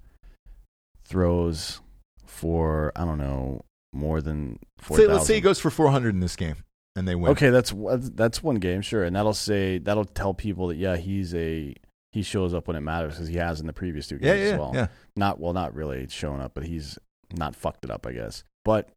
throws 1.05 1.81
for 2.27 2.91
I 2.97 3.05
don't 3.05 3.19
know 3.19 3.65
more 3.93 4.21
than 4.21 4.59
four. 4.79 4.97
Say, 4.97 5.07
let's 5.07 5.27
say 5.27 5.37
he 5.37 5.41
goes 5.41 5.61
for 5.61 5.71
400 5.71 6.15
in 6.15 6.21
this 6.21 6.35
game 6.35 6.57
and 6.97 7.07
they 7.07 7.15
win. 7.15 7.31
Okay, 7.33 7.51
that's 7.51 7.73
that's 7.77 8.43
one 8.43 8.57
game, 8.57 8.83
sure, 8.83 9.05
and 9.05 9.15
that'll 9.15 9.35
say 9.35 9.79
that'll 9.79 10.05
tell 10.05 10.35
people 10.35 10.69
that 10.69 10.77
yeah, 10.77 10.97
he's 10.97 11.35
a 11.35 11.75
he 12.15 12.23
shows 12.23 12.55
up 12.55 12.69
when 12.69 12.77
it 12.77 12.81
matters 12.81 13.15
because 13.15 13.27
he 13.29 13.37
has 13.37 13.61
in 13.61 13.67
the 13.67 13.73
previous 13.73 14.07
two 14.07 14.19
games 14.19 14.39
Yeah, 14.39 14.45
yeah, 14.47 14.53
as 14.55 14.59
well. 14.61 14.71
yeah. 14.73 14.87
Not 15.17 15.41
well, 15.41 15.53
not 15.53 15.75
really 15.75 16.07
showing 16.09 16.41
up, 16.41 16.53
but 16.55 16.63
he's 16.65 16.97
not 17.37 17.57
fucked 17.57 17.85
it 17.85 17.91
up, 17.91 18.07
I 18.07 18.13
guess. 18.13 18.45
But 18.65 18.89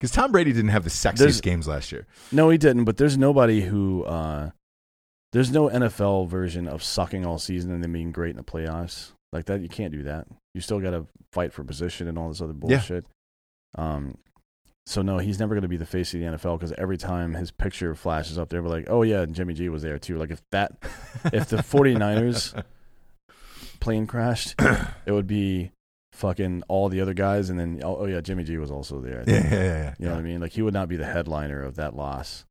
Because 0.00 0.10
Tom 0.10 0.32
Brady 0.32 0.52
didn't 0.52 0.70
have 0.70 0.84
the 0.84 0.90
sexiest 0.90 1.42
games 1.42 1.68
last 1.68 1.92
year. 1.92 2.06
no, 2.32 2.50
he 2.50 2.58
didn't. 2.58 2.84
But 2.84 2.96
there's 2.96 3.16
nobody 3.16 3.60
who 3.62 4.02
uh, 4.04 4.50
there's 5.32 5.50
no 5.52 5.68
NFL 5.68 6.28
version 6.28 6.66
of 6.68 6.82
sucking 6.82 7.24
all 7.24 7.38
season 7.38 7.70
and 7.70 7.82
then 7.82 7.92
being 7.92 8.12
great 8.12 8.30
in 8.30 8.36
the 8.36 8.42
playoffs 8.44 9.12
like 9.32 9.46
that. 9.46 9.60
You 9.60 9.68
can't 9.68 9.92
do 9.92 10.02
that. 10.02 10.26
You 10.52 10.60
still 10.60 10.80
got 10.80 10.90
to 10.90 11.06
fight 11.32 11.52
for 11.52 11.64
position 11.64 12.08
and 12.08 12.18
all 12.18 12.28
this 12.28 12.40
other 12.40 12.52
Yeah. 12.52 12.58
bullshit. 12.76 13.06
Um, 13.76 14.18
so 14.86 15.02
no, 15.02 15.18
he's 15.18 15.38
never 15.38 15.54
going 15.54 15.62
to 15.62 15.68
be 15.68 15.76
the 15.76 15.86
face 15.86 16.12
of 16.14 16.20
the 16.20 16.26
NFL 16.26 16.58
because 16.58 16.72
every 16.78 16.96
time 16.98 17.34
his 17.34 17.50
picture 17.50 17.94
flashes 17.94 18.38
up 18.38 18.48
there, 18.50 18.62
we're 18.62 18.68
like, 18.68 18.86
oh 18.88 19.02
yeah, 19.02 19.22
and 19.22 19.34
Jimmy 19.34 19.54
G 19.54 19.68
was 19.68 19.82
there 19.82 19.98
too. 19.98 20.18
Like 20.18 20.30
if 20.30 20.42
that, 20.52 20.72
if 21.32 21.48
the 21.48 21.56
49ers 21.58 22.62
plane 23.80 24.06
crashed, 24.06 24.54
it 25.06 25.12
would 25.12 25.26
be 25.26 25.70
fucking 26.12 26.62
all 26.68 26.88
the 26.88 27.00
other 27.00 27.14
guys, 27.14 27.50
and 27.50 27.58
then 27.58 27.80
oh, 27.84 27.96
oh 28.00 28.06
yeah, 28.06 28.20
Jimmy 28.20 28.44
G 28.44 28.56
was 28.58 28.70
also 28.70 29.00
there. 29.00 29.24
Yeah, 29.26 29.34
yeah, 29.34 29.50
yeah. 29.50 29.62
yeah. 29.64 29.94
You 29.98 30.06
know 30.06 30.12
what 30.12 30.18
I 30.20 30.22
mean? 30.22 30.40
Like 30.40 30.52
he 30.52 30.62
would 30.62 30.74
not 30.74 30.88
be 30.88 30.96
the 30.96 31.06
headliner 31.06 31.62
of 31.62 31.76
that 31.76 31.96
loss. 31.96 32.44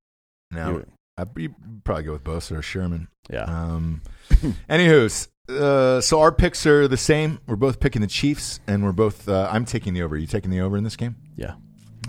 No, 0.51 0.73
would- 0.73 0.87
I'd 1.17 1.33
be- 1.33 1.49
probably 1.83 2.03
go 2.05 2.13
with 2.13 2.23
Bosa 2.23 2.57
or 2.57 2.61
Sherman. 2.63 3.07
yeah. 3.29 3.43
Um, 3.43 4.01
anywho's, 4.69 5.27
uh, 5.47 6.01
so 6.01 6.19
our 6.21 6.31
picks 6.31 6.65
are 6.65 6.87
the 6.87 6.97
same. 6.97 7.39
We're 7.45 7.55
both 7.55 7.79
picking 7.79 8.01
the 8.01 8.07
Chiefs, 8.07 8.59
and 8.65 8.83
we're 8.83 8.93
both. 8.93 9.29
Uh, 9.29 9.47
I'm 9.51 9.65
taking 9.65 9.93
the 9.93 10.01
over. 10.01 10.17
you 10.17 10.25
taking 10.25 10.49
the 10.49 10.61
over 10.61 10.75
in 10.75 10.83
this 10.83 10.95
game? 10.95 11.15
yeah. 11.35 11.53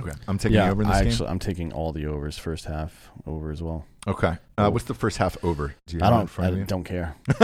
Okay, 0.00 0.12
I'm 0.26 0.38
taking 0.38 0.56
yeah. 0.56 0.66
the 0.66 0.72
over 0.72 0.82
in 0.82 0.88
this 0.88 0.96
I 0.96 1.02
game. 1.02 1.12
actually, 1.12 1.28
I'm 1.28 1.38
taking 1.38 1.72
all 1.72 1.92
the 1.92 2.06
overs 2.06 2.36
first 2.36 2.64
half 2.64 3.10
over 3.26 3.50
as 3.50 3.62
well. 3.62 3.84
Okay, 4.06 4.36
uh, 4.58 4.70
what's 4.70 4.86
the 4.86 4.94
first 4.94 5.18
half 5.18 5.36
over? 5.44 5.74
Do 5.86 5.96
you 5.96 6.02
I 6.02 6.10
don't. 6.10 6.38
I 6.38 6.50
don't 6.50 6.84
care. 6.84 7.16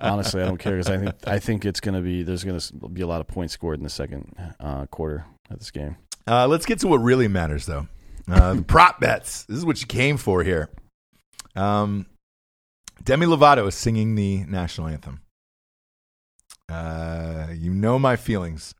Honestly, 0.00 0.42
I 0.42 0.46
don't 0.46 0.58
care 0.58 0.76
because 0.76 0.90
I 0.90 0.98
think 0.98 1.14
I 1.26 1.38
think 1.38 1.64
it's 1.64 1.80
gonna 1.80 2.02
be 2.02 2.22
there's 2.22 2.44
gonna 2.44 2.60
be 2.88 3.00
a 3.00 3.06
lot 3.06 3.20
of 3.20 3.26
points 3.26 3.54
scored 3.54 3.78
in 3.78 3.84
the 3.84 3.90
second 3.90 4.34
uh, 4.60 4.86
quarter 4.86 5.24
of 5.50 5.58
this 5.58 5.70
game. 5.70 5.96
Uh, 6.26 6.46
let's 6.46 6.66
get 6.66 6.78
to 6.80 6.88
what 6.88 6.98
really 6.98 7.28
matters, 7.28 7.66
though. 7.66 7.88
Uh, 8.30 8.54
the 8.54 8.62
prop 8.62 9.00
bets. 9.00 9.44
This 9.44 9.58
is 9.58 9.64
what 9.64 9.80
you 9.80 9.86
came 9.86 10.16
for 10.16 10.44
here. 10.44 10.70
Um, 11.56 12.06
Demi 13.02 13.26
Lovato 13.26 13.66
is 13.66 13.74
singing 13.74 14.14
the 14.14 14.44
national 14.44 14.86
anthem. 14.86 15.20
Uh, 16.68 17.48
you 17.52 17.72
know 17.72 17.98
my 17.98 18.14
feelings 18.14 18.74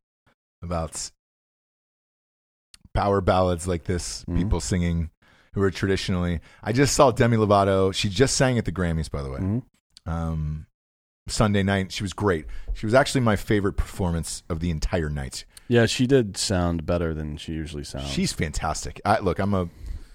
about 0.62 1.11
power 2.95 3.20
ballads 3.20 3.66
like 3.68 3.84
this. 3.84 4.24
Mhm. 4.28 4.36
People 4.38 4.61
singing 4.61 5.11
who 5.55 5.62
are 5.62 5.70
traditionally. 5.70 6.41
I 6.62 6.72
just 6.72 6.95
saw 6.95 7.11
Demi 7.11 7.36
Lovato. 7.36 7.93
She 7.95 8.09
just 8.09 8.36
sang 8.36 8.57
at 8.59 8.64
the 8.64 8.72
Grammys, 8.72 9.11
by 9.11 9.22
the 9.22 9.30
way. 9.30 9.41
Mhm. 9.41 9.62
Um, 10.07 10.66
Sunday 11.28 11.62
night. 11.62 11.93
She 11.93 12.03
was 12.03 12.12
great. 12.12 12.47
She 12.74 12.86
was 12.86 12.95
actually 12.95 13.20
my 13.20 13.36
favorite 13.36 13.74
performance 13.74 14.43
of 14.49 14.61
the 14.61 14.70
entire 14.70 15.09
night. 15.11 15.45
Yeah, 15.68 15.86
she 15.86 16.07
did 16.07 16.36
sound 16.36 16.84
better 16.86 17.14
than 17.14 17.36
she 17.36 17.53
usually 17.53 17.84
sounds. 17.84 18.09
She's 18.09 18.32
fantastic. 18.32 19.01
I, 19.05 19.20
look, 19.20 19.38
I'm 19.38 19.55
a 19.55 19.68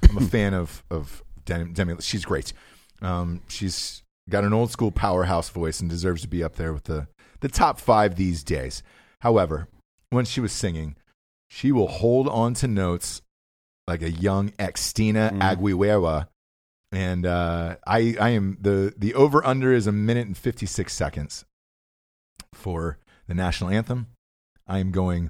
I'm 0.10 0.18
a 0.18 0.22
fan 0.28 0.54
of 0.54 0.84
of 0.90 1.24
Demi. 1.46 1.72
Demi. 1.74 1.96
She's 2.02 2.26
great. 2.26 2.52
Um, 3.02 3.42
she's 3.48 4.04
got 4.30 4.44
an 4.44 4.52
old 4.54 4.72
school 4.72 4.92
powerhouse 4.92 5.50
voice 5.50 5.80
and 5.80 5.90
deserves 5.90 6.22
to 6.24 6.28
be 6.28 6.44
up 6.44 6.56
there 6.56 6.74
with 6.74 6.86
the 6.86 7.08
the 7.42 7.48
top 7.50 7.80
five 7.80 8.16
these 8.16 8.44
days. 8.44 8.84
However, 9.22 9.68
when 10.10 10.26
she 10.26 10.42
was 10.42 10.52
singing, 10.52 10.96
she 11.50 11.72
will 11.72 11.88
hold 11.88 12.28
on 12.28 12.54
to 12.56 12.68
notes 12.68 13.22
like 13.88 14.02
a 14.02 14.12
young 14.12 14.50
Xtina 14.52 15.32
Mhm. 15.32 15.40
Aguilera. 15.42 16.28
And 16.92 17.26
uh, 17.26 17.76
I 17.86 18.16
I 18.20 18.30
am 18.30 18.58
the 18.62 18.94
the 18.98 19.14
over 19.16 19.46
under 19.46 19.74
is 19.74 19.88
a 19.88 19.92
minute 19.92 20.28
and 20.28 20.38
fifty 20.38 20.66
six 20.66 20.94
seconds 20.94 21.46
for 22.54 22.98
the 23.28 23.34
national 23.34 23.70
anthem. 23.70 24.08
I 24.68 24.80
am 24.80 24.92
going 24.92 25.30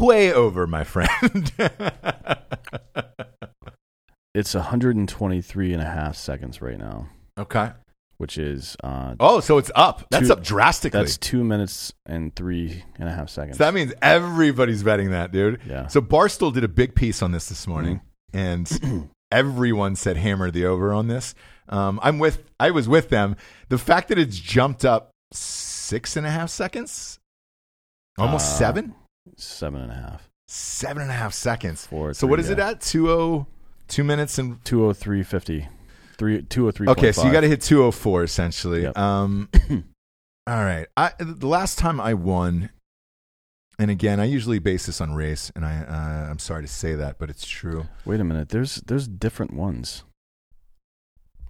way 0.00 0.32
over, 0.32 0.66
my 0.66 0.84
friend. 0.84 1.52
it's 4.34 4.54
123 4.54 5.72
and 5.72 5.82
a 5.82 5.86
half 5.86 6.16
seconds 6.16 6.60
right 6.60 6.78
now, 6.78 7.08
okay. 7.38 7.70
Which 8.18 8.38
is 8.38 8.76
uh, 8.82 9.14
Oh, 9.20 9.40
so 9.40 9.58
it's 9.58 9.70
up. 9.74 10.06
That's 10.10 10.28
Two- 10.28 10.32
up 10.32 10.42
drastically. 10.42 11.00
that's 11.00 11.16
two 11.18 11.44
minutes 11.44 11.92
and 12.06 12.34
three 12.34 12.84
and 12.98 13.08
a 13.08 13.12
half 13.12 13.28
seconds. 13.28 13.58
so 13.58 13.64
that 13.64 13.74
means 13.74 13.92
everybody's 14.02 14.82
betting 14.82 15.10
that, 15.10 15.32
dude. 15.32 15.60
yeah. 15.66 15.86
So 15.88 16.00
Barstool 16.00 16.52
did 16.52 16.64
a 16.64 16.68
big 16.68 16.94
piece 16.94 17.22
on 17.22 17.32
this 17.32 17.48
this 17.48 17.66
morning, 17.66 18.00
Mm-hmm. 18.34 18.38
and 18.92 19.10
everyone 19.32 19.96
said 19.96 20.16
hammer 20.16 20.50
the 20.50 20.66
over 20.66 20.92
on 20.92 21.08
this. 21.08 21.34
Um, 21.68 21.98
I'm 22.02 22.18
with. 22.18 22.44
I 22.60 22.70
was 22.70 22.88
with 22.88 23.08
them. 23.08 23.36
The 23.70 23.78
fact 23.78 24.08
that 24.08 24.18
it's 24.18 24.38
jumped 24.38 24.84
up 24.84 25.10
six 25.32 26.16
and 26.16 26.24
a 26.26 26.30
half 26.30 26.48
seconds, 26.50 27.18
almost 28.18 28.46
Uh, 28.46 28.58
seven, 28.58 28.94
Seven 29.36 29.82
and 29.82 29.90
a 29.90 29.94
half. 29.96 30.28
seven 30.46 31.02
and 31.02 31.10
a 31.10 31.14
half 31.14 31.34
seconds. 31.34 31.84
Four. 31.86 32.14
So 32.14 32.26
what 32.28 32.36
three, 32.36 32.44
is 32.44 32.50
it 32.50 32.58
at? 32.60 32.80
Two 32.80 33.10
oh 33.10 33.46
two 33.88 34.04
minutes 34.04 34.38
and 34.38 34.62
203.50. 34.64 35.40
Three, 35.42 35.68
203. 36.18 36.88
Okay, 36.88 37.12
so 37.12 37.24
you 37.24 37.32
got 37.32 37.40
to 37.40 37.48
hit 37.48 37.60
204 37.60 38.24
essentially. 38.24 38.82
Yep. 38.82 38.98
Um, 38.98 39.48
all 40.46 40.64
right. 40.64 40.86
I, 40.96 41.12
the 41.18 41.46
last 41.46 41.78
time 41.78 42.00
I 42.00 42.14
won, 42.14 42.70
and 43.78 43.90
again, 43.90 44.20
I 44.20 44.24
usually 44.24 44.58
base 44.58 44.86
this 44.86 45.00
on 45.00 45.14
race, 45.14 45.52
and 45.54 45.64
I 45.64 45.78
uh, 45.78 46.30
I'm 46.30 46.38
sorry 46.38 46.62
to 46.62 46.68
say 46.68 46.94
that, 46.94 47.18
but 47.18 47.30
it's 47.30 47.46
true. 47.46 47.86
Wait 48.04 48.20
a 48.20 48.24
minute. 48.24 48.48
There's 48.48 48.76
there's 48.76 49.06
different 49.06 49.52
ones. 49.52 50.04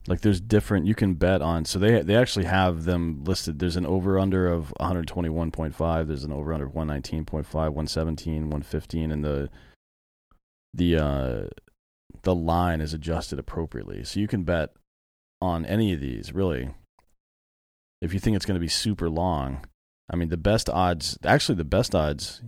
Like 0.09 0.21
there's 0.21 0.41
different 0.41 0.87
you 0.87 0.95
can 0.95 1.15
bet 1.15 1.43
on. 1.43 1.65
So 1.65 1.79
they 1.79 2.03
they 2.03 2.17
actually 2.17 2.45
have 2.45 2.85
them 2.85 3.25
listed. 3.25 3.59
There's 3.59 3.77
an 3.77 3.87
over 3.87 4.19
under 4.19 4.47
of 4.47 4.73
121.5. 4.81 6.07
There's 6.07 6.25
an 6.25 6.33
over 6.33 6.53
under 6.53 6.67
of 6.67 6.73
119.5, 6.73 7.27
117, 7.53 8.35
115 8.43 9.11
and 9.11 9.25
the 9.25 9.51
the 10.75 10.97
uh 10.97 11.47
the 12.27 12.35
line 12.35 12.81
is 12.83 12.93
adjusted 12.93 13.39
appropriately. 13.39 14.03
So 14.05 14.19
you 14.21 14.27
can 14.29 14.43
bet 14.43 14.75
on 15.41 15.65
any 15.65 15.93
of 15.95 16.01
these, 16.01 16.33
really. 16.35 16.75
If 18.03 18.13
you 18.13 18.21
think 18.21 18.35
it's 18.37 18.45
going 18.45 18.57
to 18.57 18.61
be 18.61 18.69
super 18.69 19.09
long. 19.09 19.65
I 20.13 20.17
mean, 20.17 20.29
the 20.29 20.37
best 20.37 20.69
odds, 20.69 21.17
actually 21.25 21.55
the 21.55 21.65
best 21.65 21.95
odds 21.95 22.43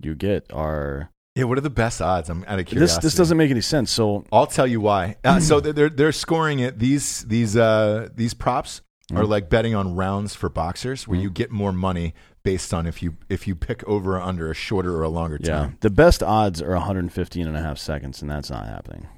you 0.00 0.14
get 0.14 0.52
are 0.52 1.10
Yeah. 1.34 1.44
What 1.44 1.56
are 1.58 1.62
the 1.62 1.70
best 1.70 2.00
odds? 2.02 2.28
I'm 2.28 2.44
out 2.44 2.58
of 2.60 2.66
this 2.66 2.72
curiosity. 2.72 3.06
this 3.06 3.14
doesn't 3.14 3.36
make 3.38 3.50
any 3.50 3.60
sense. 3.62 3.90
So 3.90 4.24
I'll 4.30 4.46
tell 4.46 4.66
you 4.66 4.80
why. 4.80 5.16
Uh, 5.24 5.40
so 5.48 5.60
they're- 5.60 5.88
they're 5.90 6.12
scoring 6.12 6.58
it. 6.60 6.78
These 6.78 7.24
these 7.24 7.56
uh 7.56 8.08
these 8.14 8.34
props 8.34 8.82
are 9.12 9.22
Mhm. 9.24 9.28
like 9.28 9.48
betting 9.50 9.74
on 9.74 9.96
rounds 9.96 10.34
for 10.34 10.48
boxers, 10.50 11.08
where 11.08 11.18
Mhm. 11.18 11.22
you 11.22 11.30
get 11.30 11.50
more 11.50 11.72
money 11.72 12.14
based 12.44 12.72
on 12.74 12.86
if 12.86 13.02
you 13.02 13.16
if 13.28 13.48
you 13.48 13.54
pick 13.54 13.82
over 13.88 14.16
or 14.16 14.22
under 14.22 14.50
a 14.50 14.54
shorter 14.54 14.94
or 14.96 15.02
a 15.02 15.08
longer 15.08 15.38
time. 15.38 15.70
Yeah. 15.70 15.76
The 15.80 15.90
best 15.90 16.22
odds 16.22 16.60
are 16.62 16.70
115 16.74 17.46
and 17.48 17.56
a 17.56 17.60
half 17.62 17.78
seconds, 17.78 18.20
and 18.22 18.30
that's 18.30 18.50
not 18.50 18.66
happening. 18.66 19.08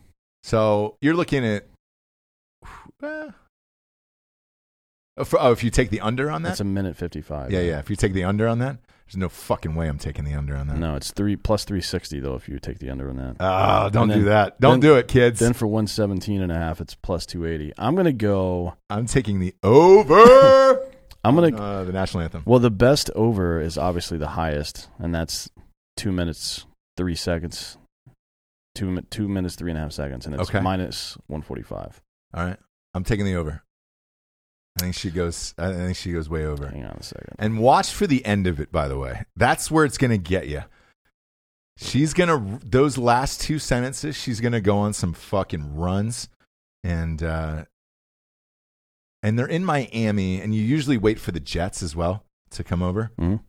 So 0.45 0.97
you're 1.01 1.15
looking 1.17 1.45
at. 1.45 1.67
eh. 3.03 3.31
Oh, 5.19 5.51
if 5.51 5.65
you 5.65 5.71
take 5.71 5.89
the 5.91 6.01
under 6.03 6.31
on 6.31 6.43
that, 6.43 6.51
That's 6.51 6.61
a 6.61 6.65
minute 6.65 6.95
55. 6.97 7.51
yeah, 7.51 7.61
yeah. 7.61 7.79
If 7.79 7.89
you 7.89 7.97
take 7.97 8.13
the 8.13 8.25
under 8.25 8.47
on 8.47 8.59
that, 8.59 8.77
there's 9.07 9.17
no 9.17 9.31
fucking 9.31 9.75
way 9.75 9.89
I'm 9.89 9.97
taking 9.99 10.25
the 10.27 10.35
under 10.35 10.55
on 10.55 10.67
that. 10.69 10.77
No, 10.77 10.95
it's 10.95 11.11
three 11.11 11.37
plus 11.37 11.65
360, 11.65 12.21
though, 12.21 12.35
if 12.35 12.51
you 12.51 12.59
take 12.59 12.81
the 12.81 12.91
under 12.91 13.09
on 13.09 13.17
that. 13.17 13.37
Oh, 13.41 13.89
don't 13.89 14.09
then- 14.09 14.19
do 14.19 14.25
that. 14.27 14.61
Don't 14.61 14.81
then- 14.81 14.91
do 14.91 14.97
it, 14.97 15.09
kids. 15.09 15.41
then 15.41 15.55
for 15.55 15.67
117 15.67 16.43
and 16.43 16.53
a 16.53 16.55
half, 16.57 16.83
it's 16.83 16.95
plus 16.95 17.25
280. 17.25 17.73
I'm 17.79 17.95
going 17.95 18.05
to 18.05 18.13
go. 18.13 18.75
I'm 18.91 19.07
taking 19.07 19.41
the 19.41 19.55
over. 19.63 20.81
I'm 21.27 21.37
going 21.37 21.55
to. 21.55 21.63
uh, 21.63 21.85
the 21.85 21.93
national 21.93 22.23
anthem. 22.23 22.43
Well, 22.47 22.59
the 22.61 22.71
best 22.71 23.11
over 23.15 23.61
is 23.61 23.77
obviously 23.79 24.19
the 24.19 24.29
highest, 24.29 24.89
and 24.99 25.15
that's 25.15 25.51
two 25.97 26.13
minutes, 26.13 26.67
three 26.97 27.15
seconds. 27.17 27.79
Two, 28.75 29.01
two 29.11 29.27
minutes, 29.27 29.55
three 29.55 29.71
and 29.71 29.79
a 29.79 29.83
half 29.83 29.93
seconds, 29.93 30.27
and 30.27 30.35
it's 30.35 30.51
Okay. 30.51 30.61
minus 30.61 31.17
145. 31.29 32.03
All 32.35 32.45
right, 32.45 32.59
I'm 32.93 33.05
taking 33.05 33.25
the 33.25 33.35
over. 33.35 33.63
I 34.79 34.83
think 34.83 34.95
she 34.95 35.11
goes. 35.11 35.55
I 35.57 35.73
think 35.73 35.97
she 35.97 36.13
goes 36.13 36.29
way 36.29 36.45
over. 36.45 36.69
Hang 36.69 36.85
on 36.85 36.97
a 37.01 37.03
second. 37.03 37.37
And 37.39 37.59
watch 37.59 37.91
for 37.91 38.07
the 38.07 38.23
end 38.27 38.47
of 38.47 38.61
it. 38.61 38.71
By 38.71 38.89
the 38.89 38.99
way, 38.99 39.25
that's 39.35 39.71
where 39.71 39.87
it's 39.87 39.97
going 39.97 40.11
to 40.11 40.19
get 40.19 40.49
you. 40.49 40.63
She's 41.79 42.13
gonna 42.15 42.59
those 42.65 42.97
last 42.99 43.41
two 43.41 43.59
sentences. 43.59 44.17
She's 44.17 44.41
gonna 44.41 44.61
go 44.63 44.77
on 44.79 44.93
some 44.95 45.13
fucking 45.15 45.77
runs, 45.77 46.29
and 46.85 47.23
uh, 47.23 47.65
and 49.23 49.39
they're 49.39 49.47
in 49.47 49.65
Miami, 49.65 50.41
and 50.41 50.55
you 50.55 50.63
usually 50.63 50.99
wait 50.99 51.19
for 51.19 51.33
the 51.33 51.41
Jets 51.41 51.83
as 51.83 51.95
well 51.97 52.25
to 52.51 52.65
come 52.65 52.83
over. 52.83 53.11
Mhm. 53.19 53.41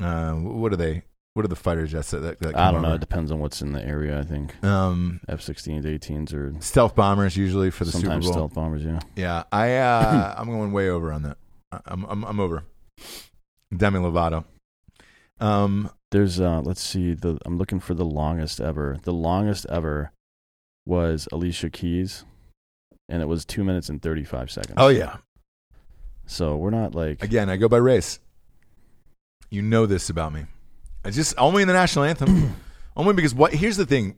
Uh, 0.00 0.32
what 0.34 0.72
are 0.72 0.76
they? 0.76 1.04
What 1.34 1.46
are 1.46 1.48
the 1.48 1.56
fighter 1.56 1.86
jets 1.86 2.10
that, 2.10 2.38
that, 2.40 2.54
I 2.56 2.70
don't 2.70 2.82
know. 2.82 2.92
It 2.92 3.00
depends 3.00 3.30
on 3.30 3.38
what's 3.38 3.62
in 3.62 3.72
the 3.72 3.82
area, 3.82 4.20
I 4.20 4.22
think. 4.22 4.62
Um, 4.62 5.18
F-16s, 5.30 5.84
18s, 5.86 6.34
or 6.34 6.52
stealth 6.60 6.94
bombers 6.94 7.38
usually 7.38 7.70
for 7.70 7.86
the 7.86 7.90
sometimes 7.92 8.26
Super 8.26 8.34
Bowl. 8.38 8.48
stealth 8.50 8.54
bombers, 8.54 8.84
yeah. 8.84 9.00
Yeah, 9.16 9.44
I 9.50 9.76
uh, 9.76 10.34
I'm 10.38 10.48
going 10.48 10.72
way 10.72 10.90
over 10.90 11.10
on 11.10 11.22
that. 11.22 11.38
I'm 11.86 12.04
I'm, 12.04 12.24
I'm 12.24 12.38
over. 12.40 12.64
Demi 13.74 13.98
Lovato. 14.00 14.44
Um, 15.40 15.90
There's 16.10 16.38
uh 16.38 16.60
let's 16.60 16.82
see 16.82 17.14
the 17.14 17.38
I'm 17.46 17.56
looking 17.56 17.80
for 17.80 17.94
the 17.94 18.04
longest 18.04 18.60
ever. 18.60 18.98
The 19.02 19.14
longest 19.14 19.64
ever 19.70 20.12
was 20.84 21.26
Alicia 21.32 21.70
Keys 21.70 22.24
and 23.08 23.22
it 23.22 23.26
was 23.26 23.44
2 23.44 23.64
minutes 23.64 23.88
and 23.88 24.00
35 24.02 24.50
seconds. 24.50 24.74
oh 24.76 24.88
yeah. 24.88 25.16
So 26.26 26.56
we're 26.56 26.70
not 26.70 26.94
like 26.94 27.22
Again, 27.22 27.50
I 27.50 27.56
go 27.56 27.68
by 27.68 27.78
race. 27.78 28.18
You 29.50 29.60
know 29.62 29.86
this 29.86 30.08
about 30.08 30.32
me. 30.32 30.46
I 31.04 31.10
just 31.10 31.34
only 31.36 31.62
in 31.62 31.68
the 31.68 31.74
national 31.74 32.04
anthem. 32.04 32.54
only 32.96 33.12
because 33.12 33.34
what? 33.34 33.52
Here's 33.52 33.76
the 33.76 33.84
thing: 33.84 34.16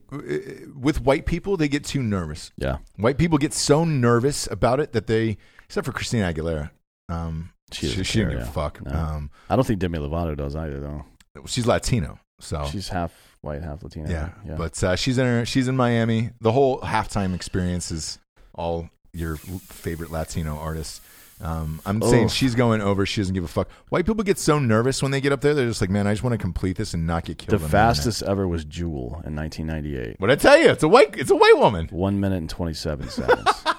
with 0.76 1.00
white 1.00 1.26
people, 1.26 1.56
they 1.56 1.66
get 1.68 1.84
too 1.84 2.02
nervous. 2.02 2.52
yeah. 2.56 2.78
White 2.96 3.18
people 3.18 3.38
get 3.38 3.52
so 3.52 3.84
nervous 3.84 4.46
about 4.50 4.80
it 4.80 4.92
that 4.92 5.06
they, 5.06 5.38
except 5.64 5.86
for 5.86 5.92
Christina 5.92 6.32
Aguilera, 6.32 6.70
um, 7.08 7.50
She 7.72 7.88
she, 7.88 8.04
she 8.04 8.18
didn't 8.18 8.32
give 8.34 8.40
a 8.42 8.44
yeah. 8.44 8.50
fuck. 8.50 8.84
No. 8.84 8.92
Um, 8.92 9.30
I 9.50 9.56
don't 9.56 9.66
think 9.66 9.80
Demi 9.80 9.98
Lovato 9.98 10.36
does 10.36 10.54
either 10.54 10.78
though. 10.78 11.04
she's 11.46 11.66
Latino, 11.66 12.18
so 12.38 12.68
She's 12.70 12.88
half 12.90 13.12
white, 13.40 13.62
half 13.62 13.82
Latina. 13.82 14.08
yeah. 14.10 14.30
Yeah. 14.46 14.54
But 14.56 14.84
uh, 14.84 14.94
she's 14.94 15.18
in 15.18 15.24
her, 15.26 15.46
she's 15.46 15.66
in 15.68 15.76
Miami. 15.76 16.30
The 16.40 16.52
whole 16.52 16.80
halftime 16.80 17.34
experience 17.34 17.90
is 17.90 18.18
all 18.54 18.88
your 19.12 19.36
favorite 19.36 20.10
Latino 20.10 20.56
artists. 20.56 21.00
Um, 21.40 21.80
I'm 21.84 22.00
Oh. 22.02 22.10
saying 22.10 22.28
she's 22.28 22.54
going 22.54 22.80
over. 22.80 23.04
She 23.04 23.20
doesn't 23.20 23.34
give 23.34 23.42
a 23.44 23.48
fuck. 23.48 23.68
White 23.88 24.06
people 24.06 24.22
get 24.22 24.38
so 24.38 24.58
nervous 24.58 25.02
when 25.02 25.10
they 25.10 25.20
get 25.20 25.32
up 25.32 25.40
there. 25.40 25.52
They're 25.52 25.66
just 25.66 25.80
like, 25.80 25.90
man, 25.90 26.06
I 26.06 26.12
just 26.12 26.22
want 26.22 26.32
to 26.32 26.38
complete 26.38 26.76
this 26.76 26.94
and 26.94 27.06
not 27.06 27.24
get 27.24 27.38
killed. 27.38 27.50
The 27.50 27.56
on 27.56 27.62
internet." 27.64 27.70
fastest 27.96 28.22
ever 28.22 28.46
was 28.46 28.64
Jewel 28.64 29.20
in 29.26 29.34
1998. 29.34 30.20
What 30.20 30.30
I 30.30 30.36
tell 30.36 30.56
you? 30.56 30.70
It's 30.70 30.82
a 30.84 30.88
white. 30.88 31.16
It's 31.18 31.30
a 31.32 31.36
white 31.36 31.58
woman. 31.58 31.88
One 31.90 32.20
minute 32.20 32.36
and 32.38 32.48
27 32.50 33.08
seconds. 33.08 33.64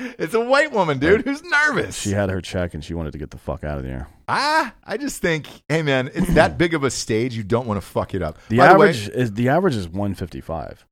It's 0.00 0.32
a 0.32 0.38
white 0.40 0.70
woman, 0.70 1.00
dude, 1.00 1.22
who's 1.22 1.42
nervous. 1.42 2.00
She 2.00 2.12
had 2.12 2.30
her 2.30 2.40
check 2.40 2.72
and 2.72 2.84
she 2.84 2.94
wanted 2.94 3.10
to 3.12 3.18
get 3.18 3.32
the 3.32 3.36
fuck 3.36 3.64
out 3.64 3.78
of 3.78 3.84
there. 3.84 4.06
ah, 4.28 4.72
I 4.84 4.96
just 4.96 5.20
think, 5.20 5.48
hey, 5.68 5.82
man, 5.82 6.08
it's 6.14 6.32
that 6.34 6.56
big 6.56 6.72
of 6.72 6.84
a 6.84 6.90
stage. 6.90 7.34
You 7.34 7.42
don't 7.42 7.66
want 7.66 7.80
to 7.80 7.86
fuck 7.86 8.14
it 8.14 8.22
up. 8.22 8.38
The 8.48 8.58
By 8.58 8.66
way, 8.76 8.90
average 8.90 9.08
is 9.08 9.32
the 9.32 9.48
average 9.48 9.74
is 9.74 9.88
155, 9.88 10.86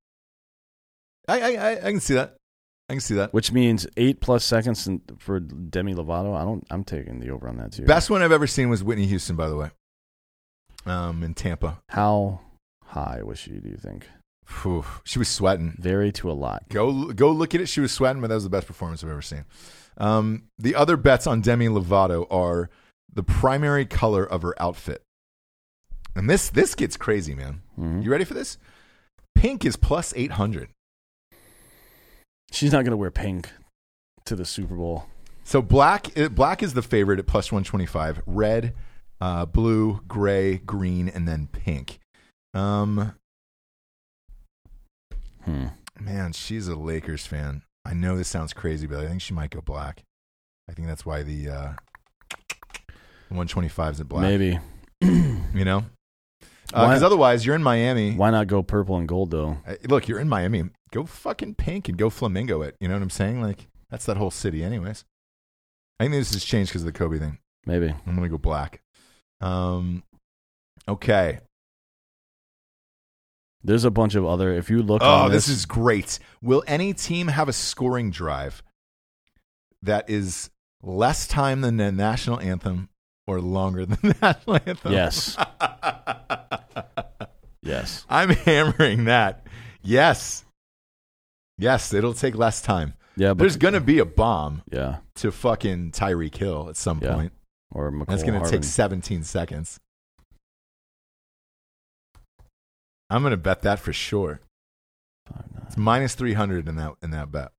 I, 1.29 1.41
I, 1.41 1.47
I, 1.55 1.71
I 1.77 1.91
can 1.93 2.01
see 2.01 2.15
that. 2.15 2.37
I 2.89 2.95
can 2.95 3.01
see 3.01 3.15
that. 3.17 3.33
which 3.35 3.51
means 3.53 3.87
eight 3.97 4.21
plus 4.21 4.45
seconds 4.45 4.89
for 5.19 5.41
Demi 5.41 5.95
Lovato. 5.95 6.37
I 6.37 6.45
don't. 6.45 6.65
I'm 6.71 6.85
taking 6.85 7.19
the 7.21 7.31
over 7.31 7.49
on 7.49 7.57
that 7.59 7.73
too. 7.73 7.85
Best 7.85 8.11
one 8.11 8.23
I've 8.23 8.33
ever 8.33 8.47
seen 8.47 8.69
was 8.69 8.85
Whitney 8.85 9.07
Houston, 9.07 9.35
by 9.35 9.49
the 9.49 9.57
way, 9.57 9.71
um, 10.87 11.23
in 11.25 11.35
Tampa. 11.35 11.79
How 11.89 12.41
high 12.85 13.23
was 13.25 13.39
she? 13.39 13.51
Do 13.53 13.69
you 13.69 13.77
think? 13.77 14.09
She 15.05 15.19
was 15.19 15.27
sweating. 15.29 15.75
Very 15.81 16.13
to 16.13 16.31
a 16.31 16.33
lot. 16.33 16.69
Go 16.69 17.07
go 17.13 17.33
look 17.33 17.55
at 17.57 17.61
it. 17.61 17.69
She 17.69 17.81
was 17.81 17.91
sweating, 17.91 18.23
but 18.23 18.29
that 18.29 18.35
was 18.35 18.45
the 18.45 18.51
best 18.51 18.69
performance 18.69 19.03
I've 19.03 19.11
ever 19.11 19.21
seen. 19.23 19.45
Um, 19.99 20.45
the 20.59 20.77
other 20.77 20.97
bets 20.97 21.27
on 21.27 21.41
Demi 21.41 21.67
Lovato 21.67 22.27
are 22.31 22.71
the 23.13 23.25
primary 23.25 23.85
color 23.87 24.25
of 24.25 24.43
her 24.43 24.55
outfit, 24.63 25.03
and 26.15 26.31
this 26.31 26.49
this 26.51 26.77
gets 26.77 26.97
crazy, 26.97 27.35
man. 27.35 27.63
Mhm. 27.77 28.05
You 28.05 28.11
ready 28.13 28.25
for 28.25 28.35
this? 28.35 28.59
Pink 29.35 29.65
is 29.65 29.75
plus 29.75 30.13
eight 30.17 30.33
hundred. 30.33 30.69
She's 32.53 32.73
not 32.73 32.85
gonna 32.85 32.97
wear 32.97 33.11
pink 33.11 33.51
to 34.25 34.37
the 34.37 34.45
Super 34.45 34.75
Bowl. 34.75 35.07
So 35.45 35.63
black 35.63 36.09
black 36.33 36.63
is 36.63 36.75
the 36.75 36.83
favorite 36.83 37.19
at 37.19 37.27
plus 37.27 37.53
one 37.53 37.65
twenty 37.65 37.87
five. 37.87 38.23
Red, 38.27 38.75
uh, 39.21 39.47
blue, 39.47 40.01
gray, 40.09 40.59
green, 40.59 41.09
and 41.09 41.27
then 41.29 41.49
pink. 41.53 41.99
Um, 42.55 43.15
Hmm. 45.45 45.67
Man, 46.01 46.33
she's 46.33 46.67
a 46.69 46.75
Lakers 46.75 47.25
fan. 47.25 47.63
I 47.85 47.95
know 47.95 48.17
this 48.17 48.29
sounds 48.29 48.53
crazy, 48.53 48.87
but 48.89 48.99
I 48.99 49.07
think 49.07 49.23
she 49.23 49.33
might 49.33 49.51
go 49.51 49.61
black. 49.61 50.03
I 50.69 50.73
think 50.73 50.89
that's 50.89 51.07
why 51.07 51.23
the 51.23 51.49
uh, 51.49 51.73
125 53.29 53.93
is 53.95 54.01
at 54.01 54.09
black. 54.09 54.23
Maybe. 54.23 54.59
You 55.01 55.65
know? 55.65 55.85
Why- 56.73 56.89
Because 56.89 57.03
otherwise, 57.03 57.45
you're 57.47 57.55
in 57.55 57.63
Miami. 57.63 58.15
Why 58.15 58.31
not 58.31 58.47
go 58.47 58.63
purple 58.63 58.97
and 58.97 59.07
gold 59.09 59.31
though? 59.31 59.59
Uh, 59.67 59.75
Look, 59.89 60.09
you're 60.09 60.19
in 60.21 60.29
Miami. 60.29 60.65
Go 60.93 61.05
fucking 61.07 61.55
pink 61.57 61.89
and 61.89 61.97
go 61.99 62.11
flamingo 62.11 62.63
it. 62.63 62.77
You 62.81 62.89
know 62.89 62.95
what 62.95 63.03
I'm 63.03 63.11
saying? 63.11 63.43
Like, 63.43 63.69
that's 63.91 64.07
that 64.07 64.17
whole 64.17 64.31
city, 64.31 64.63
anyways. 64.65 65.05
I 66.01 66.05
think 66.05 66.13
this 66.15 66.33
has 66.33 66.45
changed 66.45 66.71
because 66.71 66.83
of 66.83 66.87
the 66.87 66.93
Kobe 66.93 67.19
thing. 67.19 67.39
Maybe. 67.67 67.89
I'm 67.89 68.15
going 68.17 68.23
to 68.23 68.29
go 68.29 68.39
black. 68.39 68.83
Um, 69.41 70.03
okay. 70.89 71.41
There's 73.63 73.85
a 73.85 73.91
bunch 73.91 74.15
of 74.15 74.25
other. 74.25 74.53
If 74.53 74.71
you 74.71 74.83
look, 74.83 75.03
Oh, 75.03 75.25
on 75.25 75.31
this 75.33 75.49
is 75.49 75.67
great. 75.67 76.19
Will 76.43 76.63
any 76.67 76.93
team 76.95 77.29
have 77.29 77.49
a 77.49 77.53
scoring 77.53 78.11
drive 78.11 78.63
that 79.83 80.09
is 80.09 80.51
less 80.83 81.27
time 81.27 81.63
than 81.63 81.77
the 81.79 81.91
national 81.91 82.39
anthem 82.41 82.89
or 83.27 83.41
longer 83.41 83.87
than 83.87 83.99
that 84.21 84.41
yes, 84.89 85.37
yes. 87.63 88.05
I'm 88.09 88.31
hammering 88.31 89.07
that. 89.07 89.47
Yes. 89.83 90.45
Yes, 91.59 91.93
it'll 91.95 92.15
take 92.15 92.37
less 92.37 92.61
time. 92.61 92.95
Yeah, 93.17 93.31
but 93.31 93.39
There's 93.39 93.57
going 93.57 93.75
to 93.75 93.81
be 93.81 93.99
a 93.99 94.05
bomb 94.05 94.63
yeah, 94.71 94.99
to 95.17 95.33
fucking 95.33 95.93
Tyreek 95.93 96.37
Hill 96.37 96.67
at 96.69 96.77
some 96.77 97.01
Yeah. 97.03 97.15
point. 97.15 97.33
or 97.73 97.91
Mecole 97.91 98.07
That's 98.09 98.23
going 98.23 98.35
to 98.35 98.41
Hardman. 98.41 98.61
take 98.61 98.65
17 98.65 99.25
seconds. 99.25 99.81
I'm 103.09 103.23
going 103.23 103.31
to 103.31 103.37
bet 103.39 103.63
that 103.63 103.79
for 103.79 103.93
sure. 103.93 104.41
It's 105.67 105.77
minus 105.77 106.15
300 106.15 106.69
in 106.69 106.77
that 106.77 106.95
in 107.03 107.11
that 107.13 107.33
bet. 107.33 107.53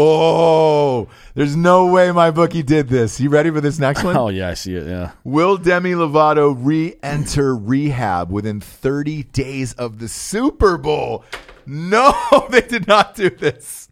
Oh, 0.00 1.08
there's 1.34 1.56
no 1.56 1.86
way 1.86 2.12
my 2.12 2.30
bookie 2.30 2.62
did 2.62 2.88
this. 2.88 3.18
You 3.18 3.30
ready 3.30 3.50
for 3.50 3.60
this 3.60 3.80
next 3.80 4.04
one? 4.04 4.16
Oh 4.18 4.28
yeah, 4.28 4.48
I 4.48 4.54
see 4.54 4.76
it. 4.76 4.86
Yeah, 4.86 5.10
Will 5.24 5.56
Demi 5.56 5.90
Lovato 5.90 6.54
re-enter 6.56 7.56
rehab 7.56 8.30
within 8.30 8.60
30 8.60 9.24
days 9.24 9.72
of 9.74 9.98
the 9.98 10.06
Super 10.08 10.78
Bowl? 10.78 11.24
No, 11.66 12.12
they 12.50 12.60
did 12.60 12.86
not 12.86 13.16
do 13.16 13.28
this. 13.28 13.88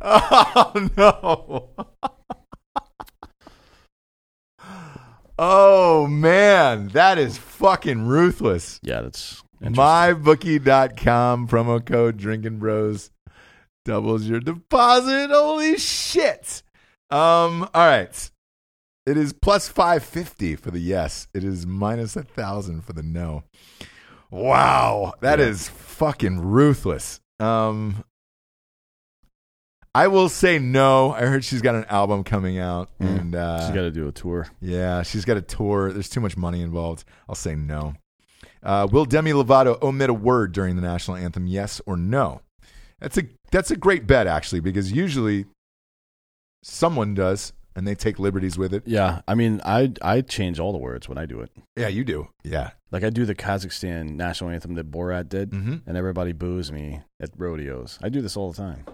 Oh 0.00 0.88
no. 0.96 1.70
Oh 5.38 6.06
man, 6.06 6.88
that 6.88 7.18
is 7.18 7.38
fucking 7.38 8.06
ruthless. 8.06 8.78
yeah. 8.82 9.00
That's. 9.00 9.42
MyBookie.com 9.62 11.46
promo 11.48 11.84
code 11.84 12.16
Drinking 12.16 12.58
Bros 12.58 13.10
doubles 13.84 14.24
your 14.26 14.40
deposit. 14.40 15.30
Holy 15.30 15.76
shit! 15.78 16.62
Um, 17.10 17.68
all 17.74 17.86
right. 17.86 18.30
It 19.04 19.16
is 19.16 19.32
plus 19.32 19.68
five 19.68 20.04
fifty 20.04 20.54
for 20.56 20.70
the 20.70 20.78
yes. 20.78 21.26
It 21.34 21.42
is 21.44 21.66
minus 21.66 22.14
a 22.16 22.22
thousand 22.22 22.84
for 22.84 22.92
the 22.92 23.02
no. 23.02 23.42
Wow, 24.30 25.14
that 25.20 25.38
Yeah. 25.40 25.46
is 25.46 25.68
fucking 25.68 26.40
ruthless. 26.40 27.20
Um, 27.40 28.04
I 29.94 30.06
will 30.08 30.28
say 30.30 30.58
no. 30.58 31.12
I 31.12 31.22
heard 31.26 31.44
she's 31.44 31.60
got 31.60 31.74
an 31.74 31.84
album 31.86 32.24
coming 32.24 32.58
out, 32.58 32.88
Mm. 32.98 33.18
and 33.20 33.34
uh, 33.34 33.60
She's 33.66 33.74
got 33.74 33.82
to 33.82 33.90
do 33.90 34.08
a 34.08 34.12
tour. 34.12 34.46
yeah, 34.60 35.02
she's 35.02 35.24
got 35.26 35.36
a 35.36 35.42
tour. 35.42 35.92
There's 35.92 36.08
too 36.08 36.20
much 36.20 36.36
money 36.36 36.62
involved. 36.62 37.04
I'll 37.28 37.34
say 37.34 37.54
no. 37.54 37.94
Uh, 38.62 38.86
will 38.90 39.04
Demi 39.04 39.32
Lovato 39.32 39.82
omit 39.82 40.08
a 40.08 40.14
word 40.14 40.52
during 40.52 40.76
the 40.76 40.82
national 40.82 41.16
anthem? 41.18 41.46
Yes 41.46 41.80
or 41.84 41.96
no? 41.96 42.40
That's 43.02 43.18
a 43.18 43.24
that's 43.50 43.70
a 43.70 43.76
great 43.76 44.06
bet 44.06 44.26
actually 44.26 44.60
because 44.60 44.92
usually 44.92 45.46
someone 46.62 47.14
does 47.14 47.52
and 47.74 47.86
they 47.86 47.94
take 47.94 48.18
liberties 48.18 48.58
with 48.58 48.72
it. 48.74 48.82
Yeah, 48.86 49.22
I 49.26 49.34
mean, 49.34 49.60
I 49.64 49.92
I 50.02 50.20
change 50.20 50.58
all 50.60 50.72
the 50.72 50.78
words 50.78 51.08
when 51.08 51.18
I 51.18 51.26
do 51.26 51.40
it. 51.40 51.50
Yeah, 51.76 51.88
you 51.88 52.04
do. 52.04 52.28
Yeah. 52.44 52.70
Like 52.90 53.02
I 53.04 53.10
do 53.10 53.24
the 53.24 53.34
Kazakhstan 53.34 54.10
national 54.14 54.50
anthem 54.50 54.74
that 54.74 54.90
Borat 54.90 55.28
did, 55.28 55.52
hmm 55.52 55.76
and 55.86 55.96
everybody 55.96 56.32
boos 56.32 56.70
me 56.70 57.00
at 57.20 57.30
rodeos. 57.36 57.98
I 58.02 58.08
do 58.08 58.20
this 58.20 58.36
all 58.36 58.52
the 58.52 58.56
time. 58.56 58.84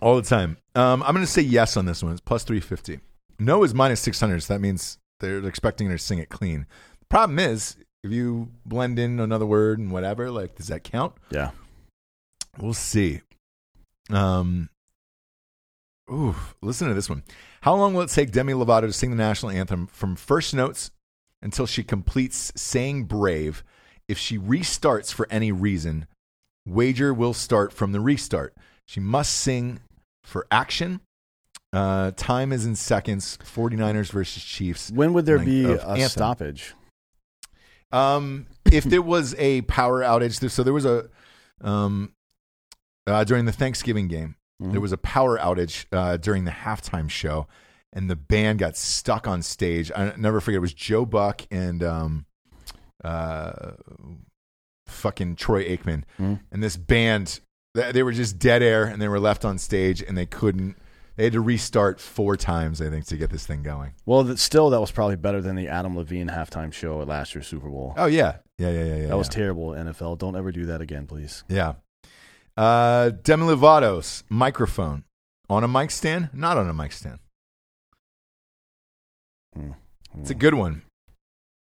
All 0.00 0.16
the 0.16 0.22
time. 0.22 0.56
Um, 0.74 1.02
I'm 1.02 1.14
going 1.14 1.24
to 1.26 1.30
say 1.30 1.42
yes 1.42 1.76
on 1.76 1.86
this 1.86 2.02
one. 2.02 2.12
It's 2.12 2.20
plus 2.20 2.44
350. 2.44 3.00
No 3.38 3.62
is 3.64 3.72
minus 3.74 4.00
600. 4.00 4.42
So 4.42 4.52
that 4.54 4.60
means 4.60 4.98
they're 5.20 5.44
expecting 5.46 5.86
her 5.88 5.96
to 5.96 6.02
sing 6.02 6.18
it 6.18 6.28
clean. 6.28 6.66
The 7.00 7.06
problem 7.06 7.38
is 7.38 7.76
if 8.02 8.10
you 8.12 8.48
blend 8.66 8.98
in 8.98 9.18
another 9.18 9.46
word 9.46 9.78
and 9.78 9.90
whatever, 9.90 10.30
like 10.30 10.56
does 10.56 10.66
that 10.68 10.84
count? 10.84 11.14
Yeah, 11.30 11.50
We'll 12.58 12.74
see. 12.74 13.22
Um, 14.10 14.68
ooh, 16.10 16.34
listen 16.62 16.88
to 16.88 16.94
this 16.94 17.08
one. 17.08 17.22
How 17.62 17.74
long 17.74 17.94
will 17.94 18.02
it 18.02 18.10
take 18.10 18.32
Demi 18.32 18.52
Lovato 18.52 18.82
to 18.82 18.92
sing 18.92 19.10
the 19.10 19.16
national 19.16 19.52
anthem 19.52 19.86
from 19.86 20.16
first 20.16 20.54
notes 20.54 20.90
until 21.42 21.66
she 21.66 21.82
completes 21.82 22.52
saying 22.56 23.04
brave? 23.04 23.64
If 24.06 24.18
she 24.18 24.38
restarts 24.38 25.12
for 25.12 25.26
any 25.30 25.50
reason, 25.50 26.06
wager 26.66 27.14
will 27.14 27.34
start 27.34 27.72
from 27.72 27.92
the 27.92 28.00
restart. 28.00 28.54
She 28.86 29.00
must 29.00 29.32
sing 29.32 29.80
for 30.22 30.46
action. 30.50 31.00
Uh, 31.72 32.12
time 32.16 32.52
is 32.52 32.66
in 32.66 32.76
seconds. 32.76 33.38
49ers 33.42 34.12
versus 34.12 34.44
Chiefs. 34.44 34.90
when 34.90 35.12
would 35.14 35.26
there 35.26 35.38
be 35.38 35.64
a 35.64 35.82
anthem. 35.86 36.08
stoppage? 36.08 36.74
Um, 37.90 38.46
if 38.70 38.84
there 38.84 39.02
was 39.02 39.34
a 39.38 39.62
power 39.62 40.02
outage, 40.02 40.50
so 40.50 40.62
there 40.62 40.72
was 40.72 40.84
a 40.84 41.08
um, 41.60 42.12
uh, 43.06 43.24
during 43.24 43.44
the 43.44 43.52
Thanksgiving 43.52 44.08
game, 44.08 44.36
Mhm. 44.62 44.72
there 44.72 44.80
was 44.80 44.92
a 44.92 44.96
power 44.98 45.38
outage 45.38 45.86
uh, 45.92 46.16
during 46.16 46.44
the 46.44 46.50
halftime 46.52 47.10
show, 47.10 47.46
and 47.92 48.08
the 48.08 48.16
band 48.16 48.58
got 48.60 48.76
stuck 48.76 49.26
on 49.26 49.42
stage. 49.42 49.90
I 49.94 50.14
never 50.16 50.40
forget. 50.40 50.56
It 50.56 50.60
was 50.60 50.74
Joe 50.74 51.04
Buck 51.04 51.42
and 51.50 51.82
um, 51.82 52.26
uh, 53.02 53.72
fucking 54.86 55.36
Troy 55.36 55.64
Aikman, 55.64 56.04
Mhm. 56.18 56.40
and 56.52 56.62
this 56.62 56.76
band. 56.76 57.40
They 57.74 57.90
they 57.92 58.02
were 58.04 58.12
just 58.12 58.38
dead 58.38 58.62
air, 58.62 58.84
and 58.84 59.02
they 59.02 59.08
were 59.08 59.18
left 59.20 59.44
on 59.44 59.58
stage, 59.58 60.02
and 60.02 60.16
they 60.16 60.26
couldn't. 60.26 60.76
They 61.16 61.24
had 61.24 61.32
to 61.34 61.40
restart 61.40 62.00
four 62.00 62.36
times, 62.36 62.80
I 62.80 62.90
think, 62.90 63.04
to 63.06 63.16
get 63.16 63.30
this 63.30 63.46
thing 63.46 63.62
going. 63.62 63.92
Well, 64.04 64.36
still, 64.36 64.70
that 64.70 64.80
was 64.80 64.90
probably 64.90 65.14
better 65.16 65.40
than 65.40 65.54
the 65.54 65.68
Adam 65.68 65.96
Levine 65.96 66.28
halftime 66.28 66.72
show 66.72 67.00
at 67.02 67.08
last 67.08 67.34
year's 67.34 67.46
Super 67.46 67.68
Bowl. 67.68 67.94
Oh 67.96 68.06
yeah, 68.06 68.36
yeah, 68.58 68.70
yeah, 68.70 68.84
yeah. 68.84 68.96
yeah 68.96 69.06
that 69.08 69.18
was 69.18 69.28
terrible. 69.28 69.70
NFL, 69.70 70.16
don't 70.18 70.36
ever 70.36 70.50
do 70.52 70.66
that 70.66 70.80
again, 70.80 71.06
please. 71.06 71.44
Yeah. 71.48 71.74
Uh, 72.56 73.10
Demi 73.10 73.44
Lovato's 73.44 74.22
microphone 74.28 75.04
on 75.48 75.64
a 75.64 75.68
mic 75.68 75.90
stand, 75.90 76.30
not 76.32 76.56
on 76.56 76.68
a 76.68 76.74
mic 76.74 76.92
stand. 76.92 77.18
Hmm. 79.54 79.72
It's 80.20 80.30
a 80.30 80.34
good 80.34 80.54
one. 80.54 80.82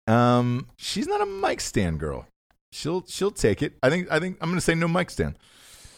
Um, 0.08 0.68
she's 0.78 1.08
not 1.08 1.22
a 1.22 1.26
mic 1.26 1.60
stand 1.60 2.00
girl. 2.00 2.28
She'll 2.72 3.06
she'll 3.08 3.32
take 3.32 3.62
it. 3.62 3.74
I 3.84 3.90
think 3.90 4.10
I 4.12 4.20
think 4.20 4.38
I'm 4.42 4.50
going 4.50 4.58
to 4.58 4.62
say 4.62 4.76
no 4.76 4.88
mic 4.88 5.10
stand. 5.10 5.38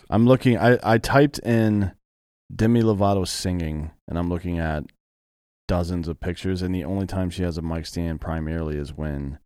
I'm 0.09 0.25
looking. 0.25 0.57
I 0.57 0.79
I 0.83 0.97
typed 0.97 1.39
in 1.39 1.91
Demi 2.53 2.81
Lovato 2.81 3.27
singing, 3.27 3.91
and 4.07 4.17
I'm 4.17 4.29
looking 4.29 4.57
at 4.57 4.85
dozens 5.67 6.07
of 6.07 6.19
pictures, 6.19 6.61
and 6.61 6.73
the 6.73 6.83
only 6.83 7.05
time 7.05 7.29
she 7.29 7.43
has 7.43 7.57
a 7.57 7.61
mic 7.61 7.85
stand 7.85 8.19
primarily 8.21 8.77
is 8.77 8.91
when 8.93 9.37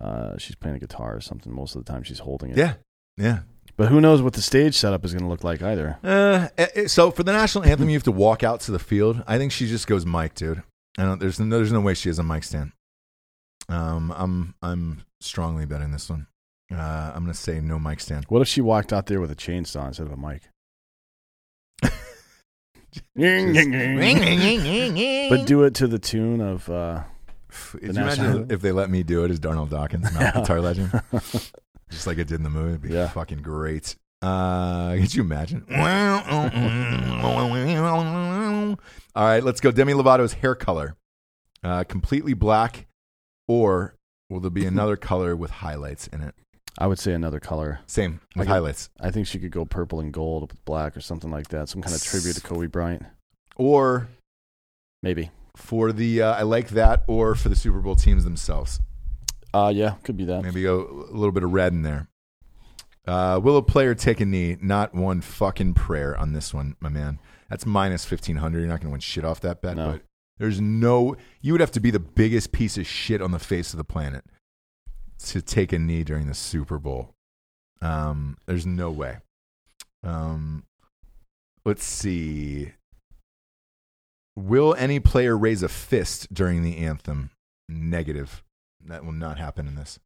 uh, 0.00 0.36
she's 0.36 0.56
playing 0.56 0.76
a 0.76 0.80
guitar 0.80 1.16
or 1.16 1.20
something. 1.20 1.52
Most 1.52 1.74
of 1.74 1.84
the 1.84 1.90
time, 1.90 2.02
she's 2.02 2.18
holding 2.20 2.50
it. 2.50 2.58
Yeah, 2.58 2.74
yeah. 3.16 3.40
But 3.80 3.88
who 3.88 4.02
knows 4.02 4.20
what 4.20 4.34
the 4.34 4.42
stage 4.42 4.76
setup 4.76 5.06
is 5.06 5.14
going 5.14 5.22
to 5.22 5.28
look 5.30 5.42
like 5.42 5.62
either. 5.62 5.98
Uh, 6.04 6.48
eh, 6.58 6.66
eh, 6.74 6.86
so 6.86 7.10
for 7.10 7.22
the 7.22 7.32
national 7.32 7.64
anthem, 7.64 7.88
you 7.88 7.96
have 7.96 8.02
to 8.02 8.12
walk 8.12 8.42
out 8.44 8.60
to 8.60 8.72
the 8.72 8.78
field. 8.78 9.24
I 9.26 9.38
think 9.38 9.52
she 9.52 9.66
just 9.66 9.86
goes 9.86 10.04
mic, 10.04 10.34
dude. 10.34 10.62
I 10.98 11.04
don't. 11.04 11.18
There's 11.18 11.40
no, 11.40 11.56
there's 11.56 11.72
no 11.72 11.80
way 11.80 11.94
she 11.94 12.10
has 12.10 12.18
a 12.18 12.22
mic 12.22 12.44
stand. 12.44 12.72
Um, 13.70 14.12
I'm 14.14 14.54
I'm 14.60 15.04
strongly 15.22 15.64
betting 15.64 15.92
this 15.92 16.10
one. 16.10 16.26
Uh, 16.70 17.12
I'm 17.14 17.22
gonna 17.22 17.32
say 17.32 17.62
no 17.62 17.78
mic 17.78 18.00
stand. 18.00 18.26
What 18.28 18.42
if 18.42 18.48
she 18.48 18.60
walked 18.60 18.92
out 18.92 19.06
there 19.06 19.18
with 19.18 19.30
a 19.30 19.34
chainsaw 19.34 19.86
instead 19.86 20.08
of 20.08 20.12
a 20.12 20.16
mic? 20.18 20.42
but 25.30 25.46
do 25.46 25.62
it 25.62 25.74
to 25.76 25.86
the 25.86 25.98
tune 25.98 26.42
of. 26.42 26.68
Uh, 26.68 27.04
you 27.80 27.88
imagine 27.88 28.50
if 28.50 28.60
they 28.60 28.72
let 28.72 28.90
me 28.90 29.02
do 29.02 29.24
it 29.24 29.30
as 29.30 29.38
Darnell 29.38 29.64
Dawkins, 29.64 30.12
mouth 30.12 30.34
guitar 30.34 30.60
legend, 30.60 31.02
just 31.90 32.06
like 32.06 32.18
it 32.18 32.28
did 32.28 32.36
in 32.36 32.42
the 32.42 32.50
movie? 32.50 32.70
It'd 32.70 32.82
be 32.82 32.88
Yeah. 32.94 33.08
fucking 33.08 33.42
great. 33.42 33.96
Uh, 34.22 34.92
could 34.96 35.14
you 35.14 35.22
imagine? 35.22 35.64
All 39.14 39.24
right, 39.24 39.42
let's 39.42 39.60
go. 39.60 39.70
Demi 39.70 39.92
Lovato's 39.94 40.34
hair 40.34 40.54
color, 40.54 40.96
uh, 41.64 41.84
completely 41.84 42.34
black, 42.34 42.86
or 43.48 43.94
will 44.28 44.40
there 44.40 44.50
be 44.50 44.66
another 44.74 44.96
color 44.96 45.34
with 45.34 45.50
highlights 45.50 46.06
in 46.08 46.20
it? 46.20 46.34
I 46.78 46.86
would 46.86 46.98
say 46.98 47.12
another 47.12 47.40
color. 47.40 47.80
Same 47.86 48.20
with 48.36 48.46
could- 48.46 48.52
highlights, 48.52 48.90
I 49.00 49.10
think 49.10 49.26
she 49.26 49.38
could 49.38 49.50
go 49.50 49.64
purple 49.64 50.00
and 50.00 50.12
gold 50.12 50.42
with 50.52 50.64
black 50.64 50.96
or 50.96 51.00
something 51.00 51.30
like 51.30 51.48
that. 51.48 51.68
Some 51.68 51.82
kind 51.82 51.94
of 51.94 52.02
tribute 52.02 52.34
to 52.36 52.40
Kobe 52.40 52.66
Bryant. 52.68 53.04
or 53.56 54.08
Maybe. 55.02 55.30
for 55.56 55.92
the 55.92 56.22
uh, 56.22 56.32
I 56.34 56.42
like 56.42 56.68
that, 56.70 57.02
or 57.08 57.34
for 57.34 57.48
the 57.48 57.56
Super 57.56 57.80
Bowl 57.80 57.96
teams 57.96 58.22
themselves. 58.24 58.80
Uh, 59.52 59.72
yeah, 59.74 59.94
could 60.04 60.16
be 60.16 60.24
that. 60.26 60.42
Maybe 60.42 60.62
go 60.62 61.06
a 61.10 61.14
little 61.14 61.32
bit 61.32 61.42
of 61.42 61.52
red 61.52 61.72
in 61.72 61.82
there. 61.82 62.08
Uh, 63.06 63.40
will 63.42 63.56
a 63.56 63.62
player 63.62 63.94
take 63.94 64.20
a 64.20 64.24
knee? 64.24 64.56
Not 64.60 64.94
one 64.94 65.20
fucking 65.20 65.74
prayer 65.74 66.16
on 66.16 66.32
this 66.32 66.54
one, 66.54 66.76
my 66.80 66.88
man. 66.88 67.18
That's 67.48 67.66
minus 67.66 68.04
fifteen 68.04 68.36
hundred. 68.36 68.60
You're 68.60 68.68
not 68.68 68.80
going 68.80 68.90
to 68.90 68.92
win 68.92 69.00
shit 69.00 69.24
off 69.24 69.40
that 69.40 69.60
bet. 69.60 69.76
No. 69.76 69.92
But 69.92 70.02
there's 70.38 70.60
no. 70.60 71.16
You 71.40 71.52
would 71.52 71.60
have 71.60 71.72
to 71.72 71.80
be 71.80 71.90
the 71.90 71.98
biggest 71.98 72.52
piece 72.52 72.78
of 72.78 72.86
shit 72.86 73.20
on 73.20 73.32
the 73.32 73.38
face 73.40 73.72
of 73.72 73.78
the 73.78 73.84
planet 73.84 74.24
to 75.26 75.42
take 75.42 75.72
a 75.72 75.78
knee 75.78 76.04
during 76.04 76.28
the 76.28 76.34
Super 76.34 76.78
Bowl. 76.78 77.14
Um, 77.82 78.36
there's 78.46 78.66
no 78.66 78.90
way. 78.90 79.18
Um, 80.04 80.64
let's 81.64 81.84
see. 81.84 82.72
Will 84.36 84.74
any 84.78 85.00
player 85.00 85.36
raise 85.36 85.62
a 85.62 85.68
fist 85.68 86.32
during 86.32 86.62
the 86.62 86.78
anthem? 86.78 87.30
Negative. 87.68 88.42
That 88.86 89.04
will 89.04 89.12
not 89.12 89.38
happen 89.38 89.66
in 89.66 89.74
this. 89.74 89.98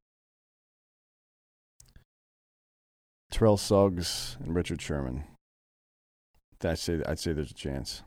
Terrell 3.31 3.57
Suggs 3.57 4.37
and 4.43 4.55
Richard 4.55 4.81
Sherman. 4.81 5.25
I'd 6.65 6.79
say 6.79 7.03
I'd 7.07 7.19
say 7.19 7.33
there's 7.33 7.51
a 7.51 7.55
chance. 7.55 8.03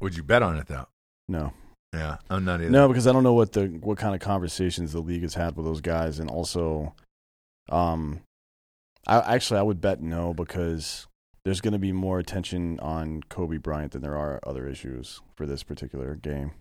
Would 0.00 0.16
you 0.16 0.22
bet 0.22 0.42
on 0.42 0.56
it 0.56 0.66
though? 0.68 0.86
No, 1.28 1.52
Yeah, 1.92 2.18
I'm 2.30 2.44
not 2.44 2.60
either. 2.60 2.70
no, 2.70 2.86
because 2.86 3.06
I 3.08 3.12
don't 3.12 3.24
know 3.24 3.32
what 3.32 3.52
the 3.52 3.66
what 3.80 3.98
kind 3.98 4.14
of 4.14 4.20
conversations 4.20 4.92
the 4.92 5.00
league 5.00 5.22
has 5.22 5.34
had 5.34 5.56
with 5.56 5.66
those 5.66 5.80
guys, 5.80 6.20
and 6.20 6.30
also, 6.30 6.94
um, 7.68 8.20
I 9.06 9.34
actually 9.34 9.58
I 9.58 9.62
would 9.64 9.80
bet 9.80 10.00
no 10.00 10.32
because 10.32 11.06
there's 11.44 11.60
going 11.60 11.72
to 11.72 11.78
be 11.80 11.92
more 11.92 12.18
attention 12.20 12.78
on 12.80 13.22
Kobe 13.28 13.56
Bryant 13.56 13.92
than 13.92 14.02
there 14.02 14.16
are 14.16 14.38
other 14.46 14.68
issues 14.68 15.20
for 15.34 15.46
this 15.46 15.62
particular 15.64 16.14
game. 16.14 16.52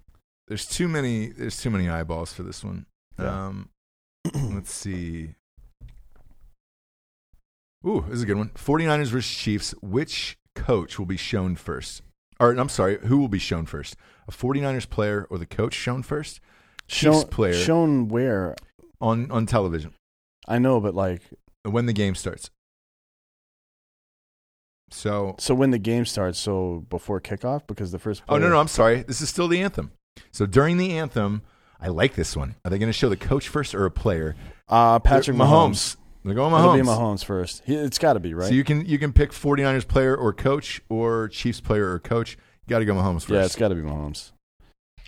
there's 0.47 0.65
too 0.65 0.87
many. 0.87 1.27
There's 1.27 1.57
too 1.61 1.69
many 1.69 1.87
eyeballs 1.87 2.33
for 2.33 2.41
this 2.41 2.63
one. 2.63 2.87
Yeah. 3.19 3.47
Um, 3.47 3.69
let's 4.33 4.71
see. 4.71 5.35
Ooh, 7.87 8.03
this 8.07 8.17
is 8.17 8.23
a 8.23 8.25
good 8.25 8.37
one. 8.37 8.49
49ers 8.49 9.07
versus 9.07 9.35
Chiefs. 9.35 9.73
Which 9.81 10.37
coach 10.55 10.97
will 10.97 11.05
be 11.05 11.17
shown 11.17 11.55
first? 11.55 12.01
Or 12.39 12.51
I'm 12.51 12.69
sorry, 12.69 12.97
who 13.05 13.17
will 13.17 13.27
be 13.27 13.39
shown 13.39 13.65
first? 13.65 13.95
A 14.27 14.31
49ers 14.31 14.89
player 14.89 15.27
or 15.29 15.37
the 15.37 15.45
coach 15.45 15.73
shown 15.73 16.03
first 16.03 16.39
Chiefs 16.87 17.21
Shown, 17.21 17.27
player. 17.27 17.53
shown 17.53 18.07
where 18.09 18.55
on 18.99 19.31
on 19.31 19.45
television 19.45 19.93
I 20.47 20.59
know, 20.59 20.79
but 20.79 20.93
like, 20.93 21.21
when 21.63 21.85
the 21.85 21.93
game 21.93 22.13
starts? 22.15 22.49
So, 24.91 25.35
so 25.39 25.55
when 25.55 25.71
the 25.71 25.79
game 25.79 26.05
starts, 26.05 26.37
so 26.37 26.85
before 26.89 27.19
kickoff, 27.19 27.65
because 27.67 27.91
the 27.91 27.99
first. 27.99 28.21
oh 28.29 28.37
no, 28.37 28.49
no, 28.49 28.59
I'm 28.59 28.67
sorry. 28.67 29.01
This 29.03 29.21
is 29.21 29.29
still 29.29 29.47
the 29.47 29.61
anthem. 29.61 29.91
So 30.31 30.45
during 30.45 30.77
the 30.77 30.91
anthem, 30.97 31.41
I 31.85 31.89
like 31.89 32.15
this 32.15 32.35
one. 32.35 32.55
Are 32.65 32.71
they 32.71 32.79
going 32.79 32.89
to 32.89 32.93
show 32.93 33.09
the 33.09 33.15
coach 33.17 33.47
first 33.47 33.75
or 33.75 33.85
a 33.85 33.91
player? 33.91 34.35
Uh, 34.67 34.97
Patrick 34.99 35.37
They're- 35.37 35.45
Mahomes. 35.45 35.97
They're 36.23 36.33
going 36.33 36.51
Mahomes. 36.51 36.79
It'll 36.79 36.93
Mahomes. 36.95 36.97
be 36.97 37.03
Mahomes 37.21 37.25
first. 37.25 37.61
He, 37.65 37.75
it's 37.75 37.99
got 37.99 38.13
to 38.13 38.19
be 38.19 38.33
right. 38.33 38.47
So 38.47 38.55
you 38.55 38.63
can 38.63 38.83
you 38.87 38.97
can 38.97 39.13
pick 39.13 39.31
49ers 39.31 39.87
player 39.87 40.15
or 40.15 40.33
coach 40.33 40.81
or 40.89 41.27
Chiefs 41.27 41.61
player 41.61 41.91
or 41.91 41.99
coach. 41.99 42.31
You 42.65 42.69
got 42.71 42.79
to 42.79 42.85
go 42.85 42.95
Mahomes 42.95 43.21
first. 43.21 43.29
yeah, 43.29 43.45
it's 43.45 43.55
got 43.55 43.67
to 43.67 43.75
be 43.75 43.81
Mahomes. 43.83 44.31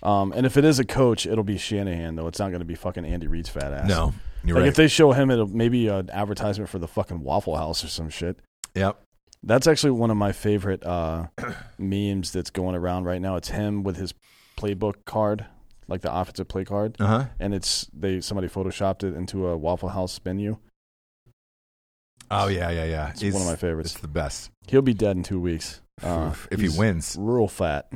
Um, 0.04 0.32
and 0.32 0.46
if 0.46 0.56
it 0.56 0.64
is 0.64 0.78
a 0.78 0.84
coach, 0.84 1.26
it'll 1.26 1.42
be 1.42 1.58
Shanahan 1.58 2.14
though. 2.14 2.28
It's 2.28 2.38
not 2.38 2.50
going 2.50 2.60
to 2.60 2.64
be 2.64 2.76
fucking 2.76 3.04
Andy 3.04 3.26
Reid's 3.26 3.48
fat 3.48 3.72
ass. 3.72 3.88
no, 3.88 4.14
you're 4.44 4.54
like 4.54 4.60
right. 4.62 4.68
if 4.68 4.76
they 4.76 4.86
show 4.86 5.10
him, 5.10 5.28
it'll 5.32 5.48
maybe 5.48 5.88
an 5.88 6.08
advertisement 6.10 6.70
for 6.70 6.78
the 6.78 6.86
fucking 6.86 7.20
Waffle 7.24 7.56
House 7.56 7.82
or 7.82 7.88
some 7.88 8.08
shit. 8.10 8.38
yep. 8.76 9.02
That's 9.42 9.66
actually 9.66 9.92
one 9.92 10.10
of 10.12 10.16
my 10.16 10.30
favorite 10.30 10.84
uh, 10.86 11.26
memes 11.78 12.30
that's 12.32 12.50
going 12.50 12.76
around 12.76 13.04
right 13.04 13.20
now. 13.20 13.34
It's 13.34 13.48
him 13.48 13.82
with 13.82 13.96
his 13.96 14.14
playbook 14.56 15.04
card, 15.04 15.46
like 15.88 16.02
the 16.02 16.14
offensive 16.14 16.46
play 16.48 16.64
card, 16.64 16.96
Uh 17.00 17.06
huh. 17.06 17.24
and 17.40 17.54
it's 17.54 17.88
they 17.92 18.20
somebody 18.20 18.46
photoshopped 18.48 19.02
it 19.04 19.14
into 19.14 19.46
a 19.48 19.56
Waffle 19.56 19.88
House 19.88 20.20
menu. 20.24 20.58
Oh 22.30 22.48
yeah, 22.48 22.70
yeah, 22.70 22.84
yeah. 22.84 23.10
It's 23.18 23.22
one 23.34 23.42
of 23.42 23.48
my 23.48 23.56
favorites. 23.56 23.92
It's 23.92 24.00
the 24.00 24.08
best. 24.08 24.50
He'll 24.68 24.82
be 24.82 24.92
dead 24.94 25.16
in 25.16 25.22
two 25.22 25.40
weeks. 25.40 25.80
Uh, 26.02 26.34
if 26.50 26.60
he 26.60 26.68
wins, 26.68 27.16
real 27.18 27.48
fat. 27.48 27.90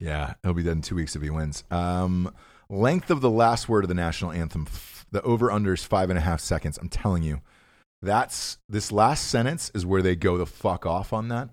yeah, 0.00 0.34
he'll 0.42 0.54
be 0.54 0.62
dead 0.62 0.72
in 0.72 0.82
two 0.82 0.96
weeks 0.96 1.14
if 1.14 1.22
he 1.22 1.30
wins. 1.30 1.62
Um, 1.70 2.32
length 2.70 3.10
of 3.10 3.20
the 3.20 3.30
last 3.30 3.68
word 3.68 3.84
of 3.84 3.88
the 3.88 3.94
national 3.94 4.32
anthem. 4.32 4.66
The 5.12 5.20
over 5.22 5.50
under 5.52 5.74
is 5.74 5.84
five 5.84 6.08
and 6.10 6.18
a 6.18 6.22
half 6.22 6.40
seconds. 6.40 6.78
I'm 6.78 6.88
telling 6.88 7.22
you, 7.22 7.42
that's 8.02 8.58
this 8.68 8.90
last 8.90 9.28
sentence 9.28 9.70
is 9.74 9.84
where 9.86 10.02
they 10.02 10.16
go 10.16 10.36
the 10.38 10.46
fuck 10.46 10.86
off 10.86 11.12
on 11.12 11.28
that. 11.28 11.50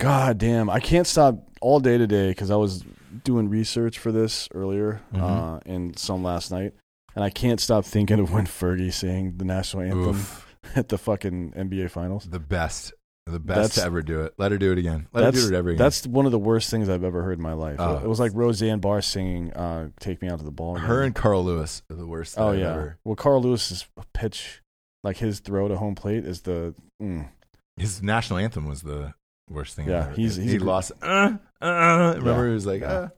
God 0.00 0.38
damn, 0.38 0.68
I 0.68 0.80
can't 0.80 1.06
stop 1.06 1.36
all 1.62 1.80
day 1.80 1.96
today 1.98 2.28
because 2.30 2.50
I 2.50 2.56
was 2.56 2.84
doing 3.24 3.48
research 3.48 3.98
for 3.98 4.12
this 4.12 4.48
earlier 4.54 5.00
Mhm. 5.14 5.20
uh, 5.22 5.60
and 5.66 5.98
some 5.98 6.22
last 6.22 6.50
night, 6.50 6.74
and 7.14 7.24
I 7.24 7.30
can't 7.30 7.60
stop 7.60 7.84
thinking 7.84 8.18
of 8.20 8.32
when 8.32 8.46
Fergie 8.46 8.92
sang 8.92 9.36
the 9.38 9.44
national 9.44 9.82
anthem 9.84 10.08
Oof, 10.10 10.56
at 10.76 10.88
the 10.88 10.98
fucking 10.98 11.52
NBA 11.56 11.90
Finals. 11.90 12.24
the 12.28 12.40
best, 12.40 12.92
the 13.26 13.38
best 13.38 13.56
That's- 13.56 13.74
to 13.76 13.84
ever 13.84 14.02
do 14.02 14.22
it. 14.22 14.34
Let 14.38 14.50
her 14.52 14.58
do 14.58 14.72
it 14.72 14.78
again. 14.78 15.06
Let 15.12 15.24
her 15.24 15.30
do 15.32 15.46
it 15.48 15.56
every 15.56 15.74
again. 15.74 15.84
that's 15.84 16.06
one 16.06 16.26
of 16.26 16.32
the 16.32 16.38
worst 16.38 16.70
things 16.70 16.88
I've 16.88 17.04
ever 17.04 17.22
heard 17.22 17.38
in 17.38 17.42
my 17.42 17.52
life. 17.52 17.76
Oh. 17.78 17.98
it 17.98 18.08
was 18.08 18.18
like 18.18 18.32
Roseanne 18.34 18.80
Barr 18.80 19.00
singing 19.02 19.52
uh, 19.52 19.90
"Take 20.00 20.20
Me 20.22 20.28
Out 20.28 20.38
to 20.40 20.44
the 20.44 20.50
Ball." 20.50 20.74
Game. 20.76 20.84
her 20.84 21.02
and 21.02 21.14
Carl 21.14 21.44
Lewis 21.44 21.82
are 21.90 21.96
the 21.96 22.06
worst. 22.06 22.36
oh 22.38 22.48
I've 22.50 22.58
yeah, 22.58 22.72
ever- 22.72 22.98
well 23.04 23.14
Carl 23.16 23.42
Lewis's 23.42 23.86
pitch, 24.14 24.62
like 25.04 25.18
his 25.18 25.40
throw 25.40 25.68
to 25.68 25.76
home 25.76 25.94
plate, 25.94 26.24
is 26.24 26.42
the 26.42 26.74
mm, 27.00 27.28
His 27.76 28.02
national 28.02 28.38
anthem 28.38 28.66
was 28.66 28.82
the 28.82 29.14
worst 29.50 29.76
thing. 29.76 29.88
Yeah, 29.88 30.06
ever. 30.06 30.14
he's- 30.14 30.36
he's 30.36 30.52
he 30.52 30.58
lost. 30.58 30.92
Uh, 31.02 31.34
uh, 31.62 32.14
remember, 32.18 32.42
Yeah, 32.42 32.48
he 32.48 32.54
was 32.54 32.66
like, 32.66 32.82
uh. 32.82 33.08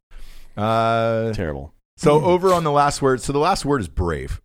Uh, 0.57 1.33
terrible. 1.33 1.73
so 1.97 2.23
over 2.23 2.53
on 2.53 2.63
the 2.65 2.71
last 2.71 3.03
word. 3.03 3.21
So 3.21 3.33
the 3.33 3.39
last 3.41 3.65
word 3.65 3.81
is 3.81 3.89
brave. 3.89 4.41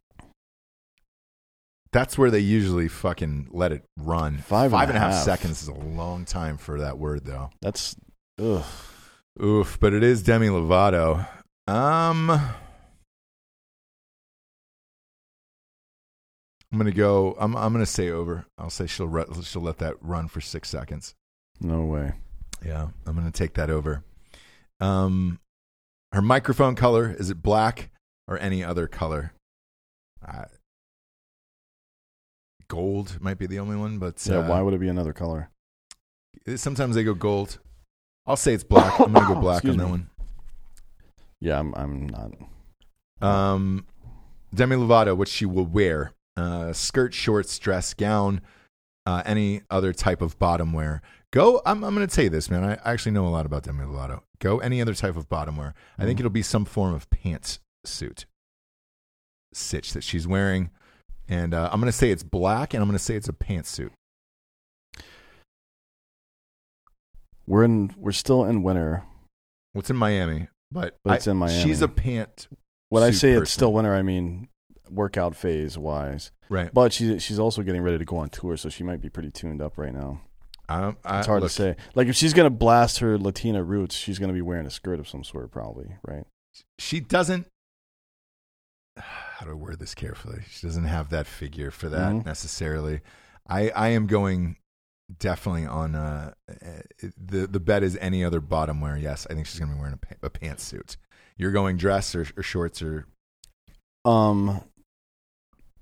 That's 1.92 2.18
where 2.18 2.30
they 2.32 2.40
usually 2.40 2.88
fucking 2.88 3.48
let 3.52 3.72
it 3.72 3.84
run. 3.98 4.38
Five 4.40 4.74
and 4.74 4.82
a 4.82 4.86
and 4.90 4.98
a 4.98 5.00
half 5.00 5.14
half. 5.14 5.24
seconds 5.24 5.62
is 5.64 5.68
a 5.68 5.74
long 5.74 6.24
time 6.26 6.58
for 6.58 6.80
that 6.82 6.98
word, 7.00 7.26
though. 7.26 7.50
That's 7.62 7.96
ugh. 8.40 8.64
Oof, 9.44 9.80
but 9.80 9.94
it 9.94 10.04
is 10.04 10.22
Demi 10.22 10.48
Lovato. 10.48 11.28
Um, 11.68 12.30
I'm 16.72 16.78
gonna 16.78 16.92
go. 16.92 17.36
I'm 17.40 17.56
I'm 17.56 17.72
gonna 17.74 17.86
say 17.88 18.10
over. 18.10 18.46
I'll 18.58 18.70
say 18.70 18.86
she'll 18.86 19.08
re- 19.08 19.26
she'll 19.44 19.62
let 19.64 19.78
that 19.80 19.96
run 20.02 20.28
for 20.28 20.42
six 20.42 20.70
seconds. 20.70 21.16
No 21.60 21.84
way. 21.86 22.14
Yeah, 22.66 22.88
I'm 23.06 23.16
gonna 23.16 23.32
take 23.32 23.54
that 23.56 23.70
over. 23.70 24.04
Um, 24.80 25.40
her 26.12 26.22
microphone 26.22 26.76
color 26.76 27.16
is 27.18 27.30
it 27.30 27.42
black 27.42 27.90
or 28.28 28.38
any 28.40 28.64
other 28.64 28.88
color? 28.88 29.34
Uh, 30.28 30.46
gold 32.68 33.18
might 33.22 33.38
be 33.38 33.48
the 33.48 33.60
only 33.60 33.76
one, 33.76 33.98
but 34.00 34.24
Yeah, 34.26 34.38
uh, 34.40 34.50
why 34.50 34.62
would 34.62 34.74
it 34.74 34.80
be 34.80 34.90
another 34.90 35.14
color? 35.14 35.50
sometimes 36.56 36.96
they 36.96 37.04
go 37.04 37.14
gold. 37.14 37.60
I'll 38.26 38.36
say 38.38 38.54
it's 38.54 38.64
black. 38.64 39.00
I'm 39.00 39.12
gonna 39.14 39.34
go 39.34 39.40
black 39.42 39.66
on 39.66 39.78
that 39.78 39.86
me. 39.86 39.90
one. 39.92 40.10
Yeah, 41.42 41.60
I'm. 41.60 41.74
I'm 41.76 42.08
not. 42.10 42.32
Um, 43.22 43.86
Demi 44.54 44.76
Lovato, 44.76 45.16
what 45.16 45.28
she 45.28 45.46
will 45.46 45.66
wear: 45.66 46.12
uh, 46.38 46.74
skirt, 46.74 47.14
shorts, 47.14 47.58
dress, 47.60 47.94
gown, 47.94 48.42
uh, 49.06 49.24
any 49.26 49.62
other 49.70 49.94
type 49.94 50.22
of 50.22 50.38
bottom 50.40 50.74
wear. 50.74 51.02
Go. 51.32 51.62
I'm, 51.66 51.84
I'm 51.84 51.94
going 51.96 52.08
to 52.08 52.14
tell 52.14 52.24
you 52.24 52.30
this, 52.30 52.50
man. 52.50 52.64
I 52.64 52.80
actually 52.92 53.12
know 53.12 53.28
a 53.28 53.30
lot 53.30 53.46
about 53.46 53.64
Demi 53.64 53.84
Lovato. 53.86 54.22
Go 54.40 54.60
any 54.60 54.82
other 54.82 54.94
type 54.96 55.16
of 55.16 55.30
bottom 55.30 55.58
wear. 55.58 55.74
I 55.98 56.04
think 56.06 56.18
Mhm. 56.18 56.22
it'll 56.22 56.32
be 56.32 56.42
some 56.42 56.66
form 56.66 56.94
of 56.94 57.10
pants 57.10 57.60
suit, 57.86 58.26
sitch 59.54 59.94
that 59.94 60.04
she's 60.04 60.28
wearing, 60.28 60.72
and 61.28 61.54
uh, 61.54 61.70
I'm 61.72 61.80
going 61.80 61.92
to 61.92 61.98
say 61.98 62.10
it's 62.10 62.24
black, 62.24 62.74
and 62.74 62.82
I'm 62.82 62.88
going 62.90 62.98
to 62.98 63.04
say 63.04 63.16
it's 63.16 63.30
a 63.30 63.34
pantsuit. 63.34 63.92
We're 67.48 67.64
in. 67.64 67.94
We're 67.98 68.12
still 68.12 68.46
in 68.46 68.64
winter. 68.64 69.04
What's 69.74 69.90
in 69.90 69.96
Miami? 69.96 70.48
But, 70.72 70.98
But 71.04 71.16
it's 71.16 71.28
I- 71.28 71.32
in 71.32 71.38
Miami. 71.38 71.64
She's 71.64 71.82
a 71.82 71.88
pant. 71.88 72.48
When 72.90 73.04
I 73.04 73.12
suit 73.12 73.20
say 73.20 73.32
it's 73.34 73.52
still 73.52 73.72
winter, 73.74 73.94
I 73.94 74.02
mean 74.02 74.50
workout 74.90 75.36
phase 75.36 75.78
wise. 75.78 76.32
right. 76.50 76.74
But 76.74 76.92
she's 76.94 77.22
she's 77.22 77.38
also 77.40 77.62
getting 77.62 77.82
ready 77.84 78.00
to 78.00 78.06
go 78.06 78.18
on 78.18 78.30
tour, 78.30 78.58
so 78.58 78.70
she 78.70 78.84
might 78.84 79.00
be 79.02 79.10
pretty 79.10 79.30
tuned 79.30 79.62
up 79.62 79.78
right 79.78 79.94
now. 79.94 80.22
I, 80.70 80.96
I, 81.04 81.18
It's 81.20 81.28
hard 81.28 81.42
look, 81.42 81.50
to 81.52 81.56
say. 81.56 81.76
Like 81.96 82.08
if 82.08 82.16
she's 82.16 82.34
gonna 82.34 82.50
blast 82.50 83.00
her 83.00 83.18
Latina 83.18 83.64
roots, 83.64 83.96
she's 83.96 84.20
gonna 84.20 84.34
be 84.34 84.42
wearing 84.42 84.66
a 84.66 84.70
skirt 84.72 85.00
of 85.00 85.08
some 85.10 85.24
sort, 85.24 85.52
probably, 85.52 85.96
right? 86.08 86.26
She 86.78 87.00
doesn't. 87.00 87.48
How 88.98 89.46
do 89.46 89.52
I 89.52 89.56
word 89.56 89.80
this 89.80 89.96
carefully? 89.96 90.42
She 90.50 90.68
doesn't 90.68 90.84
have 90.86 91.10
that 91.10 91.28
figure 91.28 91.72
for 91.72 91.90
that 91.90 92.12
Mhm. 92.14 92.26
necessarily. 92.26 93.02
I 93.48 93.70
I 93.72 93.90
am 93.90 94.08
going 94.08 94.58
definitely 95.18 95.66
on 95.66 95.96
uh 95.96 96.34
the 97.18 97.48
the 97.48 97.60
bet 97.60 97.82
is 97.84 97.98
any 98.02 98.24
other 98.24 98.40
bottom 98.42 98.80
wear. 98.82 98.98
Yes, 98.98 99.26
I 99.30 99.34
think 99.34 99.48
she's 99.48 99.60
going 99.60 99.72
to 99.72 99.76
be 99.76 99.82
wearing 99.82 99.98
a, 100.22 100.26
a 100.28 100.30
pantsuit. 100.30 100.98
You're 101.38 101.52
going 101.52 101.78
dress 101.78 102.14
or, 102.14 102.28
or 102.38 102.44
shorts 102.44 102.82
or 102.82 103.06
Um. 104.06 104.62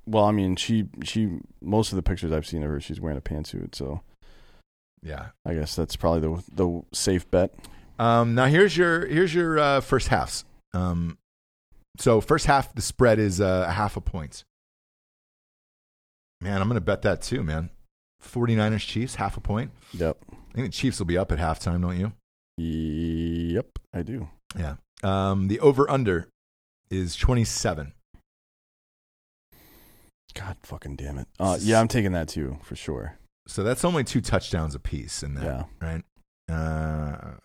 Well, 0.05 0.23
I 0.23 0.31
mean, 0.31 0.55
she 0.55 0.87
she 1.03 1.39
most 1.61 1.91
of 1.91 1.97
the 1.97 2.03
pictures 2.03 2.31
I've 2.31 2.47
seen 2.47 2.63
of 2.63 2.69
her, 2.69 2.79
she's 2.79 3.01
wearing 3.01 3.17
a 3.17 3.21
pantsuit, 3.21 3.75
so 3.75 4.01
yeah. 5.01 5.27
I 5.45 5.53
guess 5.53 5.75
that's 5.75 5.95
probably 5.95 6.21
the 6.21 6.43
the 6.53 6.81
safe 6.93 7.29
bet. 7.29 7.53
Um, 7.99 8.35
now 8.35 8.45
here's 8.45 8.75
your 8.75 9.05
here's 9.05 9.33
your 9.33 9.59
uh, 9.59 9.81
first 9.81 10.07
halves. 10.09 10.45
Um, 10.73 11.17
so 11.97 12.21
first 12.21 12.45
half 12.45 12.73
the 12.73 12.81
spread 12.81 13.19
is 13.19 13.41
uh, 13.41 13.65
a 13.67 13.71
half 13.71 13.97
a 13.97 14.01
point. 14.01 14.43
Man, 16.41 16.61
I'm 16.61 16.67
going 16.67 16.75
to 16.75 16.81
bet 16.81 17.01
that 17.01 17.21
too, 17.21 17.41
man. 17.41 17.71
49ers 18.23 18.85
Chiefs 18.85 19.15
half 19.15 19.37
a 19.37 19.41
point. 19.41 19.71
Yep. 19.93 20.17
I 20.31 20.53
think 20.53 20.67
the 20.67 20.71
Chiefs 20.71 20.99
will 20.99 21.07
be 21.07 21.17
up 21.17 21.31
at 21.31 21.39
halftime, 21.39 21.81
don't 21.81 21.99
you? 21.99 22.13
Yep, 22.57 23.79
I 23.93 24.03
do. 24.03 24.29
Yeah. 24.57 24.75
Um, 25.03 25.47
the 25.47 25.59
over 25.59 25.89
under 25.89 26.27
is 26.89 27.15
27. 27.15 27.93
God 30.33 30.57
fucking 30.61 30.95
damn 30.95 31.17
it. 31.17 31.27
Uh, 31.39 31.57
yeah, 31.59 31.79
I'm 31.79 31.87
taking 31.87 32.11
that 32.11 32.27
too 32.27 32.57
for 32.61 32.75
sure. 32.75 33.17
So 33.47 33.63
that's 33.63 33.83
only 33.85 34.03
two 34.03 34.21
touchdowns 34.21 34.75
apiece 34.75 35.23
in 35.23 35.33
that, 35.35 35.43
Yeah. 35.43 35.63
right? 35.81 36.03
Uh, 36.49 37.35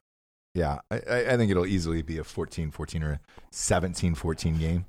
yeah, 0.55 0.81
I, 0.91 0.97
I 1.11 1.33
I 1.33 1.37
think 1.37 1.51
it'll 1.51 1.67
easily 1.67 2.03
be 2.03 2.19
a 2.19 2.25
14 2.25 2.71
14 2.71 3.03
or 3.03 3.13
a 3.13 3.21
17 3.53 4.15
14 4.15 4.59
game. 4.59 4.85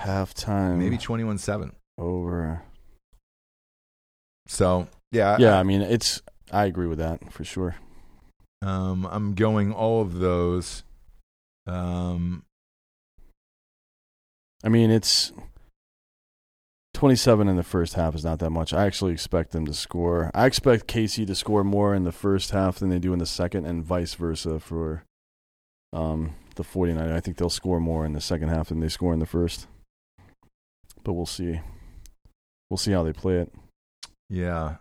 Halftime. 0.00 0.78
Maybe 0.78 0.98
21 0.98 1.38
7. 1.38 1.72
over. 1.98 2.62
So, 4.46 4.88
yeah. 5.12 5.36
Yeah, 5.38 5.58
I 5.58 5.62
mean, 5.62 5.82
it's. 5.82 6.22
I 6.52 6.64
agree 6.66 6.86
with 6.86 6.98
that 6.98 7.32
for 7.32 7.44
sure. 7.44 7.76
Um, 8.62 9.06
I'm 9.10 9.34
going 9.34 9.72
all 9.72 10.00
of 10.00 10.18
those. 10.20 10.82
Um, 11.66 12.44
I 14.64 14.68
mean, 14.68 14.90
it's 14.90 15.32
27 16.98 17.46
in 17.46 17.54
the 17.54 17.62
first 17.62 17.94
half 17.94 18.16
is 18.16 18.24
not 18.24 18.40
that 18.40 18.50
much. 18.50 18.72
I 18.72 18.84
actually 18.84 19.12
expect 19.12 19.52
them 19.52 19.64
to 19.66 19.72
score. 19.72 20.32
I 20.34 20.46
expect 20.46 20.88
KC 20.88 21.28
to 21.28 21.34
score 21.36 21.62
more 21.62 21.94
in 21.94 22.02
the 22.02 22.10
first 22.10 22.50
half 22.50 22.80
than 22.80 22.88
they 22.88 22.98
do 22.98 23.12
in 23.12 23.20
the 23.20 23.24
second, 23.24 23.66
and 23.66 23.84
vice 23.84 24.14
versa 24.14 24.58
for 24.58 25.04
um, 25.92 26.34
the 26.56 26.64
49. 26.64 27.08
I 27.08 27.20
think 27.20 27.36
they'll 27.36 27.50
score 27.50 27.78
more 27.78 28.04
in 28.04 28.14
the 28.14 28.20
second 28.20 28.48
half 28.48 28.70
than 28.70 28.80
they 28.80 28.88
score 28.88 29.12
in 29.12 29.20
the 29.20 29.26
first. 29.26 29.68
But 31.04 31.12
we'll 31.12 31.24
see. 31.24 31.60
We'll 32.68 32.78
see 32.78 32.90
how 32.90 33.04
they 33.04 33.12
play 33.12 33.36
it. 33.36 33.52
yeah. 34.28 34.78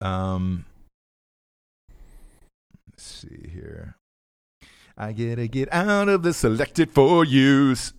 Um, 0.00 0.64
let's 2.90 3.04
see 3.04 3.48
here. 3.54 3.94
I 4.98 5.12
gotta 5.12 5.46
get 5.46 5.72
out 5.72 6.08
of 6.08 6.24
the 6.24 6.34
selected 6.34 6.90
for 6.90 7.24
use. 7.24 7.92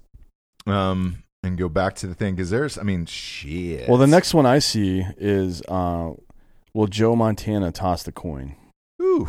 Um, 0.66 1.24
and 1.48 1.58
go 1.58 1.68
back 1.70 1.96
to 1.96 2.08
the 2.08 2.14
thing 2.14 2.36
because 2.36 2.50
there's, 2.50 2.78
I 2.78 2.84
mean, 2.84 3.06
shit. 3.06 3.88
Well, 3.90 3.98
the 3.98 4.06
next 4.08 4.34
one 4.34 4.46
I 4.46 4.60
see 4.60 5.04
is 5.18 5.62
uh, 5.68 6.12
will 6.74 6.88
Joe 6.88 7.16
Montana 7.16 7.72
toss 7.72 8.04
the 8.04 8.12
coin? 8.12 8.56
Ooh, 9.02 9.28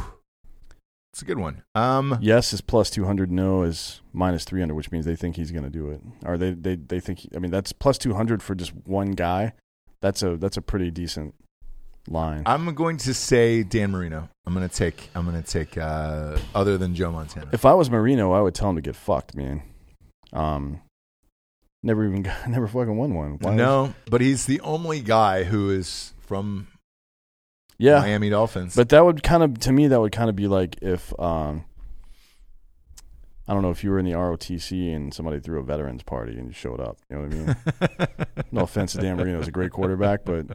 it's 1.12 1.22
a 1.22 1.24
good 1.24 1.38
one. 1.38 1.62
Um, 1.74 2.18
Yes 2.20 2.52
is 2.52 2.60
plus 2.60 2.90
200. 2.90 3.30
No 3.30 3.62
is 3.62 4.00
minus 4.12 4.44
300, 4.44 4.74
which 4.74 4.90
means 4.92 5.04
they 5.06 5.16
think 5.16 5.36
he's 5.36 5.50
going 5.50 5.64
to 5.64 5.70
do 5.70 5.88
it. 5.90 6.00
Or 6.26 6.36
they, 6.36 6.50
they, 6.52 6.76
they 6.76 7.00
think, 7.00 7.20
he- 7.20 7.30
I 7.34 7.38
mean, 7.38 7.50
that's 7.50 7.72
plus 7.72 7.96
200 7.98 8.42
for 8.42 8.54
just 8.54 8.74
one 8.86 9.12
guy. 9.12 9.54
That's 10.02 10.22
a, 10.22 10.36
that's 10.36 10.56
a 10.56 10.62
pretty 10.62 10.90
decent 10.90 11.34
line. 12.08 12.42
I'm 12.46 12.74
going 12.74 12.96
to 12.98 13.14
say 13.14 13.62
Dan 13.62 13.90
Marino. 13.90 14.28
I'm 14.46 14.54
gonna 14.54 14.68
take. 14.68 15.10
I'm 15.14 15.26
gonna 15.26 15.42
take. 15.42 15.76
Uh, 15.76 16.38
other 16.54 16.78
than 16.78 16.94
Joe 16.94 17.10
Montana. 17.12 17.50
if 17.52 17.66
I 17.66 17.74
was 17.74 17.90
Marino, 17.90 18.32
I 18.32 18.40
would 18.40 18.54
tell 18.54 18.70
him 18.70 18.76
to 18.76 18.80
get 18.82 18.96
fucked, 18.96 19.34
man. 19.36 19.62
Um, 20.32 20.80
never 21.82 22.04
even, 22.06 22.22
got, 22.22 22.48
never 22.48 22.66
fucking 22.66 22.96
won 22.96 23.14
one. 23.14 23.38
Why 23.40 23.54
no, 23.54 23.94
but 24.10 24.20
he's 24.20 24.46
the 24.46 24.60
only 24.60 25.00
guy 25.00 25.44
who 25.44 25.70
is 25.70 26.14
from 26.20 26.68
yeah. 27.78 28.00
Miami 28.00 28.30
Dolphins. 28.30 28.74
But 28.74 28.88
that 28.90 29.04
would 29.04 29.22
kind 29.22 29.42
of, 29.42 29.58
to 29.60 29.72
me, 29.72 29.88
that 29.88 30.00
would 30.00 30.12
kind 30.12 30.30
of 30.30 30.36
be 30.36 30.46
like 30.46 30.76
if, 30.82 31.18
um, 31.20 31.64
I 33.46 33.54
don't 33.54 33.62
know, 33.62 33.70
if 33.70 33.82
you 33.82 33.90
were 33.90 33.98
in 33.98 34.04
the 34.04 34.12
ROTC 34.12 34.94
and 34.94 35.14
somebody 35.14 35.40
threw 35.40 35.58
a 35.58 35.62
veterans 35.62 36.02
party 36.02 36.38
and 36.38 36.48
you 36.48 36.52
showed 36.52 36.80
up. 36.80 36.98
You 37.08 37.16
know 37.16 37.22
what 37.22 37.32
I 37.32 37.36
mean? 37.36 38.08
No 38.50 38.62
offense 38.62 38.92
to 38.92 38.98
Dan 38.98 39.18
Marino, 39.18 39.38
he's 39.38 39.48
a 39.48 39.52
great 39.52 39.72
quarterback, 39.72 40.24
but 40.24 40.46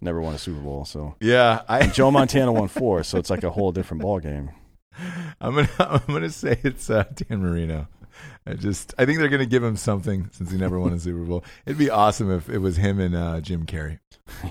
never 0.00 0.20
won 0.20 0.34
a 0.34 0.38
Super 0.38 0.60
Bowl. 0.60 0.84
So 0.84 1.14
yeah, 1.20 1.62
I, 1.68 1.86
Joe 1.86 2.10
Montana 2.10 2.52
won 2.52 2.66
four, 2.66 3.04
so 3.04 3.18
it's 3.18 3.30
like 3.30 3.44
a 3.44 3.50
whole 3.50 3.70
different 3.70 4.02
ball 4.02 4.18
game. 4.18 4.50
I'm 5.40 5.54
gonna. 5.54 5.68
I'm 5.78 6.02
gonna 6.08 6.30
say 6.30 6.58
it's 6.62 6.90
uh, 6.90 7.04
Dan 7.14 7.40
Marino. 7.40 7.88
I 8.46 8.54
just. 8.54 8.94
I 8.98 9.04
think 9.06 9.18
they're 9.18 9.28
gonna 9.28 9.46
give 9.46 9.62
him 9.62 9.76
something 9.76 10.28
since 10.32 10.50
he 10.50 10.58
never 10.58 10.78
won 10.80 10.92
a 10.92 10.98
Super 11.00 11.24
Bowl. 11.24 11.44
It'd 11.66 11.78
be 11.78 11.90
awesome 11.90 12.30
if 12.30 12.48
it 12.48 12.58
was 12.58 12.76
him 12.76 12.98
and 13.00 13.14
uh, 13.14 13.40
Jim 13.40 13.66
Carrey 13.66 13.98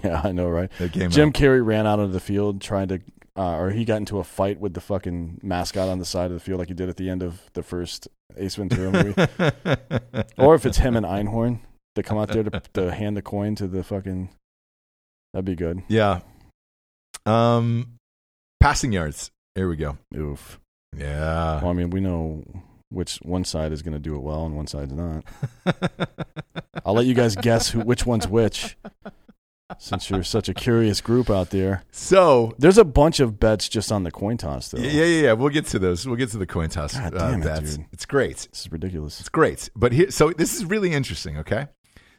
Yeah, 0.04 0.22
I 0.24 0.32
know, 0.32 0.48
right? 0.50 0.70
that 0.80 0.92
came 0.94 1.10
Jim 1.12 1.30
out. 1.30 1.34
Carrey 1.36 1.66
ran 1.66 1.88
out 1.88 2.00
of 2.00 2.12
the 2.14 2.20
field 2.20 2.62
trying 2.62 2.88
to, 2.90 3.00
uh, 3.38 3.56
or 3.58 3.72
he 3.72 3.86
got 3.86 3.98
into 3.98 4.20
a 4.20 4.24
fight 4.24 4.60
with 4.60 4.74
the 4.74 4.82
fucking 4.82 5.40
mascot 5.44 5.90
on 5.90 6.00
the 6.00 6.06
side 6.06 6.26
of 6.28 6.34
the 6.34 6.40
field, 6.40 6.60
like 6.60 6.68
he 6.68 6.74
did 6.74 6.90
at 6.90 6.98
the 6.98 7.10
end 7.10 7.24
of 7.24 7.42
the 7.54 7.64
first 7.64 8.08
Ace 8.38 8.56
Ventura 8.56 8.92
movie. 8.92 9.28
or 10.38 10.56
if 10.56 10.66
it's 10.66 10.78
him 10.78 10.96
and 10.96 11.06
Einhorn 11.06 11.60
that 11.96 12.04
come 12.04 12.18
out 12.18 12.30
there 12.30 12.44
to, 12.44 12.62
to 12.74 12.92
hand 12.92 13.18
the 13.18 13.22
coin 13.22 13.56
to 13.56 13.68
the 13.68 13.84
fucking, 13.84 14.30
that'd 15.34 15.46
be 15.46 15.56
good. 15.56 15.82
yeah. 15.88 16.20
Um, 17.26 17.96
passing 18.60 18.92
yards. 18.92 19.32
Here 19.56 19.68
we 19.68 19.76
go. 19.76 19.98
Oof. 20.16 20.60
Yeah. 20.96 21.62
Well, 21.62 21.70
I 21.70 21.74
mean, 21.74 21.90
we 21.90 22.00
know 22.00 22.44
which 22.90 23.18
one 23.18 23.44
side 23.44 23.72
is 23.72 23.82
going 23.82 23.94
to 23.94 24.00
do 24.00 24.16
it 24.16 24.22
well 24.22 24.46
and 24.46 24.56
one 24.56 24.68
side's 24.68 24.94
not. 24.94 25.24
I'll 26.86 26.94
let 26.94 27.06
you 27.06 27.14
guys 27.14 27.36
guess 27.36 27.70
who 27.70 27.82
which 27.82 28.06
one's 28.06 28.28
which. 28.28 28.78
Since 29.78 30.10
you're 30.10 30.24
such 30.24 30.50
a 30.50 30.54
curious 30.56 31.00
group 31.00 31.30
out 31.30 31.52
there, 31.52 31.84
so 31.92 32.56
there's 32.58 32.80
a 32.80 32.84
bunch 32.84 33.20
of 33.20 33.40
bets 33.40 33.70
just 33.70 33.92
on 33.92 34.02
the 34.02 34.10
coin 34.10 34.36
toss, 34.36 34.70
though. 34.70 34.80
yeah, 34.80 34.90
yeah, 35.04 35.22
yeah. 35.26 35.34
We'll 35.34 35.50
get 35.50 35.68
to 35.68 35.78
those. 35.78 36.08
We'll 36.08 36.16
get 36.16 36.32
to 36.32 36.40
the 36.40 36.48
coin 36.48 36.70
toss 36.70 36.96
God 36.98 37.14
uh, 37.14 37.30
damn 37.30 37.42
it, 37.42 37.46
bets. 37.46 37.78
dude. 37.78 37.86
It's 37.92 38.06
great. 38.08 38.48
This 38.52 38.62
is 38.62 38.72
ridiculous. 38.72 39.20
It's 39.20 39.30
great. 39.30 39.70
But 39.76 39.92
here, 39.92 40.10
so 40.10 40.32
this 40.32 40.56
is 40.56 40.66
really 40.66 40.92
interesting, 40.92 41.38
okay? 41.38 41.68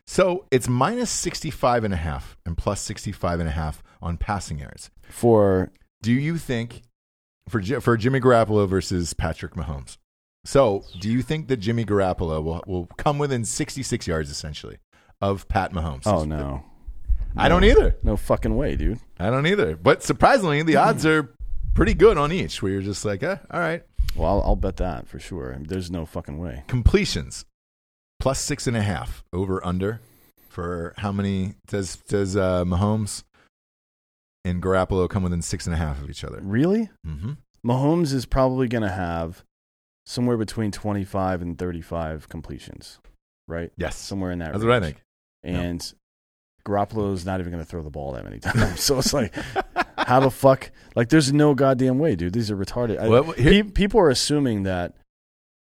So 0.07 0.47
it's 0.53 0.69
minus 0.69 1.11
65 1.11 1.83
and 1.83 1.93
a 1.93 1.97
half 1.97 2.37
and 2.47 2.57
plus 2.57 2.81
65 2.83 3.41
and 3.41 3.49
a 3.49 3.53
half 3.53 3.83
on 4.01 4.17
passing 4.17 4.61
yards. 4.61 4.93
For 5.09 5.73
Do 6.03 6.13
you 6.13 6.39
think 6.39 6.83
for 7.49 7.61
for 7.81 7.97
Jimmy 7.97 8.21
Garoppolo 8.21 8.69
versus 8.69 9.13
Patrick 9.13 9.55
Mahomes? 9.55 9.99
So, 10.45 10.85
do 10.99 11.11
you 11.11 11.23
think 11.23 11.49
that 11.49 11.59
Jimmy 11.59 11.85
Garoppolo 11.85 12.43
will, 12.43 12.63
will 12.67 12.87
come 12.97 13.19
within 13.19 13.45
66 13.45 14.07
yards 14.07 14.31
essentially 14.31 14.79
of 15.21 15.47
Pat 15.49 15.73
Mahomes? 15.73 16.07
oh 16.07 16.25
no, 16.25 16.63
I 17.37 17.49
don't 17.49 17.65
either. 17.65 17.97
no 18.03 18.17
fucking 18.17 18.57
way, 18.57 18.75
dude. 18.77 18.99
I 19.19 19.29
don't 19.31 19.47
either. 19.47 19.77
But 19.77 20.03
surprisingly, 20.03 20.63
the 20.63 20.77
odds 20.77 21.05
are 21.05 21.35
pretty 21.75 21.95
good 21.95 22.17
on 22.19 22.33
each 22.33 22.63
where 22.63 22.73
you're 22.73 22.81
just 22.83 23.05
like, 23.05 23.23
eh, 23.23 23.37
all 23.51 23.61
right. 23.61 23.83
Well, 24.17 24.29
I'll, 24.29 24.43
I'll 24.43 24.57
bet 24.57 24.77
that 24.79 25.07
for 25.09 25.19
sure. 25.21 25.57
There's 25.61 25.91
no 25.91 26.05
fucking 26.07 26.39
way. 26.39 26.65
completions 26.69 27.45
plus 28.19 28.41
six 28.41 28.67
and 28.67 28.77
a 28.77 28.83
half 28.83 29.23
over 29.33 29.65
under 29.65 30.01
for 30.49 30.95
how 30.99 31.13
many 31.13 31.55
does 31.69 31.97
does 32.09 32.37
uh, 32.37 32.65
Mahomes 32.65 33.23
and 34.45 34.63
Garoppolo 34.63 35.09
come 35.09 35.23
within 35.23 35.43
six 35.43 35.67
and 35.67 35.75
a 35.75 35.79
half 35.79 36.03
of 36.03 36.09
each 36.11 36.25
other? 36.25 36.41
Really, 36.43 36.89
Mm-hmm. 37.07 37.33
Mahomes 37.65 38.13
is 38.15 38.25
probably 38.27 38.69
going 38.69 38.83
to 38.83 38.89
have 38.91 39.45
somewhere 40.07 40.37
between 40.37 40.71
25 40.73 41.43
and 41.43 41.59
35 41.59 42.29
completions, 42.29 42.99
right? 43.49 43.71
Yes, 43.77 43.97
Somewhere 43.97 44.31
in 44.33 44.39
that. 44.41 44.53
that's 44.53 44.65
what 44.65 44.73
I 44.73 44.79
range. 44.79 44.85
think. 44.85 45.03
Yeah. 45.45 45.61
And 45.61 45.93
Garoppolo's 46.67 47.25
not 47.25 47.41
even 47.41 47.53
going 47.53 47.63
to 47.65 47.69
throw 47.69 47.83
the 47.83 47.91
ball 47.91 48.13
that 48.13 48.25
many 48.25 48.39
times. 48.41 48.83
so 48.83 48.99
it's 48.99 49.13
like, 49.13 49.35
how 49.97 50.21
the 50.21 50.31
fuck? 50.31 50.71
Like, 50.95 51.09
there's 51.09 51.33
no 51.33 51.55
goddamn 51.55 51.99
way, 51.99 52.17
dude. 52.17 52.33
These 52.33 52.51
are 52.51 52.57
retarded. 52.57 52.99
I- 53.01 53.09
Well, 53.09 53.25
here- 53.33 53.65
people 53.65 54.01
are 54.01 54.11
assuming 54.11 54.65
that 54.65 54.95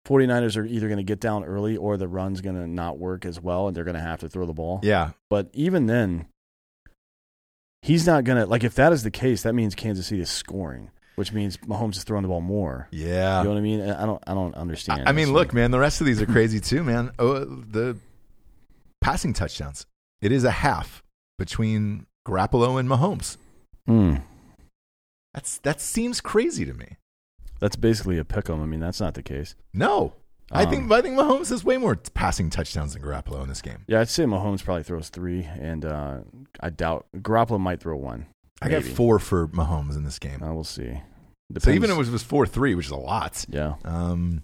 49ers 0.06 0.56
are 0.58 0.64
either 0.66 0.88
going 0.88 0.98
to 0.98 1.04
get 1.04 1.20
down 1.20 1.44
early 1.44 1.76
or 1.78 1.96
the 1.96 2.06
run's 2.08 2.42
going 2.42 2.56
to 2.56 2.66
not 2.66 2.98
work 2.98 3.24
as 3.24 3.40
well 3.40 3.68
and 3.68 3.76
they're 3.76 3.84
going 3.84 3.94
to 3.96 4.02
have 4.02 4.20
to 4.20 4.28
throw 4.28 4.44
the 4.44 4.52
ball. 4.52 4.80
Yeah. 4.82 5.12
But 5.30 5.48
even 5.54 5.86
then, 5.86 6.26
he's 7.82 8.06
not 8.06 8.24
going 8.24 8.38
to, 8.38 8.46
like, 8.46 8.64
if 8.64 8.74
that 8.74 8.92
is 8.92 9.02
the 9.02 9.10
case, 9.10 9.42
that 9.42 9.54
means 9.54 9.74
Kansas 9.74 10.06
City 10.08 10.20
is 10.20 10.30
scoring, 10.30 10.90
which 11.16 11.32
means 11.32 11.56
Mahomes 11.58 11.96
is 11.96 12.04
throwing 12.04 12.22
the 12.22 12.28
ball 12.28 12.40
more. 12.40 12.88
Yeah. 12.90 13.38
You 13.38 13.44
know 13.44 13.50
what 13.50 13.58
I 13.58 13.62
mean? 13.62 13.80
I 13.82 14.04
don't, 14.06 14.22
I 14.26 14.34
don't 14.34 14.54
understand. 14.54 15.02
I 15.06 15.12
mean, 15.12 15.32
look, 15.32 15.52
man, 15.52 15.70
the 15.70 15.78
rest 15.78 16.00
of 16.00 16.06
these 16.06 16.20
are 16.20 16.26
crazy 16.26 16.60
too, 16.60 16.82
man. 16.84 17.10
Oh, 17.18 17.44
the 17.44 17.96
passing 19.00 19.32
touchdowns. 19.32 19.86
It 20.22 20.32
is 20.32 20.44
a 20.44 20.50
half 20.50 21.02
between 21.38 22.06
Garoppolo 22.26 22.78
and 22.80 22.88
Mahomes. 22.88 23.36
Hmm. 23.86 24.16
That's 25.34 25.58
that 25.58 25.80
seems 25.80 26.20
crazy 26.20 26.64
to 26.64 26.72
me. 26.74 26.96
That's 27.60 27.76
basically 27.76 28.18
a 28.18 28.24
pick 28.24 28.48
'em. 28.48 28.62
I 28.62 28.66
mean, 28.66 28.80
that's 28.80 29.00
not 29.00 29.14
the 29.14 29.22
case. 29.22 29.54
No. 29.72 30.14
I 30.52 30.64
Um, 30.64 30.70
think 30.70 30.92
I 30.92 31.00
think 31.00 31.16
Mahomes 31.18 31.48
has 31.50 31.64
way 31.64 31.76
more 31.78 31.96
passing 31.96 32.50
touchdowns 32.50 32.92
than 32.94 33.02
Garoppolo 33.02 33.42
in 33.42 33.48
this 33.48 33.62
game. 33.62 33.78
Yeah, 33.88 34.00
I'd 34.00 34.08
say 34.10 34.24
Mahomes 34.24 34.62
probably 34.62 34.82
throws 34.84 35.08
three, 35.08 35.44
and 35.44 35.84
uh, 35.84 36.18
I 36.60 36.70
doubt 36.70 37.06
Garoppolo 37.16 37.58
might 37.58 37.80
throw 37.80 37.96
one. 37.96 38.26
I 38.64 38.68
got 38.70 38.82
Maybe. 38.82 38.94
four 38.94 39.18
for 39.18 39.48
Mahomes 39.48 39.96
in 39.96 40.04
this 40.04 40.18
game. 40.18 40.42
Uh, 40.42 40.52
we'll 40.54 40.64
see. 40.64 41.00
so 41.58 41.70
even 41.70 41.90
if 41.90 41.96
it 41.96 41.98
was, 41.98 42.10
was 42.10 42.22
four 42.22 42.46
three, 42.46 42.74
which 42.74 42.86
is 42.86 42.92
a 42.92 42.96
lot. 42.96 43.44
yeah, 43.48 43.74
Um, 43.84 44.42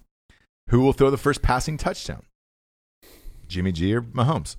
who 0.69 0.79
will 0.81 0.93
throw 0.93 1.09
the 1.09 1.17
first 1.17 1.41
passing 1.41 1.77
touchdown? 1.77 2.21
Jimmy 3.47 3.71
G 3.71 3.93
or 3.95 4.01
Mahomes? 4.01 4.55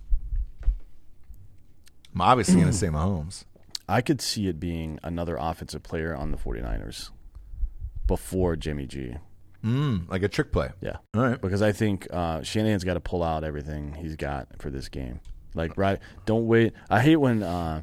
I'm 2.15 2.21
obviously 2.21 2.57
going 2.57 2.67
to 2.67 2.73
say 2.73 2.89
Mahomes. 2.89 3.45
I 3.89 4.01
could 4.03 4.21
see 4.21 4.47
it 4.49 4.61
being 4.61 4.99
another 5.03 5.37
offensive 5.39 5.83
player 5.83 6.15
on 6.15 6.31
the 6.31 6.37
49ers 6.37 7.11
before 8.07 8.57
Jimmy 8.57 8.87
G. 8.87 9.17
Mm, 9.65 10.09
like 10.11 10.23
a 10.23 10.29
trick 10.29 10.51
play. 10.53 10.71
Yeah, 10.81 10.97
All 11.15 11.23
right. 11.23 11.41
because 11.41 11.63
I 11.63 11.71
think 11.73 12.07
uh, 12.13 12.43
Shanahan's 12.43 12.85
got 12.85 12.95
to 12.95 13.01
pull 13.01 13.23
out 13.23 13.45
everything 13.45 13.95
he's 13.95 14.17
got 14.17 14.49
for 14.61 14.71
this 14.71 14.89
game. 14.89 15.21
Like, 15.55 15.77
right? 15.77 16.01
Don't 16.27 16.47
wait. 16.47 16.73
I 16.91 17.01
hate 17.01 17.17
when 17.17 17.43
uh, 17.43 17.83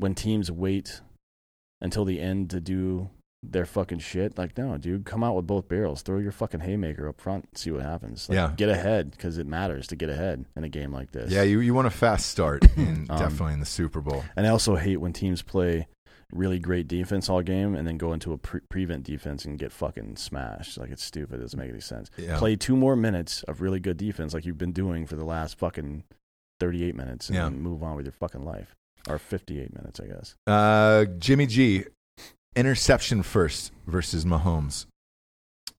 when 0.00 0.14
teams 0.14 0.50
wait 0.50 1.00
until 1.80 2.04
the 2.04 2.20
end 2.20 2.50
to 2.50 2.60
do 2.60 3.10
their 3.42 3.64
fucking 3.64 3.98
shit. 4.00 4.36
Like, 4.36 4.58
no, 4.58 4.76
dude, 4.76 5.06
come 5.06 5.24
out 5.24 5.34
with 5.34 5.46
both 5.46 5.66
barrels. 5.66 6.02
Throw 6.02 6.18
your 6.18 6.32
fucking 6.32 6.60
haymaker 6.60 7.08
up 7.08 7.20
front. 7.20 7.56
See 7.56 7.70
what 7.70 7.80
happens. 7.82 8.28
Like, 8.28 8.36
Yeah. 8.36 8.52
get 8.54 8.68
ahead 8.68 9.10
because 9.12 9.38
it 9.38 9.46
matters 9.46 9.86
to 9.88 9.96
get 9.96 10.10
ahead 10.10 10.44
in 10.56 10.64
a 10.64 10.68
game 10.68 10.92
like 10.92 11.12
this. 11.12 11.30
Yeah, 11.32 11.42
you, 11.42 11.60
you 11.60 11.72
want 11.72 11.86
a 11.86 11.90
fast 11.90 12.26
start, 12.26 12.64
in, 12.76 13.06
Um, 13.08 13.18
definitely 13.18 13.54
in 13.54 13.60
the 13.60 13.66
Super 13.66 14.00
Bowl. 14.02 14.24
And 14.36 14.46
I 14.46 14.50
also 14.50 14.76
hate 14.76 14.98
when 14.98 15.14
teams 15.14 15.40
play 15.40 15.86
really 16.32 16.58
great 16.58 16.86
defense 16.86 17.28
all 17.30 17.40
game 17.42 17.74
and 17.74 17.88
then 17.88 17.96
go 17.96 18.12
into 18.12 18.32
a 18.34 18.38
pre- 18.38 18.60
prevent 18.68 19.04
defense 19.04 19.44
and 19.46 19.58
get 19.58 19.72
fucking 19.72 20.16
smashed. 20.16 20.76
Like 20.78 20.90
it's 20.90 21.02
stupid. 21.02 21.40
It 21.40 21.42
doesn't 21.42 21.58
make 21.58 21.70
any 21.70 21.80
sense. 21.80 22.10
Yeah. 22.18 22.38
Play 22.38 22.56
two 22.56 22.76
more 22.76 22.94
minutes 22.94 23.42
of 23.44 23.62
really 23.62 23.80
good 23.80 23.96
defense 23.96 24.34
like 24.34 24.44
you've 24.44 24.58
been 24.58 24.72
doing 24.72 25.06
for 25.06 25.16
the 25.16 25.24
last 25.24 25.58
fucking 25.58 26.04
38 26.60 26.94
minutes 26.94 27.28
and 27.30 27.36
Yeah. 27.36 27.48
move 27.48 27.82
on 27.82 27.96
with 27.96 28.04
your 28.04 28.12
fucking 28.12 28.44
life. 28.44 28.76
Or 29.08 29.18
58 29.18 29.72
minutes, 29.74 29.98
I 30.00 30.06
guess. 30.06 30.34
Uh, 30.46 31.04
Jimmy 31.18 31.46
G, 31.46 31.84
interception 32.54 33.22
first 33.22 33.72
versus 33.86 34.24
Mahomes. 34.24 34.86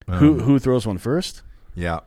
who 0.06 0.34
Um, 0.34 0.40
who 0.40 0.58
throws 0.58 0.86
one 0.86 0.98
first? 0.98 1.42
Yeah. 1.74 2.00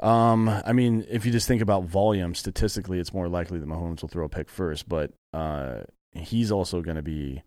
Um, 0.00 0.48
I 0.48 0.72
mean, 0.72 1.04
if 1.10 1.26
you 1.26 1.32
just 1.32 1.46
think 1.48 1.60
about 1.62 1.84
volume, 1.84 2.34
statistically, 2.34 2.98
it's 2.98 3.12
more 3.12 3.28
likely 3.28 3.58
that 3.58 3.68
Mahomes 3.68 4.02
will 4.02 4.08
throw 4.08 4.24
a 4.24 4.28
pick 4.30 4.48
first, 4.48 4.88
but 4.88 5.12
uh, 5.32 5.80
he's 6.12 6.50
also 6.50 6.80
going 6.82 6.96
to 6.96 7.02
be. 7.02 7.42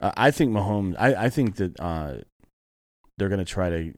Uh, 0.00 0.12
I 0.16 0.30
think 0.30 0.52
Mahomes. 0.52 0.94
I, 0.98 1.26
I 1.26 1.28
think 1.30 1.56
that 1.56 1.78
uh, 1.80 2.14
they're 3.16 3.28
going 3.28 3.38
to 3.40 3.44
try 3.44 3.70
to 3.70 3.92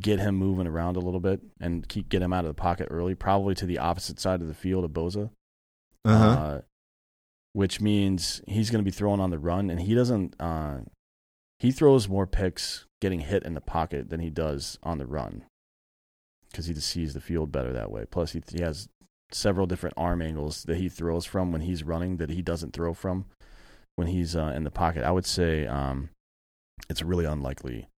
get 0.00 0.18
him 0.18 0.34
moving 0.34 0.66
around 0.66 0.96
a 0.96 1.00
little 1.00 1.20
bit 1.20 1.40
and 1.60 1.86
keep 1.88 2.08
get 2.08 2.20
him 2.22 2.32
out 2.32 2.44
of 2.44 2.48
the 2.48 2.54
pocket 2.60 2.88
early, 2.90 3.14
probably 3.14 3.54
to 3.54 3.66
the 3.66 3.78
opposite 3.78 4.18
side 4.18 4.40
of 4.40 4.48
the 4.48 4.54
field 4.54 4.84
of 4.84 4.90
Bosa, 4.92 5.30
Uh-huh. 6.04 6.60
Which 7.56 7.80
means 7.80 8.42
he's 8.46 8.68
going 8.68 8.84
to 8.84 8.84
be 8.84 8.94
throwing 8.94 9.18
on 9.18 9.30
the 9.30 9.38
run, 9.38 9.70
and 9.70 9.80
he 9.80 9.94
doesn't. 9.94 10.36
Uh, 10.38 10.80
he 11.58 11.72
throws 11.72 12.06
more 12.06 12.26
picks 12.26 12.84
getting 13.00 13.20
hit 13.20 13.44
in 13.44 13.54
the 13.54 13.62
pocket 13.62 14.10
than 14.10 14.20
he 14.20 14.28
does 14.28 14.78
on 14.82 14.98
the 14.98 15.06
run 15.06 15.42
because 16.50 16.66
he 16.66 16.74
just 16.74 16.90
sees 16.90 17.14
the 17.14 17.20
field 17.20 17.50
better 17.50 17.72
that 17.72 17.90
way. 17.90 18.04
Plus, 18.10 18.32
he, 18.32 18.42
he 18.52 18.60
has 18.60 18.90
several 19.32 19.66
different 19.66 19.94
arm 19.96 20.20
angles 20.20 20.64
that 20.64 20.76
he 20.76 20.90
throws 20.90 21.24
from 21.24 21.50
when 21.50 21.62
he's 21.62 21.82
running 21.82 22.18
that 22.18 22.28
he 22.28 22.42
doesn't 22.42 22.74
throw 22.74 22.92
from 22.92 23.24
when 23.94 24.08
he's 24.08 24.36
uh, 24.36 24.52
in 24.54 24.64
the 24.64 24.70
pocket. 24.70 25.02
I 25.02 25.10
would 25.10 25.24
say 25.24 25.66
um, 25.66 26.10
it's 26.90 27.00
really 27.00 27.24
unlikely 27.24 27.88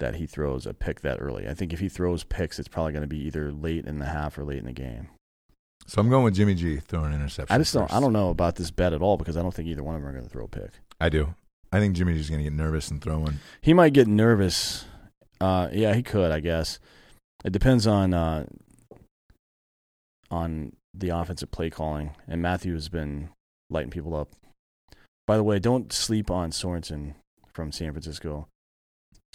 that 0.00 0.16
he 0.16 0.26
throws 0.26 0.66
a 0.66 0.74
pick 0.74 1.02
that 1.02 1.18
early. 1.20 1.46
I 1.46 1.54
think 1.54 1.72
if 1.72 1.78
he 1.78 1.88
throws 1.88 2.24
picks, 2.24 2.58
it's 2.58 2.66
probably 2.66 2.92
going 2.92 3.02
to 3.02 3.06
be 3.06 3.24
either 3.24 3.52
late 3.52 3.86
in 3.86 4.00
the 4.00 4.06
half 4.06 4.36
or 4.36 4.42
late 4.42 4.58
in 4.58 4.66
the 4.66 4.72
game. 4.72 5.10
So 5.86 6.00
I'm 6.00 6.08
going 6.08 6.24
with 6.24 6.34
Jimmy 6.34 6.54
G 6.54 6.76
throwing 6.78 7.12
an 7.12 7.20
interception. 7.20 7.54
I 7.54 7.58
just 7.58 7.72
don't. 7.72 7.92
I 7.92 8.00
don't 8.00 8.12
know 8.12 8.30
about 8.30 8.56
this 8.56 8.70
bet 8.70 8.92
at 8.92 9.02
all 9.02 9.16
because 9.16 9.36
I 9.36 9.42
don't 9.42 9.54
think 9.54 9.68
either 9.68 9.82
one 9.82 9.94
of 9.94 10.00
them 10.00 10.08
are 10.08 10.12
going 10.12 10.24
to 10.24 10.30
throw 10.30 10.44
a 10.44 10.48
pick. 10.48 10.70
I 11.00 11.08
do. 11.08 11.34
I 11.72 11.78
think 11.78 11.94
Jimmy 11.96 12.14
G's 12.14 12.28
going 12.28 12.40
to 12.40 12.44
get 12.44 12.52
nervous 12.52 12.90
and 12.90 13.00
throw 13.00 13.18
one. 13.18 13.40
He 13.60 13.72
might 13.72 13.92
get 13.92 14.08
nervous. 14.08 14.84
Uh, 15.40 15.68
yeah, 15.72 15.94
he 15.94 16.02
could. 16.02 16.32
I 16.32 16.40
guess 16.40 16.78
it 17.44 17.52
depends 17.52 17.86
on 17.86 18.14
uh, 18.14 18.46
on 20.30 20.72
the 20.92 21.10
offensive 21.10 21.50
play 21.50 21.70
calling. 21.70 22.16
And 22.26 22.42
Mathieu 22.42 22.74
has 22.74 22.88
been 22.88 23.28
lighting 23.70 23.90
people 23.90 24.16
up. 24.16 24.30
By 25.26 25.36
the 25.36 25.44
way, 25.44 25.58
don't 25.58 25.92
sleep 25.92 26.30
on 26.30 26.50
Sorensen 26.50 27.14
from 27.52 27.72
San 27.72 27.92
Francisco. 27.92 28.48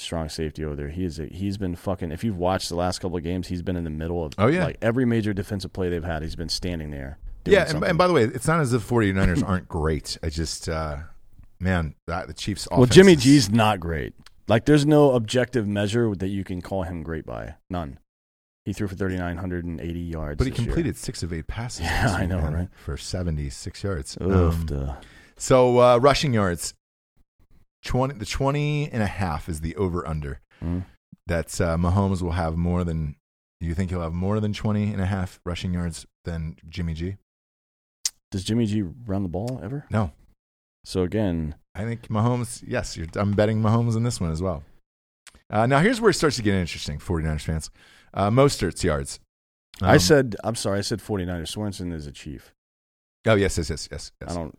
Strong 0.01 0.29
safety 0.29 0.65
over 0.65 0.75
there. 0.75 0.89
He 0.89 1.05
is. 1.05 1.19
A, 1.19 1.25
he's 1.27 1.57
been 1.57 1.75
fucking. 1.75 2.11
If 2.11 2.23
you've 2.23 2.37
watched 2.37 2.69
the 2.69 2.75
last 2.75 2.99
couple 2.99 3.17
of 3.17 3.23
games, 3.23 3.47
he's 3.47 3.61
been 3.61 3.75
in 3.75 3.83
the 3.83 3.89
middle 3.89 4.25
of. 4.25 4.33
Oh, 4.37 4.47
yeah. 4.47 4.65
like 4.65 4.77
every 4.81 5.05
major 5.05 5.33
defensive 5.33 5.71
play 5.73 5.89
they've 5.89 6.03
had, 6.03 6.21
he's 6.23 6.35
been 6.35 6.49
standing 6.49 6.91
there. 6.91 7.17
doing 7.43 7.55
Yeah, 7.57 7.69
and, 7.69 7.83
and 7.83 7.97
by 7.97 8.07
the 8.07 8.13
way, 8.13 8.23
it's 8.23 8.47
not 8.47 8.59
as 8.59 8.73
if 8.73 8.87
49ers 8.87 9.47
aren't 9.47 9.67
great. 9.67 10.17
I 10.23 10.29
just, 10.29 10.67
uh, 10.67 10.97
man, 11.59 11.95
that, 12.07 12.27
the 12.27 12.33
Chiefs' 12.33 12.65
offense 12.67 12.77
Well, 12.79 12.85
Jimmy 12.87 13.13
is- 13.13 13.23
G's 13.23 13.49
not 13.51 13.79
great. 13.79 14.13
Like, 14.47 14.65
there's 14.65 14.85
no 14.85 15.11
objective 15.11 15.67
measure 15.67 16.13
that 16.15 16.27
you 16.27 16.43
can 16.43 16.61
call 16.61 16.83
him 16.83 17.03
great 17.03 17.25
by. 17.25 17.55
None. 17.69 17.99
He 18.65 18.73
threw 18.73 18.87
for 18.87 18.95
3,980 18.95 19.99
yards. 19.99 20.37
But 20.37 20.45
he 20.45 20.49
this 20.51 20.59
year. 20.59 20.65
completed 20.67 20.97
six 20.97 21.23
of 21.23 21.31
eight 21.31 21.47
passes. 21.47 21.81
Yeah, 21.85 22.15
I 22.17 22.25
know, 22.25 22.37
man, 22.41 22.53
right? 22.53 22.67
For 22.83 22.97
76 22.97 23.83
yards. 23.83 24.17
Oof, 24.21 24.71
Um, 24.71 24.97
so, 25.37 25.79
uh, 25.79 25.97
rushing 25.97 26.33
yards. 26.33 26.73
20, 27.83 28.15
the 28.15 28.25
20 28.25 28.89
and 28.91 29.01
a 29.03 29.07
half 29.07 29.49
is 29.49 29.61
the 29.61 29.75
over 29.75 30.07
under. 30.07 30.39
Mm. 30.63 30.85
That's 31.27 31.59
uh, 31.61 31.77
Mahomes 31.77 32.21
will 32.21 32.31
have 32.31 32.55
more 32.57 32.83
than, 32.83 33.15
you 33.59 33.73
think 33.73 33.89
he'll 33.89 34.01
have 34.01 34.13
more 34.13 34.39
than 34.39 34.53
20 34.53 34.91
and 34.91 35.01
a 35.01 35.05
half 35.05 35.39
rushing 35.45 35.73
yards 35.73 36.05
than 36.25 36.55
Jimmy 36.69 36.93
G? 36.93 37.17
Does 38.31 38.43
Jimmy 38.43 38.65
G 38.65 38.81
run 38.81 39.23
the 39.23 39.29
ball 39.29 39.59
ever? 39.63 39.85
No. 39.89 40.11
So 40.85 41.03
again, 41.03 41.55
I 41.75 41.83
think 41.83 42.07
Mahomes, 42.07 42.63
yes, 42.65 42.97
you're, 42.97 43.07
I'm 43.15 43.33
betting 43.33 43.61
Mahomes 43.61 43.95
in 43.95 44.03
this 44.03 44.19
one 44.21 44.31
as 44.31 44.41
well. 44.41 44.63
Uh, 45.49 45.65
now, 45.65 45.79
here's 45.79 45.99
where 45.99 46.09
it 46.11 46.13
starts 46.15 46.37
to 46.37 46.41
get 46.41 46.53
interesting, 46.55 46.97
49ers 46.97 47.41
fans. 47.41 47.69
Uh, 48.13 48.29
Mostert's 48.29 48.83
yards. 48.83 49.19
I 49.81 49.93
Um, 49.93 49.99
said 49.99 50.35
I'm 50.43 50.55
sorry. 50.55 50.79
I 50.79 50.81
said 50.81 50.99
49ers. 50.99 51.55
Sorensen 51.55 51.91
is 51.93 52.07
a 52.07 52.11
chief. 52.11 52.53
Oh, 53.25 53.35
yes, 53.35 53.57
yes, 53.57 53.69
yes, 53.69 53.87
yes. 53.91 54.11
yes. 54.21 54.31
I 54.31 54.33
don't. 54.33 54.57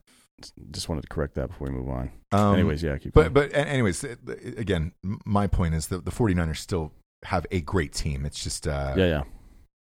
Just 0.71 0.89
wanted 0.89 1.03
to 1.03 1.09
correct 1.09 1.35
that 1.35 1.49
before 1.49 1.69
we 1.69 1.75
move 1.75 1.89
on. 1.89 2.11
Um, 2.33 2.55
anyways, 2.55 2.83
yeah, 2.83 2.97
keep 2.99 3.13
But, 3.13 3.33
going. 3.33 3.51
but 3.51 3.55
anyways, 3.55 4.05
again, 4.05 4.93
my 5.25 5.47
point 5.47 5.75
is 5.75 5.89
that 5.89 6.05
the 6.05 6.11
49ers 6.11 6.57
still 6.57 6.93
have 7.25 7.47
a 7.51 7.61
great 7.61 7.93
team. 7.93 8.25
It's 8.27 8.43
just, 8.43 8.67
uh, 8.67 8.95
yeah, 8.97 9.07
yeah. 9.07 9.23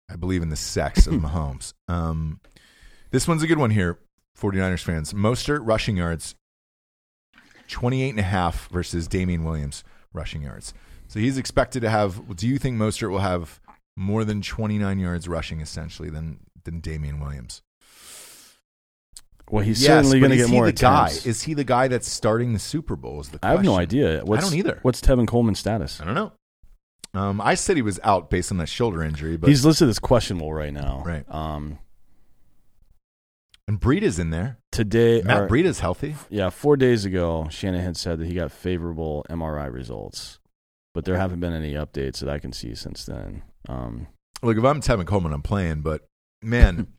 I 0.09 0.15
believe 0.15 0.41
in 0.41 0.49
the 0.49 0.55
sex 0.55 1.05
of 1.05 1.13
Mahomes. 1.21 1.73
Um, 1.87 2.39
this 3.11 3.27
one's 3.27 3.43
a 3.43 3.47
good 3.47 3.57
one 3.59 3.69
here, 3.69 3.99
49ers 4.39 4.81
fans. 4.83 5.13
Mostert 5.13 5.59
rushing 5.63 5.97
yards, 5.97 6.35
28 7.67 8.09
and 8.09 8.19
a 8.19 8.23
half 8.23 8.67
versus 8.69 9.07
Damien 9.07 9.43
Williams 9.43 9.83
rushing 10.13 10.41
yards. 10.41 10.73
So 11.07 11.19
he's 11.19 11.37
expected 11.37 11.81
to 11.81 11.89
have, 11.89 12.35
do 12.35 12.47
you 12.47 12.57
think 12.57 12.77
Mostert 12.77 13.09
will 13.11 13.19
have 13.19 13.59
more 13.97 14.23
than 14.23 14.41
29 14.41 14.99
yards 14.99 15.27
rushing 15.27 15.59
essentially 15.61 16.09
than, 16.09 16.39
than 16.63 16.79
Damien 16.79 17.19
Williams? 17.19 17.61
Well, 19.49 19.63
he's 19.63 19.81
Yes, 19.81 19.89
certainly 20.05 20.19
going 20.19 20.31
to 20.31 20.37
get 20.37 20.49
more 20.49 20.65
the 20.65 20.71
guy? 20.73 21.07
Is 21.25 21.43
he 21.43 21.53
the 21.53 21.63
guy 21.63 21.87
that's 21.87 22.07
starting 22.07 22.53
the 22.53 22.59
Super 22.59 22.95
Bowl? 22.95 23.19
Is 23.19 23.29
the 23.29 23.39
I 23.41 23.51
have 23.51 23.63
no 23.63 23.75
idea. 23.77 24.21
What's, 24.23 24.49
don't 24.49 24.57
either. 24.57 24.79
What's 24.83 25.01
Tevin 25.01 25.27
Coleman's 25.27 25.59
status? 25.59 25.99
I 25.99 26.05
don't 26.05 26.13
know. 26.15 26.31
Um, 27.15 27.41
I 27.41 27.55
said 27.55 27.75
he 27.75 27.81
was 27.81 27.99
out 28.03 28.29
based 28.29 28.51
on 28.51 28.59
that 28.59 28.69
shoulder 28.69 29.01
injury, 29.03 29.35
but 29.37 29.49
He's 29.49 29.65
listed 29.65 29.89
as 29.89 29.97
questionable 29.97 30.53
right 30.53 30.71
now. 30.71 31.01
Right. 31.03 31.25
Um, 31.27 31.79
and 33.67 33.79
Breida's 33.79 34.19
in 34.19 34.29
there. 34.31 34.57
today, 34.71 35.21
Matt 35.23 35.41
or- 35.43 35.47
Breida's 35.47 35.79
healthy. 35.79 36.15
yeah, 36.29 36.49
four 36.49 36.75
days 36.77 37.05
ago, 37.05 37.47
Shanahan 37.49 37.95
said 37.95 38.19
that 38.19 38.27
he 38.27 38.33
got 38.35 38.51
favorable 38.51 39.25
MRI 39.29 39.71
results, 39.71 40.39
but 40.93 41.05
there 41.05 41.17
haven't 41.17 41.39
been 41.39 41.53
any 41.53 41.73
updates 41.73 42.19
that 42.19 42.29
I 42.29 42.39
can 42.39 42.51
see 42.53 42.73
since 42.75 43.05
then. 43.05 43.43
Um, 43.67 44.07
Look, 44.41 44.57
if 44.57 44.63
I'm 44.63 44.81
Tevin 44.81 45.05
Coleman, 45.05 45.33
I'm 45.33 45.41
playing, 45.41 45.81
but 45.81 46.07
man, 46.41 46.87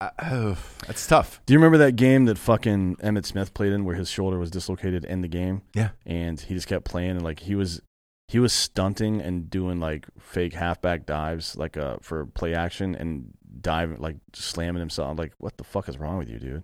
I, 0.00 0.10
oh, 0.30 0.56
that's 0.86 1.06
tough. 1.06 1.40
Do 1.46 1.52
you 1.52 1.58
remember 1.58 1.78
that 1.78 1.96
game 1.96 2.24
that 2.26 2.38
fucking 2.38 2.96
Emmitt 2.96 3.26
Smith 3.26 3.52
played 3.54 3.72
in 3.72 3.84
where 3.84 3.96
his 3.96 4.08
shoulder 4.10 4.38
was 4.38 4.50
dislocated 4.50 5.04
in 5.04 5.20
the 5.20 5.28
game? 5.28 5.62
Yeah. 5.74 5.90
And 6.06 6.40
he 6.40 6.54
just 6.54 6.66
kept 6.68 6.84
playing 6.84 7.10
and 7.12 7.22
like 7.22 7.40
he 7.40 7.54
was 7.54 7.80
he 8.28 8.38
was 8.38 8.52
stunting 8.52 9.20
and 9.20 9.50
doing 9.50 9.80
like 9.80 10.06
fake 10.18 10.52
halfback 10.52 11.04
dives 11.04 11.56
like 11.56 11.76
uh 11.76 11.96
for 12.00 12.26
play 12.26 12.54
action 12.54 12.94
and 12.94 13.32
diving 13.60 13.98
like 14.00 14.16
slamming 14.32 14.80
himself. 14.80 15.10
I'm 15.10 15.16
like, 15.16 15.32
what 15.38 15.56
the 15.56 15.64
fuck 15.64 15.88
is 15.88 15.98
wrong 15.98 16.18
with 16.18 16.28
you, 16.30 16.38
dude? 16.38 16.62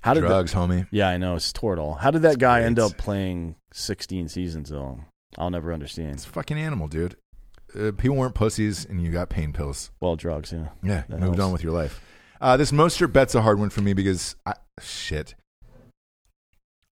How 0.00 0.14
did 0.14 0.22
that- 0.22 0.28
Drugs, 0.28 0.54
homie. 0.54 0.86
yeah, 0.92 1.08
I 1.08 1.16
know 1.18 1.34
it's 1.34 1.52
tore 1.52 1.72
it 1.74 1.78
all. 1.80 1.94
How 1.94 2.10
did 2.12 2.22
that 2.22 2.38
guy 2.38 2.62
end 2.62 2.78
up 2.78 2.96
playing 2.96 3.56
16 3.72 4.28
seasons 4.28 4.70
though? 4.70 5.00
I'll 5.36 5.50
never 5.50 5.72
understand. 5.72 6.12
It's 6.12 6.24
a 6.24 6.28
fucking 6.28 6.56
animal, 6.58 6.86
dude. 6.88 7.16
Uh, 7.78 7.92
people 7.92 8.16
weren't 8.16 8.34
pussies, 8.34 8.86
and 8.86 9.02
you 9.02 9.10
got 9.12 9.28
pain 9.28 9.52
pills. 9.52 9.90
Well, 10.00 10.16
drugs, 10.16 10.52
yeah. 10.52 10.68
Yeah, 10.82 11.02
That 11.10 11.20
moved 11.20 11.34
helps. 11.34 11.40
on 11.40 11.52
with 11.52 11.62
your 11.62 11.72
life. 11.72 12.00
Uh, 12.40 12.56
this 12.56 12.70
Mostert 12.72 13.12
bet's 13.12 13.34
a 13.34 13.42
hard 13.42 13.58
one 13.58 13.70
for 13.70 13.80
me 13.80 13.92
because 13.92 14.36
I, 14.46 14.54
shit. 14.80 15.34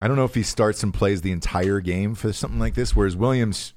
I 0.02 0.08
don't 0.08 0.18
know 0.18 0.26
if 0.26 0.36
he 0.36 0.44
starts 0.44 0.84
and 0.84 0.94
plays 0.94 1.22
the 1.22 1.32
entire 1.32 1.80
game 1.80 2.16
for 2.16 2.32
something 2.34 2.60
like 2.60 2.76
this, 2.76 2.96
whereas 2.96 3.16
Williams 3.16 3.74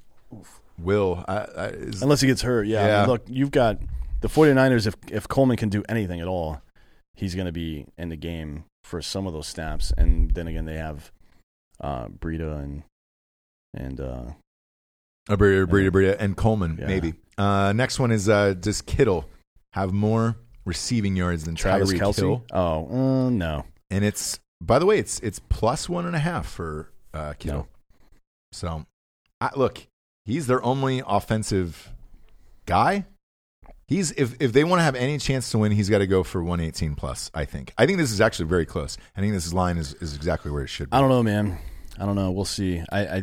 will. 0.79 1.25
I, 1.29 1.37
I, 1.37 1.67
is, 1.69 2.03
Unless 2.03 2.21
he 2.23 2.27
gets 2.27 2.43
hurt, 2.43 2.67
yeah. 2.67 2.99
I 2.99 3.01
mean, 3.01 3.09
look, 3.09 3.23
you've 3.29 3.51
got 3.51 3.79
the 4.21 4.29
49ers 4.29 4.87
if 4.87 4.95
if 5.11 5.29
Coleman 5.29 5.57
can 5.57 5.69
do 5.69 5.85
anything 5.89 6.21
at 6.21 6.27
all, 6.29 6.61
he's 7.15 7.35
going 7.35 7.47
to 7.47 7.53
be 7.53 7.87
in 7.97 8.09
the 8.09 8.17
game 8.17 8.65
for 8.85 9.01
some 9.03 9.27
of 9.27 9.33
those 9.35 9.47
snaps 9.47 9.93
and 9.99 10.31
then 10.31 10.47
again 10.47 10.65
they 10.65 10.77
have 10.79 11.13
uh 11.79 12.07
Breida 12.09 12.59
and 12.63 12.85
and 13.75 14.01
uh 14.01 14.23
Uh, 15.29 15.37
Breida, 15.37 15.67
Breida, 15.67 15.91
Breida, 15.91 16.17
and 16.19 16.35
Coleman, 16.37 16.79
Yeah. 16.81 16.87
maybe. 16.87 17.15
Uh, 17.37 17.73
next 17.75 17.99
one 18.01 18.11
is 18.11 18.29
uh, 18.31 18.55
Does 18.55 18.81
Kittle 18.81 19.29
have 19.75 19.93
more 19.93 20.37
receiving 20.69 21.17
yards 21.17 21.45
than 21.45 21.55
Travis 21.57 21.91
Tyreek 21.91 21.99
Kelce. 21.99 22.17
Hill? 22.17 22.45
Oh, 22.53 23.27
uh, 23.27 23.31
no. 23.31 23.65
And 23.91 24.05
it's, 24.05 24.39
by 24.61 24.79
the 24.79 24.87
way, 24.87 24.99
it's 24.99 25.19
it's 25.21 25.41
plus 25.49 25.89
one 25.89 26.07
and 26.07 26.15
a 26.15 26.19
half 26.21 26.47
for 26.47 26.93
uh, 27.15 27.33
Kittle. 27.39 27.61
No. 27.61 27.69
So, 28.53 28.87
I, 29.41 29.51
look, 29.57 29.87
he's 30.25 30.47
their 30.47 30.63
only 30.63 31.03
offensive 31.07 31.91
guy. 32.67 33.07
He's 33.89 34.11
if 34.13 34.37
if 34.41 34.53
they 34.53 34.65
want 34.65 34.81
to 34.81 34.85
have 34.85 34.95
any 34.95 35.17
chance 35.19 35.51
to 35.53 35.59
win, 35.59 35.73
he's 35.73 35.89
got 35.89 35.99
to 35.99 36.07
go 36.07 36.23
for 36.23 36.43
118 36.43 36.95
plus. 36.95 37.31
I 37.35 37.47
think. 37.47 37.73
I 37.79 37.87
think 37.87 37.99
this 37.99 38.13
is 38.13 38.21
actually 38.21 38.49
very 38.49 38.67
close. 38.67 38.99
I 39.17 39.21
think 39.21 39.33
this 39.33 39.51
line 39.53 39.79
is, 39.79 39.95
is 39.95 40.15
exactly 40.15 40.51
where 40.51 40.63
it 40.63 40.69
should 40.69 40.91
be. 40.91 40.97
I 40.97 41.01
don't 41.01 41.09
know, 41.09 41.23
man. 41.23 41.59
I 41.99 42.05
don't 42.05 42.15
know. 42.15 42.31
We'll 42.31 42.45
see. 42.45 42.83
I, 42.93 43.07
I 43.07 43.23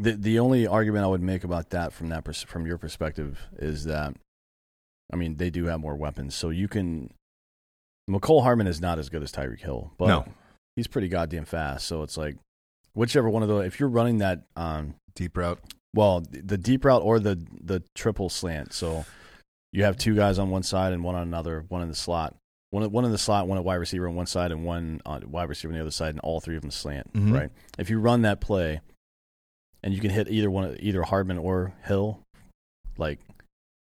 the 0.00 0.12
the 0.12 0.38
only 0.40 0.66
argument 0.66 1.04
I 1.04 1.08
would 1.08 1.22
make 1.22 1.44
about 1.44 1.70
that 1.70 1.92
from 1.92 2.08
that 2.08 2.24
pers- 2.24 2.42
from 2.42 2.66
your 2.66 2.78
perspective 2.78 3.48
is 3.58 3.84
that 3.84 4.14
I 5.12 5.16
mean 5.16 5.36
they 5.36 5.50
do 5.50 5.66
have 5.66 5.80
more 5.80 5.96
weapons, 5.96 6.34
so 6.34 6.50
you 6.50 6.68
can. 6.68 7.12
Mecole 8.10 8.42
Hardman 8.42 8.66
is 8.66 8.80
not 8.80 8.98
as 8.98 9.08
good 9.08 9.22
as 9.22 9.30
Tyreek 9.32 9.60
Hill, 9.60 9.92
but 9.96 10.08
No. 10.08 10.24
he's 10.76 10.86
pretty 10.88 11.08
goddamn 11.08 11.44
fast. 11.44 11.86
So 11.86 12.02
it's 12.02 12.16
like 12.16 12.36
whichever 12.94 13.28
one 13.30 13.42
of 13.42 13.48
those. 13.48 13.66
If 13.66 13.78
you're 13.78 13.88
running 13.88 14.18
that, 14.18 14.42
um, 14.56 14.94
Deep 15.14 15.36
route. 15.36 15.60
well, 15.94 16.20
the 16.30 16.58
deep 16.58 16.84
route 16.84 17.02
or 17.02 17.20
the 17.20 17.36
the 17.60 17.82
triple 17.94 18.28
slant, 18.28 18.72
so 18.72 19.04
you 19.72 19.84
have 19.84 19.96
two 19.96 20.14
guys 20.16 20.38
on 20.38 20.50
one 20.50 20.62
side 20.62 20.92
and 20.92 21.04
one 21.04 21.14
on 21.14 21.22
another, 21.22 21.64
one 21.68 21.82
in 21.82 21.88
the 21.88 21.94
slot. 21.94 22.34
One, 22.70 22.90
one 22.90 23.04
in 23.04 23.12
the 23.12 23.18
slot, 23.18 23.46
one 23.48 23.58
at 23.58 23.64
wide 23.64 23.74
receiver 23.76 24.08
on 24.08 24.14
one 24.16 24.24
side, 24.26 24.50
and 24.50 24.64
one 24.64 25.02
on 25.04 25.30
wide 25.30 25.48
receiver 25.50 25.72
on 25.72 25.74
the 25.76 25.82
other 25.82 25.90
side, 25.90 26.10
and 26.10 26.20
all 26.20 26.40
three 26.40 26.56
of 26.56 26.62
them 26.62 26.70
slant. 26.70 27.12
Mhm. 27.12 27.32
Right. 27.34 27.50
If 27.78 27.90
you 27.90 28.00
run 28.00 28.22
that 28.22 28.40
play, 28.40 28.80
and 29.82 29.92
you 29.92 30.00
can 30.00 30.10
hit 30.10 30.28
either 30.30 30.50
one, 30.50 30.76
either 30.80 31.02
Hardman 31.02 31.36
or 31.38 31.74
Hill, 31.84 32.20
like 32.96 33.20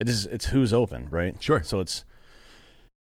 it 0.00 0.08
is, 0.08 0.26
it's 0.26 0.46
who's 0.46 0.72
open, 0.72 1.08
right? 1.10 1.34
Sure. 1.40 1.62
So 1.62 1.80
it's 1.80 2.04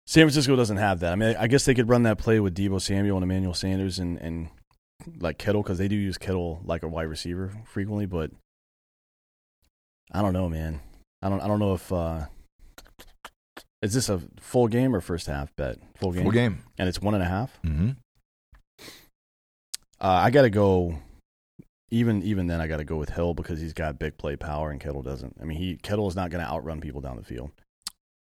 San 0.08 0.26
Francisco 0.26 0.56
doesn't 0.56 0.78
have 0.78 1.00
that. 1.00 1.12
I 1.14 1.16
mean, 1.16 1.36
I 1.38 1.48
guess 1.48 1.66
they 1.66 1.74
could 1.74 1.90
run 1.90 2.04
that 2.04 2.18
play 2.18 2.40
with 2.40 2.56
Deebo 2.56 2.80
Samuel 2.82 3.18
and 3.18 3.24
Emmanuel 3.24 3.54
Sanders 3.54 3.98
and 4.00 4.18
and 4.20 4.50
like 5.20 5.38
Kittle 5.38 5.64
because 5.64 5.78
they 5.78 5.88
do 5.88 5.96
use 5.96 6.18
Kittle 6.18 6.62
like 6.64 6.84
a 6.84 6.88
wide 6.88 7.08
receiver 7.08 7.52
frequently, 7.66 8.06
but 8.06 8.32
I 10.12 10.22
don't 10.22 10.34
know, 10.34 10.48
man. 10.48 10.82
I 11.22 11.30
don't. 11.30 11.42
I 11.42 11.48
don't 11.48 11.60
know 11.60 11.74
if 11.74 11.92
uh, 11.92 12.26
is 13.82 13.94
this 13.94 14.10
a 14.10 14.22
full 14.40 14.68
game 14.68 14.96
or 14.96 15.02
first 15.02 15.28
half 15.28 15.56
bet? 15.56 15.78
Full 15.98 16.12
game. 16.12 16.24
Full 16.24 16.32
game. 16.32 16.64
and 16.78 16.88
it's 16.88 17.02
one 17.02 17.16
and 17.16 17.24
a 17.24 17.28
half. 17.28 17.60
Mm-hmm. 17.64 17.92
Uh, 20.00 20.08
I 20.08 20.30
got 20.30 20.44
to 20.44 20.50
go. 20.50 21.00
Even 21.96 22.22
even 22.24 22.48
then, 22.48 22.60
I 22.60 22.68
got 22.68 22.78
to 22.78 22.84
go 22.84 22.98
with 22.98 23.10
Hill 23.10 23.34
because 23.34 23.60
he's 23.62 23.74
got 23.74 23.98
big 23.98 24.18
play 24.18 24.36
power 24.36 24.70
and 24.70 24.82
Kittle 24.82 25.02
doesn't. 25.02 25.38
I 25.42 25.46
mean, 25.46 25.58
he 25.58 25.78
Kittle 25.78 26.08
is 26.10 26.16
not 26.16 26.30
going 26.30 26.44
to 26.44 26.50
outrun 26.52 26.82
people 26.82 27.00
down 27.00 27.16
the 27.16 27.24
field. 27.24 27.52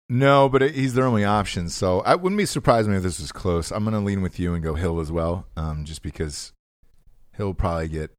No, 0.10 0.48
but 0.48 0.62
it, 0.64 0.74
he's 0.74 0.94
their 0.94 1.06
only 1.06 1.26
option. 1.26 1.68
So 1.70 2.00
I 2.02 2.16
wouldn't 2.16 2.38
be 2.38 2.46
surprised 2.46 2.88
me 2.88 2.96
if 2.96 3.04
this 3.04 3.20
was 3.20 3.34
close. 3.34 3.72
I'm 3.72 3.84
going 3.84 3.94
to 3.94 4.00
lean 4.00 4.22
with 4.22 4.40
you 4.40 4.54
and 4.54 4.64
go 4.64 4.76
Hill 4.76 5.02
as 5.02 5.12
well, 5.12 5.48
um, 5.58 5.84
just 5.84 6.02
because 6.02 6.54
he'll 7.36 7.54
probably 7.54 7.90
get 7.90 8.12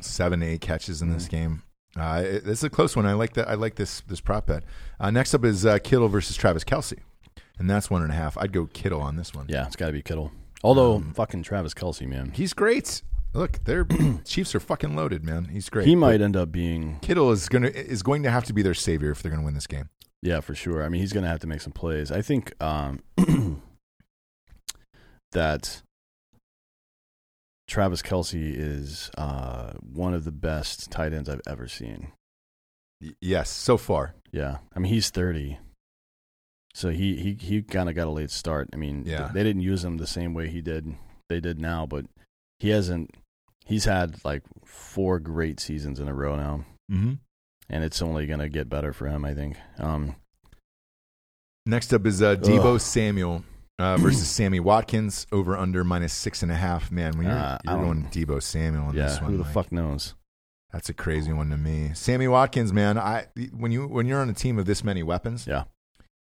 seven, 0.00 0.42
eight 0.42 0.60
catches 0.60 1.00
in 1.00 1.10
this 1.10 1.26
Mhm. 1.26 1.30
game. 1.30 1.62
Uh, 1.96 2.22
it, 2.24 2.42
it's 2.48 2.64
a 2.64 2.70
close 2.70 2.96
one. 2.96 3.06
I 3.06 3.12
like 3.12 3.34
that. 3.34 3.48
I 3.48 3.54
like 3.54 3.76
this 3.76 4.00
this 4.08 4.20
prop 4.20 4.46
bet. 4.46 4.64
Uh, 4.98 5.10
next 5.12 5.34
up 5.34 5.44
is 5.44 5.64
uh, 5.64 5.78
Kittle 5.78 6.08
versus 6.08 6.36
Travis 6.36 6.64
Kelce, 6.64 6.98
and 7.58 7.70
that's 7.70 7.88
one 7.88 8.02
and 8.02 8.10
a 8.10 8.14
half. 8.16 8.36
I'd 8.38 8.52
go 8.52 8.66
Kittle 8.66 9.00
on 9.00 9.14
this 9.14 9.32
one. 9.32 9.46
Yeah, 9.48 9.66
it's 9.66 9.76
got 9.76 9.86
to 9.86 9.92
be 9.92 10.02
Kittle. 10.02 10.32
Although 10.64 10.96
Um, 10.96 11.12
fucking 11.14 11.44
Travis 11.44 11.74
Kelce, 11.74 12.08
man, 12.08 12.32
he's 12.34 12.52
great. 12.54 13.02
Look, 13.34 13.64
their 13.64 13.84
Chiefs 14.24 14.54
are 14.54 14.60
fucking 14.60 14.94
loaded, 14.94 15.24
man. 15.24 15.46
He's 15.46 15.68
great. 15.68 15.86
he 15.86 15.94
But 15.94 15.98
might 16.00 16.20
end 16.20 16.36
up 16.36 16.52
being 16.52 16.98
Kittle 17.00 17.32
is 17.32 17.48
gonna 17.48 17.66
is 17.68 18.02
going 18.02 18.22
to 18.22 18.30
have 18.30 18.44
to 18.44 18.52
be 18.52 18.62
their 18.62 18.74
savior 18.74 19.10
if 19.10 19.22
they're 19.22 19.30
going 19.30 19.40
to 19.42 19.44
win 19.44 19.54
this 19.54 19.66
game. 19.66 19.88
yeah 20.22 20.40
for 20.40 20.54
sure. 20.54 20.84
I 20.84 20.88
mean, 20.88 21.00
he's 21.00 21.12
going 21.12 21.24
to 21.24 21.28
have 21.30 21.40
to 21.40 21.46
make 21.48 21.60
some 21.60 21.72
plays. 21.72 22.12
I 22.12 22.22
think 22.22 22.54
um, 22.62 23.00
that 25.32 25.82
Travis 27.66 28.02
Kelce 28.02 28.54
is 28.56 29.10
uh, 29.18 29.72
one 29.80 30.14
of 30.14 30.24
the 30.24 30.32
best 30.32 30.90
tight 30.90 31.12
ends 31.12 31.28
I've 31.28 31.40
ever 31.46 31.66
seen. 31.66 32.12
Yes, 33.20 33.50
so 33.50 33.76
far. 33.76 34.14
Yeah, 34.32 34.58
I 34.74 34.78
mean 34.78 34.92
he's 34.92 35.10
thirty, 35.10 35.58
so 36.72 36.90
he 36.90 37.16
he 37.16 37.34
he 37.40 37.62
kind 37.62 37.88
of 37.88 37.94
got 37.94 38.06
a 38.06 38.10
late 38.10 38.30
start. 38.30 38.68
I 38.72 38.76
mean, 38.76 39.04
Yeah. 39.06 39.30
they 39.34 39.42
didn't 39.42 39.62
use 39.62 39.84
him 39.84 39.96
the 39.98 40.06
same 40.06 40.34
way 40.34 40.48
he 40.48 40.60
did 40.60 40.94
they 41.28 41.40
did 41.40 41.58
now, 41.60 41.84
but 41.86 42.06
he 42.60 42.68
hasn't. 42.70 43.10
He's 43.64 43.84
had 43.86 44.22
like 44.24 44.42
four 44.64 45.18
great 45.18 45.58
seasons 45.60 45.98
in 46.00 46.08
a 46.08 46.14
row 46.14 46.36
now, 46.36 46.64
Mm-hmm. 46.92 47.14
and 47.70 47.84
it's 47.84 48.02
only 48.02 48.26
gonna 48.26 48.48
get 48.48 48.68
better 48.68 48.92
for 48.92 49.06
him. 49.06 49.24
I 49.24 49.34
think. 49.34 49.56
Um, 49.78 50.16
Next 51.66 51.94
up 51.94 52.04
is 52.06 52.20
uh, 52.20 52.36
Deebo 52.36 52.74
Ugh. 52.74 52.80
Samuel 52.80 53.42
uh, 53.78 53.96
versus 53.98 54.28
Sammy 54.28 54.60
Watkins 54.60 55.26
over 55.32 55.56
under 55.56 55.82
minus 55.82 56.12
six 56.12 56.42
and 56.42 56.52
a 56.52 56.54
half. 56.54 56.90
Man, 56.90 57.16
when 57.16 57.26
you're, 57.26 57.36
Uh, 57.36 57.58
you're 57.64 57.76
going 57.78 58.04
Deebo 58.10 58.42
Samuel 58.42 58.84
on 58.84 58.94
yeah, 58.94 59.06
this 59.06 59.20
one, 59.22 59.30
who 59.32 59.36
the 59.38 59.44
like, 59.44 59.52
fuck 59.54 59.72
knows? 59.72 60.14
That's 60.72 60.88
a 60.90 60.94
crazy 60.94 61.32
one 61.32 61.48
to 61.50 61.56
me. 61.56 61.92
Sammy 61.94 62.28
Watkins, 62.28 62.72
man. 62.72 62.98
I 62.98 63.28
when 63.56 63.72
you 63.72 63.86
when 63.86 64.06
you're 64.06 64.20
on 64.20 64.28
a 64.28 64.34
team 64.34 64.58
of 64.58 64.66
this 64.66 64.84
many 64.84 65.02
weapons, 65.02 65.46
Yeah, 65.46 65.64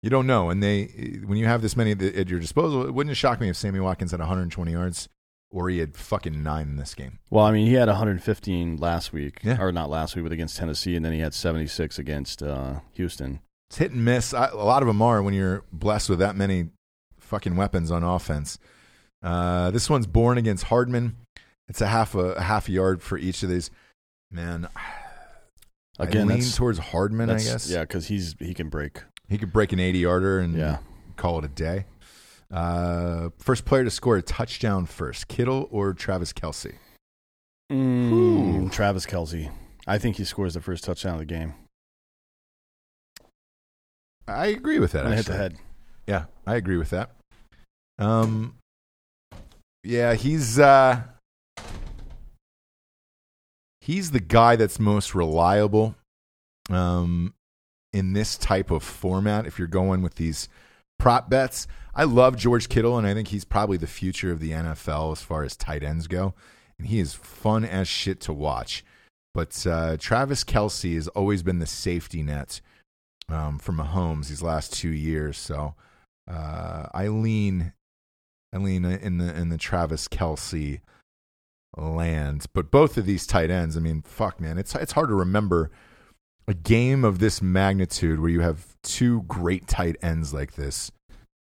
you 0.03 0.09
don't 0.09 0.27
know. 0.27 0.49
And 0.51 0.63
they 0.63 1.21
when 1.27 1.37
you 1.37 1.47
have 1.47 1.61
this 1.63 1.77
many 1.77 1.91
at 1.91 2.01
at 2.01 2.29
your 2.31 2.41
disposal, 2.41 2.87
it 2.87 2.95
wouldn't 2.95 3.17
shock 3.17 3.41
me 3.41 3.51
if 3.51 3.57
Sammy 3.57 3.81
Watkins 3.81 4.13
had 4.13 4.21
120 4.21 4.71
yards 4.73 5.09
or 5.57 5.71
he 5.71 5.79
had 5.79 5.97
fucking 5.97 6.43
nine 6.43 6.69
in 6.69 6.77
this 6.77 6.95
game. 6.95 7.19
well, 7.31 7.45
I 7.47 7.51
mean, 7.51 7.67
he 7.67 7.73
had 7.75 7.89
115 7.89 8.77
last 8.77 9.13
week, 9.13 9.41
Yeah. 9.43 9.57
or 9.61 9.73
not 9.73 9.89
last 9.89 10.15
week, 10.15 10.25
but 10.25 10.33
against 10.33 10.57
Tennessee, 10.59 10.95
and 10.97 11.05
then 11.05 11.13
he 11.13 11.21
had 11.21 11.33
76 11.33 11.99
against 11.99 12.43
uh, 12.43 12.81
Houston. 12.93 13.41
It's 13.71 13.79
hit 13.79 13.91
and 13.93 14.05
miss. 14.05 14.35
I, 14.35 14.49
a 14.49 14.57
lot 14.57 14.83
of 14.83 14.87
them 14.87 15.01
are 15.01 15.23
when 15.23 15.33
you're 15.35 15.65
blessed 15.73 16.11
with 16.11 16.19
that 16.19 16.37
many 16.37 16.69
fucking 17.19 17.57
weapons 17.57 17.91
on 17.91 18.03
offense. 18.05 18.59
Uh, 19.23 19.71
this 19.71 19.89
one's 19.89 20.07
born 20.07 20.37
against 20.39 20.65
Hardman. 20.65 21.17
It's 21.69 21.81
a 21.81 21.87
half 21.89 22.15
a, 22.15 22.33
a 22.35 22.43
half 22.43 22.69
yard 22.69 23.03
for 23.03 23.17
each 23.19 23.43
of 23.43 23.49
these. 23.49 23.71
Man, 24.31 24.69
Again, 25.99 26.31
I 26.31 26.35
lean 26.35 26.43
towards 26.43 26.79
Hardman. 26.79 27.31
I 27.31 27.39
guess. 27.39 27.71
yeah, 27.71 27.81
because 27.81 28.07
he's 28.09 28.35
he 28.39 28.53
can 28.55 28.69
break. 28.69 29.03
he 29.29 29.39
could 29.39 29.53
break 29.53 29.73
an 29.73 29.81
80 29.81 29.99
yarder 30.01 30.39
and 30.39 30.55
Yeah. 30.55 30.79
call 31.17 31.39
it 31.39 31.45
a 31.45 31.49
day. 31.49 31.87
Uh, 32.51 33.31
first 33.39 33.65
player 33.65 33.85
to 33.85 33.91
score 33.91 34.17
a 34.17 34.23
touchdown 34.23 34.87
first, 34.87 35.29
Kittle 35.29 35.69
or 35.71 35.93
Travis 35.93 36.33
Kelce? 36.33 36.75
Mm, 37.73 38.71
Travis 38.71 39.07
Kelce. 39.07 39.51
I 39.87 39.99
think 39.99 40.17
he 40.17 40.25
scores 40.25 40.55
the 40.55 40.61
first 40.61 40.85
touchdown 40.85 41.15
of 41.15 41.21
the 41.21 41.27
game. 41.27 41.55
I 44.29 44.47
agree 44.47 44.79
with 44.79 44.93
that. 44.93 45.07
I'm 45.07 45.13
hit 45.13 45.27
the 45.27 45.37
head. 45.37 45.57
Yeah, 46.07 46.25
I 46.47 46.57
agree 46.57 46.77
with 46.77 46.91
that. 46.91 47.11
Um, 47.99 48.57
yeah, 49.85 50.15
he's 50.15 50.59
uh, 50.59 51.03
he's 53.81 54.11
the 54.11 54.21
guy 54.21 54.57
that's 54.57 54.79
most 54.79 55.15
reliable. 55.15 55.95
Um, 56.69 57.35
in 57.93 58.13
this 58.13 58.37
type 58.37 58.71
of 58.71 58.83
format, 58.83 59.47
if 59.47 59.59
you're 59.59 59.69
going 59.69 60.03
with 60.03 60.17
these 60.17 60.49
prop 60.99 61.31
bets, 61.31 61.67
I 61.95 62.05
love 62.05 62.37
George 62.37 62.69
Kittle, 62.69 62.99
and 62.99 63.07
I 63.07 63.15
think 63.15 63.29
he's 63.29 63.45
probably 63.45 63.77
the 63.77 63.87
future 63.87 64.31
of 64.31 64.41
the 64.41 64.51
NFL 64.51 65.13
as 65.13 65.23
far 65.23 65.45
as 65.45 65.57
tight 65.57 65.83
ends 65.83 66.07
go. 66.07 66.35
And 66.79 66.89
he 66.89 66.99
is 66.99 67.15
fun 67.15 67.65
as 67.65 67.89
shit 67.89 68.21
to 68.23 68.33
watch. 68.33 68.85
But 69.35 69.67
uh, 69.67 69.97
Travis 69.99 70.45
Kelce 70.45 70.95
has 70.95 71.09
always 71.09 71.43
been 71.43 71.59
the 71.59 71.67
safety 71.67 72.23
net 72.23 72.61
um, 73.29 73.59
for 73.59 73.73
Mahomes 73.73 74.29
these 74.29 74.43
last 74.43 74.73
two 74.75 74.91
years. 74.91 75.39
So 75.39 75.75
Uh, 76.29 76.87
I 76.93 77.09
lean, 77.09 77.73
I 78.53 78.59
lean 78.59 78.85
in 78.85 79.19
the 79.19 79.35
in 79.37 79.49
the 79.49 79.59
Travis 79.59 80.09
Kelce 80.09 80.81
land. 81.77 82.47
But 82.53 82.71
both 82.71 82.97
of 82.97 83.07
these 83.07 83.27
tight 83.27 83.51
ends, 83.51 83.77
I 83.77 83.81
mean, 83.81 84.03
fuck, 84.03 84.41
man, 84.41 84.59
it's 84.59 84.75
it's 84.75 84.93
hard 84.93 85.09
to 85.09 85.15
remember 85.15 85.71
a 86.49 86.55
game 86.55 87.05
of 87.05 87.19
this 87.19 87.43
magnitude 87.43 88.21
where 88.21 88.31
you 88.31 88.41
have 88.41 88.77
two 88.83 89.23
great 89.23 89.67
tight 89.67 89.97
ends 90.03 90.33
like 90.33 90.55
this. 90.55 90.91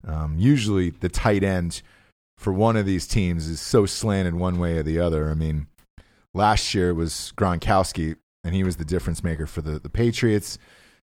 Um, 0.07 0.35
usually, 0.37 0.89
the 0.91 1.09
tight 1.09 1.43
end 1.43 1.81
for 2.37 2.51
one 2.53 2.75
of 2.75 2.85
these 2.85 3.07
teams 3.07 3.47
is 3.47 3.61
so 3.61 3.85
slanted 3.85 4.35
one 4.35 4.59
way 4.59 4.77
or 4.77 4.83
the 4.83 4.99
other. 4.99 5.29
I 5.29 5.33
mean, 5.33 5.67
last 6.33 6.73
year 6.73 6.93
was 6.93 7.33
Gronkowski, 7.37 8.15
and 8.43 8.53
he 8.55 8.63
was 8.63 8.77
the 8.77 8.85
difference 8.85 9.23
maker 9.23 9.45
for 9.47 9.61
the, 9.61 9.79
the 9.79 9.89
Patriots. 9.89 10.57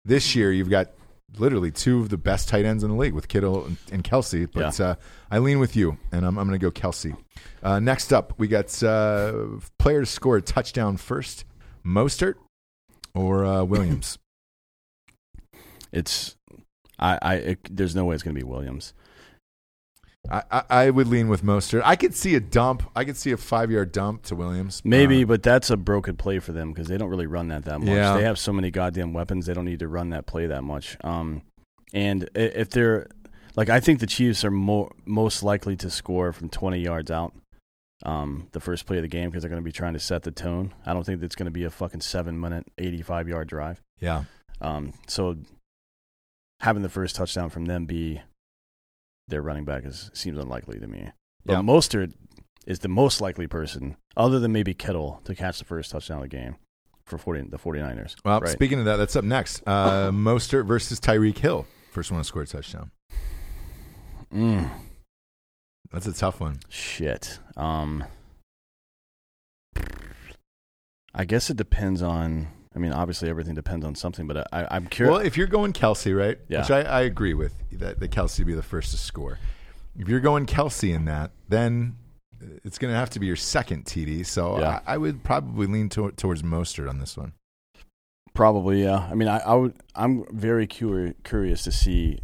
This 0.05 0.35
year, 0.35 0.51
you've 0.51 0.69
got 0.69 0.91
literally 1.37 1.71
two 1.71 1.99
of 1.99 2.09
the 2.09 2.17
best 2.17 2.47
tight 2.47 2.63
ends 2.63 2.83
in 2.83 2.89
the 2.91 2.95
league 2.95 3.13
with 3.13 3.27
Kittle 3.27 3.65
and, 3.65 3.77
and 3.91 4.03
Kelce. 4.03 4.47
But 4.51 4.77
Yeah. 4.79 4.85
uh, 4.91 4.95
I 5.31 5.39
lean 5.39 5.59
with 5.59 5.75
you, 5.75 5.97
and 6.11 6.25
I'm, 6.25 6.37
I'm 6.37 6.47
going 6.47 6.57
to 6.59 6.63
go 6.63 6.71
Kelce. 6.71 7.17
Uh, 7.63 7.79
next 7.79 8.13
up, 8.13 8.33
we 8.37 8.47
got 8.47 8.81
uh, 8.83 9.33
player 9.79 10.01
to 10.01 10.05
score 10.05 10.37
a 10.37 10.41
touchdown 10.41 10.95
first 10.97 11.43
Mostert 11.85 12.35
or 13.15 13.45
uh, 13.45 13.63
Williams. 13.63 14.17
It's 15.91 16.35
I 16.99 17.17
I 17.21 17.33
it, 17.35 17.59
there's 17.77 17.95
no 17.95 18.03
way 18.03 18.15
it's 18.15 18.23
going 18.23 18.35
to 18.35 18.39
be 18.39 18.43
Williams. 18.45 18.93
I, 20.29 20.43
I, 20.51 20.63
I 20.69 20.89
would 20.89 21.07
lean 21.07 21.29
with 21.29 21.43
Mostert. 21.43 21.83
I 21.85 21.95
could 21.95 22.13
see 22.15 22.35
a 22.35 22.39
dump. 22.39 22.83
I 22.95 23.05
could 23.05 23.15
see 23.15 23.31
a 23.31 23.37
five 23.37 23.71
yard 23.71 23.91
dump 23.91 24.23
to 24.23 24.35
Williams. 24.35 24.81
Maybe, 24.83 25.23
Uh, 25.23 25.27
but 25.27 25.43
that's 25.43 25.69
a 25.69 25.77
broken 25.77 26.17
play 26.17 26.39
for 26.39 26.51
them 26.51 26.73
because 26.73 26.87
they 26.87 26.97
don't 26.97 27.09
really 27.09 27.27
run 27.27 27.47
that 27.49 27.63
that 27.65 27.79
much. 27.79 27.89
Yeah. 27.89 28.17
They 28.17 28.23
have 28.23 28.37
so 28.39 28.51
many 28.51 28.71
goddamn 28.71 29.13
weapons; 29.13 29.45
they 29.45 29.53
don't 29.53 29.65
need 29.65 29.79
to 29.79 29.87
run 29.87 30.09
that 30.09 30.25
play 30.25 30.47
that 30.47 30.63
much. 30.63 30.97
Um, 31.03 31.43
and 31.93 32.29
if 32.35 32.71
they're 32.71 33.07
like, 33.55 33.69
I 33.69 33.79
think 33.79 33.99
the 33.99 34.07
Chiefs 34.07 34.43
are 34.43 34.51
more 34.51 34.91
most 35.05 35.43
likely 35.43 35.77
to 35.77 35.89
score 35.89 36.33
from 36.33 36.49
20 36.49 36.79
yards 36.79 37.09
out. 37.09 37.33
Um, 38.03 38.47
the 38.51 38.59
first 38.59 38.85
play 38.85 38.97
of 38.97 39.03
the 39.03 39.07
game 39.07 39.29
because 39.29 39.41
they're 39.41 39.49
going 39.49 39.61
to 39.61 39.65
be 39.65 39.71
trying 39.71 39.93
to 39.93 39.99
set 39.99 40.23
the 40.23 40.31
tone. 40.31 40.73
I 40.85 40.93
don't 40.93 41.05
think 41.05 41.23
it's 41.23 41.35
going 41.35 41.45
to 41.45 41.51
be 41.51 41.63
a 41.63 41.69
fucking 41.69 42.01
seven 42.01 42.39
minute, 42.39 42.67
85 42.77 43.27
yard 43.29 43.47
drive. 43.47 43.81
yeah. 43.99 44.25
Um, 44.61 44.93
so 45.07 45.35
having 46.61 46.81
the 46.83 46.89
first 46.89 47.15
touchdown 47.15 47.49
from 47.49 47.65
them 47.65 47.85
be 47.85 48.21
their 49.27 49.41
running 49.41 49.65
back 49.65 49.85
is 49.85 50.09
seems 50.13 50.37
unlikely 50.37 50.79
to 50.79 50.87
me. 50.87 51.09
But 51.45 51.53
Yeah. 51.53 51.59
Mostert 51.59 52.13
is 52.67 52.79
the 52.79 52.87
most 52.87 53.21
likely 53.21 53.47
person, 53.47 53.95
other 54.17 54.39
than 54.39 54.51
maybe 54.51 54.73
Kittle, 54.73 55.21
to 55.25 55.35
catch 55.35 55.59
the 55.59 55.65
first 55.65 55.91
touchdown 55.91 56.17
of 56.17 56.23
the 56.23 56.29
game 56.29 56.55
for 57.05 57.17
40, 57.17 57.41
the 57.49 57.57
49ers. 57.57 58.15
Well, 58.25 58.39
Right. 58.41 58.49
speaking 58.51 58.79
of 58.79 58.85
that, 58.85 58.95
that's 58.97 59.15
up 59.15 59.23
next. 59.25 59.61
Uh, 59.67 60.09
Mostert 60.11 60.65
versus 60.65 60.99
Tyreek 60.99 61.37
Hill. 61.37 61.65
First 61.91 62.11
one 62.11 62.19
to 62.21 62.23
score 62.25 62.41
a 62.43 62.47
touchdown. 62.47 62.91
Mm, 64.33 64.69
That's 65.91 66.07
a 66.07 66.13
tough 66.13 66.39
one. 66.39 66.59
shit. 66.69 67.39
Um, 67.55 68.03
I 71.13 71.25
guess 71.25 71.49
it 71.49 71.57
depends 71.57 72.01
on. 72.01 72.47
I 72.75 72.79
mean, 72.79 72.91
obviously 72.91 73.29
everything 73.29 73.55
depends 73.55 73.85
on 73.85 73.95
something, 73.95 74.27
but 74.27 74.47
I, 74.51 74.67
I'm 74.69 74.87
curious. 74.87 75.13
Well, 75.13 75.25
if 75.25 75.37
you're 75.37 75.47
going 75.47 75.71
Kelce, 75.71 76.15
right? 76.17 76.37
Yeah. 76.49 76.59
Which 76.59 76.71
I, 76.71 76.81
I 76.81 77.01
agree 77.01 77.33
with 77.33 77.53
that, 77.71 78.01
that 78.01 78.11
Kelce 78.11 78.45
be 78.45 78.53
the 78.53 78.61
first 78.61 78.91
to 78.91 78.97
score. 78.97 79.39
If 79.97 80.09
you're 80.09 80.19
going 80.19 80.45
Kelce 80.45 80.93
in 80.93 81.05
that, 81.05 81.31
then 81.47 81.95
it's 82.65 82.77
going 82.77 82.93
to 82.93 82.99
have 82.99 83.09
to 83.11 83.19
be 83.21 83.27
your 83.27 83.37
second 83.37 83.85
TD. 83.85 84.25
So 84.25 84.59
Yeah. 84.59 84.81
I, 84.85 84.95
I 84.95 84.97
would 84.97 85.23
probably 85.23 85.67
lean 85.67 85.87
to, 85.89 86.11
towards 86.11 86.43
Mostert 86.43 86.89
on 86.89 86.99
this 86.99 87.15
one. 87.15 87.31
Probably, 88.33 88.83
yeah. 88.83 89.07
I 89.09 89.13
mean, 89.15 89.29
I, 89.29 89.37
I 89.37 89.53
would. 89.55 89.73
I'm 89.95 90.25
very 90.35 90.67
curi- 90.67 91.13
curious 91.23 91.63
to 91.63 91.71
see 91.71 92.19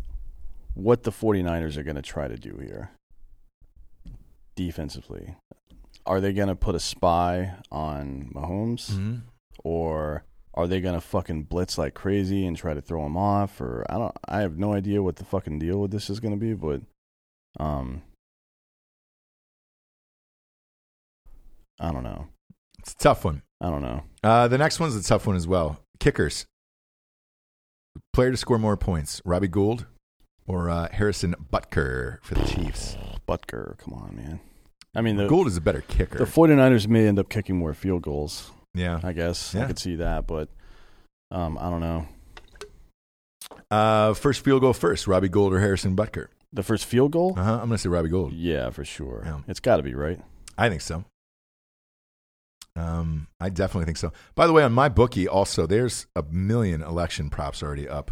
what 0.74 1.04
the 1.04 1.12
49ers 1.12 1.78
are 1.78 1.84
going 1.84 1.96
to 1.96 2.02
try 2.02 2.28
to 2.28 2.36
do 2.36 2.58
here 2.62 2.92
defensively. 4.66 5.36
Are 6.06 6.20
they 6.22 6.34
going 6.34 6.48
to 6.48 6.56
put 6.56 6.76
a 6.76 6.80
spy 6.80 7.56
on 7.72 8.32
Mahomes, 8.36 8.92
Mm-hmm. 8.92 9.16
or 9.64 10.24
are 10.54 10.68
they 10.68 10.82
going 10.82 10.96
to 10.96 11.02
fucking 11.02 11.44
blitz 11.44 11.78
like 11.78 11.94
crazy 11.94 12.46
and 12.46 12.58
try 12.58 12.74
to 12.74 12.82
throw 12.82 13.06
him 13.06 13.16
off? 13.18 13.62
Or 13.62 13.86
I 13.90 13.98
don't. 13.98 14.16
I 14.28 14.40
have 14.42 14.58
no 14.58 14.74
idea 14.74 15.02
what 15.04 15.16
the 15.18 15.26
fucking 15.26 15.60
deal 15.60 15.80
with 15.80 15.92
this 15.92 16.10
is 16.10 16.20
going 16.20 16.34
to 16.34 16.40
be, 16.40 16.54
but 16.54 16.82
um, 17.60 18.02
I 21.80 21.92
don't 21.92 22.04
know. 22.04 22.28
It's 22.80 22.94
a 22.94 22.98
tough 22.98 23.24
one. 23.26 23.42
I 23.60 23.70
don't 23.70 23.82
know. 23.82 24.04
Uh, 24.24 24.48
the 24.48 24.58
next 24.58 24.80
one's 24.80 24.96
a 24.96 25.04
tough 25.04 25.28
one 25.28 25.36
as 25.36 25.48
well. 25.48 25.80
Kickers. 26.00 26.46
Player 28.14 28.32
to 28.32 28.38
score 28.38 28.58
more 28.58 28.78
points, 28.78 29.22
Robbie 29.26 29.48
Gould 29.48 29.86
or 30.48 30.70
uh, 30.70 30.88
Harrison 30.92 31.36
Butker 31.54 32.18
for 32.24 32.36
the 32.36 32.44
Chiefs. 32.46 32.98
Butker, 33.28 33.78
come 33.78 33.94
on, 33.94 34.16
man. 34.16 34.40
I 34.94 35.02
mean, 35.02 35.16
the 35.16 35.28
Gould 35.28 35.48
is 35.48 35.58
a 35.58 35.62
better 35.62 35.82
kicker. 35.82 36.18
The 36.18 36.26
49ers 36.26 36.88
may 36.88 37.08
end 37.08 37.18
up 37.18 37.30
kicking 37.30 37.58
more 37.58 37.74
field 37.74 38.02
goals, 38.02 38.52
yeah. 38.74 39.00
I 39.04 39.14
guess. 39.14 39.56
I 39.56 39.66
could 39.66 39.80
see 39.80 39.96
that, 39.98 40.28
but 40.28 40.50
um, 41.32 41.58
I 41.58 41.70
don't 41.70 41.80
know. 41.80 42.08
Uh, 43.70 44.14
first 44.14 44.44
field 44.44 44.62
goal 44.62 44.74
first, 44.74 45.08
Robbie 45.08 45.30
Gould 45.30 45.54
or 45.54 45.60
Harrison 45.60 45.96
Butker. 45.96 46.28
The 46.52 46.64
first 46.64 46.86
field 46.86 47.12
goal? 47.12 47.36
Uh-huh. 47.38 47.54
I'm 47.54 47.60
going 47.60 47.72
to 47.72 47.78
say 47.78 47.88
Robbie 47.88 48.10
Gould. 48.10 48.34
Yeah, 48.34 48.70
for 48.70 48.84
sure. 48.84 49.24
Yeah. 49.26 49.40
It's 49.48 49.62
got 49.62 49.78
to 49.78 49.84
be, 49.84 49.94
right? 49.94 50.20
I 50.58 50.68
think 50.68 50.82
so. 50.82 51.06
Um, 52.76 53.28
I 53.40 53.50
definitely 53.50 53.86
think 53.86 53.98
so. 53.98 54.12
By 54.36 54.48
the 54.48 54.54
way, 54.54 54.64
on 54.64 54.74
MyBookie, 54.74 55.28
also 55.30 55.66
there's 55.66 56.08
a 56.16 56.24
million 56.24 56.82
election 56.82 57.30
props 57.30 57.64
already 57.64 57.88
up. 57.88 58.12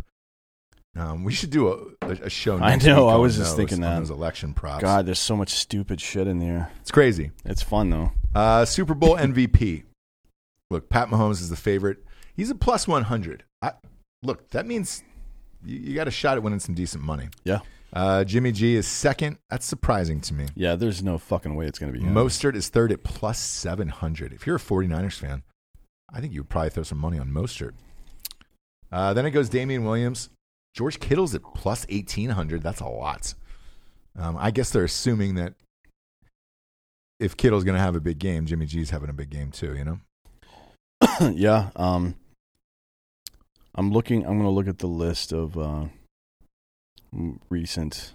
Um, 0.99 1.23
we 1.23 1.31
should 1.34 1.49
do 1.49 1.69
a, 1.69 2.05
a- 2.07 2.26
a 2.26 2.30
show. 2.30 2.57
I 2.57 2.76
know, 2.76 3.07
I 3.07 3.15
was 3.15 3.38
just 3.38 3.55
thinking 3.55 3.81
that. 3.81 3.99
those 3.99 4.09
election 4.09 4.53
props. 4.53 4.81
God, 4.84 5.05
there's 5.05 5.19
so 5.19 5.35
much 5.38 5.49
stupid 5.49 6.01
shit 6.01 6.27
in 6.27 6.39
there. 6.39 6.71
it's 6.81 6.91
crazy. 6.91 7.31
It's 7.45 7.61
fun, 7.63 7.89
though. 7.89 8.11
Uh, 8.35 8.65
Super 8.65 8.93
Bowl 8.93 9.15
MVP. 9.15 9.84
Look, 10.69 10.89
Pat 10.89 11.07
Mahomes 11.07 11.41
is 11.41 11.49
the 11.49 11.55
favorite. 11.55 12.03
He's 12.35 12.49
a 12.49 12.55
plus 12.55 12.88
100. 12.88 13.43
I, 13.61 13.71
look, 14.23 14.49
that 14.51 14.65
means 14.65 15.03
you, 15.65 15.77
you 15.80 15.95
got 15.95 16.07
a 16.07 16.11
shot 16.11 16.38
at 16.38 16.43
winning 16.43 16.59
some 16.59 16.76
decent 16.76 17.03
money. 17.03 17.30
Yeah. 17.43 17.59
Uh, 17.91 18.23
Jimmy 18.23 18.51
G 18.51 18.76
is 18.76 18.85
second. 18.85 19.38
That's 19.49 19.65
surprising 19.65 20.21
to 20.21 20.34
me. 20.34 20.45
Yeah, 20.55 20.76
there's 20.76 21.01
no 21.01 21.17
fucking 21.17 21.55
way 21.55 21.65
it's 21.65 21.80
going 21.80 21.91
to 21.91 21.97
be 21.97 22.05
him. 22.05 22.13
Mostert 22.13 22.55
is 22.55 22.69
third 22.69 22.91
at 22.91 23.03
plus 23.03 23.39
700. 23.39 24.31
If 24.34 24.45
you're 24.45 24.57
a 24.57 24.59
49ers 24.59 25.13
fan, 25.17 25.41
I 26.13 26.21
think 26.21 26.34
you 26.34 26.41
would 26.41 26.49
probably 26.49 26.69
throw 26.69 26.84
some 26.84 26.99
money 26.99 27.17
on 27.17 27.30
Mostert. 27.31 27.71
Uh, 28.91 29.13
then 29.13 29.26
it 29.26 29.31
goes 29.31 29.49
Damien 29.49 29.85
Williams. 29.85 30.30
George 30.74 31.00
Kittle's 31.00 31.36
at 31.36 31.41
plus 31.56 31.86
1800. 31.88 32.62
That's 32.62 32.82
a 32.82 32.88
lot. 32.88 33.34
Um, 34.18 34.38
I 34.38 34.52
guess 34.52 34.70
they're 34.72 34.84
assuming 34.84 35.36
that 35.36 35.54
if 37.20 37.36
Kittle's 37.36 37.64
going 37.64 37.76
to 37.76 37.82
have 37.82 37.96
a 37.96 38.00
big 38.00 38.20
game, 38.20 38.46
Jimmy 38.46 38.66
G's 38.66 38.90
having 38.90 39.10
a 39.10 39.14
big 39.14 39.30
game 39.30 39.52
too, 39.52 39.76
you 39.76 39.84
know? 39.84 40.00
yeah. 41.34 41.70
Um, 41.76 42.16
I'm 43.76 43.91
looking. 43.91 44.26
I'm 44.26 44.34
going 44.34 44.44
to 44.44 44.50
look 44.50 44.68
at 44.68 44.80
the 44.80 44.88
list 44.88 45.32
of 45.32 45.58
uh, 45.58 45.86
recent 47.50 48.14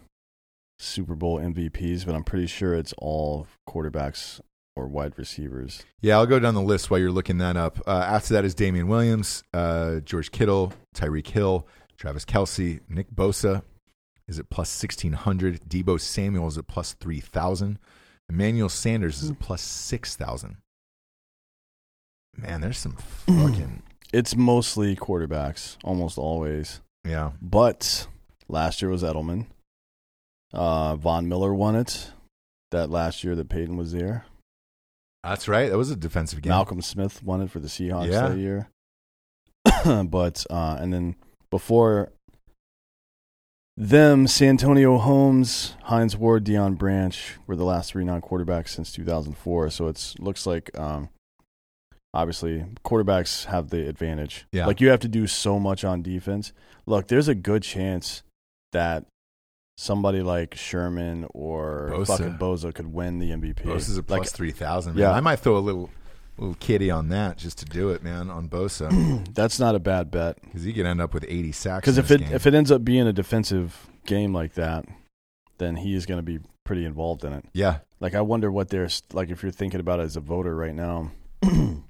Super 0.79 1.15
Bowl 1.15 1.39
MVPs, 1.39 2.05
but 2.05 2.15
I'm 2.15 2.25
pretty 2.25 2.47
sure 2.47 2.75
it's 2.75 2.93
all 2.99 3.47
quarterbacks 3.69 4.41
or 4.77 4.87
wide 4.87 5.15
receivers. 5.17 5.85
Yeah, 6.01 6.17
I'll 6.17 6.27
go 6.27 6.39
down 6.39 6.55
the 6.55 6.61
list 6.61 6.91
while 6.91 6.99
you're 6.99 7.13
looking 7.13 7.39
that 7.39 7.57
up. 7.57 7.81
Uh, 7.87 8.05
after 8.07 8.35
that 8.35 8.45
is 8.45 8.55
Damien 8.55 8.89
Williams, 8.89 9.45
uh, 9.53 10.01
George 10.01 10.31
Kittle, 10.33 10.73
Tyreek 10.97 11.29
Hill, 11.29 11.67
Travis 12.05 12.27
Kelce, 12.27 12.81
Nick 12.87 13.11
Bosa 13.11 13.63
is 14.29 14.39
at 14.39 14.51
plus 14.51 14.69
1600. 14.83 15.63
Deebo 15.67 15.99
Samuel 15.99 16.49
is 16.49 16.59
at 16.59 16.67
plus 16.67 16.93
3000. 16.93 17.79
Emmanuel 18.29 18.69
Sanders 18.69 19.23
is 19.23 19.31
at 19.31 19.39
plus 19.39 19.63
6000. 19.63 20.59
Man, 22.37 22.61
there's 22.61 22.77
some 22.77 22.97
fucking. 23.27 23.83
It's 24.13 24.37
mostly 24.37 24.95
quarterbacks, 24.97 25.79
almost 25.83 26.19
always. 26.19 26.83
Yeah. 27.09 27.31
But 27.41 28.07
last 28.49 28.83
year 28.83 28.91
was 28.91 29.03
Edelman. 29.03 29.47
Uh, 30.53 30.97
Von 30.97 31.27
Miller 31.27 31.55
won 31.55 31.75
it. 31.75 32.11
That 32.71 32.91
last 32.91 33.25
year 33.25 33.35
that 33.35 33.49
Peyton 33.49 33.79
was 33.79 33.93
there. 33.93 34.27
That's 35.23 35.49
right. 35.49 35.71
That 35.71 35.79
was 35.79 35.91
a 35.91 35.97
defensive 35.97 36.43
game. 36.43 36.51
Malcolm 36.51 36.83
Smith 36.83 37.23
won 37.23 37.41
it 37.41 37.51
for 37.51 37.61
the 37.61 37.69
Seahawks 37.69 38.13
Yeah. 38.13 38.29
that 38.29 38.37
year. 38.37 38.69
but 40.05 40.45
uh, 40.51 40.77
and 40.79 40.93
then 40.93 41.17
before 41.55 42.11
them, 43.77 44.27
Santonio 44.27 44.99
Holmes, 44.99 45.77
Hines 45.85 46.17
Ward, 46.17 46.45
Deion 46.45 46.77
Branch 46.77 47.37
were 47.47 47.55
the 47.55 47.65
last 47.65 47.93
three 47.93 48.03
non-quarterbacks 48.05 48.71
since 48.71 48.91
2004. 48.91 49.71
So 49.71 49.87
it's 49.87 50.19
looks 50.19 50.47
like 50.47 50.77
um, 50.77 51.11
obviously 52.13 52.65
quarterbacks 52.85 53.45
have 53.45 53.71
the 53.71 53.89
advantage. 53.89 54.47
Yeah. 54.51 54.67
like 54.67 54.81
you 54.81 54.89
have 54.89 54.99
to 55.01 55.09
do 55.09 55.29
so 55.29 55.61
much 55.61 55.85
on 55.85 56.03
defense. 56.03 56.53
Look, 56.87 57.07
there's 57.07 57.29
a 57.29 57.37
good 57.37 57.63
chance 57.63 58.25
that 58.73 59.05
somebody 59.79 60.23
like 60.23 60.57
Sherman 60.57 61.25
or 61.35 61.91
Bosa. 61.93 62.07
fucking 62.09 62.39
Bosa 62.39 62.75
could 62.75 62.93
win 62.93 63.21
the 63.21 63.31
MVP. 63.31 63.63
Bosa's 63.63 63.97
a 63.97 64.01
Like, 64.01 64.23
plus 64.23 64.33
3000. 64.33 64.97
Yeah. 64.99 65.11
Yeah. 65.11 65.13
I 65.13 65.21
might 65.21 65.39
throw 65.39 65.57
a 65.57 65.59
little 65.59 65.89
little 66.39 66.57
kitty 66.57 66.91
on 66.91 67.09
that 67.11 67.39
just 67.39 67.59
to 67.59 67.65
do 67.65 67.91
it, 67.91 68.03
man, 68.03 68.31
on 68.31 68.49
Bosa. 68.49 69.25
that's 69.35 69.59
not 69.61 69.75
a 69.75 69.79
bad 69.79 70.11
bet. 70.11 70.41
Because 70.43 70.65
he 70.65 70.73
could 70.73 70.87
end 70.87 71.01
up 71.01 71.15
with 71.15 71.25
80 71.29 71.53
sacks. 71.53 71.83
Because 71.83 71.99
if 71.99 72.11
it 72.11 72.21
game. 72.21 72.33
if 72.33 72.47
it 72.47 72.55
ends 72.55 72.71
up 72.71 72.85
being 72.85 73.07
a 73.07 73.13
defensive 73.13 73.89
game 74.07 74.33
like 74.35 74.55
that, 74.55 74.85
then 75.59 75.77
he 75.77 75.95
is 75.95 76.07
going 76.07 76.19
to 76.19 76.23
be 76.23 76.41
pretty 76.65 76.85
involved 76.85 77.25
in 77.25 77.33
it. 77.33 77.45
Yeah. 77.53 77.79
Like 78.01 78.15
I 78.15 78.21
wonder 78.21 78.51
what 78.51 78.69
there's 78.69 79.03
like 79.13 79.31
if 79.31 79.43
you're 79.43 79.53
thinking 79.53 79.81
about 79.81 80.01
it 80.01 80.05
as 80.05 80.17
a 80.17 80.21
voter 80.21 80.55
right 80.55 80.75
now. 80.75 81.13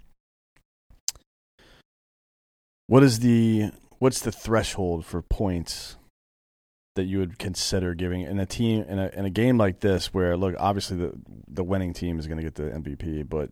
what 2.86 3.02
is 3.02 3.20
the 3.20 3.70
what's 3.98 4.20
the 4.20 4.32
threshold 4.32 5.06
for 5.06 5.22
points 5.22 5.96
that 6.96 7.04
you 7.04 7.18
would 7.18 7.38
consider 7.38 7.94
giving 7.94 8.20
in 8.20 8.38
a 8.38 8.46
team 8.46 8.84
in 8.88 8.98
a 8.98 9.08
in 9.08 9.24
a 9.24 9.30
game 9.30 9.58
like 9.58 9.80
this 9.80 10.12
where 10.14 10.36
look 10.36 10.54
obviously 10.58 10.96
the 10.96 11.12
the 11.48 11.64
winning 11.64 11.92
team 11.92 12.18
is 12.18 12.26
going 12.26 12.38
to 12.38 12.44
get 12.44 12.54
the 12.54 12.64
MVP 12.64 13.28
but 13.28 13.50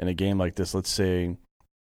in 0.00 0.08
a 0.08 0.14
game 0.14 0.36
like 0.38 0.56
this 0.56 0.74
let's 0.74 0.90
say 0.90 1.36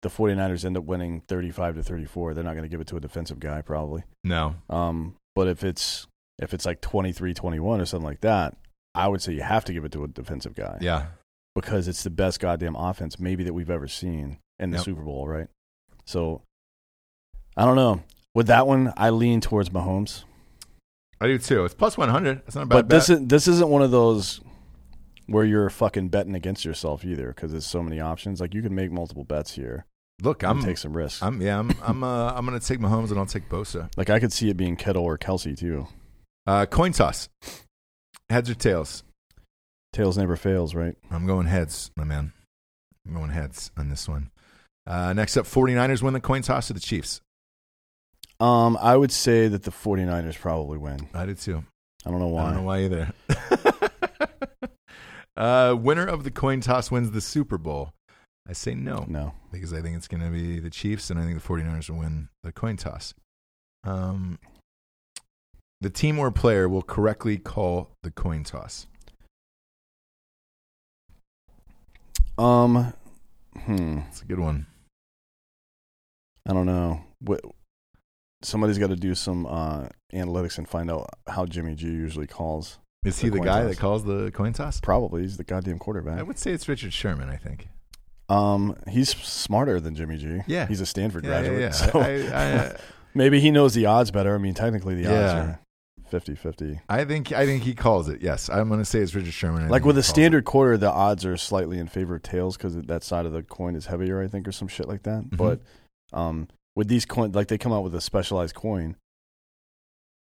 the 0.04 0.10
49ers 0.10 0.64
end 0.66 0.78
up 0.78 0.84
winning 0.86 1.22
35 1.28 1.76
to 1.76 1.84
34 1.84 2.34
they're 2.34 2.44
not 2.44 2.52
going 2.54 2.64
to 2.64 2.70
give 2.70 2.80
it 2.80 2.88
to 2.88 2.96
a 2.96 3.02
defensive 3.02 3.40
guy 3.42 3.62
probably 3.62 4.04
No. 4.24 4.56
um 4.70 5.16
but 5.36 5.48
if 5.50 5.64
it's 5.64 6.08
if 6.40 6.54
it's 6.54 6.66
like 6.66 6.80
23-21 6.82 7.62
or 7.82 7.86
something 7.86 8.06
like 8.08 8.22
that 8.22 8.56
I 8.96 9.08
would 9.08 9.22
say 9.22 9.34
you 9.34 9.42
have 9.42 9.66
to 9.66 9.74
give 9.74 9.84
it 9.86 9.92
to 9.94 10.04
a 10.04 10.08
defensive 10.08 10.56
guy 10.56 10.78
Yeah. 10.82 11.08
because 11.56 11.88
it's 11.88 12.04
the 12.04 12.10
best 12.10 12.40
goddamn 12.40 12.76
offense 12.76 13.20
maybe 13.20 13.44
that 13.44 13.54
we've 13.54 13.70
ever 13.72 13.88
seen 13.88 14.38
in 14.60 14.70
the 14.72 14.78
Yep. 14.78 14.86
Super 14.86 15.02
Bowl, 15.02 15.28
right? 15.28 15.48
So 16.06 16.42
I 17.58 17.66
don't 17.66 17.76
know. 17.76 18.02
With 18.36 18.48
that 18.48 18.66
one, 18.68 18.94
I 18.98 19.10
lean 19.12 19.42
towards 19.42 19.70
Mahomes. 19.70 20.24
I 21.22 21.28
do 21.28 21.38
too. 21.38 21.66
It's 21.66 21.74
plus 21.74 21.98
100. 21.98 22.42
That's 22.46 22.56
not 22.56 22.64
a 22.64 22.66
bad 22.66 22.76
But 22.76 22.90
this 22.90 23.08
bet. 23.08 23.20
is 23.22 23.28
this 23.28 23.48
isn't 23.48 23.70
one 23.70 23.82
of 23.82 23.92
those 23.92 24.42
where 25.28 25.46
you're 25.46 25.70
fucking 25.70 26.10
betting 26.10 26.36
against 26.36 26.66
yourself 26.66 27.06
either 27.06 27.28
because 27.28 27.52
there's 27.52 27.66
so 27.66 27.84
many 27.84 28.00
options. 28.00 28.42
Like 28.42 28.54
you 28.54 28.62
can 28.62 28.76
make 28.76 28.92
multiple 28.92 29.24
bets 29.24 29.54
here 29.56 29.86
Look, 30.22 30.44
I'm 30.44 30.62
take 30.62 30.78
some 30.78 30.96
risks. 30.96 31.22
I'm 31.22 31.42
yeah, 31.42 31.60
I'm 31.60 31.72
I'm 31.82 32.04
uh, 32.04 32.34
I'm 32.36 32.46
going 32.46 32.60
to 32.60 32.66
take 32.66 32.80
Mahomes 32.80 33.10
and 33.10 33.20
I'll 33.20 33.26
take 33.26 33.50
Bosa. 33.50 33.90
like 33.98 34.10
I 34.10 34.20
could 34.20 34.32
see 34.32 34.50
it 34.50 34.58
being 34.58 34.76
Kittle 34.76 35.04
or 35.04 35.18
Kelce 35.18 35.58
too. 35.58 35.88
Uh, 36.46 36.66
coin 36.66 36.92
toss. 36.92 37.30
Heads 38.30 38.50
or 38.50 38.56
tails? 38.56 39.04
Tails 39.92 40.18
never 40.18 40.36
fails, 40.36 40.76
right? 40.76 40.96
I'm 41.12 41.26
going 41.28 41.48
heads, 41.48 41.92
my 41.96 42.04
man. 42.04 42.34
I'm 43.06 43.14
going 43.14 43.30
heads 43.30 43.72
on 43.78 43.90
this 43.90 44.08
one. 44.08 44.32
Uh, 44.88 45.14
next 45.14 45.38
up, 45.38 45.46
49ers 45.46 46.02
win 46.02 46.14
the 46.14 46.20
coin 46.20 46.42
toss 46.42 46.68
to 46.68 46.74
the 46.74 46.80
Chiefs. 46.80 47.22
Um, 48.40 48.78
I 48.82 48.96
would 48.96 49.12
say 49.12 49.48
that 49.48 49.64
the 49.64 49.72
49ers 49.72 50.38
probably 50.38 50.78
win. 50.78 51.08
I 51.14 51.26
did 51.26 51.38
too. 51.38 51.64
I 52.06 52.12
don't 52.12 52.20
know 52.20 52.28
why. 52.28 52.44
I 52.44 52.46
don't 52.46 52.56
know 52.56 52.64
why 52.64 52.80
either. 52.84 53.14
uh, 55.38 55.76
winner 55.78 56.06
of 56.06 56.24
the 56.24 56.32
coin 56.32 56.62
toss 56.62 56.92
wins 56.92 57.12
the 57.12 57.22
Super 57.22 57.58
Bowl. 57.58 57.92
I 58.48 58.54
say 58.54 58.76
no 58.76 59.06
No. 59.08 59.34
because 59.52 59.74
I 59.74 59.82
think 59.82 59.96
it's 59.96 60.08
going 60.10 60.22
to 60.22 60.30
be 60.30 60.60
the 60.60 60.70
Chiefs 60.70 61.10
and 61.10 61.18
I 61.20 61.24
think 61.24 61.42
the 61.42 61.48
49ers 61.48 61.90
will 61.90 62.00
win 62.00 62.28
the 62.44 62.52
coin 62.52 62.76
toss. 62.76 63.14
Um, 63.86 64.38
the 65.80 65.90
team 65.90 66.20
or 66.20 66.30
player 66.32 66.68
will 66.68 66.82
correctly 66.82 67.38
call 67.38 67.92
the 68.04 68.12
coin 68.12 68.44
toss. 68.44 68.88
Um, 72.38 72.94
hmm. 73.56 74.00
It's 74.10 74.22
a 74.22 74.26
good 74.26 74.40
one. 74.40 74.66
I 76.48 76.54
don't 76.54 76.66
know. 76.66 77.02
What 77.20 77.42
somebody's 78.42 78.78
got 78.78 78.88
to 78.90 78.96
do 78.96 79.16
some 79.16 79.46
uh, 79.46 79.88
analytics 80.14 80.58
and 80.58 80.68
find 80.68 80.92
out 80.92 81.10
how 81.28 81.46
Jimmy 81.46 81.76
G 81.76 81.88
usually 81.88 82.28
calls. 82.28 82.80
Is 83.04 83.20
he 83.20 83.30
the 83.30 83.40
guy 83.40 83.62
toss. 83.62 83.70
that 83.70 83.80
calls 83.80 84.04
the 84.06 84.32
coin 84.32 84.54
toss? 84.54 84.80
Probably 84.80 85.22
he's 85.24 85.38
the 85.38 85.44
goddamn 85.44 85.80
quarterback. 85.80 86.20
I 86.20 86.24
would 86.24 86.38
say 86.40 86.52
it's 86.52 86.68
Richard 86.68 86.94
Sherman. 86.94 87.30
I 87.30 87.38
think. 87.38 87.68
Um, 88.30 88.76
he's 88.90 89.10
smarter 89.18 89.80
than 89.80 89.96
Jimmy 89.96 90.18
G. 90.18 90.40
Yeah. 90.48 90.66
he's 90.68 90.80
a 90.82 90.86
Stanford 90.86 91.26
Yeah, 91.26 91.42
graduate. 91.42 91.60
yeah. 91.62 91.72
So 91.74 92.00
I, 92.00 92.10
I, 92.10 92.52
uh, 92.58 92.78
maybe 93.14 93.40
he 93.42 93.52
knows 93.52 93.74
the 93.74 93.86
odds 93.86 94.12
better. 94.12 94.34
I 94.34 94.38
mean, 94.38 94.54
technically 94.54 94.96
the 94.96 95.08
odds 95.08 95.34
are 95.34 95.60
50-50. 96.12 96.80
I 96.90 97.04
think 97.06 97.32
I 97.32 97.46
think 97.46 97.64
he 97.64 97.74
calls 97.76 98.08
it. 98.08 98.22
Yes, 98.22 98.50
I'm 98.50 98.68
going 98.70 98.80
to 98.80 98.86
say 98.86 99.00
it's 99.00 99.14
Richard 99.14 99.34
Sherman. 99.34 99.64
I 99.66 99.68
Like 99.68 99.84
with 99.84 99.98
a 99.98 100.02
calls 100.02 100.08
it. 100.08 100.10
standard 100.10 100.46
quarter, 100.46 100.78
the 100.78 100.90
odds 100.92 101.26
are 101.26 101.36
slightly 101.38 101.80
in 101.80 101.88
favor 101.88 102.16
of 102.16 102.24
tails 102.24 102.56
because 102.58 102.76
that 102.76 103.04
side 103.04 103.26
of 103.26 103.34
the 103.34 103.44
coin 103.44 103.76
is 103.76 103.88
heavier, 103.88 104.22
I 104.22 104.28
think, 104.28 104.48
or 104.48 104.52
some 104.52 104.68
shit 104.68 104.88
like 104.88 105.04
that. 105.04 105.24
Mhm. 105.26 105.38
But 105.38 105.62
um, 106.18 106.48
with 106.76 106.88
these 106.88 107.06
coins, 107.06 107.36
like 107.36 107.48
they 107.50 107.58
come 107.58 107.74
out 107.74 107.84
with 107.84 107.94
a 107.96 108.02
specialized 108.02 108.56
coin. 108.56 108.96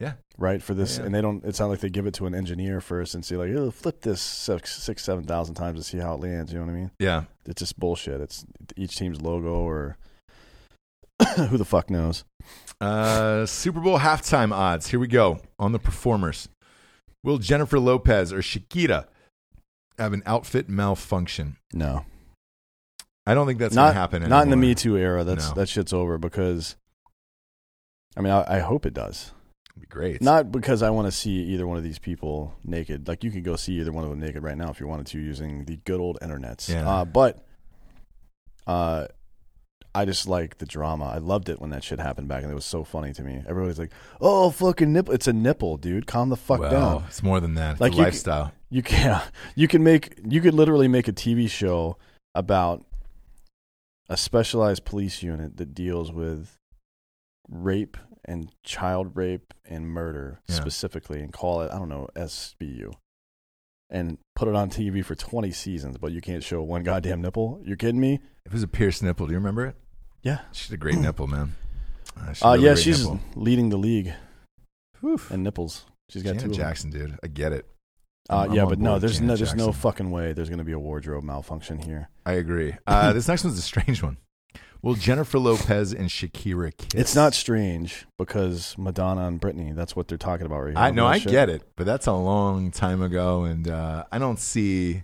Yeah. 0.01 0.15
Right 0.39 0.63
for 0.63 0.73
this, 0.75 0.97
Yeah. 0.99 1.05
and 1.05 1.15
they 1.15 1.21
don't. 1.21 1.45
It's 1.45 1.61
not 1.61 1.67
like 1.69 1.81
they 1.81 1.91
give 1.91 2.07
it 2.07 2.15
to 2.15 2.27
an 2.27 2.35
engineer 2.35 2.81
first 2.81 3.15
and 3.15 3.23
see 3.25 3.37
like, 3.37 3.51
"Oh, 3.51 3.71
flip 3.71 4.01
this 4.01 4.21
six, 4.23 4.83
six, 4.83 5.05
seven 5.05 5.25
thousand 5.25 5.57
times 5.57 5.79
to 5.79 5.85
see 5.85 5.99
how 5.99 6.15
it 6.15 6.21
lands." 6.21 6.53
You 6.53 6.59
know 6.59 6.65
what 6.65 6.73
I 6.73 6.75
mean? 6.75 6.91
Yeah, 6.99 7.25
It's 7.45 7.59
just 7.61 7.79
bullshit. 7.79 8.21
It's 8.23 8.47
each 8.77 8.97
team's 8.97 9.21
logo 9.21 9.53
or 9.57 9.99
who 11.37 11.59
the 11.59 11.67
fuck 11.67 11.91
knows. 11.91 12.25
Uh, 12.81 13.45
Super 13.45 13.81
Bowl 13.81 13.99
halftime 13.99 14.53
odds. 14.53 14.89
Here 14.89 14.99
we 14.99 15.07
go 15.07 15.41
on 15.59 15.73
the 15.73 15.79
performers. 15.79 16.49
Will 17.23 17.37
Jennifer 17.37 17.79
Lopez 17.79 18.33
or 18.33 18.39
Shakira 18.39 19.05
have 19.99 20.15
an 20.15 20.23
outfit 20.25 20.71
malfunction? 20.71 21.57
No, 21.75 22.07
I 23.27 23.35
don't 23.35 23.47
think 23.47 23.59
that's 23.59 23.75
not 23.75 23.83
going 23.83 23.95
to 23.95 24.01
happen. 24.01 24.29
Not 24.31 24.45
in 24.45 24.51
the. 24.51 24.57
Me 24.57 24.75
Too 24.75 24.97
era. 24.97 25.25
That's 25.25 25.49
No. 25.49 25.55
that 25.57 25.69
shit's 25.69 25.93
over 25.93 26.17
because. 26.17 26.77
I 28.17 28.23
mean, 28.23 28.33
I, 28.33 28.57
I 28.57 28.59
hope 28.61 28.87
it 28.87 28.95
does. 28.95 29.33
It'd 29.81 29.89
be 29.89 29.95
great. 29.95 30.21
Not 30.21 30.53
because 30.53 30.83
I 30.83 30.91
want 30.91 31.07
to 31.07 31.13
see 31.13 31.31
either 31.31 31.67
one 31.67 31.79
of 31.79 31.85
these 31.85 31.99
people 31.99 32.55
naked. 32.65 33.09
Like 33.09 33.25
you 33.25 33.31
could 33.31 33.45
go 33.45 33.57
see 33.57 33.81
either 33.81 33.93
one 33.93 34.05
of 34.05 34.11
them 34.11 34.21
naked 34.21 34.43
right 34.43 34.57
now 34.57 34.71
if 34.71 34.79
you 34.79 34.87
wanted 34.87 35.07
to 35.09 35.19
using 35.19 35.65
the 35.65 35.77
good 35.79 36.01
old 36.01 36.19
internets. 36.21 36.69
Yeah. 36.69 36.89
Uh, 36.89 37.05
but 37.07 37.43
uh, 38.67 39.07
I 39.95 40.05
just 40.05 40.29
like 40.29 40.59
the 40.59 40.67
drama. 40.67 41.07
I 41.07 41.19
loved 41.19 41.49
it 41.49 41.61
when 41.61 41.71
that 41.71 41.83
shit 41.83 41.99
happened 41.99 42.29
back, 42.29 42.43
and 42.43 42.53
it 42.53 42.55
was 42.55 42.67
so 42.67 42.85
funny 42.85 43.13
to 43.15 43.23
me. 43.23 43.43
Everybody's 43.49 43.79
like, 43.79 43.93
"Oh, 44.21 44.51
fucking 44.51 44.93
nipple! 44.93 45.15
It's 45.15 45.27
a 45.27 45.33
nipple, 45.33 45.79
dude. 45.79 46.07
Calm 46.07 46.29
the 46.29 46.37
fuck 46.37 46.61
well, 46.61 46.71
down." 46.71 47.05
it's 47.09 47.23
more 47.23 47.41
than 47.41 47.55
that. 47.55 47.73
It's 47.73 47.81
Like 47.81 47.93
the 47.93 47.99
you 47.99 48.05
lifestyle. 48.05 48.53
You 48.69 48.83
can 48.83 49.21
you 49.55 49.67
can 49.67 49.83
make 49.83 50.19
you 50.29 50.43
could 50.43 50.55
literally 50.55 50.89
make 50.89 51.09
a 51.09 51.13
TV 51.13 51.49
show 51.49 51.97
about 52.35 52.85
a 54.09 54.17
specialized 54.17 54.85
police 54.85 55.23
unit 55.23 55.57
that 55.57 55.75
deals 55.75 56.13
with 56.13 56.59
rape 57.49 57.97
and 58.25 58.51
child 58.65 59.17
rape 59.17 59.53
and 59.65 59.89
murder 59.89 60.41
Yeah. 60.49 60.57
specifically 60.57 61.21
and 61.21 61.33
call 61.33 61.63
it 61.63 61.71
I 61.73 61.79
don't 61.79 61.89
know 61.89 62.09
SVU 62.17 62.93
and 63.89 64.19
put 64.37 64.49
it 64.49 64.55
on 64.55 64.71
TV 64.71 65.05
for 65.05 65.15
20 65.15 65.51
seasons 65.51 65.97
but 65.99 66.13
you 66.13 66.21
can't 66.21 66.43
show 66.45 66.63
one 66.63 66.83
goddamn 66.83 67.23
nipple. 67.23 67.61
You're 67.65 67.77
kidding 67.77 68.01
me? 68.01 68.21
It 68.47 68.53
was 68.53 68.63
a 68.63 68.69
pierced 68.69 69.03
nipple. 69.03 69.27
Do 69.27 69.33
you 69.33 69.39
remember 69.39 69.67
it? 69.67 69.77
Yeah. 70.23 70.41
She's 70.53 70.71
a 70.73 70.77
great 70.77 70.99
nipple, 70.99 71.27
man. 71.27 71.55
Uh, 72.19 72.33
she's 72.33 72.43
Uh 72.45 72.49
really 72.51 72.65
yeah, 72.65 72.75
she's 72.75 73.01
nipple. 73.05 73.21
leading 73.37 73.69
the 73.71 73.77
league 73.79 74.13
Whew. 75.01 75.21
in 75.31 75.43
nipples. 75.43 75.85
She's 76.11 76.23
got 76.23 76.35
Janet 76.35 76.51
two. 76.53 76.57
Jackson, 76.57 76.91
dude. 76.91 77.19
I 77.23 77.29
get 77.29 77.53
it. 77.53 77.67
Uh, 78.29 78.39
I'm- 78.41 78.51
I'm 78.51 78.57
yeah, 78.57 78.65
but 78.67 78.79
no, 78.79 78.99
there's 78.99 79.15
Janet 79.15 79.29
no, 79.29 79.37
there's 79.37 79.55
no 79.55 79.73
fucking 79.73 80.11
way 80.11 80.33
there's 80.33 80.49
going 80.49 80.59
to 80.59 80.65
be 80.65 80.73
a 80.73 80.79
wardrobe 80.79 81.25
malfunction 81.25 81.79
here. 81.79 82.11
I 82.27 82.33
agree. 82.35 82.75
Uh, 82.87 83.13
this 83.13 83.27
next 83.29 83.45
one's 83.45 83.59
a 83.59 83.63
strange 83.63 84.03
one. 84.03 84.19
Will 84.83 84.95
Jennifer 84.95 85.39
Lopez 85.39 85.93
and 85.93 86.09
Shakira 86.09 86.75
kiss? 86.77 86.99
It's 86.99 87.15
not 87.15 87.35
strange 87.35 88.07
because 88.17 88.75
Madonna 88.79 89.27
and 89.27 89.39
Britney, 89.41 89.75
that's 89.75 89.95
what 89.95 90.09
they're 90.09 90.17
talking 90.17 90.47
about 90.47 90.61
right 90.61 90.71
here. 90.75 90.79
I 90.79 90.91
know, 90.91 91.07
I 91.07 91.15
Bullshit. 91.19 91.31
get 91.33 91.49
it, 91.51 91.63
but 91.77 91.85
that's 91.85 92.07
a 92.07 92.13
long 92.15 92.71
time 92.71 93.03
ago, 93.03 93.45
and 93.45 93.69
uh, 93.69 94.05
I 94.11 94.19
don't 94.19 94.39
see. 94.39 95.03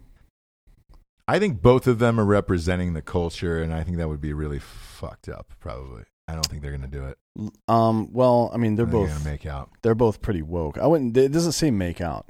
I 1.29 1.39
think 1.39 1.61
both 1.61 1.87
of 1.87 1.99
them 1.99 2.19
are 2.19 2.25
representing 2.25 2.95
the 2.95 3.03
culture, 3.03 3.61
and 3.61 3.75
I 3.75 3.83
think 3.83 3.99
that 3.99 4.09
would 4.09 4.21
be 4.21 4.33
really 4.33 4.61
fucked 4.61 5.29
up. 5.29 5.53
Probably, 5.61 6.05
I 6.27 6.33
don't 6.35 6.47
think 6.47 6.63
they're 6.63 6.77
going 6.77 6.89
to 6.91 6.99
do 6.99 7.05
it. 7.05 7.19
Um, 7.69 8.11
well, 8.13 8.51
I 8.55 8.57
mean, 8.57 8.77
they're 8.77 8.87
I 8.87 8.91
both 8.91 9.25
make 9.27 9.45
out. 9.45 9.71
they're 9.83 9.95
both 9.95 10.23
pretty 10.23 10.41
woke. 10.43 10.79
I 10.79 10.87
wouldn't. 10.87 11.15
It 11.17 11.33
doesn't 11.33 11.53
say 11.53 11.71
make 11.71 12.01
out. 12.01 12.27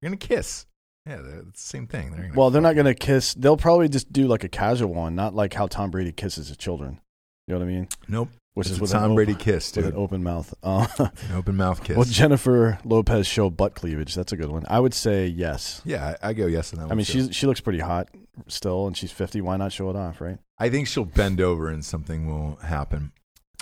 You're 0.00 0.10
going 0.10 0.18
to 0.18 0.26
kiss. 0.26 0.66
Yeah, 1.06 1.16
the 1.16 1.46
same 1.54 1.86
thing. 1.86 2.12
They're 2.12 2.30
Well, 2.34 2.50
they're 2.50 2.62
not 2.62 2.74
going 2.74 2.86
to 2.86 2.94
kiss. 2.94 3.34
They'll 3.34 3.56
probably 3.58 3.88
just 3.88 4.12
do 4.12 4.26
like 4.26 4.42
a 4.44 4.48
casual 4.48 4.94
one, 4.94 5.14
not 5.14 5.34
like 5.34 5.52
how 5.52 5.66
Tom 5.66 5.90
Brady 5.90 6.12
kisses 6.12 6.48
his 6.48 6.56
children. 6.56 7.00
You 7.46 7.54
know 7.54 7.60
what 7.60 7.66
I 7.68 7.68
mean? 7.72 7.88
Nope. 8.08 8.30
Which 8.54 8.68
It's 8.68 8.76
is 8.76 8.80
with 8.80 8.92
Tom 8.92 9.14
Brady 9.16 9.32
open, 9.32 9.44
kiss, 9.44 9.74
with 9.74 9.86
an 9.86 9.94
open 9.96 10.22
mouth. 10.22 10.54
Uh, 10.62 10.86
An 10.98 11.10
open 11.34 11.56
mouth 11.56 11.82
kiss. 11.84 11.96
well, 11.96 12.04
Jennifer 12.06 12.78
Lopez 12.84 13.26
show 13.26 13.50
butt 13.50 13.74
cleavage. 13.74 14.14
That's 14.14 14.32
a 14.32 14.36
good 14.36 14.48
one. 14.50 14.64
I 14.68 14.78
would 14.78 14.94
say 14.94 15.26
yes. 15.26 15.82
yeah, 15.84 16.14
I, 16.22 16.28
I 16.30 16.32
go 16.34 16.46
yes 16.46 16.72
on 16.72 16.78
that. 16.78 16.84
One. 16.86 16.92
I 16.92 16.94
mean, 16.94 17.04
she's 17.04 17.34
she 17.34 17.46
looks 17.48 17.60
pretty 17.60 17.80
hot 17.80 18.08
still, 18.46 18.86
and 18.86 18.96
she's 18.96 19.10
fifty. 19.10 19.40
Why 19.40 19.56
not 19.56 19.72
show 19.72 19.90
it 19.90 19.96
off, 19.96 20.20
right? 20.20 20.38
I 20.56 20.70
think 20.70 20.86
she'll 20.86 21.04
bend 21.04 21.40
over 21.40 21.68
and 21.68 21.84
something 21.84 22.28
will 22.28 22.54
happen. 22.62 23.10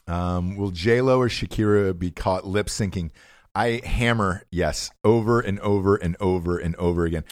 Um, 0.06 0.56
will 0.58 0.70
J 0.72 1.00
Lo 1.00 1.18
or 1.18 1.28
Shakira 1.28 1.98
be 1.98 2.10
caught 2.10 2.46
lip 2.46 2.66
syncing? 2.66 3.12
I 3.54 3.80
hammer 3.84 4.44
yes 4.50 4.90
over 5.04 5.40
and 5.40 5.58
over 5.60 5.96
and 5.96 6.16
over 6.20 6.58
and 6.58 6.74
over 6.76 7.04
again. 7.04 7.24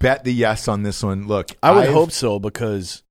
Bet 0.00 0.24
the 0.24 0.32
yes 0.32 0.66
on 0.68 0.82
this 0.82 1.02
one. 1.02 1.26
Look, 1.26 1.50
I 1.62 1.72
would 1.72 1.84
I've- 1.84 1.92
hope 1.92 2.10
so 2.10 2.38
because 2.38 3.02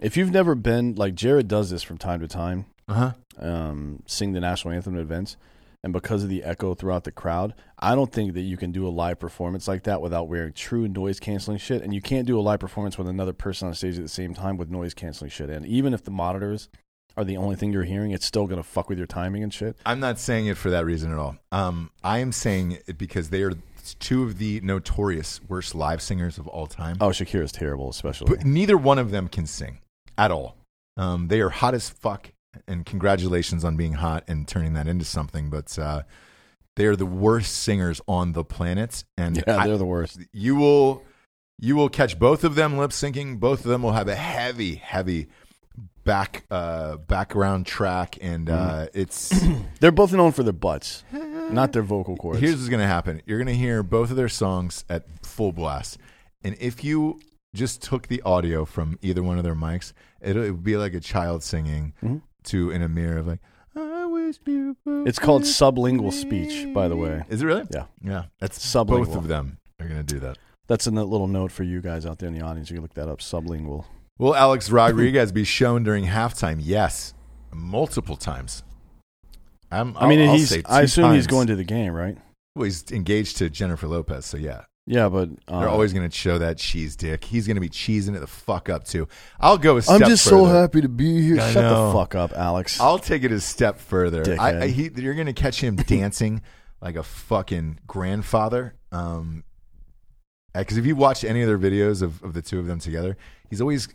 if 0.00 0.16
you've 0.16 0.30
never 0.30 0.54
been 0.54 0.94
like 0.94 1.14
Jared 1.14 1.48
does 1.48 1.70
this 1.70 1.82
from 1.82 1.98
time 1.98 2.20
to 2.20 2.28
time, 2.28 2.66
Uh-huh. 2.88 3.12
um, 3.38 4.02
sing 4.06 4.32
the 4.32 4.40
national 4.40 4.74
anthem 4.74 4.94
at 4.96 5.00
events, 5.00 5.36
and 5.82 5.92
because 5.92 6.22
of 6.22 6.28
the 6.28 6.44
echo 6.44 6.74
throughout 6.74 7.04
the 7.04 7.12
crowd, 7.12 7.54
I 7.78 7.94
don't 7.94 8.12
think 8.12 8.34
that 8.34 8.42
you 8.42 8.56
can 8.58 8.70
do 8.70 8.86
a 8.86 8.90
live 8.90 9.18
performance 9.18 9.66
like 9.66 9.84
that 9.84 10.02
without 10.02 10.28
wearing 10.28 10.52
true 10.52 10.86
noise 10.88 11.18
canceling 11.18 11.56
shit. 11.58 11.82
And 11.82 11.94
you 11.94 12.02
can't 12.02 12.26
do 12.26 12.38
a 12.38 12.42
live 12.42 12.60
performance 12.60 12.98
with 12.98 13.08
another 13.08 13.32
person 13.32 13.68
on 13.68 13.74
stage 13.74 13.96
at 13.96 14.02
the 14.02 14.08
same 14.08 14.34
time 14.34 14.58
with 14.58 14.68
noise 14.70 14.92
canceling 14.92 15.30
shit. 15.30 15.48
And 15.48 15.64
even 15.66 15.94
if 15.94 16.04
the 16.04 16.10
monitors 16.10 16.68
are 17.16 17.24
the 17.24 17.36
only 17.36 17.56
thing 17.56 17.72
you're 17.72 17.84
hearing, 17.84 18.10
it's 18.12 18.26
still 18.26 18.46
gonna 18.46 18.62
fuck 18.62 18.88
with 18.88 18.98
your 18.98 19.06
timing 19.06 19.42
and 19.42 19.52
shit. 19.52 19.76
I'm 19.84 20.00
not 20.00 20.18
saying 20.18 20.46
it 20.46 20.56
for 20.56 20.70
that 20.70 20.84
reason 20.84 21.12
at 21.12 21.18
all. 21.18 21.36
Um, 21.52 21.90
I 22.02 22.18
am 22.18 22.32
saying 22.32 22.78
it 22.86 22.98
because 22.98 23.30
they 23.30 23.42
are 23.42 23.52
two 23.98 24.22
of 24.24 24.38
the 24.38 24.60
notorious 24.60 25.40
worst 25.48 25.74
live 25.74 26.00
singers 26.02 26.38
of 26.38 26.46
all 26.48 26.66
time. 26.66 26.96
Oh, 27.00 27.08
Shakira's 27.08 27.52
terrible, 27.52 27.88
especially. 27.90 28.34
But 28.34 28.44
neither 28.44 28.76
one 28.76 28.98
of 28.98 29.10
them 29.10 29.28
can 29.28 29.46
sing 29.46 29.78
at 30.18 30.30
all. 30.30 30.56
Um, 30.96 31.28
they 31.28 31.40
are 31.40 31.48
hot 31.50 31.74
as 31.74 31.88
fuck, 31.88 32.30
and 32.68 32.84
congratulations 32.84 33.64
on 33.64 33.76
being 33.76 33.94
hot 33.94 34.24
and 34.28 34.46
turning 34.46 34.74
that 34.74 34.86
into 34.86 35.04
something. 35.04 35.48
But 35.50 35.78
uh, 35.78 36.02
they 36.76 36.84
are 36.86 36.96
the 36.96 37.06
worst 37.06 37.54
singers 37.56 38.00
on 38.06 38.32
the 38.32 38.44
planet, 38.44 39.04
and 39.16 39.36
yeah, 39.46 39.58
I- 39.58 39.66
they're 39.66 39.78
the 39.78 39.84
worst. 39.86 40.18
you 40.32 40.56
will 40.56 41.02
you 41.62 41.76
will 41.76 41.88
catch 41.90 42.18
both 42.18 42.42
of 42.44 42.54
them 42.54 42.78
lip 42.78 42.90
syncing. 42.90 43.38
Both 43.38 43.60
of 43.60 43.70
them 43.70 43.82
will 43.82 43.92
have 43.92 44.08
a 44.08 44.14
heavy, 44.14 44.76
heavy 44.76 45.28
back 46.04 46.44
uh, 46.50 46.96
background 46.96 47.66
track, 47.66 48.18
and 48.20 48.48
uh, 48.50 48.86
it's 48.94 49.30
They're 49.80 49.92
both 49.92 50.12
known 50.12 50.32
for 50.32 50.42
their 50.42 50.52
butts, 50.52 51.04
not 51.12 51.72
their 51.72 51.82
vocal 51.82 52.16
cords. 52.16 52.40
here's 52.40 52.56
what's 52.56 52.68
gonna 52.68 52.86
happen. 52.86 53.22
You're 53.26 53.38
gonna 53.38 53.52
hear 53.52 53.82
both 53.82 54.10
of 54.10 54.16
their 54.16 54.28
songs 54.28 54.84
at 54.88 55.04
full 55.24 55.52
blast, 55.52 55.98
and 56.44 56.56
if 56.60 56.82
you 56.84 57.20
just 57.54 57.82
took 57.82 58.06
the 58.08 58.22
audio 58.22 58.64
from 58.64 58.98
either 59.02 59.22
one 59.22 59.36
of 59.38 59.44
their 59.44 59.54
mics, 59.56 59.92
it 60.20 60.36
it 60.36 60.50
would 60.52 60.64
be 60.64 60.76
like 60.76 60.94
a 60.94 61.00
child 61.00 61.42
singing 61.42 61.92
Mhm. 62.02 62.22
to 62.44 62.70
in 62.70 62.82
a 62.82 62.88
mirror 62.88 63.18
of 63.18 63.26
like. 63.26 63.40
I 63.76 64.06
wish 64.06 64.36
you 64.46 64.76
were 64.84 65.06
It's 65.06 65.18
called 65.20 65.42
with 65.42 65.50
sublingual 65.50 66.12
speech, 66.12 66.72
by 66.74 66.88
the 66.88 66.96
way. 66.96 67.22
Is 67.28 67.42
it 67.42 67.46
really? 67.46 67.64
Yeah. 67.70 67.84
Yeah. 68.02 68.24
That's 68.40 68.58
Sublingual. 68.58 69.06
both 69.06 69.14
of 69.16 69.28
them 69.28 69.58
are 69.78 69.86
going 69.86 70.04
to 70.04 70.14
do 70.14 70.18
that. 70.20 70.38
That's 70.66 70.88
a 70.88 70.90
little 70.90 71.28
note 71.28 71.52
for 71.52 71.62
you 71.62 71.80
guys 71.80 72.04
out 72.04 72.18
there 72.18 72.28
in 72.28 72.34
the 72.34 72.44
audience. 72.44 72.68
You 72.70 72.74
can 72.76 72.82
look 72.82 72.94
that 72.94 73.08
up. 73.08 73.20
Sublingual. 73.20 73.84
Will 74.20 74.36
Alex 74.36 74.70
Rodriguez 74.70 75.32
be 75.32 75.44
shown 75.44 75.82
during 75.82 76.04
halftime? 76.04 76.58
Yes. 76.60 77.14
Multiple 77.54 78.16
times. 78.16 78.62
I'm, 79.70 79.96
I 79.96 80.06
mean, 80.06 80.20
I'll- 80.20 80.28
I'll 80.32 80.36
he's. 80.36 80.50
say 80.50 80.62
I 80.66 80.80
two 80.80 80.84
assume 80.84 81.14
he's 81.14 81.26
going 81.26 81.46
to 81.46 81.56
the 81.56 81.64
game, 81.64 81.94
right? 81.94 82.18
Well, 82.54 82.64
he's 82.66 82.84
engaged 82.92 83.38
to 83.38 83.48
Jennifer 83.48 83.88
Lopez, 83.88 84.26
so 84.26 84.36
yeah. 84.36 84.64
Yeah, 84.86 85.08
but 85.08 85.30
uh, 85.48 85.60
They're 85.60 85.70
always 85.70 85.94
going 85.94 86.06
to 86.06 86.14
show 86.14 86.36
that 86.36 86.58
cheese 86.58 86.96
dick. 86.96 87.24
He's 87.24 87.46
going 87.46 87.54
to 87.54 87.62
be 87.62 87.70
cheesing 87.70 88.14
it 88.14 88.20
the 88.20 88.26
fuck 88.26 88.68
up, 88.68 88.84
too. 88.84 89.08
I'll 89.40 89.56
go 89.56 89.78
a 89.78 89.82
step 89.82 90.02
I'm 90.02 90.08
just 90.08 90.24
so 90.24 90.44
happy 90.44 90.82
to 90.82 90.88
be 90.90 91.22
here. 91.22 91.40
I 91.40 91.52
Shut 91.52 91.62
know. 91.64 91.86
the 91.86 91.98
fuck 91.98 92.14
up, 92.14 92.32
Alex. 92.34 92.78
I'll 92.78 92.98
take 92.98 93.24
it 93.24 93.32
a 93.32 93.40
step 93.40 93.78
further. 93.78 94.36
I, 94.38 94.64
I, 94.64 94.66
he, 94.66 94.90
you're 94.96 95.14
going 95.14 95.28
to 95.28 95.32
catch 95.32 95.62
him 95.62 95.76
dancing 95.86 96.42
like 96.82 96.96
a 96.96 97.02
fucking 97.02 97.78
grandfather. 97.86 98.74
Um, 98.92 99.44
because 100.54 100.76
if 100.76 100.86
you 100.86 100.96
watch 100.96 101.24
any 101.24 101.42
of 101.42 101.48
their 101.48 101.58
videos 101.58 102.02
of, 102.02 102.22
of 102.22 102.32
the 102.34 102.42
two 102.42 102.58
of 102.58 102.66
them 102.66 102.78
together, 102.78 103.16
he's 103.48 103.60
always 103.60 103.88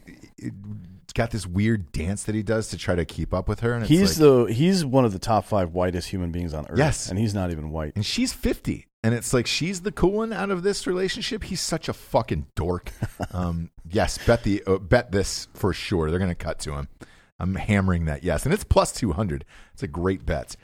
got 1.14 1.32
this 1.32 1.48
weird 1.48 1.92
dance 1.92 2.24
that 2.24 2.36
he 2.36 2.44
does 2.44 2.68
to 2.70 2.78
try 2.78 2.94
to 2.96 3.06
keep 3.06 3.34
up 3.34 3.48
with 3.48 3.62
her. 3.62 3.74
And 3.74 3.84
it's 3.84 3.90
he's 3.90 4.20
like, 4.20 4.48
the 4.48 4.54
he's 4.54 4.86
one 4.86 5.06
of 5.06 5.14
the 5.14 5.20
top 5.20 5.46
five 5.46 5.74
whitest 5.74 6.10
human 6.10 6.32
beings 6.32 6.54
on 6.54 6.66
earth. 6.68 6.78
Yes. 6.78 7.10
and 7.10 7.18
he's 7.18 7.34
not 7.34 7.52
even 7.52 7.72
white. 7.72 7.94
and 7.96 8.06
she's 8.06 8.34
50 8.34 8.88
and 9.04 9.14
it's 9.14 9.34
like 9.34 9.46
she's 9.48 9.82
the 9.82 9.92
cool 9.92 10.12
one 10.14 10.34
out 10.34 10.50
of 10.52 10.64
this 10.64 10.88
relationship 10.88 11.44
he's 11.44 11.62
such 11.62 11.88
a 11.88 11.94
fucking 11.94 12.48
dork 12.56 12.92
um, 13.32 13.70
yes 13.90 14.18
bet 14.26 14.44
the 14.44 14.64
uh, 14.66 14.78
bet 14.78 15.12
this 15.12 15.48
for 15.54 15.74
sure 15.74 16.10
they're 16.10 16.20
gonna 16.20 16.34
cut 16.36 16.60
to 16.60 16.74
him 16.74 16.88
i'm 17.40 17.54
hammering 17.56 18.06
that 18.06 18.24
yes 18.24 18.44
and 18.46 18.54
it's 18.54 18.64
plus 18.64 18.92
200 18.92 19.46
it's 19.74 19.84
a 19.84 19.88
great 19.88 20.26
bet 20.26 20.56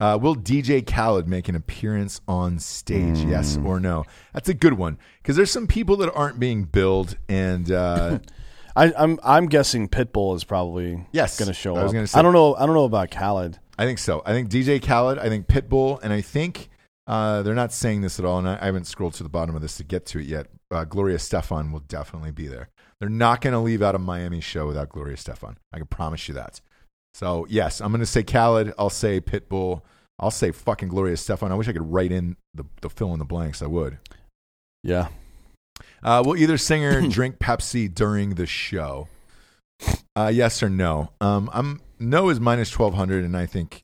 uh, 0.00 0.18
will 0.20 0.36
dj 0.36 0.86
khaled 0.86 1.26
make 1.26 1.48
an 1.48 1.54
appearance 1.54 2.20
on 2.28 2.58
stage 2.58 3.18
yes 3.20 3.58
or 3.64 3.80
no 3.80 4.04
that's 4.32 4.48
a 4.48 4.54
good 4.54 4.74
one 4.74 4.96
because 5.22 5.36
there's 5.36 5.50
some 5.50 5.66
people 5.66 5.96
that 5.96 6.12
aren't 6.14 6.38
being 6.38 6.64
billed 6.64 7.16
and 7.28 7.70
uh, 7.72 8.18
I, 8.76 8.92
I'm 8.96 9.18
I'm 9.24 9.46
guessing 9.46 9.88
Pitbull 9.88 10.36
is 10.36 10.44
probably 10.44 11.04
Yes, 11.10 11.36
going 11.36 11.48
to 11.48 11.52
show 11.52 11.74
I 11.74 11.80
up. 11.80 12.14
I 12.14 12.22
don't 12.22 12.32
know. 12.32 12.54
I 12.54 12.64
don't 12.64 12.76
know 12.76 12.84
about 12.84 13.10
Khaled. 13.10 13.58
I 13.76 13.84
think 13.84 13.98
so. 13.98 14.22
I 14.24 14.32
think 14.32 14.50
DJ 14.50 14.80
Khaled, 14.80 15.18
I 15.18 15.28
think 15.28 15.48
Pitbull, 15.48 15.98
and 16.00 16.12
I 16.12 16.20
think 16.20 16.68
uh, 17.08 17.42
they're 17.42 17.56
not 17.56 17.72
saying 17.72 18.02
this 18.02 18.20
at 18.20 18.24
all, 18.24 18.38
and 18.38 18.48
I, 18.48 18.56
I 18.60 18.66
haven't 18.66 18.86
scrolled 18.86 19.14
to 19.14 19.24
the 19.24 19.28
bottom 19.28 19.56
of 19.56 19.62
this 19.62 19.76
to 19.78 19.84
get 19.84 20.06
to 20.06 20.20
it 20.20 20.26
yet. 20.26 20.46
Uh, 20.70 20.84
Gloria 20.84 21.16
Estefan 21.16 21.72
will 21.72 21.80
definitely 21.80 22.30
be 22.30 22.46
there. 22.46 22.68
They're 23.00 23.08
not 23.08 23.40
going 23.40 23.52
to 23.52 23.58
leave 23.58 23.82
out 23.82 23.96
a 23.96 23.98
Miami 23.98 24.40
show 24.40 24.66
without 24.68 24.90
Gloria 24.90 25.16
Estefan. 25.16 25.56
I 25.72 25.78
can 25.78 25.86
promise 25.86 26.28
you 26.28 26.34
that. 26.34 26.60
So, 27.18 27.46
yes, 27.48 27.80
I'm 27.80 27.90
going 27.90 27.98
to 27.98 28.06
say 28.06 28.22
Khaled. 28.22 28.72
I'll 28.78 28.90
say 28.90 29.20
Pitbull. 29.20 29.82
I'll 30.20 30.30
say 30.30 30.52
fucking 30.52 30.88
Gloria 30.88 31.14
Estefan. 31.16 31.50
I 31.50 31.54
wish 31.56 31.66
I 31.66 31.72
could 31.72 31.92
write 31.92 32.12
in 32.12 32.36
the, 32.54 32.64
the 32.80 32.88
fill 32.88 33.12
in 33.12 33.18
the 33.18 33.24
blanks. 33.24 33.60
I 33.60 33.66
would. 33.66 33.98
Yeah, 34.84 35.08
Uh, 36.00 36.22
will 36.24 36.36
either 36.36 36.56
singer 36.56 37.00
drink 37.08 37.40
Pepsi 37.40 37.92
during 37.92 38.36
the 38.36 38.46
show? 38.46 39.08
Uh, 40.14 40.30
yes 40.32 40.62
or 40.62 40.70
no? 40.70 41.10
Um, 41.20 41.50
I'm 41.52 41.80
no 41.98 42.28
is 42.28 42.38
minus 42.38 42.70
twelve 42.70 42.94
hundred, 42.94 43.24
and 43.24 43.36
I 43.36 43.46
think 43.46 43.82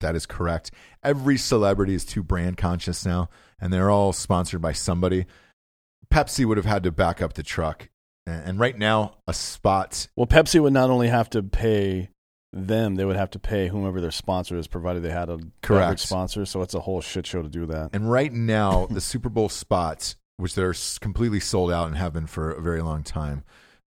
that 0.00 0.14
is 0.14 0.24
correct. 0.24 0.70
Every 1.02 1.36
celebrity 1.36 1.94
is 1.94 2.04
too 2.04 2.22
brand 2.22 2.56
conscious 2.56 3.04
now, 3.04 3.28
and 3.60 3.72
they're 3.72 3.90
all 3.90 4.12
sponsored 4.12 4.62
by 4.62 4.72
somebody. 4.72 5.26
Pepsi 6.12 6.44
would 6.44 6.56
have 6.56 6.66
had 6.66 6.84
to 6.84 6.92
back 6.92 7.20
up 7.20 7.32
the 7.32 7.42
truck, 7.42 7.88
and, 8.24 8.44
and 8.44 8.58
right 8.60 8.78
now, 8.78 9.16
a 9.26 9.34
spot. 9.34 10.06
Well, 10.14 10.28
Pepsi 10.28 10.62
would 10.62 10.72
not 10.72 10.90
only 10.90 11.08
have 11.08 11.28
to 11.30 11.42
pay 11.42 12.10
them, 12.52 12.96
they 12.96 13.04
would 13.04 13.16
have 13.16 13.30
to 13.30 13.38
pay 13.38 13.68
whomever 13.68 14.00
their 14.00 14.10
sponsor 14.10 14.56
is, 14.56 14.66
provided 14.66 15.02
they 15.02 15.10
had 15.10 15.28
a 15.30 15.38
Correct. 15.62 16.00
sponsor. 16.00 16.44
So 16.44 16.62
it's 16.62 16.74
a 16.74 16.80
whole 16.80 17.00
shit 17.00 17.26
show 17.26 17.42
to 17.42 17.48
do 17.48 17.66
that. 17.66 17.90
And 17.92 18.10
right 18.10 18.32
now, 18.32 18.86
the 18.90 19.00
Super 19.00 19.28
Bowl 19.28 19.48
spots, 19.48 20.16
which 20.36 20.54
they're 20.54 20.74
completely 21.00 21.40
sold 21.40 21.70
out 21.72 21.88
and 21.88 21.96
have 21.96 22.12
been 22.12 22.26
for 22.26 22.50
a 22.50 22.60
very 22.60 22.82
long 22.82 23.02
time, 23.02 23.44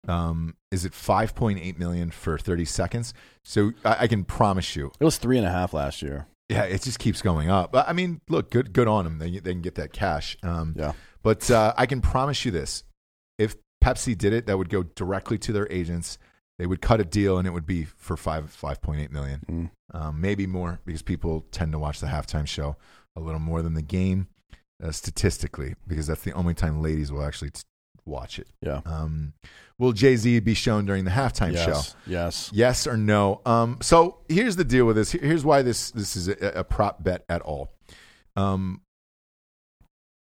um, 0.07 0.55
is 0.71 0.85
it 0.85 0.91
5.8 0.93 1.77
million 1.77 2.11
for 2.11 2.37
30 2.37 2.65
seconds? 2.65 3.13
So 3.43 3.71
I, 3.83 3.97
I 4.01 4.07
can 4.07 4.23
promise 4.23 4.75
you, 4.75 4.91
It 4.99 5.03
was 5.03 5.17
three 5.17 5.37
and 5.37 5.47
a 5.47 5.51
half 5.51 5.73
last 5.73 6.01
year. 6.01 6.27
yeah, 6.49 6.63
it 6.63 6.81
just 6.83 6.99
keeps 6.99 7.21
going 7.21 7.49
up. 7.49 7.71
But 7.71 7.87
I 7.89 7.93
mean, 7.93 8.21
look, 8.29 8.51
good, 8.51 8.73
good 8.73 8.87
on 8.87 9.05
them. 9.05 9.17
They, 9.19 9.31
they 9.39 9.51
can 9.53 9.61
get 9.61 9.75
that 9.75 9.93
cash. 9.93 10.37
Um, 10.43 10.73
Yeah. 10.77 10.93
But 11.23 11.49
uh, 11.49 11.73
I 11.75 11.87
can 11.87 12.01
promise 12.01 12.45
you 12.45 12.51
this: 12.51 12.83
if 13.39 13.55
Pepsi 13.83 14.15
did 14.15 14.31
it, 14.31 14.45
that 14.45 14.59
would 14.59 14.69
go 14.69 14.83
directly 14.83 15.39
to 15.39 15.51
their 15.51 15.67
agents. 15.71 16.19
They 16.57 16.65
would 16.65 16.81
cut 16.81 17.01
a 17.01 17.05
deal, 17.05 17.37
and 17.37 17.45
it 17.47 17.51
would 17.51 17.65
be 17.65 17.83
for 17.83 18.15
five 18.15 18.49
five 18.49 18.81
point 18.81 19.01
eight 19.01 19.11
million, 19.11 19.41
Mm. 19.93 19.97
um, 19.99 20.21
maybe 20.21 20.47
more, 20.47 20.79
because 20.85 21.01
people 21.01 21.45
tend 21.51 21.71
to 21.73 21.79
watch 21.79 21.99
the 21.99 22.07
halftime 22.07 22.47
show 22.47 22.77
a 23.15 23.19
little 23.19 23.39
more 23.41 23.61
than 23.61 23.73
the 23.73 23.81
game, 23.81 24.27
uh, 24.81 24.91
statistically, 24.91 25.75
because 25.87 26.07
that's 26.07 26.23
the 26.23 26.31
only 26.33 26.53
time 26.53 26.81
ladies 26.81 27.11
will 27.11 27.23
actually 27.23 27.49
t- 27.51 27.61
watch 28.05 28.39
it. 28.39 28.47
Yeah. 28.61 28.81
Um, 28.85 29.33
will 29.77 29.91
Jay 29.91 30.15
Z 30.15 30.39
be 30.41 30.53
shown 30.53 30.85
during 30.85 31.03
the 31.03 31.11
halftime 31.11 31.53
show? 31.55 31.71
yes. 31.71 31.95
Yes. 32.07 32.49
Yes 32.53 32.87
or 32.87 32.95
no? 32.95 33.41
Um, 33.45 33.79
so 33.81 34.19
here's 34.29 34.55
the 34.55 34.63
deal 34.63 34.85
with 34.85 34.95
this. 34.95 35.11
Here's 35.11 35.43
why 35.43 35.61
this 35.61 35.91
this 35.91 36.15
is 36.15 36.27
a, 36.29 36.59
a 36.59 36.63
prop 36.63 37.03
bet 37.03 37.25
at 37.27 37.41
all. 37.41 37.73
Um, 38.37 38.81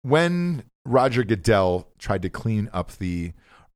when 0.02 0.64
Roger 0.84 1.22
Goodell 1.24 1.88
tried 1.98 2.22
to 2.22 2.30
clean 2.30 2.68
up 2.72 2.92
the 2.98 3.32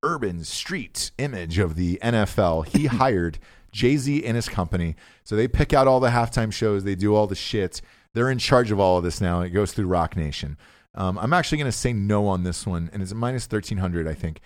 urban 0.07 0.45
street 0.45 1.11
image 1.19 1.59
of 1.59 1.75
the 1.75 1.99
NFL, 2.01 2.69
he 2.69 2.87
hired 3.03 3.39
Jay 3.73 3.97
Z 3.97 4.25
and 4.25 4.37
his 4.37 4.49
company. 4.49 4.95
So 5.25 5.35
they 5.35 5.49
pick 5.49 5.73
out 5.73 5.89
all 5.89 5.99
the 5.99 6.11
halftime 6.11 6.53
shows. 6.53 6.85
They 6.85 6.95
do 6.95 7.15
all 7.15 7.27
the 7.27 7.35
shit. 7.35 7.83
They're 8.15 8.31
in 8.31 8.39
charge 8.39 8.71
of 8.71 8.79
all 8.79 8.99
of 8.99 9.05
this 9.05 9.21
now. 9.21 9.41
It 9.41 9.51
goes 9.51 9.73
through 9.73 9.89
Roc 9.89 10.17
Nation. 10.17 10.57
Um, 10.95 11.19
I'm 11.19 11.33
actually 11.33 11.59
going 11.59 11.71
to 11.71 11.77
say 11.77 11.93
no 11.93 12.27
on 12.29 12.45
this 12.45 12.67
one, 12.67 12.89
and 12.93 13.03
it's 13.03 13.13
minus 13.13 13.45
1300, 13.45 14.09
I 14.09 14.15
think. 14.15 14.41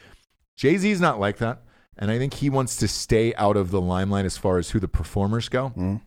Jay 0.57 0.77
Z 0.77 0.91
is 0.91 1.01
not 1.01 1.21
like 1.21 1.37
that. 1.39 1.63
And 1.97 2.11
I 2.11 2.19
think 2.19 2.35
he 2.35 2.49
wants 2.49 2.77
to 2.77 2.89
stay 2.89 3.35
out 3.35 3.57
of 3.57 3.71
the 3.71 3.81
limelight 3.81 4.25
as 4.25 4.39
far 4.39 4.59
as 4.59 4.71
who 4.71 4.81
the 4.81 4.89
performers 4.89 5.49
go. 5.49 5.73
Mm. 5.77 6.01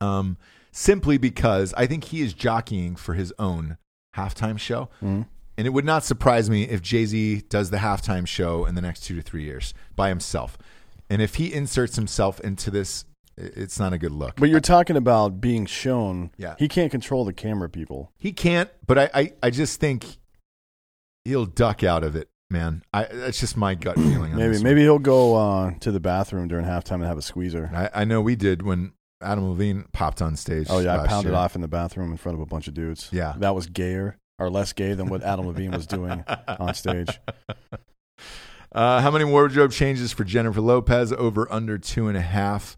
Um, 0.00 0.36
simply 0.72 1.18
because 1.18 1.74
I 1.76 1.86
think 1.86 2.04
he 2.04 2.22
is 2.22 2.32
jockeying 2.32 2.96
for 2.96 3.14
his 3.14 3.32
own 3.38 3.76
halftime 4.16 4.58
show. 4.58 4.88
Mm. 5.02 5.26
And 5.56 5.66
it 5.66 5.70
would 5.70 5.84
not 5.84 6.04
surprise 6.04 6.50
me 6.50 6.64
if 6.64 6.82
Jay 6.82 7.06
Z 7.06 7.42
does 7.48 7.70
the 7.70 7.76
halftime 7.78 8.26
show 8.26 8.64
in 8.64 8.74
the 8.74 8.80
next 8.82 9.04
two 9.04 9.14
to 9.16 9.22
three 9.22 9.44
years 9.44 9.72
by 9.94 10.08
himself. 10.08 10.58
And 11.08 11.22
if 11.22 11.36
he 11.36 11.52
inserts 11.52 11.96
himself 11.96 12.40
into 12.40 12.70
this, 12.70 13.04
it's 13.36 13.78
not 13.78 13.92
a 13.92 13.98
good 13.98 14.12
look. 14.12 14.36
But 14.36 14.48
you're 14.48 14.60
talking 14.60 14.96
about 14.96 15.40
being 15.40 15.66
shown. 15.66 16.30
Yeah. 16.36 16.54
He 16.58 16.68
can't 16.68 16.90
control 16.90 17.24
the 17.24 17.32
camera 17.32 17.68
people. 17.68 18.12
He 18.16 18.32
can't, 18.32 18.70
but 18.86 18.98
I, 18.98 19.10
I, 19.14 19.32
I 19.44 19.50
just 19.50 19.80
think 19.80 20.18
he'll 21.24 21.46
duck 21.46 21.82
out 21.82 22.04
of 22.04 22.16
it, 22.16 22.28
man. 22.50 22.82
I, 22.92 23.04
that's 23.04 23.40
just 23.40 23.56
my 23.56 23.74
gut 23.74 23.96
feeling. 23.96 24.32
on 24.32 24.36
Maybe 24.38 24.62
maybe 24.62 24.80
he'll 24.82 24.98
go 24.98 25.34
uh, 25.34 25.74
to 25.80 25.92
the 25.92 26.00
bathroom 26.00 26.48
during 26.48 26.64
halftime 26.64 26.94
and 26.94 27.04
have 27.04 27.18
a 27.18 27.22
squeezer. 27.22 27.70
I, 27.74 28.02
I 28.02 28.04
know 28.04 28.20
we 28.20 28.36
did 28.36 28.62
when 28.62 28.92
Adam 29.20 29.48
Levine 29.48 29.84
popped 29.92 30.22
on 30.22 30.36
stage. 30.36 30.66
Oh 30.70 30.78
yeah, 30.78 31.00
I 31.00 31.06
pounded 31.06 31.32
year. 31.32 31.40
off 31.40 31.54
in 31.54 31.60
the 31.60 31.68
bathroom 31.68 32.12
in 32.12 32.16
front 32.16 32.36
of 32.36 32.42
a 32.42 32.46
bunch 32.46 32.68
of 32.68 32.74
dudes. 32.74 33.08
Yeah. 33.12 33.34
that 33.38 33.54
was 33.54 33.66
gayer 33.66 34.18
or 34.38 34.50
less 34.50 34.72
gay 34.72 34.94
than 34.94 35.08
what 35.08 35.22
Adam 35.22 35.46
Levine 35.46 35.72
was 35.72 35.86
doing 35.86 36.24
on 36.46 36.74
stage. 36.74 37.20
Uh, 38.74 39.00
how 39.00 39.08
many 39.08 39.24
wardrobe 39.24 39.70
changes 39.70 40.12
for 40.12 40.24
Jennifer 40.24 40.60
Lopez? 40.60 41.12
Over 41.12 41.46
under 41.52 41.78
two 41.78 42.08
and 42.08 42.16
a 42.16 42.20
half. 42.20 42.76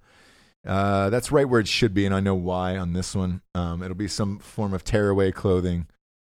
Uh, 0.67 1.09
that's 1.09 1.33
right 1.33 1.49
where 1.49 1.61
it 1.61 1.67
should 1.69 1.95
be, 1.95 2.05
and 2.05 2.15
I 2.15 2.21
know 2.21 2.35
why 2.35 2.77
on 2.77 2.93
this 2.93 3.15
one. 3.15 3.41
Um, 3.55 3.83
it'll 3.83 3.97
be 3.97 4.07
some 4.09 4.39
form 4.39 4.75
of 4.75 4.85
tearaway 4.85 5.33
clothing 5.33 5.87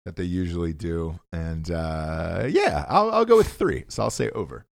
that 0.05 0.15
they 0.15 0.23
usually 0.23 0.71
do, 0.71 1.19
and 1.33 1.69
uh, 1.69 2.45
yeah, 2.47 2.85
I'll, 2.87 3.11
I'll 3.11 3.25
go 3.25 3.35
with 3.35 3.51
three. 3.51 3.83
So 3.89 4.03
I'll 4.03 4.09
say 4.09 4.29
over. 4.29 4.65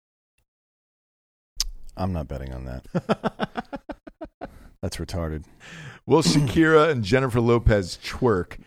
I'm 1.98 2.14
not 2.14 2.30
betting 2.30 2.54
on 2.54 2.66
that. 2.66 2.86
That's 4.82 4.98
retarded. 4.98 5.44
Will 6.06 6.22
Shakira 6.22 6.90
and 6.90 7.04
Jennifer 7.04 7.42
Lopez 7.42 7.98
twerk 8.06 8.60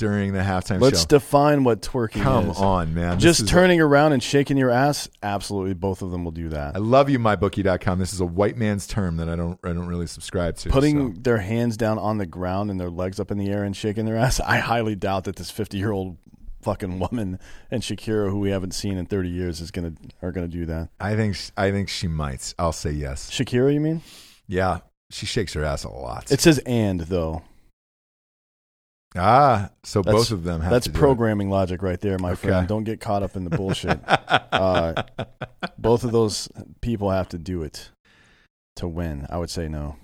during 0.00 0.32
the 0.32 0.40
halftime 0.40 0.80
Let's 0.80 1.00
show? 1.02 1.06
define 1.06 1.62
what 1.62 1.82
twerking 1.82 2.22
Come 2.22 2.50
is. 2.50 2.56
on, 2.56 2.94
man. 2.94 3.16
This 3.16 3.22
Just 3.22 3.40
is- 3.42 3.50
turning 3.50 3.80
around 3.82 4.12
and 4.14 4.22
shaking 4.22 4.56
your 4.56 4.70
ass. 4.70 5.08
Absolutely, 5.22 5.74
both 5.74 6.00
of 6.00 6.10
them 6.10 6.24
will 6.24 6.32
do 6.32 6.48
that. 6.48 6.74
I 6.74 6.78
love 6.78 7.10
you, 7.10 7.18
mybookie.com. 7.18 7.98
This 7.98 8.14
is 8.14 8.20
a 8.20 8.24
white 8.26 8.56
man's 8.56 8.86
term 8.86 9.18
that 9.18 9.28
I 9.28 9.36
don't 9.36 9.60
I 9.62 9.68
don't 9.74 9.86
really 9.86 10.06
subscribe 10.06 10.56
to. 10.56 10.70
Putting 10.70 11.14
so. 11.14 11.20
their 11.20 11.38
hands 11.38 11.76
down 11.76 11.98
on 11.98 12.16
the 12.16 12.24
ground 12.26 12.70
and 12.70 12.80
their 12.80 12.88
legs 12.90 13.20
up 13.20 13.30
in 13.30 13.36
the 13.36 13.50
air 13.50 13.62
and 13.62 13.76
shaking 13.76 14.06
their 14.06 14.16
ass. 14.16 14.40
I 14.44 14.56
highly 14.58 14.96
doubt 14.96 15.24
that 15.24 15.36
this 15.36 15.50
fifty-year-old 15.50 16.16
fucking 16.62 16.98
woman 16.98 17.38
and 17.70 17.82
Shakira, 17.82 18.30
who 18.30 18.38
we 18.40 18.50
haven't 18.50 18.72
seen 18.72 18.96
in 18.96 19.04
thirty 19.04 19.28
years, 19.28 19.60
is 19.60 19.70
gonna 19.70 19.92
are 20.22 20.32
gonna 20.32 20.48
do 20.48 20.64
that. 20.66 20.88
I 20.98 21.14
think 21.14 21.36
I 21.58 21.70
think 21.70 21.90
she 21.90 22.08
might. 22.08 22.54
I'll 22.58 22.72
say 22.72 22.90
yes. 22.92 23.30
Shakira, 23.30 23.72
you 23.74 23.80
mean? 23.80 24.00
Yeah, 24.46 24.78
she 25.10 25.26
shakes 25.26 25.52
her 25.52 25.62
ass 25.62 25.84
a 25.84 25.90
lot. 25.90 26.32
It 26.32 26.40
says 26.40 26.58
and 26.64 27.00
though. 27.00 27.42
Ah, 29.16 29.70
so 29.84 30.02
That's- 30.02 30.20
both 30.22 30.30
of 30.30 30.44
them 30.44 30.60
have 30.60 30.70
That's 30.70 30.86
to 30.86 30.92
do 30.92 30.96
it. 30.96 31.00
programming 31.00 31.50
logic 31.50 31.82
right 31.82 32.00
there, 32.00 32.18
my 32.18 32.32
Okay. 32.32 32.48
friend. 32.48 32.68
Don't 32.68 32.84
get 32.84 33.00
caught 33.00 33.22
up 33.22 33.36
in 33.36 33.44
the 33.44 33.50
bullshit. 33.56 34.00
uh, 34.08 35.02
both 35.78 36.04
of 36.04 36.12
those 36.12 36.48
people 36.80 37.10
have 37.10 37.28
to 37.30 37.38
do 37.38 37.62
it 37.62 37.90
to 38.76 38.86
win. 38.88 39.26
I 39.30 39.38
would 39.38 39.50
say 39.50 39.68
no. 39.68 39.96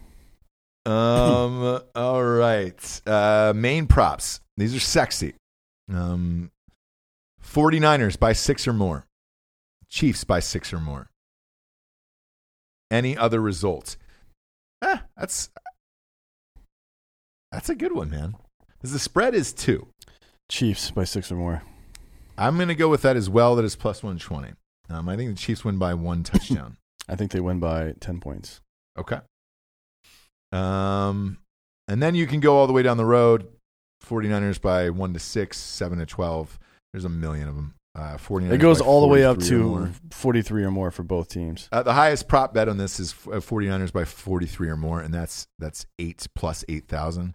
Um. 0.84 1.80
all 1.94 2.22
right. 2.24 3.00
Uh, 3.06 3.52
main 3.54 3.86
props. 3.86 4.40
These 4.56 4.74
are 4.74 4.80
sexy. 4.80 5.34
Um. 5.92 6.50
49ers 7.44 8.18
by 8.18 8.32
six 8.32 8.66
or 8.66 8.72
more. 8.72 9.04
Chiefs 9.88 10.24
by 10.24 10.40
six 10.40 10.72
or 10.72 10.80
more. 10.80 11.08
Any 12.90 13.16
other 13.16 13.40
results? 13.40 13.96
Eh, 14.82 14.98
that's 15.16 15.50
that's 17.52 17.68
a 17.68 17.74
good 17.74 17.92
one, 17.92 18.10
man. 18.10 18.34
'Cause 18.80 18.92
the 18.92 18.98
spread 18.98 19.34
is 19.34 19.52
two. 19.52 19.88
Chiefs 20.48 20.90
by 20.90 21.04
six 21.04 21.32
or 21.32 21.36
more. 21.36 21.62
I'm 22.38 22.56
going 22.56 22.68
to 22.68 22.74
go 22.74 22.88
with 22.88 23.02
that 23.02 23.16
as 23.16 23.28
well. 23.30 23.56
That 23.56 23.64
is 23.64 23.74
plus 23.76 24.02
120. 24.02 24.52
Um, 24.88 25.08
I 25.08 25.16
think 25.16 25.30
the 25.30 25.36
Chiefs 25.36 25.64
win 25.64 25.78
by 25.78 25.94
one 25.94 26.22
touchdown. 26.24 26.76
I 27.08 27.16
think 27.16 27.32
they 27.32 27.40
win 27.40 27.58
by 27.60 27.94
ten 28.00 28.20
points. 28.20 28.60
Okay. 28.98 29.18
Um, 30.52 31.38
and 31.88 32.02
then 32.02 32.14
you 32.14 32.26
can 32.26 32.40
go 32.40 32.56
all 32.56 32.66
the 32.66 32.72
way 32.72 32.82
down 32.82 32.96
the 32.96 33.04
road. 33.04 33.48
49ers 34.04 34.60
by 34.60 34.90
1 34.90 35.14
to 35.14 35.18
6, 35.18 35.58
7 35.58 35.98
to 35.98 36.06
12. 36.06 36.58
There's 36.92 37.04
a 37.04 37.08
million 37.08 37.48
of 37.48 37.56
them. 37.56 37.74
Uh, 37.96 38.16
49ers 38.18 38.52
It 38.52 38.58
goes 38.58 38.80
all 38.80 39.00
the 39.00 39.06
way 39.06 39.24
up 39.24 39.36
43 39.42 39.58
to 39.58 39.92
forty-three 40.10 40.62
or 40.64 40.70
more 40.70 40.90
for 40.90 41.02
both 41.02 41.28
teams. 41.30 41.68
Uh, 41.72 41.82
the 41.82 41.94
highest 41.94 42.28
prop 42.28 42.52
bet 42.52 42.68
on 42.68 42.76
this 42.76 43.00
is 43.00 43.14
uh, 43.28 43.36
49ers 43.40 43.90
by 43.92 44.04
43 44.04 44.68
or 44.68 44.76
more, 44.76 45.00
and 45.00 45.14
that's 45.14 45.48
that's 45.58 45.86
8 45.98 46.26
plus 46.36 46.62
8,000. 46.68 47.34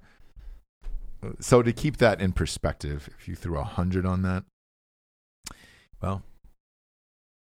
So 1.39 1.61
to 1.61 1.72
keep 1.72 1.98
that 1.98 2.19
in 2.22 2.31
perspective, 2.31 3.10
if 3.19 3.27
you 3.27 3.35
threw 3.35 3.56
a 3.56 3.61
100 3.61 4.06
on 4.06 4.22
that, 4.23 4.43
well, 6.02 6.23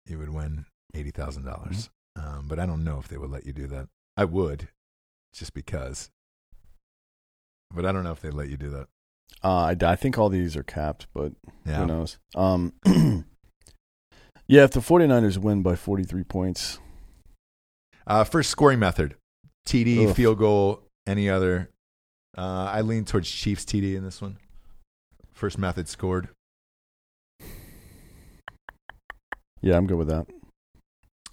you 0.06 0.18
would 0.20 0.30
win 0.34 0.66
$80,000. 0.96 1.46
dollars 1.46 1.90
Um, 2.16 2.46
but 2.48 2.60
I 2.60 2.66
don't 2.66 2.84
know 2.84 3.00
if 3.00 3.08
they 3.08 3.18
would 3.18 3.30
let 3.30 3.46
you 3.46 3.54
do 3.54 3.68
that. 3.68 3.88
I 4.18 4.26
would, 4.26 4.68
just 5.34 5.54
because. 5.54 6.10
But 7.74 7.86
I 7.86 7.92
don't 7.92 8.04
know 8.04 8.12
if 8.12 8.20
they'd 8.22 8.34
let 8.34 8.50
you 8.50 8.58
do 8.58 8.70
that. 8.72 8.88
Uh, 9.44 9.74
I, 9.74 9.76
I 9.82 9.96
think 9.96 10.18
all 10.18 10.28
these 10.30 10.58
are 10.58 10.64
capped, 10.64 11.08
but 11.14 11.32
Yeah. 11.66 11.78
who 11.78 11.86
knows? 11.86 12.18
Um, 12.36 12.74
yeah, 14.48 14.64
if 14.64 14.72
the 14.72 14.80
49ers 14.82 15.38
win 15.38 15.62
by 15.62 15.76
43 15.76 16.24
points, 16.24 16.80
Uh, 18.08 18.24
first 18.24 18.50
scoring 18.50 18.80
method 18.80 19.16
TD, 19.68 20.10
Ugh. 20.10 20.16
field 20.16 20.40
goal, 20.40 20.84
any 21.08 21.30
other. 21.30 21.70
Uh, 22.38 22.70
I 22.72 22.82
lean 22.82 23.06
towards 23.06 23.30
Chiefs 23.30 23.66
TD 23.66 23.96
in 23.96 24.04
this 24.04 24.22
one. 24.22 24.38
First 25.34 25.58
method 25.58 25.88
scored. 25.88 26.30
yeah, 29.62 29.76
I'm 29.78 29.88
good 29.88 29.98
with 29.98 30.08
that. 30.08 30.28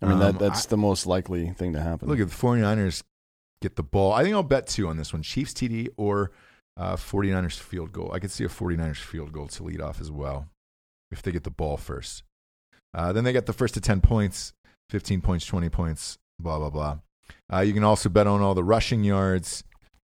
I 0.02 0.06
mean, 0.06 0.14
Um, 0.14 0.20
that 0.20 0.38
that's 0.38 0.66
I- 0.66 0.70
the 0.70 0.76
most 0.76 1.06
likely 1.06 1.48
thing 1.50 1.72
to 1.72 1.80
happen. 1.80 2.08
Look, 2.08 2.18
if 2.18 2.28
the 2.30 2.34
49ers 2.36 3.02
get 3.62 3.76
the 3.76 3.82
ball, 3.82 4.12
I 4.12 4.22
think 4.22 4.34
I'll 4.34 4.42
bet 4.42 4.66
two 4.66 4.88
on 4.88 4.96
this 4.96 5.12
one 5.12 5.22
Chiefs 5.22 5.54
TD 5.54 5.88
or 5.96 6.32
uh, 6.76 6.96
49ers 6.96 7.58
field 7.58 7.92
goal. 7.92 8.12
I 8.12 8.18
could 8.18 8.30
see 8.30 8.44
a 8.44 8.48
49ers 8.48 8.98
field 8.98 9.32
goal 9.32 9.48
to 9.48 9.62
lead 9.62 9.80
off 9.80 10.00
as 10.00 10.10
well 10.10 10.48
if 11.10 11.22
they 11.22 11.32
get 11.32 11.44
the 11.44 11.50
ball 11.50 11.76
first. 11.76 12.22
Uh, 12.92 13.12
then 13.12 13.24
they 13.24 13.32
get 13.32 13.46
the 13.46 13.52
first 13.52 13.74
to 13.74 13.80
10 13.80 14.00
points, 14.00 14.52
15 14.90 15.20
points, 15.20 15.46
20 15.46 15.68
points, 15.70 16.18
blah, 16.38 16.58
blah, 16.58 16.70
blah. 16.70 16.98
Uh, 17.52 17.60
you 17.60 17.72
can 17.72 17.84
also 17.84 18.08
bet 18.08 18.26
on 18.26 18.40
all 18.42 18.54
the 18.54 18.64
rushing 18.64 19.04
yards, 19.04 19.64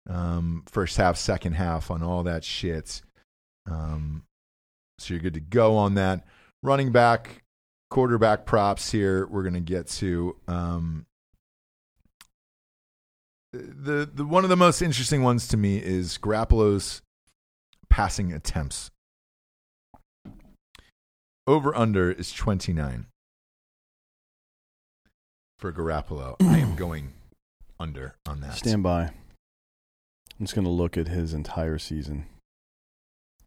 um, 0.09 0.65
first 0.67 0.97
half, 0.97 1.17
second 1.17 1.55
half, 1.55 1.91
on 1.91 2.03
all 2.03 2.23
that 2.25 2.45
shit. 2.45 3.03
Um, 3.71 4.25
so 4.99 5.15
you're 5.15 5.23
good 5.23 5.35
to 5.35 5.41
go 5.41 5.77
on 5.77 5.95
that. 5.95 6.25
Running 6.63 6.93
back, 6.93 7.43
quarterback 7.91 8.47
props 8.47 8.91
here. 8.91 9.27
We're 9.27 9.43
going 9.43 9.55
to 9.55 9.61
get 9.61 9.87
to. 9.89 10.37
Um, 10.49 11.07
the, 13.53 14.09
the 14.13 14.25
one 14.25 14.45
of 14.45 14.51
the 14.51 14.57
most 14.57 14.81
interesting 14.81 15.23
ones 15.23 15.47
to 15.49 15.57
me 15.57 15.77
is 15.77 16.19
Garoppolo's 16.19 17.03
passing 17.91 18.33
attempts. 18.33 18.91
Over 21.47 21.75
under 21.77 22.11
is 22.11 22.33
29 22.33 23.07
for 25.59 25.73
Garoppolo. 25.73 26.37
I 26.41 26.59
am 26.59 26.75
going 26.77 27.13
under 27.79 28.15
on 28.27 28.41
that. 28.41 28.55
Stand 28.55 28.83
by. 28.83 29.11
I'm 30.43 30.47
just 30.47 30.57
going 30.57 30.65
to 30.65 30.73
look 30.73 30.97
at 30.97 31.07
his 31.07 31.35
entire 31.35 31.79
season 31.79 32.27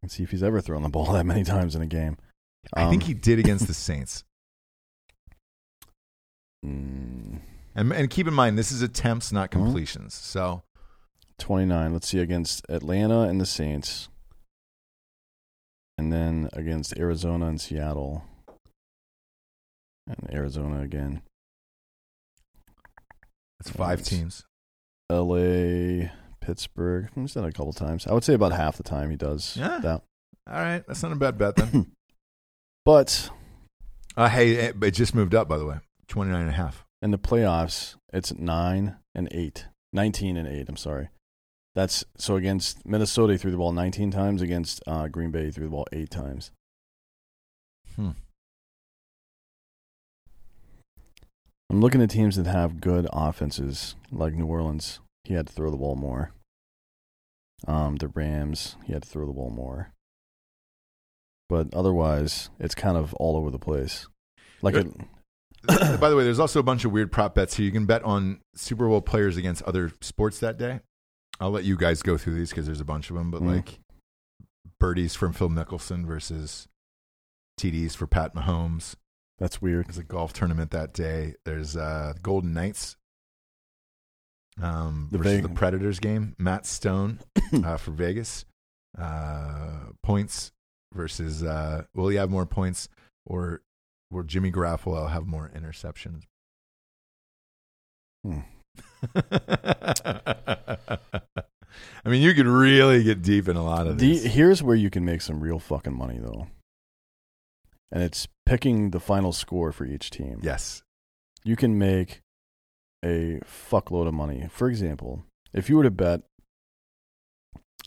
and 0.02 0.10
see 0.10 0.24
if 0.24 0.32
he's 0.32 0.42
ever 0.42 0.62
thrown 0.62 0.82
the 0.82 0.88
ball 0.88 1.12
that 1.12 1.26
many 1.26 1.44
times 1.44 1.76
in 1.76 1.82
a 1.82 1.86
game. 1.86 2.16
I 2.74 2.90
think 2.90 3.02
Um, 3.04 3.08
he 3.10 3.14
did 3.14 3.38
against 3.38 3.68
the 3.68 3.74
Saints. 3.74 4.24
Mm, 6.66 7.42
And, 7.76 7.92
and 7.92 8.10
keep 8.10 8.28
in 8.30 8.34
mind, 8.34 8.58
this 8.58 8.72
is 8.72 8.82
attempts, 8.82 9.34
not 9.34 9.50
Mhm. 9.50 9.52
completions. 9.52 10.14
So 10.14 10.64
29. 11.38 11.92
Let's 11.92 12.08
see 12.08 12.20
against 12.20 12.66
Atlanta 12.70 13.24
and 13.24 13.42
the 13.42 13.46
Saints. 13.46 14.08
And 15.98 16.14
then 16.14 16.50
against 16.54 16.98
Arizona 16.98 17.48
and 17.48 17.60
Seattle. 17.60 18.24
And 20.08 20.30
Arizona 20.34 20.80
again. 20.80 21.24
That's 23.60 23.72
five 23.76 24.02
teams. 24.02 24.46
LA, 25.12 26.08
Pittsburgh. 26.46 27.10
He's 27.16 27.34
done 27.34 27.46
it 27.46 27.50
a 27.50 27.52
couple 27.52 27.74
times. 27.74 28.06
I 28.06 28.14
would 28.14 28.24
say 28.24 28.36
about 28.36 28.52
half 28.52 28.78
the 28.78 28.84
time 28.84 29.10
he 29.10 29.16
does 29.16 29.58
Yeah. 29.58 29.80
that. 29.82 30.04
All 30.48 30.54
right, 30.60 30.84
that's 30.88 31.02
not 31.02 31.12
a 31.12 31.16
bad 31.16 31.38
bet 31.38 31.56
then. 31.56 31.92
But 32.86 33.32
uh, 34.16 34.30
hey, 34.30 34.52
it, 34.52 34.76
it 34.84 34.92
just 34.92 35.16
moved 35.16 35.34
up, 35.34 35.48
by 35.48 35.58
the 35.58 35.66
way. 35.66 35.78
29 36.08 36.40
and 36.40 36.50
a 36.52 36.54
half. 36.54 36.86
in 37.02 37.10
the 37.10 37.18
playoffs, 37.18 37.96
it's 38.14 38.32
9 38.32 38.96
and 39.16 39.28
8. 39.32 39.66
19 39.92 40.38
and 40.38 40.48
8, 40.48 40.70
I'm 40.70 40.78
sorry. 40.78 41.10
That's 41.74 42.06
so 42.16 42.36
against 42.36 42.86
Minnesota, 42.86 43.34
he 43.34 43.38
threw 43.40 43.50
the 43.50 43.58
ball 43.58 43.72
19 43.72 44.12
times. 44.12 44.44
Against 44.44 44.84
uh, 44.86 45.08
Green 45.08 45.32
Bay, 45.32 45.46
he 45.46 45.52
threw 45.52 45.64
the 45.66 45.72
ball 45.72 45.88
8 45.92 46.12
times. 46.12 46.52
Hmm. 47.96 48.12
I'm 51.72 51.82
looking 51.82 52.02
at 52.04 52.12
teams 52.12 52.36
that 52.36 52.46
have 52.46 52.80
good 52.80 53.08
offenses, 53.12 53.96
like 54.12 54.34
New 54.36 54.46
Orleans. 54.46 55.00
He 55.26 55.34
had 55.34 55.47
to 55.47 55.53
throw 55.53 55.72
the 55.72 55.77
ball 55.77 55.95
more. 55.95 56.31
Um, 57.68 57.95
the 57.97 58.07
Rams, 58.10 58.76
he 58.85 58.93
had 58.93 59.03
to 59.03 59.10
throw 59.10 59.26
the 59.26 59.34
ball 59.34 59.49
more. 59.49 59.91
But 61.49 61.73
otherwise, 61.73 62.49
it's 62.60 62.76
kind 62.76 62.97
of 62.97 63.14
all 63.15 63.35
over 63.38 63.52
the 63.52 63.60
place. 63.60 64.07
Like 64.61 64.76
it, 64.76 64.88
By 65.68 66.10
the 66.10 66.15
way, 66.15 66.23
there's 66.23 66.39
also 66.39 66.60
a 66.60 66.64
bunch 66.64 66.85
of 66.85 66.91
weird 66.91 67.11
prop 67.11 67.35
bets 67.35 67.56
here. 67.56 67.65
You 67.65 67.72
can 67.72 67.85
bet 67.85 68.03
on 68.03 68.39
Super 68.56 68.88
Bowl 68.88 69.02
players 69.02 69.38
against 69.38 69.64
other 69.64 69.91
sports 70.02 70.39
that 70.39 70.57
day. 70.57 70.80
I'll 71.39 71.52
let 71.52 71.64
you 71.65 71.76
guys 71.76 72.02
go 72.02 72.18
through 72.18 72.35
these 72.35 72.49
because 72.49 72.65
there's 72.65 72.81
a 72.81 72.85
bunch 72.85 73.10
of 73.10 73.15
them. 73.15 73.31
But 73.31 73.41
Mhm. 73.41 73.56
like 73.56 73.80
birdies 74.80 75.15
from 75.15 75.34
Phil 75.34 75.49
Mickelson 75.49 76.06
versus 76.06 76.68
TDs 77.60 77.95
for 77.95 78.07
Pat 78.07 78.35
Mahomes. 78.35 78.95
that's 79.38 79.61
weird. 79.61 79.88
There's 79.88 79.97
a 79.97 80.03
golf 80.03 80.31
tournament 80.31 80.72
that 80.72 80.93
day. 80.93 81.35
There's 81.43 81.76
uh, 81.76 82.14
Golden 82.22 82.53
Knights 82.53 82.95
um, 84.61 85.10
The 85.11 85.18
versus 85.18 85.34
Veg- 85.34 85.44
the 85.44 85.49
Predators 85.49 85.99
game. 85.99 86.36
Mark 86.38 86.65
Stone 86.65 87.19
uh, 87.64 87.77
for 87.77 87.91
Vegas. 87.91 88.45
Uh, 88.98 89.88
points 90.03 90.52
versus 90.94 91.44
uh, 91.44 91.84
will 91.94 92.07
he 92.07 92.15
have 92.15 92.30
more 92.30 92.45
points 92.45 92.88
or 93.26 93.61
will 94.11 94.23
Jimmy 94.23 94.52
Garoppolo 94.52 95.10
have 95.10 95.26
more 95.27 95.52
interceptions? 95.53 96.23
Hmm. 98.23 98.40
I 102.06 102.10
mean, 102.10 102.22
you 102.22 102.34
could 102.34 102.48
really 102.48 103.03
get 103.03 103.22
deep 103.22 103.48
in 103.49 103.56
a 103.57 103.64
lot 103.64 103.88
of 103.88 103.98
The, 103.98 104.07
these. 104.07 104.23
here's 104.23 104.64
where 104.64 104.76
you 104.76 104.90
can 104.90 105.03
make 105.03 105.22
some 105.22 105.41
real 105.41 105.60
fucking 105.60 105.94
money, 105.95 106.19
though. 106.19 106.48
And 107.91 108.02
it's 108.03 108.27
picking 108.45 108.91
the 108.91 108.99
final 108.99 109.32
score 109.34 109.72
for 109.72 109.86
each 109.86 110.10
team. 110.10 110.40
yes. 110.41 110.82
You 111.44 111.56
can 111.56 111.77
make 111.77 112.22
a 113.06 113.40
fuckload 113.45 114.07
of 114.07 114.14
money. 114.14 114.48
For 114.52 114.68
example, 114.69 115.23
If 115.53 115.69
you 115.69 115.77
were 115.77 115.84
to 115.84 115.91
bet, 115.91 116.22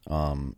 um, 0.07 0.57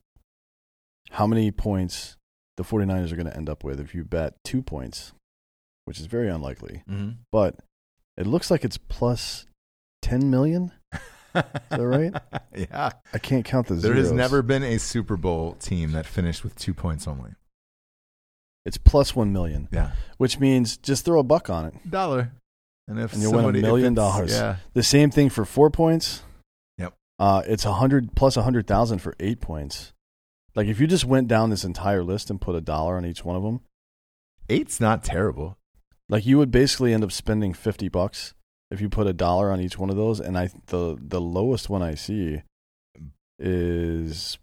how 1.10 1.26
many 1.26 1.50
points 1.50 2.16
the 2.56 2.62
49ers 2.62 3.10
are 3.10 3.16
going 3.16 3.26
to 3.26 3.36
end 3.36 3.48
up 3.48 3.64
with 3.64 3.80
if 3.80 3.94
you 3.94 4.04
bet 4.04 4.34
two 4.44 4.62
points, 4.62 5.12
which 5.86 5.98
is 5.98 6.06
very 6.06 6.28
unlikely, 6.28 6.82
Mm-hmm. 6.88 7.10
but 7.32 7.56
it 8.16 8.26
looks 8.26 8.50
like 8.50 8.64
it's 8.64 8.76
plus 8.78 9.46
10 10.02 10.30
million. 10.30 10.72
Is 10.92 11.42
that 11.70 11.80
right? 11.80 12.12
yeah. 12.56 12.90
I 13.14 13.18
can't 13.18 13.44
count 13.44 13.68
the 13.68 13.76
zeros. 13.76 13.82
There 13.82 13.94
has 13.94 14.12
never 14.12 14.42
been 14.42 14.62
a 14.62 14.78
Super 14.78 15.16
Bowl 15.16 15.54
team 15.54 15.92
that 15.92 16.04
finished 16.06 16.44
with 16.44 16.54
two 16.56 16.74
points 16.74 17.08
only. 17.08 17.30
It's 18.66 18.76
plus 18.76 19.16
1 19.16 19.32
million, 19.32 19.68
Yeah. 19.72 19.92
which 20.18 20.38
means 20.38 20.76
just 20.76 21.04
throw 21.04 21.18
a 21.20 21.22
buck 21.24 21.48
on 21.48 21.64
it. 21.66 21.74
Dollar. 21.90 22.32
And 22.88 22.98
if 22.98 23.12
And 23.12 23.22
you'll 23.22 23.32
win 23.32 23.54
a 23.54 23.60
million 23.60 23.94
dollars. 23.94 24.32
Yeah. 24.32 24.56
The 24.74 24.82
same 24.82 25.10
thing 25.10 25.30
for 25.30 25.44
four 25.44 25.70
points. 25.70 26.22
Yep. 26.78 26.94
Uh, 27.18 27.42
it's 27.46 27.64
a 27.64 27.74
hundred 27.74 28.14
plus 28.16 28.36
a 28.36 28.42
hundred 28.42 28.66
thousand 28.66 28.98
for 29.00 29.14
eight 29.20 29.40
points. 29.40 29.92
Like 30.56 30.66
if 30.66 30.80
you 30.80 30.86
just 30.88 31.04
went 31.04 31.28
down 31.28 31.50
this 31.50 31.64
entire 31.64 32.02
list 32.02 32.30
and 32.30 32.40
put 32.40 32.56
a 32.56 32.60
dollar 32.60 32.96
on 32.96 33.04
each 33.06 33.24
one 33.24 33.36
of 33.36 33.42
them, 33.42 33.60
Eight's 34.48 34.80
not 34.80 35.04
terrible. 35.04 35.56
like 36.08 36.26
you 36.26 36.36
would 36.38 36.50
basically 36.50 36.92
end 36.92 37.04
up 37.04 37.12
spending 37.12 37.54
fifty 37.54 37.88
bucks 37.88 38.34
if 38.72 38.80
you 38.80 38.88
put 38.88 39.06
a 39.06 39.12
dollar 39.12 39.52
on 39.52 39.60
each 39.60 39.78
one 39.78 39.90
of 39.90 39.96
those. 39.96 40.18
And 40.18 40.36
I 40.36 40.50
the 40.66 40.96
the 41.00 41.20
lowest 41.20 41.70
one 41.70 41.82
I 41.82 41.94
see 41.94 42.42
is 43.38 44.38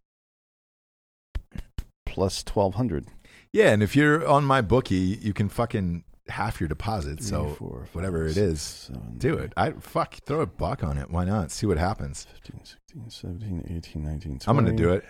plus 2.06 2.44
twelve 2.44 2.76
hundred. 2.76 3.08
Yeah, 3.52 3.72
and 3.72 3.82
if 3.84 3.96
you're 3.96 4.26
on 4.28 4.46
MyBookie, 4.46 5.22
you 5.24 5.34
can 5.34 5.50
fucking 5.50 6.04
half 6.30 6.60
your 6.60 6.68
deposit. 6.68 7.24
So 7.24 7.46
whatever 7.94 8.26
it 8.26 8.38
is, 8.38 8.90
do 9.18 9.36
it. 9.38 9.54
I 9.58 9.72
fuck 9.72 10.16
throw 10.26 10.42
a 10.42 10.46
buck 10.46 10.84
on 10.84 10.98
it. 10.98 11.10
Why 11.10 11.26
not? 11.26 11.52
See 11.52 11.66
what 11.66 11.78
happens. 11.78 12.26
15, 12.34 12.62
16, 12.64 13.10
17, 13.10 13.78
18, 13.78 14.04
19, 14.04 14.40
20. 14.40 14.44
I'm 14.48 14.56
gonna 14.56 14.76
do 14.78 14.92
it. 14.92 15.06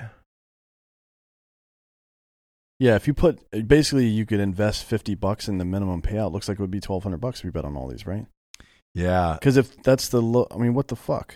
Yeah, 2.79 2.95
if 2.95 3.07
you 3.07 3.13
put 3.13 3.39
basically 3.67 4.05
you 4.05 4.25
could 4.25 4.39
invest 4.39 4.83
fifty 4.83 5.15
bucks 5.15 5.47
in 5.47 5.57
the 5.57 5.65
minimum 5.65 6.01
payout. 6.01 6.31
Looks 6.31 6.47
like 6.47 6.59
it 6.59 6.61
would 6.61 6.69
be 6.71 6.79
twelve 6.79 7.03
hundred 7.03 7.17
bucks 7.17 7.39
if 7.39 7.45
you 7.45 7.51
bet 7.51 7.65
on 7.65 7.75
all 7.75 7.87
these, 7.87 8.05
right? 8.05 8.27
Yeah, 8.93 9.33
Because 9.39 9.57
if 9.57 9.81
that's 9.83 10.09
the 10.09 10.21
low, 10.21 10.47
I 10.49 10.57
mean, 10.57 10.73
what 10.73 10.87
the 10.87 10.95
fuck? 10.95 11.35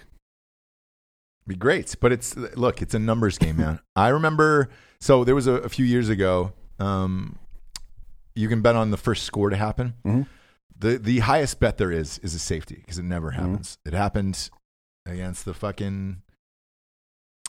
be 1.47 1.55
great. 1.55 1.95
But 1.99 2.11
it's 2.11 2.35
look, 2.35 2.81
it's 2.81 2.93
a 2.93 2.99
numbers 2.99 3.37
game, 3.37 3.57
man. 3.57 3.79
I 3.95 4.09
remember. 4.09 4.69
So 4.99 5.23
there 5.23 5.35
was 5.35 5.47
a, 5.47 5.53
a 5.53 5.69
few 5.69 5.85
years 5.85 6.09
ago. 6.09 6.53
Um, 6.79 7.37
you 8.35 8.47
can 8.49 8.61
bet 8.61 8.75
on 8.75 8.91
the 8.91 8.97
first 8.97 9.23
score 9.23 9.49
to 9.49 9.55
happen. 9.57 9.93
Mhm. 10.05 10.27
The 10.77 10.97
the 10.97 11.19
highest 11.19 11.59
bet 11.59 11.77
there 11.77 11.91
is 11.91 12.17
is 12.19 12.33
a 12.33 12.39
safety 12.39 12.75
because 12.75 12.97
it 12.97 13.03
never 13.05 13.31
Mm-hmm. 13.31 13.41
happens. 13.51 13.77
It 13.85 13.93
happened 13.93 14.49
against 15.05 15.45
the 15.45 15.53
fucking 15.53 16.21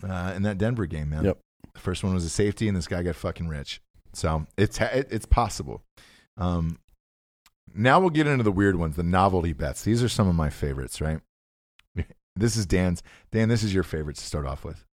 uh, 0.06 0.32
in 0.36 0.42
that 0.42 0.58
Denver 0.58 0.86
game, 0.86 1.10
man. 1.10 1.24
Yep. 1.24 1.38
The 1.74 1.80
first 1.80 2.02
one 2.04 2.12
was 2.14 2.24
a 2.24 2.28
safety, 2.30 2.68
and 2.68 2.76
this 2.76 2.88
guy 2.88 3.02
got 3.02 3.14
fucking 3.16 3.48
rich. 3.48 3.80
So 4.12 4.46
it's 4.58 4.80
it, 4.80 5.08
it's 5.10 5.26
possible. 5.26 5.82
Um, 6.36 6.78
now 7.74 8.00
we'll 8.00 8.10
get 8.10 8.26
into 8.26 8.42
the 8.44 8.52
weird 8.52 8.76
ones, 8.76 8.96
the 8.96 9.02
novelty 9.02 9.52
bets. 9.52 9.82
These 9.84 10.02
are 10.02 10.08
some 10.08 10.28
of 10.28 10.34
my 10.34 10.50
favorites, 10.50 11.00
right? 11.00 11.20
This 12.34 12.56
is 12.56 12.64
Dan's. 12.64 13.02
Dan, 13.30 13.50
this 13.50 13.62
is 13.62 13.74
your 13.74 13.82
favorite 13.82 14.16
to 14.16 14.24
start 14.24 14.46
off 14.46 14.64
with. 14.64 14.86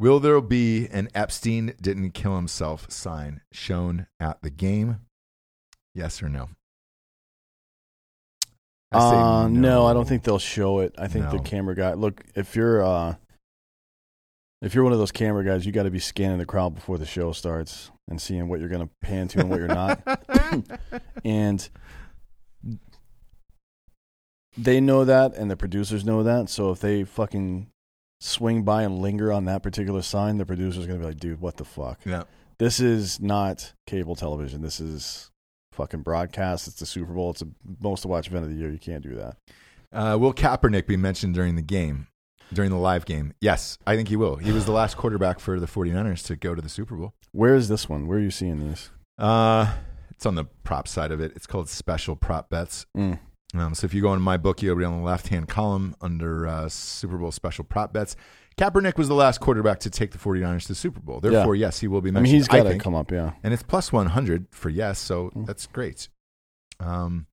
Will 0.00 0.18
there 0.18 0.40
be 0.40 0.88
an 0.90 1.10
Epstein 1.14 1.74
didn't 1.78 2.12
kill 2.12 2.34
himself 2.34 2.90
sign 2.90 3.42
shown 3.52 4.06
at 4.18 4.40
the 4.40 4.48
game? 4.48 5.00
Yes 5.94 6.22
or 6.22 6.30
no? 6.30 6.48
I 8.90 9.44
Uh, 9.44 9.48
no. 9.48 9.84
I 9.84 9.92
don't 9.92 10.08
think 10.08 10.22
they'll 10.22 10.38
show 10.38 10.78
it. 10.78 10.94
I 10.96 11.06
think 11.06 11.28
the 11.30 11.38
camera 11.38 11.74
guy. 11.74 11.92
Look, 11.92 12.24
if 12.34 12.56
you're 12.56 12.82
uh, 12.82 13.16
if 14.62 14.74
you're 14.74 14.84
one 14.84 14.94
of 14.94 14.98
those 14.98 15.12
camera 15.12 15.44
guys, 15.44 15.66
you 15.66 15.72
got 15.72 15.82
to 15.82 15.90
be 15.90 15.98
scanning 15.98 16.38
the 16.38 16.46
crowd 16.46 16.74
before 16.74 16.96
the 16.96 17.04
show 17.04 17.32
starts 17.32 17.90
and 18.08 18.18
seeing 18.18 18.48
what 18.48 18.58
you're 18.58 18.70
going 18.70 18.88
to 18.88 18.90
pan 19.02 19.28
to 19.28 19.40
and 19.40 19.50
what 19.50 19.58
you're 19.58 19.68
not. 19.68 20.00
and 21.26 21.68
they 24.56 24.80
know 24.80 25.04
that, 25.04 25.34
and 25.34 25.50
the 25.50 25.58
producers 25.58 26.06
know 26.06 26.22
that. 26.22 26.48
So 26.48 26.70
if 26.70 26.80
they 26.80 27.04
fucking 27.04 27.70
swing 28.20 28.62
by 28.62 28.82
and 28.82 28.98
linger 29.00 29.32
on 29.32 29.46
that 29.46 29.62
particular 29.62 30.02
sign, 30.02 30.38
the 30.38 30.46
producer's 30.46 30.86
going 30.86 30.98
to 31.00 31.02
be 31.04 31.08
like, 31.12 31.20
"Dude, 31.20 31.40
what 31.40 31.56
the 31.56 31.64
fuck? 31.64 32.00
yeah. 32.04 32.24
This 32.58 32.78
is 32.78 33.20
not 33.20 33.72
cable 33.86 34.14
television. 34.14 34.60
This 34.60 34.80
is 34.80 35.30
fucking 35.72 36.02
broadcast. 36.02 36.68
It's 36.68 36.78
the 36.78 36.86
Super 36.86 37.14
Bowl. 37.14 37.30
It's 37.30 37.40
the 37.40 37.50
most 37.80 38.04
watched 38.04 38.28
event 38.28 38.44
of 38.44 38.50
the 38.50 38.56
year. 38.56 38.70
You 38.70 38.78
can't 38.78 39.02
do 39.02 39.14
that." 39.14 39.36
Uh, 39.92 40.16
will 40.20 40.34
Kaepernick 40.34 40.86
be 40.86 40.96
mentioned 40.96 41.34
during 41.34 41.56
the 41.56 41.62
game, 41.62 42.06
during 42.52 42.70
the 42.70 42.76
live 42.76 43.06
game? 43.06 43.32
Yes, 43.40 43.76
I 43.86 43.96
think 43.96 44.08
he 44.08 44.16
will. 44.16 44.36
He 44.36 44.52
was 44.52 44.66
the 44.66 44.72
last 44.72 44.96
quarterback 44.96 45.40
for 45.40 45.58
the 45.58 45.66
49ers 45.66 46.24
to 46.26 46.36
go 46.36 46.54
to 46.54 46.62
the 46.62 46.68
Super 46.68 46.94
Bowl. 46.94 47.14
Where 47.32 47.54
is 47.54 47.68
this 47.68 47.88
one? 47.88 48.06
Where 48.06 48.18
are 48.18 48.22
you 48.22 48.30
seeing 48.30 48.60
these? 48.68 48.90
Uh, 49.18 49.74
it's 50.10 50.26
on 50.26 50.34
the 50.36 50.44
prop 50.62 50.86
side 50.86 51.10
of 51.10 51.20
it. 51.20 51.32
It's 51.34 51.46
called 51.46 51.68
special 51.68 52.14
prop 52.14 52.50
bets. 52.50 52.86
Mm. 52.96 53.18
Um, 53.54 53.74
so 53.74 53.84
if 53.84 53.92
you 53.94 54.00
go 54.02 54.12
into 54.14 54.24
MyBookie, 54.24 54.64
it'll 54.64 54.76
be 54.76 54.84
on 54.84 54.98
the 54.98 55.04
left 55.04 55.28
hand 55.28 55.48
column 55.48 55.96
under 56.00 56.46
uh, 56.46 56.68
Super 56.68 57.18
Bowl 57.18 57.32
special 57.32 57.64
prop 57.64 57.92
bets. 57.92 58.14
Kaepernick 58.56 58.96
was 58.96 59.08
the 59.08 59.14
last 59.14 59.40
quarterback 59.40 59.80
to 59.80 59.90
take 59.90 60.10
the 60.12 60.18
49ers 60.18 60.62
to 60.62 60.68
the 60.68 60.74
Super 60.74 61.00
Bowl. 61.00 61.18
Therefore, 61.20 61.54
yes, 61.56 61.80
he 61.80 61.88
will 61.88 62.00
be 62.00 62.10
I 62.10 62.12
mentioned. 62.12 62.24
mean, 62.32 62.34
he's 62.34 62.48
got 62.48 62.62
to 62.64 62.78
come 62.78 62.94
up. 62.94 63.10
Yeah. 63.10 63.32
and 63.42 63.52
it's 63.54 63.62
plus 63.62 63.92
100 63.92 64.46
for 64.50 64.68
yes, 64.68 64.98
so 64.98 65.30
Mm. 65.34 65.46
that's 65.46 65.66
great. 65.66 66.08
Um, 66.78 67.26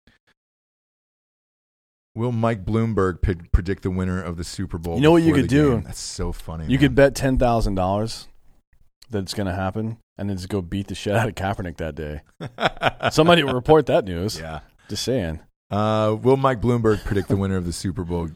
will 2.15 2.31
Mike 2.31 2.65
Bloomberg 2.65 3.21
p- 3.21 3.35
predict 3.51 3.83
the 3.83 3.91
winner 3.91 4.21
of 4.21 4.37
the 4.37 4.43
Super 4.43 4.77
Bowl? 4.77 4.95
You 4.95 5.01
know 5.01 5.11
what 5.11 5.23
you 5.23 5.33
could 5.33 5.47
do? 5.47 5.71
game? 5.75 5.83
That's 5.83 5.99
so 5.99 6.31
funny. 6.31 6.63
You 6.65 6.71
man. 6.71 6.79
could 6.79 6.95
bet 6.95 7.15
ten 7.15 7.37
thousand 7.37 7.75
dollars 7.75 8.27
that 9.09 9.19
it's 9.19 9.33
going 9.33 9.47
to 9.47 9.53
happen, 9.53 9.97
and 10.17 10.29
then 10.29 10.35
just 10.37 10.49
go 10.49 10.61
beat 10.61 10.87
the 10.87 10.95
shit 10.95 11.15
out 11.15 11.27
of 11.29 11.35
Kaepernick 11.35 11.77
that 11.77 11.95
day. 11.95 12.21
Somebody 13.11 13.43
will 13.43 13.53
report 13.53 13.85
that 13.85 14.05
news. 14.05 14.39
yeah. 14.39 14.59
Just 14.89 15.03
saying. 15.03 15.39
Uh, 15.69 16.15
will 16.21 16.37
Mike 16.37 16.61
Bloomberg 16.61 17.03
predict 17.03 17.27
the 17.27 17.35
winner 17.37 17.57
of 17.57 17.65
the 17.65 17.73
Super 17.73 18.03
Bowl 18.03 18.29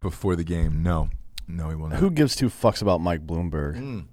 before 0.00 0.36
the 0.36 0.44
game? 0.44 0.82
No, 0.82 1.10
no, 1.46 1.68
he 1.68 1.74
will 1.74 1.88
not. 1.88 1.98
Who 1.98 2.10
gives 2.10 2.36
two 2.36 2.48
fucks 2.48 2.82
about 2.82 3.00
Mike 3.00 3.26
Bloomberg? 3.26 3.76
Mm. 3.76 4.06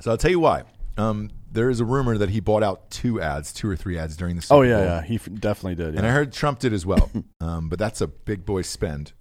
So 0.00 0.10
I'll 0.10 0.16
tell 0.16 0.30
you 0.30 0.40
why. 0.40 0.62
Um, 0.96 1.30
there 1.50 1.68
is 1.70 1.80
a 1.80 1.84
rumor 1.84 2.16
that 2.18 2.30
he 2.30 2.40
bought 2.40 2.62
out 2.62 2.90
two 2.90 3.20
ads, 3.20 3.52
two 3.52 3.68
or 3.68 3.76
three 3.76 3.98
ads 3.98 4.16
during 4.16 4.36
the 4.36 4.42
Super 4.42 4.54
Oh 4.54 4.62
yeah, 4.62 4.76
Bowl. 4.76 4.84
yeah. 4.84 5.02
He 5.02 5.14
f- 5.16 5.28
definitely 5.32 5.74
did. 5.74 5.94
And 5.96 6.06
I 6.06 6.10
heard 6.10 6.32
Trump 6.32 6.58
did 6.58 6.72
as 6.72 6.84
well. 6.86 7.10
um, 7.40 7.68
but 7.68 7.78
that's 7.78 8.00
a 8.00 8.06
big 8.06 8.44
boy 8.44 8.62
spend. 8.62 9.12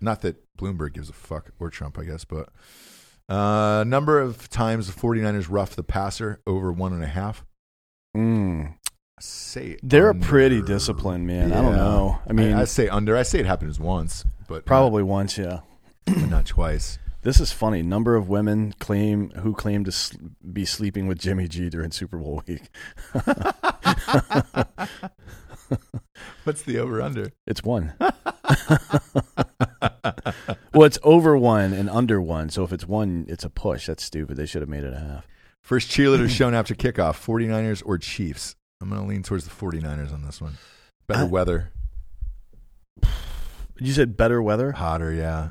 Not 0.00 0.22
that 0.22 0.36
Bloomberg 0.56 0.94
gives 0.94 1.08
a 1.10 1.12
fuck, 1.12 1.50
or 1.58 1.70
Trump, 1.70 1.98
I 1.98 2.04
guess, 2.04 2.24
but 2.24 2.48
uh, 3.28 3.84
number 3.84 4.20
of 4.20 4.48
times 4.48 4.86
the 4.92 4.98
49ers 4.98 5.46
rough 5.50 5.74
the 5.76 5.82
passer 5.82 6.40
over 6.46 6.70
one 6.72 6.92
and 6.92 7.02
a 7.02 7.08
half. 7.08 7.44
Mm. 8.16 8.74
Say 9.20 9.78
They're 9.82 10.10
under. 10.10 10.26
pretty 10.26 10.62
disciplined, 10.62 11.26
man. 11.26 11.52
I 11.52 11.60
don't 11.62 11.76
know. 11.76 12.18
I 12.28 12.32
mean, 12.32 12.52
I, 12.54 12.64
say 12.64 12.88
under. 12.88 13.16
I 13.16 13.22
say 13.22 13.40
it 13.40 13.46
happens 13.46 13.78
once, 13.80 14.24
but 14.46 14.64
probably 14.64 15.02
once. 15.02 15.36
Yeah. 15.38 15.60
not, 16.06 16.14
but 16.14 16.28
not 16.30 16.46
twice. 16.46 16.98
This 17.22 17.40
is 17.40 17.50
funny. 17.52 17.82
Number 17.82 18.14
of 18.14 18.28
women 18.28 18.72
claim 18.78 19.30
who 19.30 19.52
claim 19.52 19.84
to 19.84 19.92
sl- 19.92 20.16
be 20.52 20.64
sleeping 20.64 21.08
with 21.08 21.18
Jimmy 21.18 21.48
G 21.48 21.68
during 21.68 21.90
Super 21.90 22.16
Bowl 22.18 22.42
week. 22.46 22.68
What's 26.44 26.62
the 26.62 26.78
over 26.78 27.02
under? 27.02 27.32
It's 27.46 27.62
one. 27.62 27.92
well, 30.72 30.84
it's 30.84 30.98
over 31.02 31.36
one 31.36 31.72
and 31.72 31.90
under 31.90 32.20
one. 32.22 32.48
So 32.50 32.62
if 32.62 32.72
it's 32.72 32.86
one, 32.86 33.26
it's 33.28 33.44
a 33.44 33.50
push. 33.50 33.86
That's 33.86 34.02
stupid. 34.04 34.36
They 34.36 34.46
should 34.46 34.62
have 34.62 34.68
made 34.68 34.84
it 34.84 34.94
a 34.94 34.98
half. 34.98 35.26
First 35.60 35.90
cheerleader 35.90 36.30
shown 36.30 36.54
after 36.54 36.74
kickoff 36.74 37.22
49ers 37.22 37.82
or 37.84 37.98
Chiefs? 37.98 38.56
I'm 38.80 38.88
going 38.90 39.00
to 39.02 39.08
lean 39.08 39.22
towards 39.22 39.44
the 39.44 39.50
49ers 39.50 40.12
on 40.12 40.22
this 40.24 40.40
one. 40.40 40.54
Better 41.06 41.22
I- 41.22 41.24
weather. 41.24 41.72
You 43.80 43.92
said 43.92 44.16
better 44.16 44.42
weather, 44.42 44.72
Hotter, 44.72 45.12
yeah. 45.12 45.50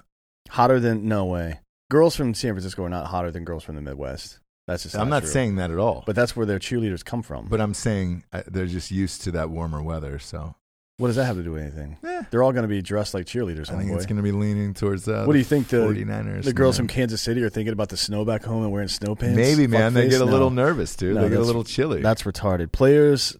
hotter 0.50 0.80
than 0.82 1.08
no 1.08 1.26
way. 1.26 1.62
Girls 1.90 2.16
from 2.16 2.34
San 2.34 2.52
Francisco 2.54 2.84
are 2.84 2.90
not 2.90 3.08
hotter 3.08 3.32
than 3.32 3.46
girls 3.46 3.64
from 3.64 3.76
the 3.76 3.82
Midwest. 3.82 4.40
That's 4.68 4.84
just 4.84 4.98
I'm 4.98 5.08
not 5.10 5.22
true. 5.24 5.30
saying 5.32 5.56
that 5.56 5.72
at 5.72 5.78
all. 5.78 6.04
but 6.06 6.14
that's 6.18 6.36
where 6.36 6.46
their 6.46 6.60
cheerleaders 6.60 7.06
come 7.06 7.24
from. 7.24 7.48
But 7.48 7.62
I'm 7.62 7.74
saying 7.74 8.26
uh, 8.34 8.44
they're 8.48 8.66
just 8.66 8.92
used 8.92 9.22
to 9.22 9.32
that 9.32 9.50
warmer 9.50 9.82
weather. 9.82 10.20
So 10.20 10.56
what 10.98 11.08
does 11.08 11.16
that 11.18 11.26
have 11.26 11.36
to 11.38 11.44
do 11.44 11.52
with 11.52 11.62
anything? 11.62 11.98
Eh. 12.04 12.24
They're 12.32 12.42
all 12.42 12.52
going 12.52 12.64
to 12.64 12.68
be 12.68 12.82
dressed 12.82 13.14
like 13.14 13.26
cheerleaders. 13.26 13.70
I 13.72 13.78
think 13.78 13.92
homeboy. 13.92 13.96
it's 13.98 14.06
going 14.08 14.18
to 14.18 14.24
be 14.24 14.32
leaning 14.32 14.74
towards 14.74 15.08
uh, 15.08 15.26
What 15.26 15.34
do 15.34 15.40
you 15.40 15.46
think 15.46 15.68
the 15.68 15.78
49ers. 15.78 16.44
the 16.44 16.54
girls 16.54 16.80
man. 16.80 16.88
from 16.88 16.94
Kansas 16.96 17.22
City 17.22 17.44
are 17.44 17.50
thinking 17.50 17.72
about 17.74 17.90
the 17.90 17.98
snow 17.98 18.26
back 18.26 18.44
home 18.44 18.64
and 18.64 18.72
wearing 18.72 18.88
snow 18.88 19.14
pants? 19.16 19.36
Maybe, 19.36 19.68
man. 19.68 19.94
They 19.94 20.10
get 20.10 20.22
a 20.22 20.26
No. 20.26 20.32
little 20.32 20.50
nervous, 20.50 20.96
dude. 20.96 21.16
No, 21.16 21.22
they 21.22 21.30
get 21.30 21.38
a 21.40 21.44
little 21.44 21.64
chilly. 21.64 22.02
That's 22.02 22.24
retarded. 22.24 22.72
Players, 22.72 23.38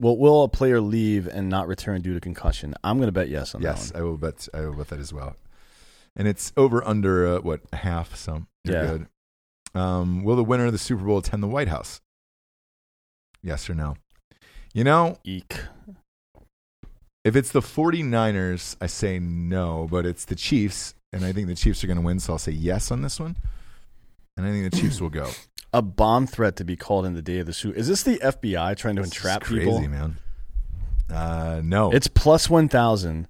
well, 0.00 0.16
will 0.16 0.44
a 0.44 0.48
player 0.48 0.80
leave 0.80 1.26
and 1.26 1.50
not 1.50 1.68
return 1.68 2.00
due 2.00 2.14
to 2.14 2.20
concussion? 2.20 2.74
I'm 2.82 2.96
going 2.96 3.08
to 3.08 3.12
bet 3.12 3.28
yes 3.28 3.54
on 3.54 3.60
yes, 3.60 3.90
that 3.90 3.94
Yes, 3.96 4.00
I 4.00 4.02
will 4.02 4.16
bet. 4.16 4.48
I 4.54 4.60
will 4.62 4.74
bet 4.74 4.88
that 4.88 4.98
as 5.00 5.12
well. 5.12 5.36
And 6.16 6.26
it's 6.26 6.52
over 6.56 6.86
under 6.86 7.26
uh, 7.26 7.40
what 7.40 7.60
half. 7.74 8.16
Some 8.16 8.46
you're 8.64 8.76
Yeah. 8.76 8.86
good. 8.86 9.06
Um, 9.78 10.22
will 10.24 10.36
the 10.36 10.44
winner 10.44 10.66
of 10.66 10.72
the 10.72 10.78
Super 10.78 11.04
Bowl 11.04 11.18
attend 11.18 11.42
the 11.42 11.48
White 11.48 11.68
House? 11.68 12.00
Yes 13.42 13.68
or 13.68 13.74
no? 13.74 13.96
You 14.72 14.84
know. 14.84 15.18
Eek. 15.24 15.56
If 17.24 17.34
it's 17.36 17.50
the 17.52 17.60
49ers, 17.60 18.76
I 18.80 18.86
say 18.86 19.18
no, 19.18 19.88
but 19.90 20.04
it's 20.06 20.24
the 20.26 20.34
Chiefs. 20.34 20.94
and 21.12 21.24
I 21.24 21.32
think 21.32 21.46
the 21.48 21.54
Chiefs 21.54 21.82
are 21.82 21.86
going 21.86 21.96
to 21.98 22.02
win. 22.02 22.20
So 22.20 22.34
I'll 22.34 22.38
say 22.38 22.52
yes 22.52 22.90
on 22.90 23.02
this 23.02 23.18
one, 23.20 23.36
and 24.36 24.46
I 24.46 24.50
think 24.50 24.70
the 24.70 24.78
Chiefs 24.80 25.00
will 25.00 25.10
go. 25.10 25.30
A 25.72 25.82
bomb 25.82 26.26
threat 26.26 26.54
to 26.56 26.64
be 26.64 26.76
called 26.76 27.04
in 27.06 27.14
the 27.14 27.22
day 27.22 27.38
of 27.38 27.46
the 27.46 27.52
Super. 27.52 27.76
Is 27.76 27.88
this 27.88 28.02
the 28.04 28.18
FBI 28.18 28.76
trying 28.76 28.96
to 28.96 29.02
This 29.02 29.10
is 29.10 29.16
entrap 29.16 29.42
crazy, 29.42 29.64
people? 29.64 29.80
man. 29.88 30.16
Uh, 31.12 31.60
no, 31.64 31.90
It's 31.92 32.06
plus 32.08 32.48
one 32.48 32.68
thousand 32.68 33.28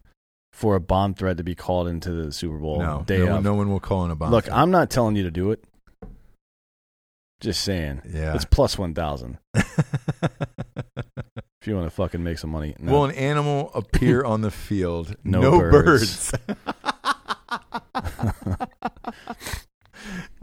for 0.53 0.75
a 0.77 0.81
bomb 0.81 1.15
threat 1.15 1.37
to 1.39 1.43
be 1.43 1.55
called 1.55 1.89
into 1.89 2.11
the 2.13 2.31
Super 2.33 2.59
Bowl 2.59 2.79
no, 2.79 3.03
day 3.07 3.19
no, 3.19 3.25
of. 3.25 3.31
one- 3.33 3.43
no 3.43 3.55
one 3.55 3.71
will 3.71 3.81
call 3.81 4.05
in 4.05 4.11
a 4.11 4.15
bomb. 4.15 4.31
Look, 4.31 4.45
threat. 4.45 4.57
I'm 4.57 4.71
not 4.71 4.91
telling 4.91 5.17
you 5.17 5.23
to 5.25 5.31
do 5.31 5.51
it. 5.51 5.65
Just 7.41 7.63
saying. 7.63 8.03
yeah. 8.09 8.35
It's 8.35 8.45
plus 8.45 8.79
one 8.79 8.95
thousand 8.95 9.39
if 11.65 11.69
you 11.69 11.75
want 11.75 11.87
to 11.87 11.91
fucking 11.97 12.23
make 12.23 12.37
some 12.37 12.51
money. 12.51 12.77
No. 12.79 12.93
Will 12.93 13.05
an 13.07 13.13
animal 13.13 13.71
appear 13.75 14.23
on 14.23 14.43
the 14.43 14.51
field? 14.51 15.17
No 15.25 15.59
birds. 15.59 16.31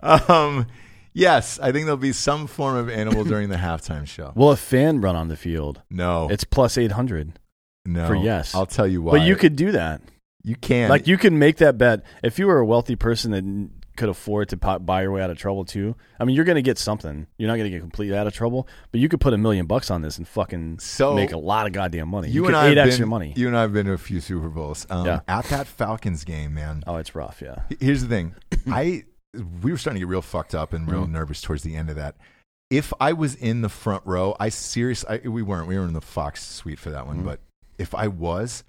um, 0.02 0.66
yes, 1.14 1.60
I 1.60 1.72
think 1.72 1.86
there'll 1.86 1.98
be 1.98 2.12
some 2.12 2.48
form 2.48 2.76
of 2.76 2.90
animal 2.90 3.24
during 3.24 3.50
the 3.50 3.56
halftime 3.58 4.08
show. 4.08 4.32
Will 4.36 4.50
a 4.50 4.58
fan 4.58 5.00
run 5.00 5.16
on 5.16 5.28
the 5.28 5.38
field? 5.38 5.84
No, 5.92 6.28
It's 6.32 6.44
plus 6.44 6.76
eight 6.76 6.94
hundred. 6.94 7.34
no. 7.86 8.08
for 8.08 8.16
yes. 8.16 8.56
I'll 8.56 8.66
tell 8.66 8.88
you 8.88 9.04
why. 9.04 9.20
But 9.20 9.28
you 9.28 9.36
could 9.36 9.56
do 9.56 9.74
that. 9.74 10.02
you 10.44 10.56
can. 10.56 10.90
Like 10.90 11.06
you 11.06 11.20
can 11.20 11.38
make 11.38 11.58
that 11.58 11.78
bet 11.78 12.04
if 12.24 12.40
you 12.40 12.48
were 12.48 12.58
a 12.58 12.66
wealthy 12.66 12.96
person 12.96 13.32
that 13.32 13.70
could 14.02 14.10
afford 14.10 14.50
to 14.50 14.58
buy 14.58 15.04
your 15.04 15.12
way 15.12 15.22
out 15.22 15.30
of 15.30 15.38
trouble 15.38 15.64
too. 15.64 15.96
I 16.20 16.26
mean, 16.26 16.36
you're 16.36 16.44
going 16.46 16.56
to 16.56 16.62
get 16.62 16.78
something. 16.78 17.28
You're 17.38 17.48
not 17.48 17.54
going 17.58 17.66
to 17.66 17.70
get 17.70 17.82
completely 17.82 18.18
out 18.18 18.26
of 18.28 18.34
trouble, 18.34 18.68
but 18.92 19.00
you 19.00 19.08
could 19.08 19.22
put 19.22 19.34
a 19.34 19.38
million 19.38 19.68
bucks 19.68 19.92
on 19.92 20.02
this 20.02 20.18
and 20.18 20.28
fucking 20.28 20.80
So, 20.80 21.14
make 21.14 21.32
a 21.32 21.38
lot 21.38 21.68
of 21.68 21.74
goddamn 21.74 22.10
money. 22.10 22.30
you, 22.30 22.42
You, 22.42 22.48
and 22.48 22.56
I 22.56 22.74
have 22.74 22.98
been, 23.00 23.08
money. 23.08 23.34
You 23.38 23.48
and 23.48 23.56
I 23.58 23.62
have 23.62 23.74
been 23.74 23.86
to 23.86 23.94
a 23.94 23.98
few 23.98 24.20
Super 24.20 24.50
Bowls. 24.50 24.88
Um, 24.90 25.06
Yeah. 25.06 25.20
At 25.28 25.46
that 25.46 25.68
Falcons 25.68 26.24
game, 26.24 26.54
man. 26.56 26.84
oh, 26.88 26.96
it's 26.98 27.14
rough. 27.16 27.42
Yeah. 27.42 27.58
Here's 27.80 28.02
the 28.02 28.08
thing. 28.10 28.36
I 28.68 29.04
we 29.62 29.72
were 29.72 29.78
starting 29.78 30.02
to 30.02 30.06
get 30.06 30.12
real 30.12 30.22
fucked 30.22 30.54
up 30.54 30.74
and 30.74 30.92
real 30.92 31.06
Mhm. 31.06 31.12
nervous 31.12 31.40
towards 31.42 31.64
the 31.64 31.76
end 31.76 31.90
of 31.90 31.96
that. 31.96 32.16
If 32.70 32.92
I 33.00 33.14
was 33.14 33.36
in 33.36 33.62
the 33.62 33.70
front 33.70 34.04
row, 34.06 34.36
I 34.40 34.50
seriously 34.50 35.20
we 35.26 35.42
weren't. 35.42 35.68
We 35.68 35.78
were 35.78 35.86
in 35.86 35.94
the 35.94 36.02
Fox 36.02 36.44
suite 36.44 36.80
for 36.80 36.90
that 36.90 37.06
one, 37.08 37.20
Mhm. 37.22 37.26
but 37.26 37.40
if 37.78 37.94
I 37.96 38.08
was, 38.08 38.64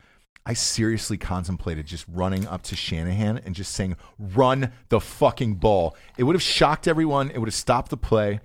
I 0.45 0.55
seriously 0.55 1.19
contemplated 1.19 1.87
just 1.87 2.05
running 2.09 2.47
up 2.49 2.63
to 2.65 2.77
Shanahan 2.77 3.39
and 3.39 3.55
just 3.55 3.73
saying, 3.73 3.97
"Run 4.19 4.73
the 4.89 5.01
fucking 5.01 5.55
ball." 5.57 5.97
It 6.19 6.25
would 6.25 6.35
have 6.35 6.43
shocked 6.43 6.89
everyone. 6.89 7.31
It 7.31 7.39
would 7.39 7.49
have 7.49 7.55
stopped 7.55 7.91
the 7.91 7.97
play, 7.97 8.41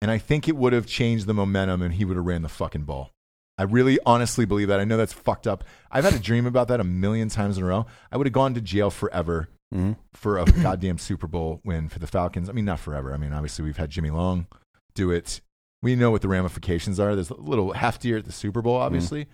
and 0.00 0.10
I 0.10 0.18
think 0.18 0.48
it 0.48 0.56
would 0.56 0.72
have 0.72 0.86
changed 0.86 1.26
the 1.26 1.34
momentum, 1.34 1.82
and 1.82 1.94
he 1.94 2.04
would 2.04 2.16
have 2.16 2.26
ran 2.26 2.42
the 2.42 2.48
fucking 2.48 2.84
ball. 2.84 3.10
I 3.56 3.62
really 3.62 3.98
honestly 4.04 4.44
believe 4.44 4.68
that. 4.68 4.80
I 4.80 4.84
know 4.84 4.96
that's 4.96 5.12
fucked 5.12 5.46
up. 5.46 5.64
I've 5.90 6.04
had 6.04 6.14
a 6.14 6.18
dream 6.18 6.46
about 6.46 6.68
that 6.68 6.80
a 6.80 6.84
million 6.84 7.28
times 7.28 7.56
in 7.56 7.64
a 7.64 7.66
row. 7.66 7.86
I 8.10 8.16
would 8.16 8.26
have 8.26 8.32
gone 8.32 8.54
to 8.54 8.60
jail 8.60 8.90
forever 8.90 9.48
hmm 9.72 9.92
for 10.12 10.38
a 10.38 10.44
goddamn 10.62 10.98
Super 10.98 11.26
Bowl 11.26 11.60
win 11.64 11.88
for 11.88 11.98
the 11.98 12.06
Falcons. 12.06 12.48
I 12.48 12.52
mean, 12.52 12.64
not 12.64 12.80
forever. 12.80 13.12
I 13.12 13.16
mean, 13.16 13.32
obviously 13.32 13.64
we've 13.64 13.76
had 13.76 13.90
Jimmy 13.90 14.10
Long 14.10 14.46
do 14.94 15.10
it. 15.10 15.40
We 15.82 15.96
know 15.96 16.10
what 16.10 16.22
the 16.22 16.28
ramifications 16.28 16.98
are. 16.98 17.14
There's 17.14 17.30
a 17.30 17.34
little 17.34 17.74
heftier 17.74 18.18
at 18.18 18.24
the 18.24 18.32
Super 18.32 18.62
Bowl, 18.62 18.76
obviously, 18.76 19.26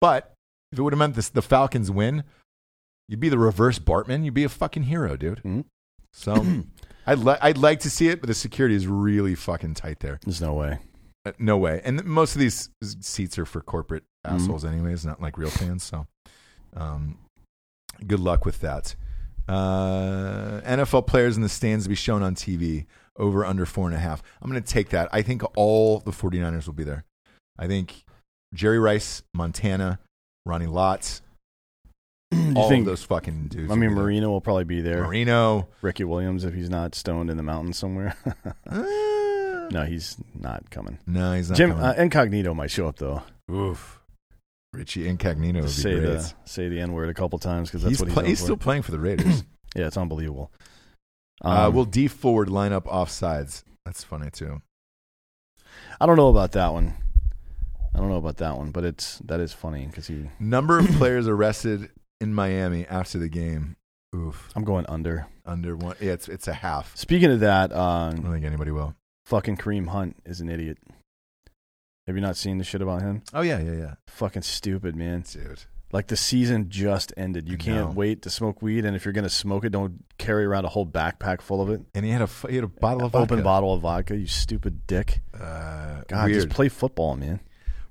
but 0.00 0.33
if 0.74 0.78
it 0.78 0.82
would 0.82 0.92
have 0.92 0.98
meant 0.98 1.14
this, 1.14 1.28
the 1.28 1.42
Falcons 1.42 1.90
win, 1.90 2.24
you'd 3.08 3.20
be 3.20 3.28
the 3.28 3.38
reverse 3.38 3.78
Bartman. 3.78 4.24
You'd 4.24 4.34
be 4.34 4.44
a 4.44 4.48
fucking 4.48 4.84
hero, 4.84 5.16
dude. 5.16 5.42
Mhm. 5.42 5.64
So 6.12 6.34
I'd 7.06 7.18
li- 7.18 7.38
I'd 7.40 7.58
like 7.58 7.80
to 7.80 7.90
see 7.90 8.08
it, 8.08 8.20
but 8.20 8.28
the 8.28 8.34
security 8.34 8.74
is 8.74 8.86
really 8.86 9.34
fucking 9.34 9.74
tight 9.74 10.00
there. 10.00 10.18
There's 10.24 10.40
no 10.40 10.52
way. 10.54 10.78
Uh, 11.26 11.32
no 11.38 11.56
way. 11.56 11.80
And 11.84 12.04
most 12.04 12.34
of 12.34 12.40
these 12.40 12.68
seats 13.00 13.38
are 13.38 13.46
for 13.46 13.60
corporate 13.60 14.04
Mhm. 14.26 14.34
assholes, 14.36 14.64
anyways, 14.64 15.04
not 15.06 15.20
like 15.22 15.36
real 15.38 15.50
fans. 15.50 15.82
So, 15.82 16.06
um, 16.76 17.18
good 18.06 18.20
luck 18.20 18.44
with 18.44 18.60
that. 18.60 18.94
Uh, 19.46 20.60
NFL 20.64 21.02
players 21.06 21.36
in 21.36 21.42
the 21.42 21.48
stands 21.48 21.84
to 21.84 21.88
be 21.88 21.94
shown 21.94 22.22
on 22.22 22.34
TV 22.34 22.86
over 23.16 23.44
under 23.44 23.66
four 23.66 23.86
and 23.86 23.94
a 23.94 23.98
half. 23.98 24.22
I'm 24.40 24.50
going 24.50 24.62
to 24.62 24.68
take 24.72 24.88
that. 24.90 25.08
I 25.12 25.22
think 25.22 25.42
all 25.56 26.00
the 26.00 26.10
49ers 26.10 26.66
will 26.66 26.72
be 26.74 26.84
there. 26.84 27.04
I 27.58 27.66
think 27.66 28.04
Jerry 28.54 28.78
Rice, 28.78 29.22
Montana, 29.34 29.98
Ronnie 30.46 30.66
Lots. 30.66 31.22
you 32.32 32.54
all 32.56 32.68
think? 32.68 32.80
of 32.82 32.86
those 32.86 33.02
fucking 33.04 33.48
dudes. 33.48 33.70
I 33.70 33.74
mean. 33.76 33.92
Marino 33.92 34.28
will 34.30 34.40
probably 34.40 34.64
be 34.64 34.80
there. 34.80 35.04
Marino. 35.04 35.68
Ricky 35.82 36.04
Williams, 36.04 36.44
if 36.44 36.54
he's 36.54 36.70
not 36.70 36.94
stoned 36.94 37.30
in 37.30 37.36
the 37.36 37.42
mountains 37.42 37.78
somewhere. 37.78 38.16
Uh, 38.66 39.68
no, 39.70 39.84
he's 39.86 40.18
not 40.38 40.68
coming. 40.70 40.98
no, 41.06 41.32
he's 41.32 41.48
not 41.48 41.56
Jim 41.56 41.70
coming. 41.70 41.84
uh, 41.86 41.94
Incognito 41.96 42.52
might 42.52 42.70
show 42.70 42.86
up 42.86 42.96
though. 42.96 43.22
Oof. 43.50 43.98
Richie 44.74 45.08
Incognito 45.08 45.60
would 45.60 45.66
be 45.66 45.70
say 45.72 45.94
great. 45.94 46.02
the 46.06 46.32
say 46.44 46.68
the 46.68 46.80
n 46.80 46.92
word 46.92 47.08
a 47.08 47.14
couple 47.14 47.38
times 47.38 47.70
because 47.70 47.82
that's 47.82 47.98
he's 48.00 48.14
what 48.14 48.26
he's, 48.26 48.38
he's 48.38 48.40
still 48.42 48.58
playing 48.58 48.82
for 48.82 48.90
the 48.90 48.98
Raiders. 49.00 49.42
Yeah, 49.74 49.86
it's 49.86 49.96
unbelievable. 49.96 50.50
uh, 51.42 51.68
Um, 51.68 51.74
will 51.74 51.86
Dee 51.86 52.08
Ford 52.08 52.50
line 52.50 52.74
up 52.74 52.84
offsides? 52.84 53.62
That's 53.86 54.04
funny 54.04 54.28
too. 54.30 54.60
I 55.98 56.04
don't 56.04 56.16
know 56.16 56.28
about 56.28 56.52
that 56.52 56.72
one. 56.74 56.92
I 57.94 57.98
don't 57.98 58.08
know 58.08 58.16
about 58.16 58.38
that 58.38 58.56
one, 58.56 58.70
but 58.70 58.84
it's 58.84 59.18
that 59.20 59.40
is 59.40 59.52
funny 59.52 59.86
because 59.86 60.06
he. 60.08 60.28
Number 60.40 60.78
of 60.78 60.86
players 60.92 61.28
arrested 61.28 61.90
in 62.20 62.34
Miami 62.34 62.86
after 62.86 63.18
the 63.18 63.28
game. 63.28 63.76
Oof, 64.14 64.50
I'm 64.56 64.64
going 64.64 64.86
under. 64.88 65.26
under 65.46 65.76
one. 65.76 65.96
Yeah, 66.00 66.12
it's 66.12 66.28
it's 66.28 66.48
a 66.48 66.54
half. 66.54 66.96
Speaking 66.96 67.30
of 67.30 67.40
that, 67.40 67.72
uh, 67.72 68.10
I 68.12 68.14
don't 68.14 68.32
think 68.32 68.44
anybody 68.44 68.70
will. 68.70 68.94
fucking 69.26 69.56
Kareem 69.56 69.88
Hunt 69.88 70.16
is 70.24 70.40
an 70.40 70.48
idiot. 70.48 70.78
Have 72.06 72.16
you 72.16 72.22
not 72.22 72.36
seen 72.36 72.58
the 72.58 72.64
shit 72.64 72.82
about 72.82 73.00
him? 73.02 73.22
Oh 73.32 73.40
yeah, 73.42 73.58
yeah, 73.60 73.72
yeah, 73.72 73.94
Fucking 74.08 74.42
stupid, 74.42 74.94
man. 74.94 75.24
dude. 75.30 75.62
Like 75.92 76.08
the 76.08 76.16
season 76.16 76.68
just 76.70 77.12
ended. 77.16 77.48
You 77.48 77.54
I 77.54 77.58
can't 77.58 77.90
know. 77.90 77.94
wait 77.94 78.22
to 78.22 78.30
smoke 78.30 78.60
weed, 78.60 78.84
and 78.84 78.94
if 78.96 79.04
you're 79.04 79.12
gonna 79.14 79.28
smoke 79.28 79.64
it, 79.64 79.70
don't 79.70 80.04
carry 80.18 80.44
around 80.44 80.64
a 80.64 80.68
whole 80.68 80.86
backpack 80.86 81.40
full 81.40 81.60
of 81.62 81.70
it. 81.70 81.80
And 81.94 82.04
he 82.04 82.10
had 82.10 82.20
a 82.20 82.24
f- 82.24 82.44
he 82.48 82.56
had 82.56 82.64
a 82.64 82.68
bottle 82.68 83.04
of 83.06 83.14
Open 83.14 83.36
vodka. 83.38 83.42
bottle 83.44 83.74
of 83.74 83.80
vodka. 83.82 84.16
You 84.16 84.26
stupid 84.26 84.86
dick. 84.88 85.20
Uh, 85.32 86.02
God, 86.08 86.26
weird. 86.26 86.34
just 86.42 86.50
play 86.50 86.68
football, 86.68 87.16
man. 87.16 87.40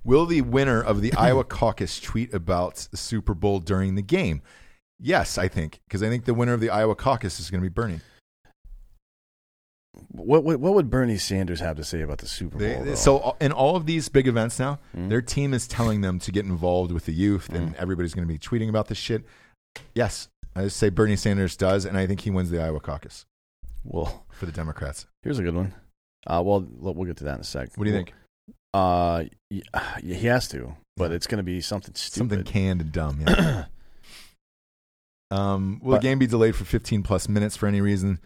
Will 0.04 0.26
the 0.26 0.42
winner 0.42 0.82
of 0.82 1.02
the 1.02 1.14
Iowa 1.18 1.44
caucus 1.44 2.00
tweet 2.00 2.34
about 2.34 2.88
the 2.92 2.98
Super 2.98 3.34
Bowl 3.34 3.60
during 3.60 3.96
the 3.96 4.02
game? 4.02 4.42
Yes, 5.00 5.38
I 5.38 5.48
think 5.48 5.82
because 5.88 6.02
I 6.04 6.10
think 6.10 6.26
the 6.26 6.34
winner 6.34 6.54
of 6.54 6.60
the 6.62 6.70
Iowa 6.70 6.96
caucus 6.96 7.40
is 7.40 7.50
going 7.50 7.62
to 7.62 7.70
be 7.70 7.74
Bernie. 7.74 8.00
What, 10.12 10.44
what 10.44 10.60
what 10.60 10.74
would 10.74 10.90
Bernie 10.90 11.18
Sanders 11.18 11.60
have 11.60 11.78
to 11.78 11.84
say 11.84 12.02
about 12.02 12.18
the 12.18 12.26
Super 12.28 12.58
Bowl? 12.58 12.84
They, 12.84 12.96
so 12.96 13.20
uh, 13.20 13.32
in 13.40 13.52
all 13.52 13.76
of 13.76 13.86
these 13.86 14.10
big 14.10 14.28
events 14.28 14.60
now, 14.60 14.80
Mhm. 14.96 15.10
their 15.10 15.22
team 15.22 15.54
is 15.54 15.68
telling 15.68 16.02
them 16.02 16.18
to 16.20 16.32
get 16.32 16.46
involved 16.46 16.92
with 16.92 17.06
the 17.06 17.14
youth, 17.14 17.50
Mm. 17.50 17.56
and 17.56 17.76
everybody's 17.76 18.14
going 18.16 18.28
to 18.28 18.32
be 18.34 18.40
tweeting 18.40 18.70
about 18.70 18.88
this 18.88 18.98
shit. 18.98 19.24
Yes, 19.94 20.30
I 20.56 20.68
say 20.70 20.90
Bernie 20.90 21.16
Sanders 21.16 21.56
does, 21.56 21.86
and 21.86 21.96
I 21.98 22.08
think 22.08 22.22
he 22.22 22.32
wins 22.32 22.50
the 22.50 22.62
Iowa 22.62 22.80
caucus 22.80 23.26
well, 23.84 24.26
for 24.32 24.46
the 24.48 24.52
Democrats. 24.52 25.06
here's 25.22 25.38
a 25.40 25.44
good 25.44 25.56
one. 25.56 25.74
Uh, 26.26 26.42
well, 26.44 26.66
we'll 26.68 26.94
we'll 26.96 27.06
get 27.06 27.18
to 27.18 27.24
that 27.26 27.36
in 27.36 27.42
a 27.42 27.44
sec. 27.44 27.70
What 27.76 27.84
do 27.86 27.90
you 27.92 27.96
think? 27.96 28.14
Uh, 28.74 29.26
he 30.02 30.14
has 30.28 30.48
to, 30.50 30.76
but 30.98 31.12
it's 31.12 31.28
going 31.28 31.38
to 31.38 31.44
be 31.44 31.62
something 31.62 31.94
stupid. 31.96 32.18
Something 32.18 32.44
canned 32.44 32.82
and 32.82 32.92
dumb. 32.92 33.24
Yeah. 33.28 33.66
um, 35.32 35.80
will 35.82 35.92
But- 35.92 36.02
the 36.02 36.08
game 36.08 36.20
be 36.20 36.28
delayed 36.28 36.56
for 36.56 36.66
15 36.66 37.04
plus 37.04 37.28
minutes 37.30 37.56
for 37.56 37.68
any 37.68 37.82
reason? 37.82 38.20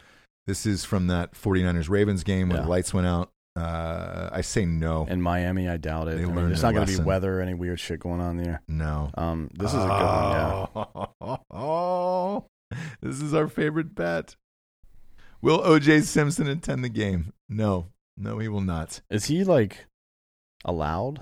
This 0.46 0.66
is 0.66 0.86
from 0.86 1.08
that 1.08 1.34
49ers 1.34 1.90
Ravens 1.90 2.24
game 2.24 2.50
when 2.50 2.58
Yeah. 2.58 2.64
the 2.64 2.70
lights 2.70 2.94
went 2.94 3.08
out. 3.08 3.32
Uh, 3.58 4.30
I 4.32 4.42
say 4.42 4.66
no. 4.66 5.06
In 5.10 5.20
Miami, 5.22 5.68
I 5.68 5.78
doubt 5.78 6.08
it. 6.10 6.22
I 6.22 6.26
mean, 6.26 6.36
there's 6.36 6.62
not 6.62 6.76
going 6.76 6.86
to 6.88 6.98
be 6.98 7.04
weather 7.04 7.40
or 7.40 7.42
any 7.42 7.56
weird 7.56 7.80
shit 7.80 8.00
going 8.00 8.22
on 8.22 8.38
there. 8.38 8.62
no. 8.68 9.10
Um, 9.16 9.50
this 9.58 9.74
is 9.74 9.80
a 9.80 9.88
good 9.88 9.90
one. 9.90 11.08
Yeah. 11.26 11.38
Oh, 11.50 12.46
this 13.02 13.20
is 13.20 13.34
our 13.34 13.48
favorite 13.48 13.96
bet. 13.96 14.36
Will 15.42 15.60
OJ 15.60 16.04
Simpson 16.04 16.48
attend 16.48 16.84
the 16.84 16.90
game? 16.90 17.34
No. 17.50 17.88
No, 18.16 18.38
he 18.40 18.48
will 18.48 18.62
not. 18.62 19.02
Is 19.10 19.26
he 19.26 19.44
like 19.44 19.86
allowed? 20.66 21.22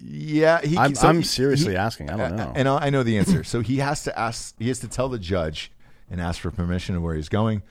Yeah, 0.00 0.60
he. 0.60 0.76
I'm, 0.78 0.94
so 0.94 1.08
I'm 1.08 1.18
he- 1.18 1.22
seriously 1.24 1.72
he- 1.72 1.76
asking. 1.76 2.10
I 2.10 2.16
don't 2.16 2.36
know. 2.36 2.52
And 2.54 2.68
I 2.68 2.90
know 2.90 3.02
the 3.02 3.18
answer. 3.18 3.42
so 3.44 3.60
he 3.60 3.78
has 3.78 4.04
to 4.04 4.16
ask. 4.18 4.54
He 4.58 4.68
has 4.68 4.78
to 4.80 4.88
tell 4.88 5.08
the 5.08 5.18
judge 5.18 5.72
and 6.10 6.20
ask 6.20 6.40
for 6.40 6.50
permission 6.50 6.94
of 6.94 7.02
where 7.02 7.14
he's 7.16 7.28
going, 7.28 7.62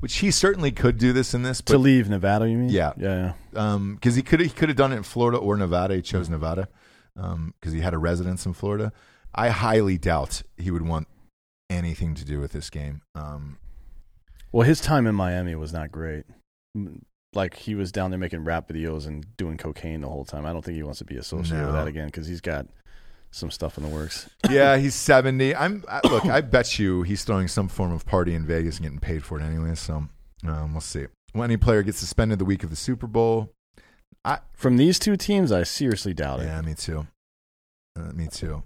which 0.00 0.16
he 0.16 0.30
certainly 0.30 0.72
could 0.72 0.98
do 0.98 1.12
this 1.12 1.34
in 1.34 1.42
this. 1.42 1.60
to 1.62 1.76
leave 1.78 2.08
Nevada, 2.08 2.48
you 2.48 2.56
mean? 2.56 2.70
Yeah. 2.70 2.92
yeah. 2.96 3.32
yeah. 3.52 3.78
because 3.94 4.14
he 4.16 4.22
could 4.22 4.40
he 4.40 4.48
could 4.48 4.68
have 4.70 4.76
done 4.76 4.92
it 4.92 4.96
in 4.96 5.02
Florida 5.02 5.38
or 5.38 5.56
Nevada. 5.56 5.96
He 5.96 6.02
chose 6.02 6.28
Nevada 6.30 6.68
because 7.14 7.72
he 7.72 7.80
had 7.80 7.92
a 7.94 7.98
residence 7.98 8.46
in 8.46 8.54
Florida. 8.54 8.92
I 9.34 9.50
highly 9.50 9.98
doubt 9.98 10.42
he 10.56 10.70
would 10.70 10.86
want 10.86 11.06
anything 11.68 12.14
to 12.14 12.24
do 12.24 12.40
with 12.40 12.52
this 12.52 12.70
game. 12.70 13.02
Um, 13.14 13.58
Well, 14.52 14.66
his 14.66 14.80
time 14.80 15.06
in 15.06 15.14
Miami 15.14 15.54
was 15.54 15.72
not 15.72 15.90
great. 15.92 16.24
Like 17.34 17.56
he 17.56 17.74
was 17.74 17.90
down 17.92 18.10
there 18.10 18.18
making 18.18 18.44
rap 18.44 18.68
videos 18.68 19.06
and 19.06 19.26
doing 19.36 19.56
cocaine 19.56 20.00
the 20.02 20.08
whole 20.08 20.24
time. 20.24 20.46
I 20.46 20.52
don't 20.52 20.64
think 20.64 20.76
he 20.76 20.82
wants 20.82 20.98
to 21.00 21.04
be 21.04 21.16
associated 21.16 21.60
No. 21.60 21.66
with 21.66 21.74
that 21.76 21.86
again 21.88 22.06
because 22.06 22.26
he's 22.26 22.40
got 22.40 22.66
some 23.30 23.50
stuff 23.50 23.76
in 23.76 23.82
the 23.84 23.90
works. 23.90 24.28
yeah, 24.50 24.76
he's 24.76 24.94
seventy. 24.94 25.54
I'm 25.54 25.84
I, 25.88 26.00
look. 26.08 26.24
I 26.26 26.40
bet 26.40 26.78
you 26.78 27.02
he's 27.02 27.24
throwing 27.24 27.48
some 27.48 27.68
form 27.68 27.92
of 27.92 28.06
party 28.06 28.34
in 28.34 28.46
Vegas 28.46 28.76
and 28.76 28.84
getting 28.84 29.00
paid 29.00 29.24
for 29.24 29.40
it 29.40 29.42
anyway. 29.42 29.74
So 29.74 30.06
um, 30.46 30.72
we'll 30.72 30.80
see. 30.80 31.06
When 31.32 31.50
any 31.50 31.56
player 31.56 31.82
gets 31.82 31.98
suspended 31.98 32.38
the 32.38 32.44
week 32.44 32.62
of 32.62 32.70
the 32.70 32.76
Super 32.76 33.08
Bowl, 33.08 33.50
From 34.52 34.76
these 34.76 34.98
two 35.00 35.16
teams, 35.16 35.50
I 35.50 35.64
seriously 35.64 36.14
doubt 36.14 36.40
it. 36.40 36.44
yeah, 36.44 36.60
me 36.62 36.74
too. 36.74 37.06
Uh, 37.98 38.12
me 38.12 38.28
too. 38.28 38.62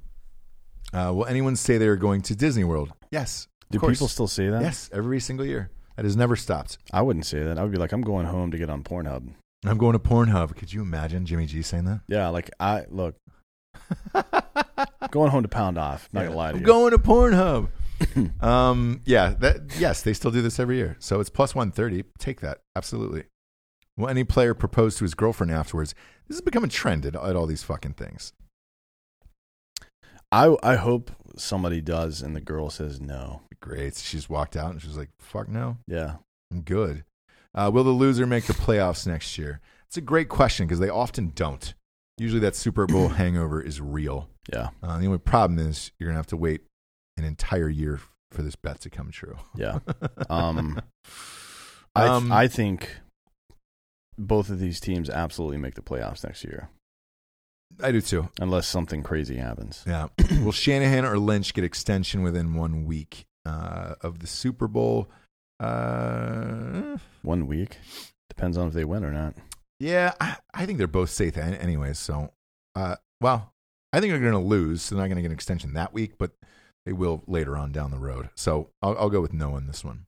Uh, 0.93 1.13
will 1.15 1.25
anyone 1.27 1.57
say 1.57 1.79
they 1.79 1.87
are 1.87 1.97
going 1.97 2.21
to 2.23 2.37
Disney 2.37 2.65
World? 2.65 2.93
Yes, 3.11 3.49
Do 3.71 3.79
course. 3.79 3.97
people 3.97 4.09
still 4.09 4.29
say 4.29 4.49
that? 4.51 4.61
Yes, 4.63 4.91
every 4.93 5.19
single 5.21 5.47
year. 5.47 5.71
That 5.99 6.05
has 6.05 6.17
never 6.17 6.37
stopped. 6.37 6.79
I 6.93 7.03
wouldn't 7.03 7.27
say 7.27 7.43
that. 7.43 7.59
I 7.59 7.63
would 7.65 7.73
be 7.73 7.77
like, 7.77 7.91
I'm 7.91 8.03
going 8.03 8.27
home 8.27 8.53
to 8.53 8.57
get 8.57 8.71
on 8.71 8.85
Pornhub. 8.85 9.33
I'm 9.67 9.79
going 9.79 9.95
to 9.95 9.99
Pornhub. 9.99 10.55
Could 10.55 10.73
you 10.73 10.81
imagine 10.81 11.27
Jimmy 11.27 11.45
G 11.45 11.61
saying 11.61 11.87
that? 11.87 12.03
Yeah, 12.07 12.29
like 12.29 12.53
I 12.61 12.85
look 12.89 13.17
going 15.11 15.33
home 15.33 15.43
to 15.43 15.49
pound 15.49 15.77
off. 15.77 16.09
Not 16.13 16.27
gonna 16.27 16.37
lie 16.37 16.53
to 16.53 16.55
I'm 16.55 16.61
you. 16.61 16.67
going 16.67 16.93
to 16.93 16.99
Pornhub. 16.99 17.71
um, 18.41 19.01
yeah, 19.07 19.35
that 19.41 19.77
yes, 19.77 20.03
they 20.03 20.13
still 20.13 20.31
do 20.31 20.41
this 20.41 20.61
every 20.61 20.77
year. 20.77 20.97
So 21.01 21.19
it's 21.19 21.31
plus 21.31 21.57
one 21.57 21.73
thirty. 21.73 22.05
Take 22.21 22.43
that, 22.43 22.59
absolutely. 22.77 23.25
Will 23.97 24.07
any 24.07 24.23
player 24.23 24.55
propose 24.55 24.95
to 24.99 25.05
his 25.05 25.15
girlfriend 25.15 25.51
afterwards? 25.51 25.97
This 26.29 26.37
has 26.37 26.43
become 26.43 26.63
a 26.63 26.69
trend 26.69 27.07
at, 27.07 27.17
at 27.17 27.35
all 27.35 27.47
these 27.47 27.65
fucking 27.65 27.95
things. 27.95 28.33
I 30.31 30.55
I 30.63 30.77
hope 30.77 31.11
somebody 31.37 31.81
does, 31.81 32.23
and 32.23 32.37
the 32.37 32.41
girl 32.41 32.71
says 32.71 33.01
no. 33.01 33.43
Great. 33.61 33.97
She's 33.97 34.29
walked 34.29 34.57
out 34.57 34.71
and 34.73 34.81
she's 34.83 34.97
like, 34.97 35.11
"Fuck 35.19 35.49
no, 35.49 35.79
Yeah, 35.87 36.17
I'm 36.53 36.63
good." 36.63 37.05
Uh, 37.55 37.71
will 37.73 37.85
the 37.85 37.91
loser 37.91 38.27
make 38.27 38.45
the 38.45 38.53
playoffs 38.53 39.07
next 39.07 39.37
year? 39.39 39.61
It's 39.87 39.97
a 39.97 40.01
great 40.03 40.29
question 40.29 40.67
because 40.67 40.79
they 40.79 40.89
often 40.91 41.33
don't. 41.35 41.75
Usually, 42.19 42.41
that 42.41 42.55
Super 42.57 42.87
Bowl 42.87 43.09
hangover 43.21 43.61
is 43.63 43.81
real. 43.81 44.29
yeah, 44.53 44.69
Uh, 44.83 44.99
the 44.99 45.07
only 45.07 45.19
problem 45.19 45.59
is 45.59 45.91
you're 45.99 46.09
gonna 46.09 46.19
have 46.19 46.27
to 46.29 46.37
wait 46.37 46.63
an 47.17 47.25
entire 47.25 47.69
year 47.69 48.01
for 48.31 48.43
this 48.43 48.55
bet 48.57 48.81
to 48.83 48.91
come 48.91 49.11
true. 49.11 49.37
yeah. 49.57 49.79
Um, 50.31 50.81
I 51.97 52.01
th- 52.03 52.11
Um, 52.11 52.33
I 52.33 52.47
think 52.49 52.99
both 54.19 54.51
of 54.51 54.59
these 54.59 54.79
teams 54.81 55.09
absolutely 55.09 55.57
make 55.59 55.75
the 55.75 55.81
playoffs 55.83 56.23
next 56.25 56.45
year, 56.45 56.69
I 57.83 57.93
do 57.93 58.01
too. 58.01 58.29
unless 58.41 58.67
something 58.69 59.03
crazy 59.03 59.37
happens. 59.37 59.83
Yeah. 59.87 60.09
Will 60.43 60.53
Shanahan 60.53 61.05
or 61.05 61.19
Lynch 61.19 61.55
get 61.55 61.65
extension 61.65 62.23
within 62.23 62.55
one 62.55 62.85
week 62.85 63.25
uh, 63.49 63.95
of 64.03 64.19
the 64.21 64.27
Super 64.27 64.69
Bowl? 64.69 65.09
Uh, 65.61 66.97
One 67.23 67.47
week 67.47 67.79
depends 68.29 68.57
on 68.57 68.69
if 68.69 68.75
they 68.75 68.85
win 68.85 69.05
or 69.05 69.11
not. 69.13 69.35
yeah, 69.81 70.13
I, 70.21 70.37
I 70.55 70.67
think 70.67 70.79
they're 70.79 70.87
both 70.87 71.11
safe 71.11 71.37
an- 71.37 71.55
anyways. 71.55 71.99
So, 71.99 72.33
uh, 72.75 72.97
well, 73.21 73.53
I 73.93 74.01
think 74.01 74.13
they're 74.13 74.21
going 74.21 74.33
to 74.33 74.39
lose. 74.39 74.83
So 74.83 74.95
they're 74.95 75.03
not 75.05 75.09
going 75.09 75.17
to 75.17 75.23
get 75.23 75.29
an 75.31 75.35
extension 75.35 75.73
that 75.75 75.93
week, 75.93 76.13
but 76.19 76.33
they 76.87 76.93
will 76.93 77.23
later 77.27 77.57
on 77.57 77.73
down 77.73 77.91
the 77.91 77.99
road. 77.99 78.29
So 78.35 78.71
I'll, 78.83 78.97
I'll 78.99 79.11
go 79.11 79.21
with 79.21 79.33
no 79.33 79.55
on 79.55 79.67
this 79.67 79.85
one. 79.85 80.07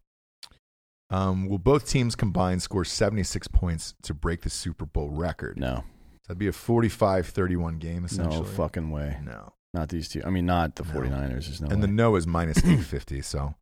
Um, 1.11 1.49
will 1.49 1.59
both 1.59 1.89
teams 1.89 2.15
combined 2.15 2.63
score 2.63 2.85
76 2.85 3.49
points 3.49 3.95
to 4.03 4.15
break 4.15 4.43
the 4.43 4.51
Super 4.51 4.87
Bowl 4.87 5.11
record? 5.11 5.59
No, 5.59 5.83
That'd 6.29 6.39
be 6.39 6.47
a 6.47 6.53
45 6.53 7.27
31 7.27 7.79
game, 7.79 8.05
essentially. 8.05 8.37
no 8.39 8.45
fucking 8.45 8.91
way. 8.93 9.19
No. 9.25 9.53
Not 9.73 9.89
these 9.89 10.09
two. 10.09 10.23
I 10.25 10.31
mean, 10.31 10.47
not 10.47 10.75
the 10.77 10.83
No. 10.85 11.01
49ers. 11.01 11.29
There's 11.47 11.61
no 11.61 11.69
and 11.69 11.83
the 11.83 11.87
no 11.87 12.17
is 12.17 12.27
minus 12.27 12.59
850 12.59 13.23
so 13.23 13.55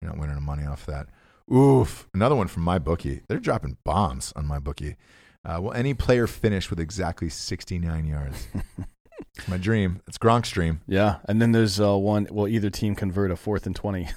you're 0.00 0.10
not 0.10 0.18
winning 0.20 0.36
any 0.36 0.44
money 0.44 0.64
off 0.64 0.86
that 0.86 1.08
oof 1.52 2.08
another 2.14 2.34
one 2.34 2.48
from 2.48 2.64
MyBookie 2.64 3.22
they're 3.28 3.38
dropping 3.38 3.76
bombs 3.84 4.32
on 4.36 4.46
MyBookie 4.46 4.96
uh, 5.44 5.60
will 5.60 5.72
any 5.72 5.94
player 5.94 6.26
finish 6.26 6.68
with 6.70 6.78
exactly 6.80 7.28
69 7.28 8.04
yards 8.06 8.46
it's 9.36 9.48
my 9.48 9.56
dream 9.56 10.00
it's 10.06 10.18
gronk's 10.18 10.50
dream 10.50 10.80
yeah, 10.86 11.16
and 11.28 11.40
then 11.40 11.52
there's 11.52 11.80
uh, 11.80 11.96
one. 11.96 12.26
Will 12.30 12.48
either 12.48 12.68
team 12.70 12.94
convert 12.94 13.30
a 13.30 13.36
fourth 13.36 13.64
and 13.66 13.74
twenty? 13.76 14.08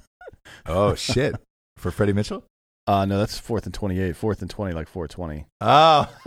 oh 0.66 0.94
shit 0.94 1.34
for 1.76 1.90
freddie 1.90 2.12
mitchell 2.12 2.44
uh, 2.86 3.06
no, 3.06 3.16
that's 3.18 3.38
fourth 3.38 3.64
and 3.64 3.72
twenty-eight. 3.72 4.14
Fourth 4.14 4.42
and 4.42 4.50
twenty, 4.50 4.74
like 4.74 4.88
four 4.88 5.08
twenty. 5.08 5.46
oh 5.62 6.06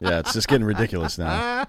Yeah, 0.00 0.18
it's 0.18 0.32
just 0.32 0.48
getting 0.48 0.66
ridiculous 0.66 1.16
now. 1.16 1.66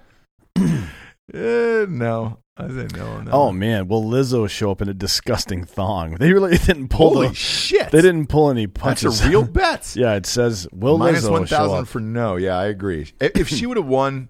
Uh, 1.34 1.86
no 1.88 2.38
i 2.56 2.68
said 2.68 2.96
no 2.96 3.06
on 3.08 3.24
that 3.24 3.34
Oh 3.34 3.46
one. 3.46 3.58
man, 3.58 3.88
will 3.88 4.04
Lizzo 4.04 4.48
show 4.48 4.70
up 4.70 4.80
in 4.80 4.88
a 4.88 4.94
disgusting 4.94 5.64
thong? 5.64 6.14
They 6.20 6.32
really 6.32 6.56
didn't 6.56 6.88
pull. 6.88 7.14
holy 7.14 7.28
the, 7.28 7.34
shit 7.34 7.90
they 7.90 8.00
didn't 8.00 8.28
pull 8.28 8.48
any 8.50 8.66
punches. 8.68 9.18
that's 9.18 9.26
a 9.26 9.28
real 9.30 9.44
bet 9.60 9.94
yeah, 9.96 10.14
it 10.14 10.24
says 10.26 10.68
will 10.72 10.98
Minus 10.98 11.24
Lizzo 11.24 11.30
one 11.32 11.46
thousand 11.46 11.86
for 11.86 12.00
no. 12.00 12.36
Yeah, 12.36 12.56
I 12.56 12.66
agree. 12.66 13.12
If 13.20 13.48
she 13.48 13.66
would 13.66 13.76
have 13.76 13.86
won, 13.86 14.28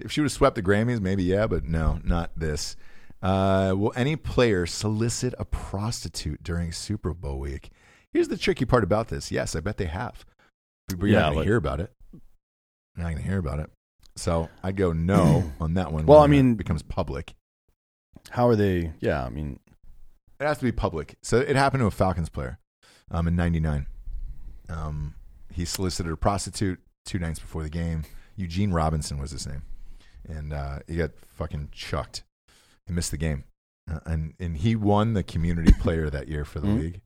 if 0.00 0.10
she 0.10 0.20
would 0.20 0.26
have 0.26 0.32
swept 0.32 0.56
the 0.56 0.62
Grammys, 0.62 1.00
maybe 1.00 1.22
yeah, 1.22 1.46
but 1.46 1.64
no, 1.64 2.00
not 2.04 2.32
this. 2.36 2.76
Uh, 3.22 3.72
will 3.76 3.92
any 3.94 4.16
player 4.16 4.66
solicit 4.66 5.32
a 5.38 5.44
prostitute 5.44 6.42
during 6.42 6.72
Super 6.72 7.14
Bowl 7.14 7.38
week? 7.38 7.70
Here's 8.12 8.26
the 8.28 8.36
tricky 8.36 8.64
part 8.64 8.82
about 8.82 9.08
this. 9.08 9.30
Yes, 9.30 9.54
I 9.54 9.60
bet 9.60 9.76
they 9.76 9.86
have. 9.86 10.26
But 10.88 10.98
you're 11.06 11.08
Yeah, 11.10 11.30
not 11.30 11.34
to 11.34 11.44
hear 11.44 11.56
about 11.56 11.78
it. 11.80 11.92
You're 12.12 12.20
not 13.04 13.12
going 13.12 13.16
to 13.18 13.22
hear 13.22 13.38
about 13.38 13.60
it. 13.60 13.70
So 14.16 14.48
I'd 14.62 14.76
go 14.76 14.92
no 14.92 15.52
on 15.60 15.74
that 15.74 15.92
one. 15.92 16.06
Well, 16.06 16.20
when 16.20 16.30
I 16.30 16.34
it 16.34 16.42
mean- 16.42 16.54
becomes 16.54 16.82
public. 16.82 17.34
How 18.30 18.46
are 18.48 18.56
they? 18.56 18.92
Yeah, 19.00 19.24
I 19.24 19.30
mean, 19.30 19.58
It 20.40 20.44
has 20.46 20.58
to 20.58 20.64
be 20.64 20.72
public. 20.72 21.16
So 21.22 21.38
it 21.38 21.56
happened 21.56 21.80
to 21.82 21.86
a 21.86 21.90
Falcons 21.90 22.28
player 22.28 22.58
um, 23.10 23.26
in 23.26 23.34
'99. 23.36 23.86
Um, 24.68 25.14
he 25.52 25.64
solicited 25.64 26.12
a 26.12 26.16
prostitute 26.16 26.80
two 27.04 27.18
nights 27.18 27.38
before 27.40 27.62
the 27.62 27.68
game. 27.70 28.04
Eugene 28.36 28.70
Robinson 28.72 29.18
was 29.18 29.32
his 29.32 29.46
name, 29.46 29.62
and 30.28 30.52
uh, 30.52 30.78
he 30.86 30.96
got 30.96 31.10
fucking 31.28 31.68
chucked. 31.72 32.22
He 32.86 32.92
missed 32.92 33.10
the 33.10 33.16
game, 33.18 33.44
uh, 33.90 34.00
and 34.06 34.34
and 34.38 34.56
he 34.58 34.76
won 34.76 35.14
the 35.14 35.22
community 35.24 35.72
player 35.80 36.08
that 36.10 36.28
year 36.28 36.44
for 36.44 36.60
the 36.60 36.68
Mhm. 36.68 36.80
league. 36.80 37.00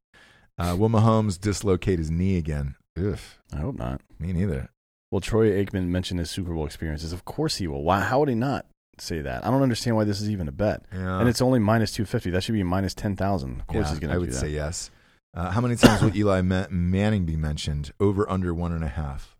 Uh, 0.58 0.76
will 0.78 0.88
Mahomes 0.90 1.40
dislocate 1.40 1.98
his 1.98 2.10
knee 2.10 2.36
again? 2.36 2.76
Ugh, 2.98 3.18
I 3.52 3.56
hope 3.58 3.76
not. 3.78 4.00
me 4.18 4.32
neither. 4.32 4.68
Well, 5.16 5.22
Troy 5.22 5.50
Aikman 5.64 5.86
mentioned 5.86 6.20
his 6.20 6.30
Super 6.30 6.52
Bowl 6.52 6.66
experiences. 6.66 7.10
Of 7.14 7.24
course 7.24 7.56
he 7.56 7.66
will. 7.66 7.82
Why? 7.82 8.00
How 8.00 8.18
would 8.20 8.28
he 8.28 8.34
not 8.34 8.66
say 8.98 9.22
that? 9.22 9.46
I 9.46 9.50
don't 9.50 9.62
understand 9.62 9.96
why 9.96 10.04
this 10.04 10.20
is 10.20 10.28
even 10.28 10.46
a 10.46 10.52
bet. 10.52 10.84
Yeah. 10.92 11.18
and 11.20 11.26
it's 11.26 11.40
only 11.40 11.58
minus 11.58 11.90
two 11.90 12.04
fifty. 12.04 12.28
That 12.28 12.42
should 12.44 12.52
be 12.52 12.62
minus 12.62 12.92
ten 12.92 13.16
thousand. 13.16 13.60
Of 13.60 13.66
course 13.66 13.86
Yeah, 13.86 13.90
he's 13.92 13.98
going 13.98 14.08
to 14.10 14.14
I 14.14 14.16
do 14.16 14.20
would 14.20 14.32
that. 14.32 14.34
say 14.34 14.50
yes. 14.50 14.90
Uh, 15.32 15.50
how 15.50 15.62
many 15.62 15.74
times 15.76 16.02
will 16.02 16.14
Eli 16.14 16.42
Manning 16.42 17.24
be 17.24 17.34
mentioned? 17.34 17.92
Over 17.98 18.30
under 18.30 18.52
one 18.52 18.72
and 18.72 18.84
a 18.84 18.88
half. 18.88 19.34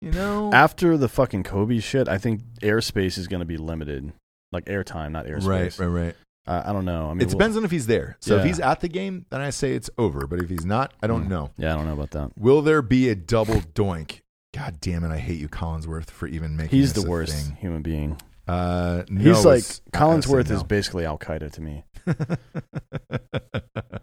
You 0.00 0.10
know, 0.10 0.50
After 0.52 0.96
the 0.96 1.08
fucking 1.08 1.44
Kobe 1.44 1.78
shit, 1.78 2.08
I 2.08 2.18
think 2.18 2.40
airspace 2.62 3.16
is 3.16 3.28
going 3.28 3.40
to 3.40 3.46
be 3.46 3.58
limited, 3.58 4.12
like 4.50 4.64
airtime, 4.64 5.12
not 5.12 5.26
airspace. 5.26 5.46
right, 5.46 5.78
right, 5.78 5.86
right. 6.04 6.14
Uh, 6.50 6.62
I 6.66 6.72
don't 6.72 6.84
know. 6.84 7.06
I 7.10 7.14
mean, 7.14 7.20
it 7.22 7.28
depends 7.30 7.56
on 7.56 7.64
if 7.64 7.70
he's 7.70 7.86
there. 7.86 8.16
So 8.20 8.34
if 8.36 8.40
Yeah. 8.42 8.46
he's 8.48 8.58
at 8.60 8.80
the 8.80 8.88
game, 8.88 9.24
then 9.30 9.40
I 9.40 9.50
say 9.50 9.72
it's 9.74 9.88
over. 9.96 10.26
But 10.26 10.40
if 10.40 10.48
he's 10.50 10.64
not, 10.66 10.92
I 11.00 11.06
don't 11.06 11.22
Hmm. 11.24 11.28
know. 11.28 11.50
Yeah, 11.56 11.74
I 11.74 11.76
don't 11.76 11.86
know 11.86 11.92
about 11.92 12.10
that. 12.10 12.32
Will 12.36 12.60
there 12.60 12.82
be 12.82 13.08
a 13.08 13.14
double 13.14 13.60
doink? 13.74 14.20
God 14.52 14.78
damn 14.80 15.04
it! 15.04 15.12
I 15.12 15.18
hate 15.18 15.38
you, 15.38 15.48
Collinsworth, 15.48 16.10
for 16.10 16.26
even 16.26 16.56
making. 16.56 16.76
He's 16.76 16.92
this 16.92 17.04
the 17.04 17.08
a 17.08 17.10
worst 17.10 17.32
thing. 17.46 17.56
human 17.56 17.82
being. 17.82 18.16
Uh, 18.48 19.04
no, 19.08 19.22
He's 19.32 19.44
like 19.44 19.58
it's- 19.58 19.80
I 19.94 19.98
gotta 19.98 20.04
Collinsworth 20.18 20.48
say 20.48 20.54
is 20.54 20.62
basically 20.64 21.04
Al 21.06 21.18
Qaeda 21.18 21.52
to 21.52 21.60
me. 21.62 21.84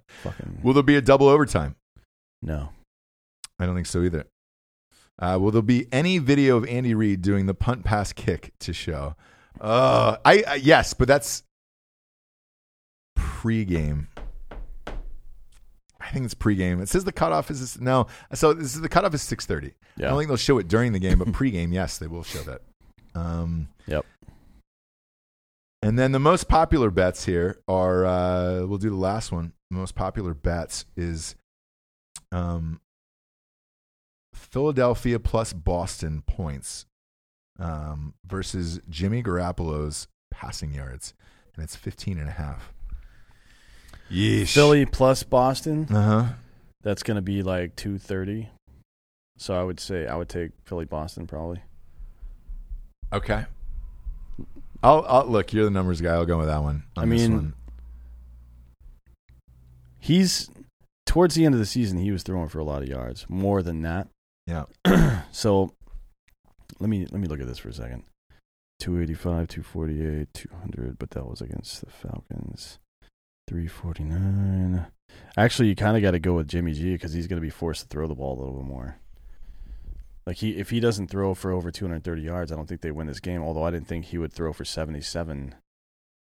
Fucking 0.07 0.59
Will 0.63 0.73
there 0.73 0.83
be 0.83 0.95
a 0.95 1.01
double 1.01 1.27
overtime? 1.27 1.75
no. 2.41 2.69
I 3.59 3.65
don't 3.65 3.73
think 3.73 3.87
so 3.87 4.03
either. 4.03 4.25
Uh, 5.19 5.37
will 5.41 5.49
there 5.49 5.63
be 5.63 5.87
any 5.91 6.19
video 6.19 6.57
of 6.57 6.65
Andy 6.67 6.93
Reid 6.93 7.23
doing 7.23 7.47
the 7.47 7.55
punt 7.55 7.83
pass 7.83 8.13
kick 8.13 8.53
to 8.59 8.71
show? 8.71 9.15
Uh, 9.59 10.17
I, 10.23 10.43
I 10.47 10.55
yes, 10.55 10.93
but 10.93 11.07
that's 11.07 11.41
pregame. 13.17 14.07
I 15.99 16.11
think 16.11 16.25
it's 16.25 16.35
pregame. 16.35 16.81
It 16.81 16.87
says 16.87 17.03
the 17.03 17.11
cutoff 17.11 17.51
is 17.51 17.81
no. 17.81 18.07
So 18.33 18.53
this 18.53 18.75
is 18.75 18.81
the 18.81 18.87
cutoff 18.89 19.13
is 19.13 19.21
six 19.21 19.45
thirty. 19.45 19.73
I 20.07 20.09
don't 20.09 20.19
think 20.19 20.27
they'll 20.29 20.37
show 20.37 20.57
it 20.59 20.67
during 20.67 20.93
the 20.93 20.99
game, 20.99 21.19
but 21.19 21.29
pregame, 21.29 21.73
yes, 21.73 21.97
they 21.97 22.07
will 22.07 22.23
show 22.23 22.41
that. 22.43 22.61
Um, 23.15 23.69
Yep. 23.87 24.05
And 25.81 25.97
then 25.97 26.11
the 26.11 26.19
most 26.19 26.47
popular 26.47 26.89
bets 26.91 27.25
here 27.25 27.59
are. 27.67 28.05
Uh, 28.05 28.65
we'll 28.65 28.77
do 28.77 28.89
the 28.89 28.95
last 28.95 29.31
one. 29.31 29.53
The 29.69 29.77
most 29.77 29.95
popular 29.95 30.33
bets 30.33 30.85
is, 30.95 31.35
um, 32.31 32.79
Philadelphia 34.33 35.19
plus 35.19 35.51
Boston 35.53 36.23
points, 36.25 36.85
um, 37.59 38.13
versus 38.25 38.79
Jimmy 38.89 39.21
Garoppolo's 39.21 40.07
passing 40.31 40.73
yards, 40.73 41.13
and 41.55 41.63
it's 41.63 41.75
15 41.75 42.17
and 42.17 42.29
a 42.29 42.33
half. 42.33 42.73
Yeesh. 44.11 44.53
Philly 44.53 44.85
plus 44.85 45.23
Boston. 45.23 45.87
Uh 45.89 46.01
huh. 46.03 46.33
That's 46.83 47.03
going 47.03 47.15
to 47.15 47.21
be 47.21 47.43
like 47.43 47.75
two 47.75 47.97
thirty. 47.97 48.49
So 49.37 49.59
I 49.59 49.63
would 49.63 49.79
say 49.79 50.07
I 50.07 50.15
would 50.15 50.29
take 50.29 50.51
Philly 50.65 50.85
Boston 50.85 51.27
probably. 51.27 51.61
Okay. 53.13 53.45
I'll, 54.83 55.05
I'll 55.07 55.25
look. 55.25 55.53
You're 55.53 55.65
the 55.65 55.71
numbers 55.71 56.01
guy. 56.01 56.13
I'll 56.13 56.25
go 56.25 56.37
with 56.37 56.47
that 56.47 56.61
one. 56.61 56.83
on 56.95 57.03
I 57.03 57.15
this 57.15 57.21
mean, 57.27 57.35
one. 57.35 57.53
He's 59.99 60.49
towards 61.05 61.35
the 61.35 61.45
end 61.45 61.55
of 61.55 61.59
the 61.59 61.65
season. 61.65 61.97
He 61.97 62.11
was 62.11 62.23
throwing 62.23 62.47
for 62.47 62.59
a 62.59 62.63
lot 62.63 62.81
of 62.83 62.87
yards, 62.87 63.25
more 63.27 63.61
than 63.63 63.81
that. 63.81 64.07
yeah. 64.45 64.65
So 65.31 65.73
let 66.79 66.89
me 66.89 67.05
let 67.11 67.19
me 67.19 67.27
look 67.27 67.39
at 67.41 67.47
this 67.47 67.57
for 67.59 67.69
a 67.69 67.73
second. 67.73 68.03
285, 68.79 69.47
248, 69.47 70.27
200, 70.33 70.99
but 70.99 71.09
that 71.11 71.25
was 71.27 71.41
against 71.41 71.81
the 71.83 71.89
Falcons. 71.91 72.77
349. 73.47 74.85
Actually, 75.35 75.69
you 75.69 75.75
kind 75.75 75.95
of 75.97 76.03
got 76.03 76.11
to 76.11 76.19
go 76.19 76.33
with 76.33 76.47
Jimmy 76.47 76.73
G 76.73 76.93
because 76.93 77.13
he's 77.13 77.27
going 77.27 77.37
to 77.41 77.45
be 77.45 77.49
forced 77.49 77.81
to 77.83 77.87
throw 77.87 78.07
the 78.07 78.15
ball 78.15 78.37
a 78.37 78.39
little 78.39 78.55
bit 78.55 78.65
more. 78.65 78.99
Like 80.25 80.37
he, 80.37 80.57
if 80.57 80.69
he 80.69 80.79
doesn't 80.79 81.07
throw 81.07 81.33
for 81.33 81.51
over 81.51 81.71
230 81.71 82.21
yards, 82.21 82.51
I 82.51 82.55
don't 82.55 82.67
think 82.67 82.81
they 82.81 82.91
win 82.91 83.07
this 83.07 83.19
game. 83.21 83.41
Although 83.41 83.63
I 83.63 83.71
didn't 83.71 83.87
think 83.87 84.05
he 84.05 84.17
would 84.17 84.33
throw 84.33 84.51
for 84.51 84.65
77 84.65 85.55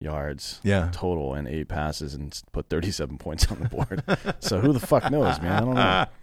yards 0.00 0.60
Yeah. 0.62 0.90
total 0.92 1.34
and 1.34 1.48
eight 1.48 1.66
passes 1.68 2.14
and 2.14 2.40
put 2.52 2.68
37 2.68 3.18
points 3.18 3.50
on 3.50 3.58
the 3.58 3.68
board. 3.68 4.04
so 4.40 4.60
who 4.60 4.72
the 4.72 4.78
fuck 4.80 5.10
knows, 5.10 5.40
man? 5.40 5.52
I 5.52 5.60
don't 5.60 5.74
know. 5.74 6.06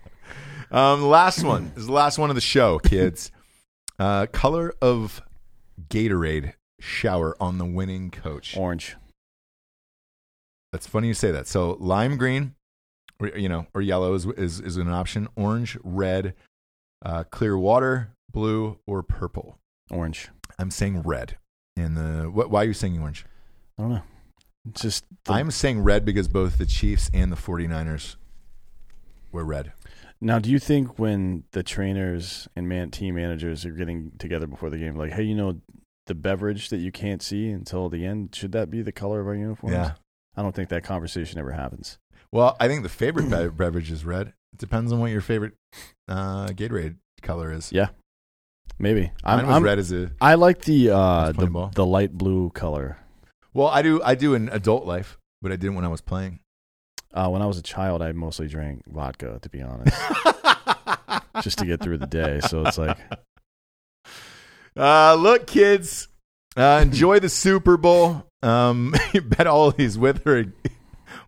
Um, 0.72 1.04
last 1.04 1.44
one 1.44 1.70
this 1.76 1.82
is 1.82 1.86
the 1.86 1.94
last 1.94 2.18
one 2.18 2.32
of 2.32 2.36
the 2.36 2.42
show, 2.42 2.80
kids. 2.80 3.32
Uh, 4.00 4.26
color 4.26 4.74
of 4.82 5.22
Gatorade 5.90 6.54
shower 6.80 7.36
on 7.40 7.60
the 7.60 7.66
winning 7.66 8.10
coach. 8.10 8.58
Orange. 8.58 8.96
That's 10.76 10.88
funny 10.88 11.08
you 11.08 11.14
say 11.14 11.32
that. 11.32 11.48
So 11.48 11.78
lime 11.80 12.18
green, 12.18 12.54
or, 13.22 13.30
you 13.30 13.48
know, 13.48 13.66
or 13.74 13.82
yellow 13.82 14.14
is 14.14 14.26
is, 14.26 14.60
is 14.60 14.76
an 14.76 14.90
option. 14.90 15.30
Orange, 15.38 15.78
red, 15.86 16.34
uh, 17.02 17.24
clear 17.24 17.58
water, 17.58 18.12
blue, 18.30 18.78
or 18.86 19.02
purple. 19.02 19.58
Orange. 19.90 20.28
I'm 20.60 20.70
saying 20.70 21.04
red. 21.04 21.38
And 21.78 21.96
the 21.96 22.30
what, 22.30 22.50
why 22.50 22.64
are 22.64 22.66
you 22.66 22.74
saying 22.74 23.00
orange? 23.00 23.26
I 23.80 23.84
don't 23.84 23.92
know. 23.94 24.02
It's 24.68 24.82
just 24.82 25.06
the- 25.24 25.32
I'm 25.32 25.50
saying 25.50 25.80
red 25.80 26.04
because 26.04 26.28
both 26.28 26.58
the 26.58 26.66
Chiefs 26.66 27.10
and 27.14 27.32
the 27.32 27.38
49ers 27.38 28.18
were 29.32 29.46
red. 29.46 29.72
Now, 30.20 30.40
do 30.40 30.52
you 30.52 30.60
think 30.60 31.00
when 31.00 31.46
the 31.54 31.64
trainers 31.64 32.50
and 32.54 32.68
man 32.68 32.92
team 32.92 33.16
managers 33.16 33.66
are 33.66 33.72
getting 33.72 34.12
together 34.18 34.46
before 34.46 34.70
the 34.70 34.78
game, 34.78 34.98
like, 34.98 35.14
hey, 35.14 35.24
you 35.24 35.36
know, 35.36 35.62
the 36.08 36.16
beverage 36.16 36.68
that 36.68 36.80
you 36.80 36.92
can't 36.92 37.22
see 37.22 37.50
until 37.50 37.88
the 37.88 38.06
end, 38.06 38.36
should 38.36 38.52
that 38.52 38.70
be 38.70 38.82
the 38.82 38.92
color 38.92 39.22
of 39.22 39.28
our 39.28 39.36
uniforms? 39.36 39.74
Yeah. 39.74 39.94
I 40.38 40.42
don't 40.42 40.54
think 40.56 40.70
that 40.70 40.84
conversation 40.84 41.40
ever 41.40 41.52
happens. 41.52 41.98
Well, 42.32 42.56
I 42.60 42.68
think 42.68 42.84
the 42.84 42.90
favorite 42.90 43.30
be- 43.30 43.50
beverage 43.58 43.92
is 43.92 44.04
red. 44.06 44.28
It 44.54 44.60
depends 44.60 44.92
on 44.92 45.00
what 45.00 45.12
your 45.12 45.22
favorite 45.22 45.54
uh, 46.08 46.48
Gatorade 46.48 46.96
color 47.22 47.52
is. 47.52 47.72
Yeah, 47.72 47.90
maybe. 48.80 49.12
I'm, 49.24 49.38
Mine 49.38 49.48
was 49.48 49.54
I'm- 49.54 49.64
red 49.64 49.80
as 49.80 49.92
a. 49.92 50.12
I 50.22 50.36
like 50.36 50.62
the 50.64 50.90
uh, 50.92 51.32
the, 51.32 51.48
ball. 51.48 51.72
the 51.74 51.86
light 51.86 52.14
blue 52.14 52.50
color. 52.52 52.98
Well, 53.54 53.68
I 53.68 53.82
do. 53.82 54.02
I 54.04 54.16
do 54.16 54.34
in 54.34 54.50
adult 54.50 54.86
life, 54.86 55.18
but 55.42 55.52
I 55.52 55.56
didn't 55.56 55.76
when 55.76 55.86
I 55.86 55.90
was 55.90 56.02
playing. 56.02 56.40
Uh, 57.14 57.30
when 57.30 57.42
I 57.42 57.46
was 57.46 57.58
a 57.58 57.62
child, 57.64 58.02
I 58.02 58.12
mostly 58.12 58.48
drank 58.50 58.84
vodka, 58.88 59.40
to 59.42 59.50
be 59.50 59.62
honest, 59.62 59.96
just 61.42 61.58
to 61.60 61.66
get 61.66 61.80
through 61.82 62.00
the 62.00 62.08
day. 62.08 62.42
So 62.42 62.66
it's 62.66 62.78
like, 62.78 62.98
Uh, 64.78 65.16
look, 65.16 65.48
kids, 65.48 66.10
uh, 66.58 66.80
enjoy 66.84 67.20
the 67.20 67.30
Super 67.30 67.78
Bowl. 67.78 68.26
Um, 68.46 68.94
bet 69.24 69.48
all 69.48 69.70
of 69.70 69.78
these 69.78 69.98
with 69.98 70.26
or 70.28 70.54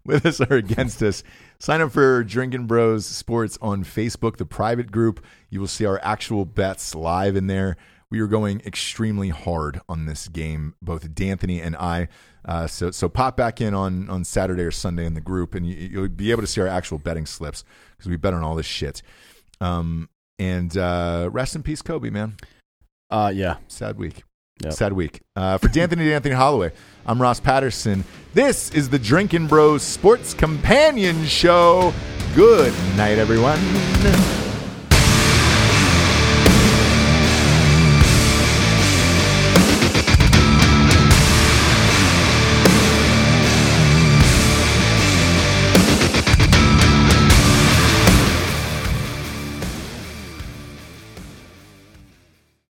with 0.06 0.26
us 0.26 0.40
or 0.40 0.54
against 0.56 1.02
us. 1.02 1.24
Sign 1.60 1.82
up 1.82 1.92
for 1.92 2.24
Drinking 2.24 2.68
Bros 2.68 3.06
Sports 3.06 3.58
on 3.62 3.84
Facebook, 3.84 4.38
the 4.38 4.46
private 4.46 4.92
group. 4.92 5.26
You 5.50 5.60
will 5.60 5.68
see 5.68 5.86
our 5.86 6.00
actual 6.04 6.46
bets 6.46 6.94
live 6.94 7.36
in 7.36 7.48
there. 7.48 7.78
We 8.10 8.20
are 8.20 8.28
going 8.28 8.62
extremely 8.66 9.30
hard 9.30 9.82
on 9.90 10.06
this 10.06 10.28
game, 10.28 10.76
both 10.82 11.14
D'Anthony 11.14 11.60
and 11.60 11.76
I. 11.76 12.08
Uh, 12.46 12.68
so, 12.68 12.92
so 12.92 13.10
pop 13.10 13.36
back 13.36 13.60
in 13.60 13.74
on, 13.74 14.10
on 14.10 14.24
Saturday 14.24 14.64
or 14.64 14.72
Sunday 14.72 15.06
in 15.06 15.14
the 15.14 15.20
group, 15.20 15.56
and 15.56 15.68
you, 15.68 15.76
you'll 15.76 16.08
be 16.08 16.32
able 16.32 16.42
to 16.42 16.48
see 16.48 16.62
our 16.62 16.68
actual 16.68 17.00
betting 17.00 17.26
slips 17.26 17.66
because 17.98 18.10
we 18.10 18.16
bet 18.16 18.34
on 18.34 18.44
all 18.44 18.56
this 18.56 18.66
shit. 18.66 19.02
Um, 19.60 20.08
and 20.40 20.78
uh, 20.78 21.30
rest 21.34 21.56
in 21.56 21.64
peace, 21.64 21.82
Kobe, 21.82 22.12
man 22.12 22.38
uh, 23.10 23.32
yeah, 23.34 23.58
sad 23.68 23.98
week. 23.98 24.24
Yep. 24.64 24.74
Sad 24.74 24.94
week. 24.94 25.22
Uh, 25.36 25.58
for 25.58 25.68
D'Anthony 25.68 26.10
D'Anthony 26.10 26.34
Hollaway, 26.34 26.72
I'm 27.06 27.22
Ross 27.22 27.40
Patterson. 27.40 28.04
This 28.34 28.72
is 28.72 28.90
the 28.90 29.00
Drinking 29.00 29.48
Bros 29.48 29.84
Sports 29.84 30.34
Companion 30.34 31.26
Show. 31.26 31.94
Good 32.36 32.74
night, 32.96 33.18
everyone. 33.18 33.60